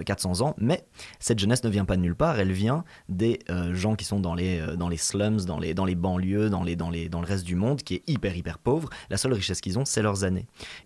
400 0.05 0.41
euh, 0.41 0.45
ans. 0.45 0.55
Mais 0.57 0.85
cette 1.19 1.39
jeunesse 1.39 1.63
ne 1.63 1.69
vient 1.69 1.85
pas 1.85 1.95
de 1.95 2.01
nulle 2.01 2.15
part, 2.15 2.39
elle 2.39 2.51
vient 2.51 2.83
des 3.09 3.39
gens 3.71 3.95
qui 3.95 4.05
sont 4.05 4.19
dans 4.19 4.33
les, 4.33 4.61
dans 4.77 4.89
les 4.89 4.97
slums, 4.97 5.41
dans 5.41 5.59
les, 5.59 5.73
dans 5.73 5.85
les 5.85 5.95
banlieues, 5.95 6.49
dans, 6.49 6.63
les, 6.63 6.75
dans, 6.75 6.89
les, 6.89 7.09
dans 7.09 7.21
le 7.21 7.27
reste 7.27 7.45
du 7.45 7.55
monde, 7.55 7.81
qui 7.81 7.95
est 7.95 8.03
hyper, 8.07 8.35
hyper 8.35 8.57
pauvre. 8.57 8.89
La 9.09 9.17
seule 9.17 9.33
richesse 9.33 9.61
qu'ils 9.61 9.79
ont, 9.79 9.85
c'est 9.85 10.01
leurs 10.01 10.23
années. 10.23 10.34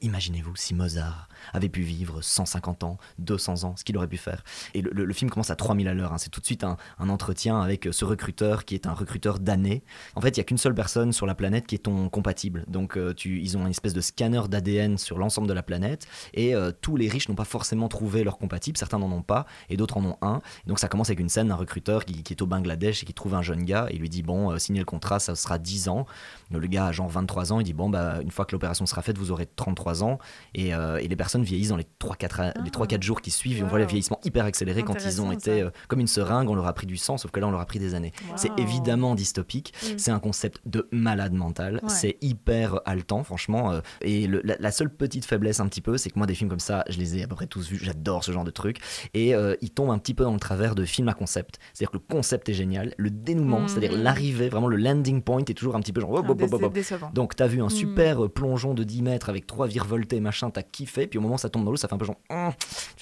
Imaginez-vous 0.02 0.56
si 0.56 0.74
Mozart 0.74 1.28
avait 1.54 1.70
pu 1.70 1.82
vivre 1.82 2.22
150 2.22 2.84
ans, 2.84 2.98
200 3.20 3.64
ans, 3.64 3.76
ce 3.76 3.84
qu'il 3.84 3.98
aurait 3.98 4.08
pu 4.08 4.18
faire. 4.18 4.44
Et 4.74 4.82
le, 4.82 5.14
film 5.14 5.30
commence 5.30 5.50
à 5.50 5.56
3000 5.56 5.88
à 5.88 5.94
l'heure. 5.94 6.14
hein. 6.14 6.18
C'est 6.18 6.30
tout 6.30 6.40
de 6.40 6.46
suite 6.46 6.64
un, 6.64 6.78
entretien 7.00 7.60
avec 7.60 7.88
ce 7.92 8.06
recruteur 8.06 8.66
qui 8.66 8.76
est 8.76 8.86
un 8.86 8.94
recruteur 8.94 9.40
d'année. 9.40 9.84
En 10.16 10.22
fait, 10.22 10.30
il 10.30 10.38
y 10.38 10.42
a 10.42 10.44
qu'une 10.44 10.58
seule 10.58 10.76
personne 10.76 11.12
sur 11.12 11.26
la 11.26 11.36
planète 11.36 11.66
qui 11.66 11.76
est 11.76 11.80
ton 11.80 12.10
compatible. 12.10 12.66
Donc, 12.68 12.98
euh, 12.98 13.14
ils 13.26 13.58
ont 13.58 13.62
une 13.62 13.72
espèce 13.72 13.94
de 13.94 14.02
scanner 14.02 14.42
d'ADN 14.50 14.98
sur 14.98 15.18
l'ensemble 15.18 15.48
de 15.48 15.54
la 15.54 15.64
planète. 15.64 16.08
Et 16.34 16.56
euh, 16.56 16.72
tous 16.82 16.96
les 16.96 17.10
riches 17.10 17.30
n'ont 17.30 17.36
pas 17.36 17.46
forcément 17.46 17.88
trouvé 17.88 18.24
leur 18.24 18.38
compatible. 18.38 18.78
Certains 18.78 19.00
n'en 19.00 19.12
ont 19.12 19.22
pas 19.22 19.46
et 19.70 19.78
d'autres 19.78 19.98
en 19.98 20.06
ont 20.06 20.18
un. 20.22 20.42
Donc, 20.68 20.80
ça 20.80 20.88
commence 20.88 21.10
avec 21.10 21.20
une 21.20 21.30
scène 21.30 21.48
d'un 21.48 21.56
recruteur 21.56 22.06
qui, 22.06 22.24
est 22.30 22.42
au 22.42 22.46
Bangladesh 22.46 23.04
et 23.04 23.06
qui 23.06 23.14
trouve 23.14 23.34
un 23.34 23.42
jeune 23.42 23.64
gars 23.64 23.88
et 23.90 23.98
lui 23.98 24.10
dit 24.10 24.22
Bon, 24.22 24.52
euh, 24.52 24.58
signez 24.58 24.80
le 24.80 24.86
contrat, 24.86 25.20
ça 25.20 25.36
sera 25.36 25.58
10 25.58 25.90
ans. 25.90 26.06
Le 26.52 26.68
gars 26.68 26.92
genre 26.92 27.10
23 27.10 27.54
ans. 27.54 27.60
Il 27.60 27.64
dit 27.64 27.74
Bon, 27.74 27.90
bah, 27.90 28.20
une 28.22 28.32
fois 28.32 28.46
que 28.46 28.54
l'opération 28.54 28.86
sera 28.86 29.02
faite, 29.02 29.18
vous 29.18 29.32
aurez 29.32 29.48
33 29.48 30.04
ans. 30.04 30.20
Et, 30.54 30.74
euh, 30.74 30.98
et 30.98 31.08
les 31.08 31.16
personnes 31.16 31.28
vieillissent 31.38 31.69
dans 31.69 31.77
les 31.77 31.86
3-4 32.01 32.63
les 32.63 32.69
3-4 32.71 33.01
jours 33.03 33.21
qui 33.21 33.32
suivent. 33.32 33.59
Et 33.59 33.63
on 33.63 33.67
voit 33.67 33.80
le 33.80 33.86
vieillissement 33.86 34.19
hyper 34.23 34.45
accéléré 34.45 34.84
quand 34.84 34.95
ils 35.05 35.21
ont 35.21 35.32
été 35.32 35.61
euh, 35.61 35.69
comme 35.88 35.99
une 35.99 36.07
seringue, 36.07 36.49
on 36.49 36.55
leur 36.55 36.67
a 36.67 36.73
pris 36.73 36.88
du 36.88 36.97
sang, 36.97 37.17
sauf 37.17 37.32
que 37.32 37.39
là, 37.39 37.47
on 37.47 37.51
leur 37.51 37.59
a 37.59 37.65
pris 37.65 37.80
des 37.80 37.93
années. 37.95 38.11
C'est 38.36 38.51
évidemment 38.57 39.15
dystopique. 39.15 39.73
Mm. 39.84 39.97
C'est 39.97 40.11
un 40.11 40.19
concept 40.19 40.61
de 40.65 40.88
malade 40.91 41.34
mental. 41.34 41.75
Ouais. 41.84 41.89
C'est 41.89 42.17
hyper 42.21 42.80
haletant, 42.86 43.23
franchement. 43.23 43.71
euh, 43.71 43.82
et 44.01 44.27
le- 44.27 44.41
la, 44.43 44.55
la 44.59 44.71
seule 44.71 44.89
petite 44.89 45.25
faiblesse, 45.25 45.59
un 45.59 45.67
petit 45.67 45.82
peu, 45.82 45.97
c'est 45.97 46.09
que 46.09 46.17
moi, 46.17 46.25
des 46.27 46.36
films 46.36 46.49
comme 46.49 46.59
ça, 46.59 46.84
je 46.89 46.97
les 46.97 47.17
ai 47.17 47.23
à 47.23 47.27
peu 47.27 47.36
près 47.36 47.47
tous 47.47 47.69
vus. 47.69 47.80
J'adore 47.82 48.23
ce 48.23 48.32
genre 48.32 48.43
de 48.43 48.51
trucs. 48.51 48.80
Et 49.13 49.36
euh, 49.36 49.55
ils 49.61 49.69
tombent 49.71 49.91
un 49.91 49.97
petit 49.99 50.13
peu 50.13 50.23
dans 50.23 50.34
le 50.34 50.39
travers 50.39 50.75
de 50.75 50.86
films 50.86 51.09
à 51.09 51.13
concept. 51.13 51.59
C'est-à-dire 51.73 51.91
que 51.91 51.97
le 51.97 52.03
concept 52.15 52.49
est 52.49 52.53
génial. 52.53 52.93
Le 52.97 53.09
dénouement, 53.09 53.61
Mm. 53.61 53.67
c'est-à-dire 53.67 53.91
l'arrivée, 53.97 54.49
vraiment 54.49 54.67
le 54.67 54.77
landing 54.77 55.21
point 55.21 55.39
est 55.47 55.53
toujours 55.53 55.75
un 55.75 55.82
petit 55.82 55.93
peu 55.93 56.01
genre. 56.01 56.11
hop, 56.11 56.30
hop, 56.30 56.41
hop, 56.41 56.53
hop, 56.53 56.63
hop. 56.63 56.73
décevant. 56.73 57.11
Donc, 57.13 57.36
t'as 57.36 57.47
vu 57.47 57.61
un 57.61 57.67
Mm. 57.67 57.69
super 57.69 58.25
euh, 58.25 58.30
plongeon 58.30 58.73
de 58.73 58.84
10 58.84 59.01
mètres 59.01 59.30
avec 59.30 59.45
trois 59.47 59.67
virevoltés, 59.67 60.19
machin, 60.19 60.49
t'as 60.49 60.61
kiffé. 60.63 61.07
Puis 61.07 61.18
au 61.20 61.22
moment 61.22 61.36
où 61.36 61.38
ça 61.38 61.49
tombe 61.49 61.63
dans 61.65 61.72
l'eau, 61.72 61.78
ça 61.78 61.88
fait 61.88 61.93
un 61.93 61.97
peu 61.97 62.05
genre. 62.05 62.17
Genre, 62.30 62.53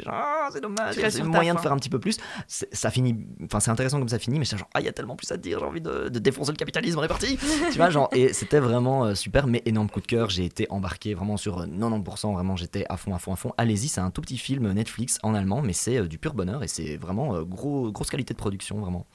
Ah, 0.07 0.49
c'est 0.51 0.61
dommage. 0.61 0.95
C'est 0.95 1.09
sur 1.09 1.23
ta 1.23 1.29
moyen 1.29 1.53
de 1.55 1.59
faire 1.59 1.71
un 1.71 1.77
petit 1.77 1.89
peu 1.89 1.99
plus. 1.99 2.17
Ça 2.47 2.91
finit. 2.91 3.15
Enfin, 3.45 3.59
c'est 3.59 3.71
intéressant 3.71 3.99
comme 3.99 4.09
ça 4.09 4.19
finit, 4.19 4.39
mais 4.39 4.45
c'est 4.45 4.57
genre, 4.57 4.69
ah, 4.73 4.81
il 4.81 4.85
y 4.85 4.89
a 4.89 4.93
tellement 4.93 5.15
plus 5.15 5.31
à 5.31 5.37
dire, 5.37 5.59
j'ai 5.59 5.65
envie 5.65 5.81
de, 5.81 6.09
de 6.09 6.19
défoncer 6.19 6.51
le 6.51 6.57
capitalisme, 6.57 6.99
on 6.99 7.03
est 7.03 7.07
parti. 7.07 7.37
tu 7.71 7.77
vois, 7.77 7.89
genre, 7.89 8.09
et 8.11 8.33
c'était 8.33 8.59
vraiment 8.59 9.05
euh, 9.05 9.15
super, 9.15 9.47
mais 9.47 9.61
énorme 9.65 9.89
coup 9.89 10.01
de 10.01 10.07
cœur. 10.07 10.29
J'ai 10.29 10.45
été 10.45 10.67
embarqué 10.69 11.13
vraiment 11.13 11.37
sur 11.37 11.59
euh, 11.61 11.65
90%, 11.65 12.33
vraiment, 12.33 12.55
j'étais 12.55 12.85
à 12.89 12.97
fond, 12.97 13.13
à 13.15 13.19
fond, 13.19 13.33
à 13.33 13.35
fond. 13.35 13.53
Allez-y, 13.57 13.87
c'est 13.87 14.01
un 14.01 14.11
tout 14.11 14.21
petit 14.21 14.37
film 14.37 14.71
Netflix 14.71 15.19
en 15.23 15.33
allemand, 15.33 15.61
mais 15.61 15.73
c'est 15.73 15.97
euh, 15.97 16.07
du 16.07 16.17
pur 16.17 16.33
bonheur 16.33 16.63
et 16.63 16.67
c'est 16.67 16.97
vraiment 16.97 17.35
euh, 17.35 17.43
gros, 17.43 17.91
grosse 17.91 18.09
qualité 18.09 18.33
de 18.33 18.39
production, 18.39 18.79
vraiment. 18.79 19.05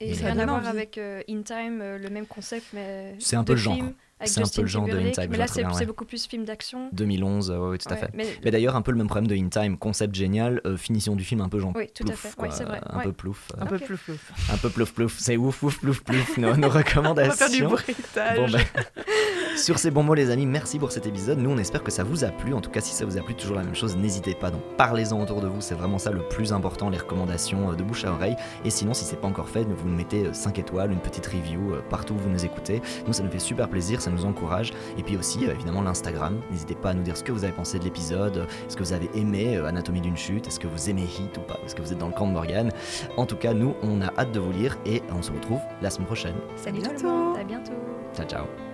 Et 0.00 0.10
Et 0.10 0.14
ça 0.14 0.26
rien 0.26 0.38
à 0.38 0.46
voir 0.46 0.66
avec 0.66 0.98
euh, 0.98 1.22
In 1.28 1.42
Time, 1.42 1.80
euh, 1.82 1.98
le 1.98 2.10
même 2.10 2.26
concept, 2.26 2.66
mais. 2.72 3.16
C'est 3.18 3.36
un 3.36 3.44
peu 3.44 3.52
le 3.52 3.58
genre. 3.58 3.76
Avec 4.20 4.28
C'est 4.28 4.40
un 4.40 4.44
peu 4.54 4.60
le 4.62 4.66
genre 4.68 4.86
de 4.86 4.92
In 4.96 5.10
Time, 5.10 5.28
Mais 5.30 5.36
là, 5.38 5.46
c'est 5.46 5.62
bien, 5.62 5.72
c'est 5.72 5.80
ouais. 5.80 5.86
beaucoup 5.86 6.04
plus 6.04 6.26
film 6.26 6.44
d'action. 6.44 6.88
2011, 6.92 7.50
euh, 7.50 7.70
ouais, 7.70 7.78
tout 7.78 7.92
à 7.92 7.96
fait. 7.96 8.10
mais- 8.14 8.26
Mais 8.44 8.50
d'ailleurs, 8.50 8.76
un 8.76 8.82
peu 8.82 8.90
le 8.92 8.98
même 8.98 9.06
problème 9.08 9.26
de 9.26 9.34
In 9.34 9.48
Time, 9.48 9.76
concept 9.78 10.14
génial, 10.14 10.60
euh, 10.66 10.76
finition 10.76 11.16
du 11.16 11.24
film 11.24 11.40
un 11.40 11.48
peu 11.48 11.58
genre 11.58 11.72
Oui, 11.74 11.86
tout 11.94 12.04
à 12.04 12.06
plouf, 12.06 12.20
fait. 12.20 12.36
quoi, 12.36 12.48
Ouais, 12.48 12.54
c'est 12.56 12.64
vrai, 12.64 12.80
un 12.88 12.98
ouais. 12.98 13.04
peu 13.04 13.12
plouf. 13.12 13.48
Un 13.60 13.66
peu 13.66 13.78
plus 13.78 13.96
flou. 13.96 14.14
un 14.52 14.56
peu 14.58 14.68
plouf 14.70 14.92
plouf, 14.92 15.16
c'est 15.18 15.36
ouf 15.36 15.62
ouf 15.62 15.78
plouf 15.80 16.02
plouf 16.02 16.36
nos, 16.38 16.54
nos 16.56 16.66
On 16.70 16.70
va 16.70 16.78
recommandations. 16.80 17.36
faire 17.36 17.50
du 17.50 17.64
bruitage. 17.66 18.36
Bon, 18.36 18.48
ben, 18.50 18.62
sur 19.56 19.78
ces 19.78 19.90
bons 19.90 20.02
mots 20.02 20.14
les 20.14 20.30
amis, 20.30 20.46
merci 20.46 20.78
pour 20.78 20.92
cet 20.92 21.06
épisode. 21.06 21.38
Nous 21.38 21.50
on 21.50 21.58
espère 21.58 21.82
que 21.82 21.90
ça 21.90 22.04
vous 22.04 22.24
a 22.24 22.28
plu. 22.28 22.54
En 22.54 22.60
tout 22.60 22.70
cas 22.70 22.80
si 22.80 22.94
ça 22.94 23.04
vous 23.04 23.16
a 23.18 23.22
plu, 23.22 23.34
toujours 23.34 23.56
la 23.56 23.62
même 23.64 23.74
chose, 23.74 23.96
n'hésitez 23.96 24.34
pas. 24.34 24.50
Donc 24.50 24.62
parlez-en 24.76 25.20
autour 25.20 25.40
de 25.40 25.48
vous, 25.48 25.60
c'est 25.60 25.74
vraiment 25.74 25.98
ça 25.98 26.10
le 26.10 26.20
plus 26.28 26.52
important, 26.52 26.88
les 26.90 26.98
recommandations 26.98 27.70
euh, 27.70 27.74
de 27.74 27.82
bouche 27.82 28.04
à 28.04 28.12
oreille. 28.12 28.36
Et 28.64 28.70
sinon 28.70 28.94
si 28.94 29.04
c'est 29.04 29.20
pas 29.20 29.28
encore 29.28 29.48
fait, 29.48 29.64
vous 29.64 29.88
nous 29.88 29.96
mettez 29.96 30.32
5 30.32 30.58
étoiles, 30.58 30.92
une 30.92 31.00
petite 31.00 31.26
review 31.26 31.74
partout 31.90 32.14
où 32.14 32.18
vous 32.18 32.30
nous 32.30 32.44
écoutez. 32.44 32.80
Nous 33.06 33.12
ça 33.12 33.22
nous 33.22 33.30
fait 33.30 33.38
super 33.38 33.68
plaisir, 33.68 34.00
ça 34.00 34.09
nous 34.10 34.24
encourage. 34.24 34.72
Et 34.98 35.02
puis 35.02 35.16
aussi 35.16 35.46
euh, 35.46 35.52
évidemment 35.52 35.82
l'Instagram. 35.82 36.40
N'hésitez 36.50 36.74
pas 36.74 36.90
à 36.90 36.94
nous 36.94 37.02
dire 37.02 37.16
ce 37.16 37.24
que 37.24 37.32
vous 37.32 37.44
avez 37.44 37.52
pensé 37.52 37.78
de 37.78 37.84
l'épisode. 37.84 38.46
Est-ce 38.66 38.76
que 38.76 38.82
vous 38.82 38.92
avez 38.92 39.10
aimé 39.14 39.56
euh, 39.56 39.66
Anatomie 39.66 40.00
d'une 40.00 40.16
chute 40.16 40.46
Est-ce 40.46 40.60
que 40.60 40.66
vous 40.66 40.90
aimez 40.90 41.04
Hit 41.04 41.36
ou 41.38 41.40
pas 41.40 41.58
Est-ce 41.64 41.74
que 41.74 41.82
vous 41.82 41.92
êtes 41.92 41.98
dans 41.98 42.08
le 42.08 42.14
camp 42.14 42.26
de 42.26 42.32
Morgan 42.32 42.72
En 43.16 43.26
tout 43.26 43.36
cas, 43.36 43.52
nous 43.52 43.74
on 43.82 44.00
a 44.02 44.12
hâte 44.18 44.32
de 44.32 44.40
vous 44.40 44.52
lire 44.52 44.76
et 44.86 45.02
on 45.16 45.22
se 45.22 45.32
retrouve 45.32 45.60
la 45.82 45.90
semaine 45.90 46.06
prochaine. 46.06 46.36
Salut 46.56 46.82
tout 46.82 46.90
le 47.02 47.08
monde, 47.08 47.36
à 47.38 47.44
bientôt. 47.44 47.72
Ciao 48.14 48.26
ciao 48.26 48.69